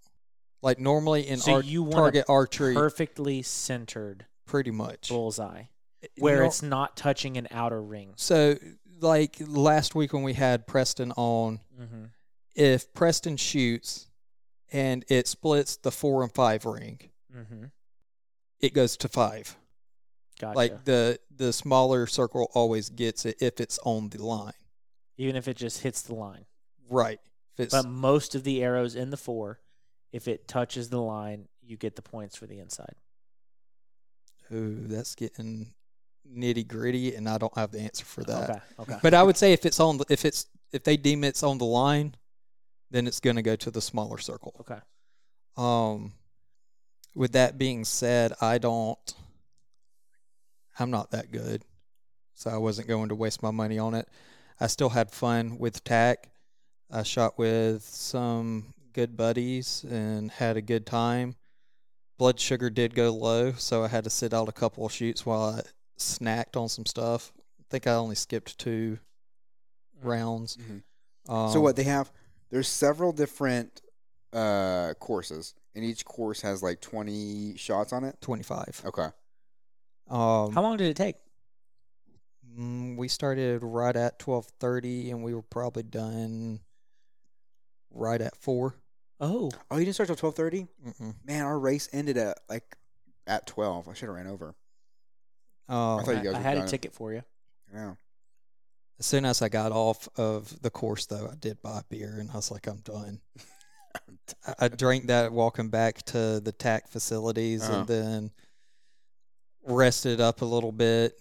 Like 0.63 0.79
normally 0.79 1.27
in 1.27 1.39
So 1.39 1.55
ar- 1.55 1.63
you 1.63 1.83
want 1.83 1.95
a 1.95 1.97
target 1.97 2.25
archery, 2.29 2.75
Perfectly 2.75 3.43
centered 3.43 4.27
pretty 4.47 4.71
much 4.71 5.09
bullseye, 5.09 5.63
eh, 6.03 6.07
where 6.19 6.37
Nor- 6.37 6.45
it's 6.47 6.63
not 6.63 6.97
touching 6.99 7.37
an 7.39 7.49
outer 7.51 7.83
ring. 7.83 8.13
so 8.17 8.57
like 9.01 9.37
last 9.47 9.95
week 9.95 10.13
when 10.13 10.23
we 10.23 10.35
had 10.35 10.67
Preston 10.67 11.13
on, 11.13 11.61
Mm-hmm. 11.81 12.05
if 12.55 12.93
Preston 12.93 13.37
shoots 13.37 14.09
and 14.73 15.05
it 15.09 15.27
splits 15.29 15.77
the 15.77 15.91
four 15.91 16.23
and 16.23 16.33
five 16.33 16.65
ring, 16.65 17.01
Mm-hmm. 17.35 17.65
it 18.61 18.75
goes 18.75 18.97
to 18.99 19.09
five. 19.09 19.57
Gotcha. 20.41 20.57
Like 20.57 20.85
the 20.85 21.19
the 21.35 21.53
smaller 21.53 22.07
circle 22.07 22.51
always 22.55 22.89
gets 22.91 23.25
it 23.27 23.37
if 23.41 23.61
it's 23.61 23.79
on 23.85 24.09
the 24.11 24.25
line. 24.25 24.53
Even 25.17 25.37
if 25.37 25.49
it 25.49 25.57
just 25.57 25.83
hits 25.83 26.03
the 26.03 26.15
line. 26.15 26.47
Right. 26.89 27.21
But 27.57 27.85
most 27.87 28.35
of 28.35 28.43
the 28.45 28.63
arrows 28.63 28.95
in 28.95 29.11
the 29.11 29.17
four, 29.19 29.61
if 30.13 30.27
it 30.29 30.49
touches 30.49 30.89
the 30.89 31.01
line, 31.01 31.49
you 31.63 31.77
get 31.77 31.95
the 31.95 32.01
points 32.03 32.37
for 32.37 32.47
the 32.47 32.59
inside. 32.59 32.95
ooh, 34.53 34.87
that's 34.87 35.15
getting 35.15 35.73
nitty 36.35 36.67
gritty, 36.67 37.15
and 37.15 37.29
I 37.29 37.39
don't 37.39 37.57
have 37.57 37.71
the 37.71 37.81
answer 37.81 38.05
for 38.05 38.23
that. 38.25 38.51
Okay. 38.51 38.61
Okay. 38.81 38.97
But 39.03 39.15
I 39.15 39.23
would 39.23 39.37
say 39.37 39.53
if 39.53 39.67
it's 39.67 39.81
on 39.81 39.99
the, 39.99 40.05
if 40.09 40.25
it's 40.25 40.47
if 40.73 40.85
they 40.85 40.97
deem 40.97 41.25
it's 41.25 41.43
on 41.43 41.59
the 41.59 41.65
line, 41.65 42.15
then 42.91 43.07
it's 43.07 43.21
going 43.21 43.37
to 43.37 43.43
go 43.43 43.57
to 43.57 43.71
the 43.71 43.81
smaller 43.81 44.19
circle. 44.19 44.55
okay. 44.61 44.81
Um, 45.57 46.13
with 47.15 47.33
that 47.33 47.59
being 47.59 47.85
said, 47.85 48.33
I 48.41 48.59
don't. 48.59 49.15
I'm 50.79 50.91
not 50.91 51.11
that 51.11 51.31
good, 51.31 51.63
so 52.35 52.51
I 52.51 52.57
wasn't 52.57 52.89
going 52.89 53.11
to 53.11 53.15
waste 53.15 53.43
my 53.43 53.51
money 53.51 53.79
on 53.79 53.95
it. 53.95 54.09
I 54.59 54.67
still 54.67 54.91
had 54.91 55.11
fun 55.11 55.59
with 55.59 55.85
TAC. 55.85 56.31
I 56.91 57.03
shot 57.03 57.39
with 57.39 57.83
some 57.83 58.73
good 58.93 59.17
buddies 59.17 59.85
and 59.89 60.31
had 60.31 60.57
a 60.57 60.63
good 60.63 60.87
time. 60.87 61.37
Blood 62.19 62.41
sugar 62.41 62.71
did 62.71 62.95
go 62.95 63.11
low, 63.11 63.53
so 63.53 63.85
I 63.85 63.89
had 63.89 64.05
to 64.05 64.11
sit 64.11 64.35
out 64.35 64.49
a 64.49 64.53
couple 64.53 64.85
of 64.85 64.93
shoots 64.93 65.25
while 65.25 65.43
I 65.43 65.63
snacked 66.01 66.57
on 66.61 66.69
some 66.69 66.87
stuff. 66.87 67.33
I 67.61 67.65
think 67.71 67.87
I 67.87 67.93
only 67.95 68.15
skipped 68.17 68.59
two 68.59 68.99
rounds. 70.03 70.57
Mhm. 70.57 70.83
Um, 71.29 71.53
so 71.53 71.61
what 71.61 71.77
they 71.77 71.85
have? 71.85 72.11
There's 72.51 72.69
several 72.69 73.13
different 73.13 73.81
uh, 74.33 74.95
courses, 75.01 75.55
and 75.75 75.85
each 75.85 76.05
course 76.05 76.41
has 76.43 76.63
like 76.63 76.81
20 76.81 77.57
shots 77.57 77.93
on 77.93 78.05
it. 78.05 78.21
Twenty 78.21 78.43
five. 78.43 78.81
Okay. 78.85 79.09
Um, 80.09 80.53
How 80.53 80.63
long 80.63 80.77
did 80.77 80.89
it 80.89 80.97
take? 80.97 81.17
Mm, 82.57 82.97
we 82.97 83.07
started 83.09 83.63
right 83.63 83.95
at 83.95 84.19
twelve 84.19 84.47
thirty, 84.59 85.11
and 85.11 85.23
we 85.23 85.35
were 85.35 85.43
probably 85.43 85.83
done 85.85 86.61
right 87.91 88.21
at 88.21 88.37
four. 88.37 88.75
Oh, 89.21 89.51
Oh, 89.71 89.77
you 89.77 89.85
didn't 89.85 89.95
start 89.95 90.07
till 90.09 90.17
12:30? 90.17 90.67
Man, 91.25 91.45
our 91.45 91.59
race 91.59 91.89
ended 91.93 92.17
at 92.17 92.39
like 92.49 92.77
at 93.27 93.47
12. 93.47 93.89
I 93.89 93.93
should 93.93 94.07
have 94.07 94.17
ran 94.17 94.27
over. 94.27 94.55
Um, 95.71 96.01
I 96.01 96.03
thought 96.03 96.17
you 96.17 96.23
guys 96.25 96.35
I 96.35 96.39
were 96.39 96.43
had 96.43 96.59
a 96.59 96.67
ticket 96.67 96.93
for 96.95 97.13
you. 97.13 97.23
Yeah. 97.73 97.95
as 98.99 99.07
soon 99.07 99.25
as 99.25 99.41
I 99.41 99.49
got 99.49 99.71
off 99.73 100.09
of 100.17 100.61
the 100.63 100.71
course, 100.71 101.07
though, 101.07 101.29
I 101.31 101.37
did 101.37 101.63
buy 101.63 101.83
beer, 101.89 102.17
and 102.19 102.31
I 102.31 102.35
was 102.35 102.51
like, 102.51 102.67
I'm 102.67 102.79
done. 102.81 103.21
I, 104.47 104.55
I 104.65 104.69
drank 104.69 105.07
that 105.07 105.33
walking 105.33 105.69
back 105.71 106.03
to 106.07 106.41
the 106.41 106.53
TAC 106.53 106.89
facilities, 106.89 107.63
Uh-huh. 107.63 107.79
and 107.81 107.87
then 107.89 108.31
rested 109.65 110.21
up 110.21 110.43
a 110.43 110.45
little 110.45 110.73
bit. 110.73 111.15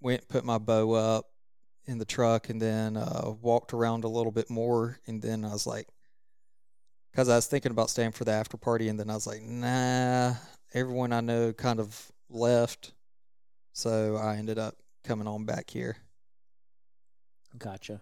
Went 0.00 0.28
put 0.28 0.44
my 0.44 0.58
bow 0.58 0.92
up 0.92 1.26
in 1.86 1.98
the 1.98 2.04
truck, 2.04 2.48
and 2.50 2.60
then 2.60 2.96
uh, 2.96 3.32
walked 3.40 3.72
around 3.72 4.04
a 4.04 4.08
little 4.08 4.32
bit 4.32 4.50
more, 4.50 4.98
and 5.06 5.22
then 5.22 5.44
I 5.44 5.50
was 5.52 5.66
like, 5.66 5.86
because 7.12 7.28
I 7.28 7.36
was 7.36 7.46
thinking 7.46 7.70
about 7.72 7.90
staying 7.90 8.12
for 8.12 8.24
the 8.24 8.32
after 8.32 8.56
party, 8.56 8.88
and 8.88 8.98
then 8.98 9.10
I 9.10 9.14
was 9.14 9.26
like, 9.26 9.42
nah. 9.42 10.34
Everyone 10.74 11.12
I 11.12 11.20
know 11.20 11.52
kind 11.52 11.78
of 11.80 12.10
left, 12.28 12.92
so 13.76 14.16
I 14.16 14.36
ended 14.36 14.58
up 14.58 14.74
coming 15.04 15.28
on 15.28 15.44
back 15.44 15.68
here. 15.68 15.98
Gotcha. 17.58 18.00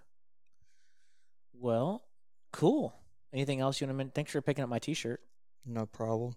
Well, 1.53 2.05
cool. 2.53 2.95
Anything 3.33 3.61
else 3.61 3.81
you 3.81 3.87
want 3.89 3.95
to 3.95 3.97
mention? 3.97 4.13
Thanks 4.15 4.31
for 4.31 4.41
picking 4.41 4.63
up 4.63 4.71
my 4.71 4.79
T-shirt. 4.79 5.21
No 5.67 5.87
problem. 5.87 6.37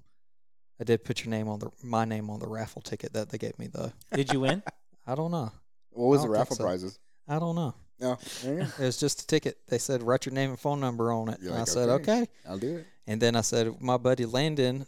I 0.80 0.86
did 0.86 1.04
put 1.04 1.24
your 1.24 1.30
name 1.30 1.48
on 1.50 1.60
the 1.60 1.70
my 1.84 2.04
name 2.06 2.32
on 2.32 2.40
the 2.40 2.48
raffle 2.48 2.82
ticket 2.82 3.14
that 3.14 3.30
they 3.30 3.38
gave 3.38 3.58
me 3.60 3.68
though. 3.68 3.92
Did 4.12 4.34
you 4.34 4.40
win? 4.40 4.64
I 5.08 5.14
don't 5.14 5.30
know. 5.32 5.52
What 5.92 6.08
was 6.08 6.24
the 6.24 6.30
raffle 6.30 6.56
so. 6.56 6.64
prizes? 6.64 6.98
I 7.28 7.38
don't 7.38 7.56
know. 7.56 7.76
No. 8.00 8.18
There 8.44 8.54
you 8.54 8.60
go. 8.62 8.68
It 8.80 8.86
was 8.86 8.98
just 8.98 9.22
a 9.22 9.28
ticket. 9.28 9.58
They 9.68 9.78
said 9.78 10.02
write 10.02 10.26
your 10.26 10.34
name 10.34 10.50
and 10.52 10.60
phone 10.60 10.80
number 10.80 11.12
on 11.12 11.30
it. 11.30 11.40
You're 11.42 11.50
And 11.52 11.58
I 11.58 11.62
like, 11.62 11.68
said 11.68 11.90
"Okay." 11.90 12.22
okay. 12.22 12.32
I'll 12.50 12.58
do 12.58 12.78
it. 12.78 12.88
And 13.06 13.22
then 13.22 13.36
I 13.36 13.42
said 13.42 13.80
my 13.82 13.98
buddy 13.98 14.26
Landon 14.26 14.88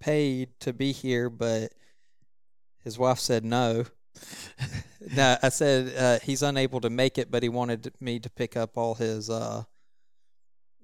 paid 0.00 0.50
to 0.60 0.72
be 0.74 0.92
here, 0.92 1.30
but 1.30 1.72
his 2.86 3.00
wife 3.00 3.18
said 3.18 3.44
no. 3.44 3.84
no, 5.16 5.36
I 5.42 5.48
said 5.48 5.92
uh, 5.98 6.24
he's 6.24 6.40
unable 6.40 6.80
to 6.82 6.88
make 6.88 7.18
it, 7.18 7.32
but 7.32 7.42
he 7.42 7.48
wanted 7.48 7.92
me 8.00 8.20
to 8.20 8.30
pick 8.30 8.56
up 8.56 8.78
all 8.78 8.94
his 8.94 9.28
uh, 9.28 9.64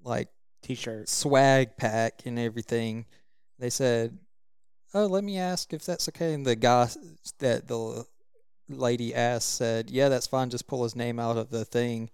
like 0.03 0.29
T-shirt. 0.63 1.09
swag 1.09 1.77
pack 1.77 2.23
and 2.27 2.41
everything. 2.41 3.07
They 3.61 3.71
said, 3.71 4.19
"Oh, 4.93 5.07
let 5.07 5.23
me 5.23 5.39
ask 5.39 5.73
if 5.73 5.85
that's 5.85 6.09
okay." 6.09 6.35
And 6.35 6.45
the 6.45 6.57
guy 6.57 6.89
that 7.39 7.69
the 7.69 8.05
lady 8.69 9.15
asked 9.15 9.55
said, 9.55 9.89
"Yeah, 9.89 10.09
that's 10.09 10.27
fine. 10.27 10.51
Just 10.51 10.67
pull 10.67 10.83
his 10.83 10.97
name 10.97 11.21
out 11.21 11.37
of 11.37 11.51
the 11.51 11.65
thing." 11.65 12.11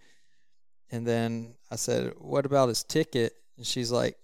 And 0.91 1.07
then 1.07 1.55
I 1.71 1.77
said, 1.77 2.13
"What 2.19 2.45
about 2.45 2.69
his 2.69 2.85
ticket?" 2.85 3.33
And 3.57 3.67
she's 3.67 3.91
like, 3.91 4.19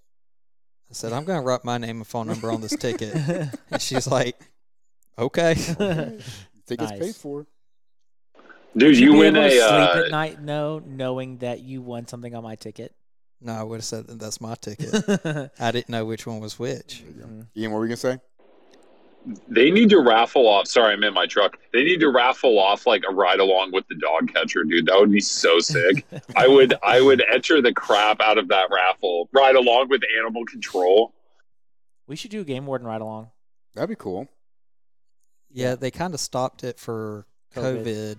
"I 0.90 0.92
said 0.92 1.14
I'm 1.14 1.24
going 1.24 1.40
to 1.40 1.46
write 1.46 1.64
my 1.64 1.78
name 1.78 1.96
and 1.96 2.06
phone 2.06 2.26
number 2.26 2.52
on 2.52 2.60
this 2.60 2.76
ticket." 2.76 3.14
and 3.70 3.80
she's 3.80 4.06
like, 4.06 4.38
"Okay." 5.18 5.54
Tickets 6.66 6.90
Nice. 6.90 6.98
paid 6.98 7.14
for. 7.16 7.46
Dude, 8.76 8.88
Would 8.90 8.98
you 8.98 9.12
be 9.12 9.18
win 9.18 9.36
able 9.36 9.48
to 9.48 9.54
a. 9.56 9.58
sleep 9.60 9.96
Uh, 9.96 10.04
at 10.06 10.10
night, 10.10 10.40
no, 10.42 10.80
knowing 10.84 11.38
that 11.38 11.60
you 11.60 11.80
won 11.82 12.08
something 12.08 12.34
on 12.34 12.42
my 12.42 12.56
ticket. 12.56 12.92
no, 13.40 13.52
I 13.52 13.62
would 13.62 13.76
have 13.76 13.84
said 13.84 14.06
that 14.08 14.18
that's 14.18 14.40
my 14.40 14.54
ticket. 14.56 14.92
I 15.60 15.70
didn't 15.70 15.90
know 15.90 16.04
which 16.04 16.26
one 16.26 16.40
was 16.40 16.58
which. 16.58 17.04
Mhm. 17.06 17.46
Ian, 17.56 17.70
what 17.70 17.76
were 17.78 17.82
we 17.82 17.88
gonna 17.88 17.96
say? 17.96 18.18
they 19.48 19.70
need 19.70 19.88
to 19.88 20.00
raffle 20.00 20.46
off. 20.46 20.66
Sorry, 20.66 20.92
I'm 20.92 21.02
in 21.02 21.14
my 21.14 21.24
truck. 21.26 21.56
They 21.72 21.82
need 21.82 21.98
to 22.00 22.10
raffle 22.10 22.58
off 22.58 22.86
like 22.86 23.04
a 23.08 23.12
ride 23.14 23.40
along 23.40 23.72
with 23.72 23.86
the 23.88 23.94
dog 23.94 24.30
catcher, 24.34 24.64
dude. 24.64 24.84
That 24.86 24.98
would 25.00 25.10
be 25.10 25.20
so 25.20 25.60
sick. 25.60 26.04
I 26.36 26.46
would, 26.46 26.74
I 26.82 27.00
would 27.00 27.24
enter 27.32 27.62
the 27.62 27.72
crap 27.72 28.20
out 28.20 28.36
of 28.36 28.48
that 28.48 28.68
raffle. 28.70 29.30
Ride 29.32 29.54
along 29.56 29.88
with 29.88 30.02
animal 30.20 30.44
control. 30.44 31.14
we 32.06 32.16
should 32.16 32.32
do 32.32 32.42
a 32.42 32.44
game 32.44 32.66
warden 32.66 32.86
ride 32.86 33.00
along. 33.00 33.30
That'd 33.74 33.88
be 33.88 33.96
cool. 33.96 34.28
Yeah, 35.54 35.76
they 35.76 35.90
kind 35.90 36.12
of 36.14 36.20
stopped 36.20 36.64
it 36.64 36.78
for 36.78 37.26
COVID. 37.54 37.84
COVID, 37.84 38.16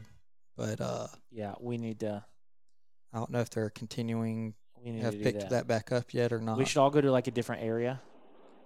but 0.58 0.82
uh, 0.82 1.08
Yeah, 1.32 1.54
we 1.60 1.78
need 1.78 2.00
to. 2.00 2.24
I 3.14 3.18
don't 3.18 3.30
know 3.30 3.40
if 3.42 3.50
they're 3.50 3.70
continuing 3.70 4.56
We 4.84 4.92
need 4.92 5.04
have 5.04 5.12
to 5.12 5.18
do 5.18 5.24
picked 5.24 5.42
that. 5.42 5.50
that. 5.52 5.68
back 5.68 5.92
up 5.92 6.14
yet 6.14 6.32
or 6.34 6.40
not. 6.40 6.58
We 6.58 6.66
should 6.66 6.80
all 6.80 6.90
go 6.90 7.02
to 7.02 7.12
like 7.12 7.28
a 7.28 7.32
different 7.32 7.64
area. 7.64 8.02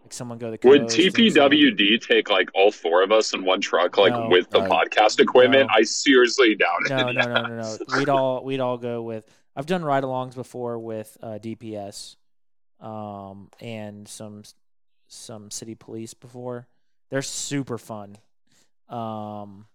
Like 0.03 0.13
someone 0.13 0.37
go 0.37 0.49
to 0.51 0.57
the 0.57 0.67
Would 0.67 0.83
coast 0.83 0.97
and 0.97 1.13
TPWD 1.13 1.99
take 2.07 2.29
like 2.29 2.49
all 2.55 2.71
four 2.71 3.03
of 3.03 3.11
us 3.11 3.33
in 3.33 3.43
one 3.43 3.59
truck, 3.59 3.97
like 3.97 4.13
No. 4.13 4.29
with 4.29 4.49
the 4.49 4.61
No. 4.61 4.69
podcast 4.69 5.19
equipment? 5.19 5.67
No. 5.67 5.75
I 5.77 5.81
seriously 5.83 6.55
doubt 6.55 6.79
it. 6.85 6.89
No, 6.89 7.11
no, 7.11 7.21
no, 7.21 7.41
no, 7.47 7.61
no. 7.61 7.77
We'd 7.97 8.07
all 8.09 8.43
we'd 8.45 8.59
all 8.61 8.77
go 8.77 9.01
with. 9.01 9.25
I've 9.55 9.65
done 9.65 9.83
ride-alongs 9.83 10.35
before 10.35 10.79
with 10.79 11.17
uh, 11.21 11.37
DPS, 11.41 12.15
um, 12.79 13.49
and 13.59 14.07
some 14.07 14.43
some 15.07 15.51
city 15.51 15.75
police 15.75 16.13
before. 16.13 16.67
They're 17.09 17.21
super 17.21 17.77
fun, 17.77 18.17
um, 18.89 19.65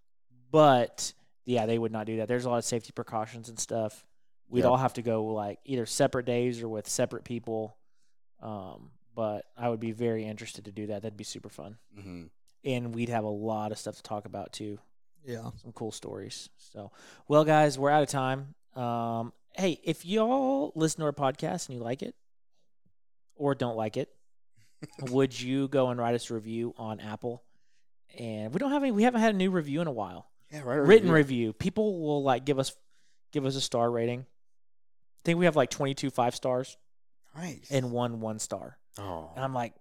but 0.50 1.12
yeah, 1.44 1.66
they 1.66 1.78
would 1.78 1.92
not 1.92 2.06
do 2.06 2.16
that. 2.18 2.28
There's 2.28 2.44
a 2.44 2.50
lot 2.50 2.58
of 2.58 2.64
safety 2.64 2.92
precautions 2.94 3.48
and 3.48 3.58
stuff. 3.58 4.04
we'd 4.48 4.60
Yep. 4.60 4.70
all 4.70 4.76
have 4.76 4.92
to 4.94 5.02
go 5.02 5.24
like 5.26 5.58
either 5.64 5.86
separate 5.86 6.26
days 6.26 6.62
or 6.62 6.68
with 6.68 6.86
separate 6.88 7.24
people. 7.24 7.76
Um, 8.42 8.90
but 9.14 9.46
I 9.56 9.68
would 9.68 9.80
be 9.80 9.92
very 9.92 10.24
interested 10.24 10.66
to 10.66 10.72
do 10.72 10.86
that. 10.88 11.02
That'd 11.02 11.16
be 11.16 11.24
super 11.24 11.48
fun, 11.48 11.78
Mm-hmm. 11.98 12.24
and 12.64 12.94
we'd 12.94 13.08
have 13.08 13.24
a 13.24 13.28
lot 13.28 13.72
of 13.72 13.78
stuff 13.78 13.96
to 13.96 14.02
talk 14.02 14.26
about 14.26 14.52
too. 14.52 14.78
Yeah. 15.24 15.50
Some 15.62 15.72
cool 15.72 15.90
stories. 15.92 16.50
So, 16.58 16.92
well, 17.28 17.44
guys, 17.44 17.78
we're 17.78 17.90
out 17.90 18.02
of 18.02 18.08
time. 18.10 18.54
Um, 18.76 19.32
hey, 19.56 19.80
if 19.84 20.04
y'all 20.04 20.72
listen 20.74 21.00
to 21.00 21.06
our 21.06 21.12
podcast 21.12 21.68
and 21.68 21.78
you 21.78 21.82
like 21.82 22.02
it 22.02 22.14
or 23.36 23.54
don't 23.54 23.76
like 23.76 23.96
it, 23.96 24.10
would 25.10 25.38
you 25.40 25.68
go 25.68 25.88
and 25.88 25.98
write 25.98 26.14
us 26.14 26.30
a 26.30 26.34
review 26.34 26.74
on 26.76 27.00
Apple? 27.00 27.42
And 28.18 28.52
we 28.52 28.58
don't 28.58 28.70
have 28.70 28.82
any. 28.82 28.92
We 28.92 29.02
haven't 29.04 29.20
had 29.20 29.34
a 29.34 29.38
new 29.38 29.50
review 29.50 29.80
in 29.80 29.86
a 29.86 29.92
while. 29.92 30.28
Yeah, 30.52 30.60
right. 30.64 30.76
Written 30.76 31.10
review. 31.10 31.52
People 31.52 32.00
will 32.00 32.22
like 32.22 32.44
give 32.44 32.58
us 32.58 32.74
give 33.32 33.44
us 33.46 33.56
a 33.56 33.60
star 33.60 33.90
rating. 33.90 34.20
I 34.20 35.20
think 35.24 35.38
we 35.38 35.46
have 35.46 35.56
like 35.56 35.70
22 35.70 36.10
five 36.10 36.34
stars 36.34 36.76
Nice. 37.36 37.68
and 37.70 37.90
one 37.90 38.20
one 38.20 38.38
star. 38.38 38.78
oh, 38.98 39.30
And 39.34 39.44
I'm 39.44 39.54
like, 39.54 39.72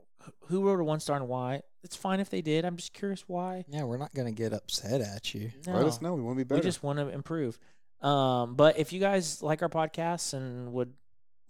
who 0.47 0.63
wrote 0.63 0.79
a 0.79 0.83
one 0.83 0.99
star 0.99 1.17
and 1.17 1.27
why? 1.27 1.61
It's 1.83 1.95
fine 1.97 2.19
if 2.21 2.29
they 2.29 2.41
did. 2.41 2.63
I'm 2.65 2.77
just 2.77 2.93
curious 2.93 3.23
why. 3.27 3.65
Yeah, 3.67 3.83
we're 3.83 3.97
not 3.97 4.13
gonna 4.13 4.31
get 4.31 4.53
upset 4.53 5.01
at 5.01 5.33
you. 5.35 5.51
let 5.67 5.85
us 5.85 6.01
know. 6.01 6.13
We 6.15 6.21
want 6.21 6.37
to 6.37 6.43
be 6.45 6.47
better. 6.47 6.61
We 6.61 6.63
just 6.65 6.81
want 6.81 6.99
to 6.99 7.09
improve. 7.09 7.59
Um, 8.01 8.55
but 8.55 8.77
if 8.79 8.91
you 8.93 8.99
guys 8.99 9.41
like 9.43 9.61
our 9.61 9.69
podcasts 9.69 10.33
and 10.33 10.73
would 10.73 10.93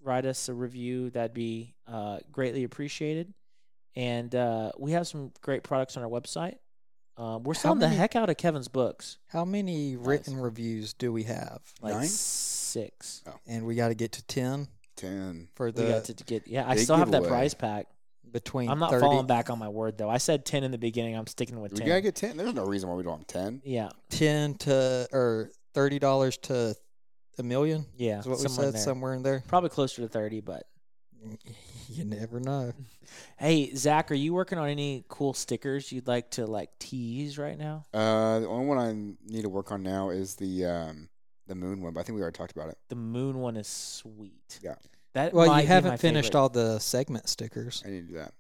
write 0.04 0.26
us 0.26 0.50
a 0.50 0.54
review, 0.54 1.10
that'd 1.12 1.34
be 1.34 1.76
uh, 1.88 2.20
greatly 2.32 2.64
appreciated. 2.64 3.34
And 3.96 4.34
uh, 4.34 4.72
we 4.78 4.92
have 4.94 5.08
some 5.08 5.32
great 5.42 5.64
products 5.64 5.96
on 5.98 6.04
our 6.04 6.10
website. 6.10 6.56
Um, 7.18 7.44
we're 7.44 7.54
How 7.54 7.60
selling 7.60 7.80
the 7.80 7.90
heck 7.90 8.16
out 8.16 8.30
of 8.30 8.38
Kevin's 8.38 8.68
books. 8.68 9.18
How 9.28 9.46
many 9.46 9.96
written 9.96 10.38
reviews 10.38 10.94
do 10.94 11.12
we 11.14 11.24
have? 11.24 11.60
Like 11.82 11.94
Nine? 11.94 12.08
six. 12.08 13.24
And 13.48 13.66
we 13.66 13.76
got 13.76 13.90
to 13.90 13.94
get 13.96 14.14
to 14.14 14.24
ten 14.26 14.68
ten. 14.96 15.48
for 15.56 15.68
We 15.68 15.72
the 15.74 15.84
got 15.88 16.06
to, 16.06 16.14
to 16.16 16.24
get. 16.24 16.48
Yeah, 16.48 16.68
I 16.68 16.76
big 16.76 16.84
still 16.84 16.98
have 16.98 17.12
that 17.12 17.20
giveaway. 17.22 17.30
prize 17.30 17.54
pack. 17.54 17.88
between. 18.32 18.68
I'm 18.70 18.80
not 18.80 18.90
30, 18.90 19.02
falling 19.02 19.28
back 19.28 19.50
on 19.52 19.60
my 19.60 19.70
word 19.70 19.98
though. 19.98 20.10
I 20.10 20.18
said 20.18 20.44
ten 20.46 20.64
in 20.64 20.72
the 20.72 20.78
beginning. 20.80 21.16
I'm 21.16 21.28
sticking 21.28 21.60
with 21.62 21.74
We 21.74 21.80
ten. 21.80 21.88
gotta 21.88 22.02
get 22.02 22.16
ten. 22.16 22.36
There's 22.38 22.54
no 22.56 22.66
reason 22.66 22.90
why 22.90 22.96
we 22.96 23.04
don't 23.04 23.20
have 23.20 23.28
ten. 23.28 23.62
yeah, 23.64 23.90
ten 24.10 24.56
to 24.56 25.08
or 25.12 25.52
thirty 25.76 26.00
dollars 26.00 26.38
to 26.38 26.76
a 27.38 27.44
million. 27.44 27.86
yeah. 27.96 28.20
Is 28.20 28.26
what 28.28 28.40
we 28.40 28.44
somewhere 28.46 28.66
in 28.68 28.72
said 28.72 28.74
there. 28.80 28.84
somewhere 28.84 29.14
in 29.14 29.22
there. 29.24 29.44
Probably 29.48 29.70
closer 29.70 30.02
to 30.02 30.08
thirty, 30.08 30.42
but 30.42 30.64
You 31.90 32.06
never 32.06 32.40
know. 32.40 32.72
Hey, 33.38 33.76
Zach, 33.76 34.10
are 34.10 34.16
you 34.16 34.34
working 34.34 34.58
on 34.58 34.68
any 34.70 35.04
cool 35.10 35.34
stickers 35.34 35.92
you'd 35.92 36.08
like 36.08 36.32
to 36.32 36.48
like 36.48 36.70
tease 36.80 37.38
right 37.38 37.58
now? 37.58 37.86
Uh, 37.94 38.40
the 38.40 38.48
only 38.48 38.66
one 38.66 38.78
I 38.80 38.94
need 39.32 39.42
to 39.44 39.50
work 39.50 39.72
on 39.72 39.84
now 39.84 40.10
is 40.10 40.36
the 40.36 40.66
um 40.66 41.10
the 41.46 41.54
moon 41.54 41.82
one. 41.82 41.94
But 41.94 42.00
I 42.00 42.04
think 42.04 42.16
we 42.16 42.22
already 42.22 42.38
talked 42.38 42.54
about 42.54 42.70
it. 42.70 42.78
The 42.88 42.96
moon 42.96 43.40
one 43.40 43.58
is 43.58 43.68
sweet. 43.68 44.60
Yeah. 44.64 44.76
That 45.14 45.34
Well, 45.34 45.60
you 45.62 45.68
haven't 45.68 46.00
finished 46.00 46.30
favorite. 46.30 46.40
all 46.40 46.50
the 46.50 46.80
segment 46.80 47.30
stickers. 47.30 47.84
I 47.86 47.90
need 47.90 48.08
to 48.08 48.14
do 48.14 48.18
that. 48.20 48.34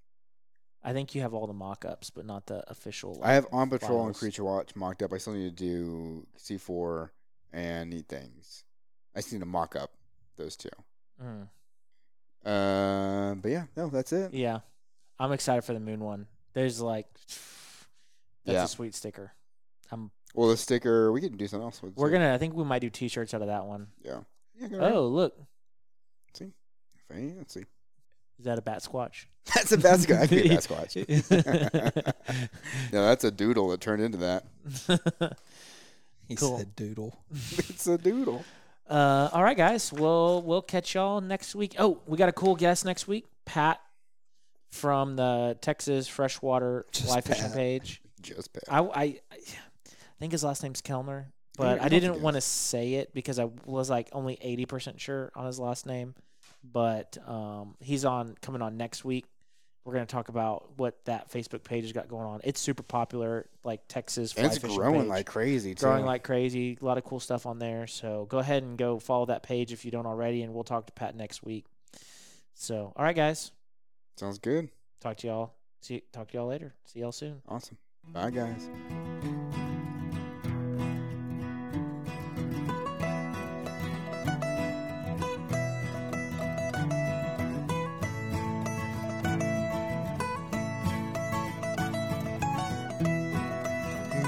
I 0.81 0.93
think 0.93 1.14
you 1.14 1.22
have 1.22 1.34
all 1.34 1.45
the 1.45 1.53
mock-ups, 1.53 2.10
but 2.10 2.26
not 2.26 2.47
the 2.47 2.64
official. 2.72 3.19
I 3.23 3.34
have 3.34 3.45
on 3.51 3.69
patrol 3.69 4.05
and 4.07 4.15
creature 4.15 4.43
watch 4.45 4.76
mocked 4.76 5.03
up. 5.03 5.14
I 5.14 5.18
still 5.18 5.34
need 5.34 5.55
to 5.55 5.64
do 5.64 6.26
C 6.38 6.57
four 6.57 7.11
and 7.51 7.89
neat 7.91 8.07
things. 8.07 8.64
I 9.15 9.19
just 9.19 9.31
need 9.31 9.39
to 9.39 9.45
mock 9.45 9.76
up 9.76 9.91
those 10.38 10.55
two. 10.55 10.69
Mm, 11.23 11.47
Uh, 12.45 13.36
but 13.36 13.49
yeah, 13.49 13.65
no, 13.78 13.88
that's 13.90 14.11
it. 14.14 14.34
yeah, 14.34 14.60
I'm 15.20 15.32
excited 15.32 15.64
for 15.64 15.74
the 15.74 15.80
moon 15.80 16.02
one. 16.02 16.28
There's 16.53 16.82
like, 16.82 17.07
that's 18.45 18.53
Yeah. 18.56 18.64
a 18.65 18.68
sweet 18.68 18.94
sticker. 18.95 19.32
I'm. 19.91 20.11
Well, 20.36 20.49
the 20.49 20.57
sticker 20.57 21.11
we 21.11 21.22
can 21.22 21.38
do 21.38 21.48
something 21.48 21.64
else 21.65 21.82
with. 21.82 21.95
We're 21.95 22.10
too. 22.10 22.14
gonna. 22.14 22.34
I 22.34 22.38
think 22.38 22.53
we 22.56 22.64
might 22.64 22.80
do 22.80 22.90
T-shirts 22.90 23.34
out 23.34 23.41
of 23.41 23.48
that 23.48 23.65
one. 23.65 23.88
Yeah. 24.03 24.20
Yeah. 24.60 24.68
go 24.68 24.78
ahead. 24.80 24.94
Oh, 24.94 25.07
look, 25.07 25.36
see. 26.34 26.52
Hey, 27.11 27.34
Let's 27.38 27.53
see. 27.53 27.65
is 28.40 28.45
that 28.45 28.57
a 28.57 28.61
bat 28.61 28.84
squatch? 28.84 29.26
That's 29.56 29.72
a 29.72 29.78
basket. 29.78 30.20
I 30.20 30.28
can 30.28 30.38
be 30.41 30.49
a 30.49 30.57
Sasquatch. 30.57 32.14
no, 32.94 33.06
that's 33.06 33.24
a 33.26 33.32
doodle 33.32 33.70
that 33.70 33.82
turned 33.82 34.02
into 34.02 34.18
that. 34.20 34.45
He 36.30 36.36
Cool. 36.36 36.57
said 36.60 36.76
doodle. 36.78 37.20
it's 37.32 37.86
a 37.88 37.98
doodle. 37.98 38.44
Uh, 38.89 39.30
all 39.31 39.43
right, 39.43 39.57
guys. 39.57 39.91
We'll 39.93 40.41
we'll 40.41 40.61
catch 40.61 40.93
y'all 40.95 41.22
next 41.22 41.55
week. 41.55 41.76
Oh, 41.80 42.01
we 42.05 42.18
got 42.18 42.30
a 42.30 42.34
cool 42.34 42.55
guest 42.55 42.85
next 42.85 43.07
week, 43.07 43.26
Pat 43.45 43.80
from 44.72 45.15
the 45.15 45.57
Texas 45.61 46.07
Freshwater 46.07 46.85
Just 46.91 47.07
Fly 47.07 47.22
Fishing 47.22 47.45
Pat. 47.45 47.53
page. 47.53 48.01
Just 48.22 48.51
bad. 48.53 48.64
I, 48.68 48.80
I 48.80 49.03
I 49.03 49.19
think 50.19 50.31
his 50.31 50.43
last 50.43 50.64
name's 50.64 50.81
Kellner, 50.81 51.31
but 51.57 51.81
I 51.81 51.85
I 51.85 51.89
didn't 51.89 52.22
want 52.22 52.35
to 52.35 52.41
say 52.41 52.95
it 52.95 53.14
because 53.14 53.39
I 53.39 53.49
was 53.65 53.89
like 53.89 54.10
only 54.11 54.38
eighty 54.41 54.65
percent 54.65 54.99
sure 54.99 55.31
on 55.35 55.45
his 55.45 55.60
last 55.60 55.85
name. 55.85 56.15
But 56.64 57.18
um, 57.27 57.76
he's 57.80 58.05
on 58.05 58.35
coming 58.41 58.61
on 58.61 58.77
next 58.77 59.03
week. 59.03 59.26
We're 59.85 59.93
gonna 59.93 60.05
talk 60.05 60.30
about 60.30 60.77
what 60.77 61.03
that 61.05 61.30
Facebook 61.31 61.64
page 61.64 61.84
has 61.84 61.91
got 61.91 62.07
going 62.07 62.26
on. 62.26 62.41
It's 62.43 62.60
super 62.61 62.84
popular, 62.84 63.47
like 63.64 63.81
Texas 63.88 64.31
fly 64.31 64.45
it's 64.45 64.57
growing 64.60 65.01
page. 65.01 65.10
like 65.10 65.26
crazy 65.26 65.76
too. 65.76 65.85
growing 65.85 66.05
like 66.05 66.23
crazy. 66.23 66.77
A 66.81 66.85
lot 66.85 66.97
of 66.97 67.03
cool 67.03 67.19
stuff 67.19 67.45
on 67.45 67.60
there. 67.60 67.85
So 67.88 68.26
go 68.30 68.39
ahead 68.39 68.64
and 68.64 68.77
go 68.77 68.99
follow 68.99 69.26
that 69.26 69.43
page 69.43 69.73
if 69.73 69.84
you 69.84 69.91
don't 69.91 70.05
already, 70.05 70.41
and 70.43 70.53
we'll 70.53 70.64
talk 70.64 70.85
to 70.85 70.93
Pat 70.93 71.15
next 71.15 71.43
week. 71.43 71.65
So 72.53 72.93
all 72.95 73.03
right, 73.03 73.15
guys. 73.15 73.51
Sounds 74.15 74.38
good. 74.38 74.69
Talk 75.01 75.18
to 75.18 75.27
y'all. 75.27 75.53
See 75.81 76.03
talk 76.14 76.30
to 76.30 76.38
y'all 76.38 76.47
later. 76.47 76.73
See 76.85 76.99
y'all 76.99 77.11
soon. 77.11 77.41
Awesome. 77.47 77.77
Bye, 78.11 78.31
guys. 78.31 78.69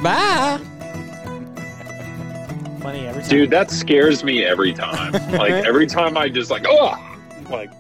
Bye. 0.06 0.60
Funny 2.80 3.08
every 3.08 3.24
time. 3.24 3.30
Dude, 3.30 3.50
that 3.50 3.72
scares 3.72 4.24
me 4.24 4.46
every 4.46 4.72
time. 4.72 5.14
like 5.32 5.66
every 5.66 5.88
time 5.88 6.16
I 6.16 6.30
just 6.30 6.52
like, 6.52 6.64
oh, 6.68 6.96
like 7.50 7.72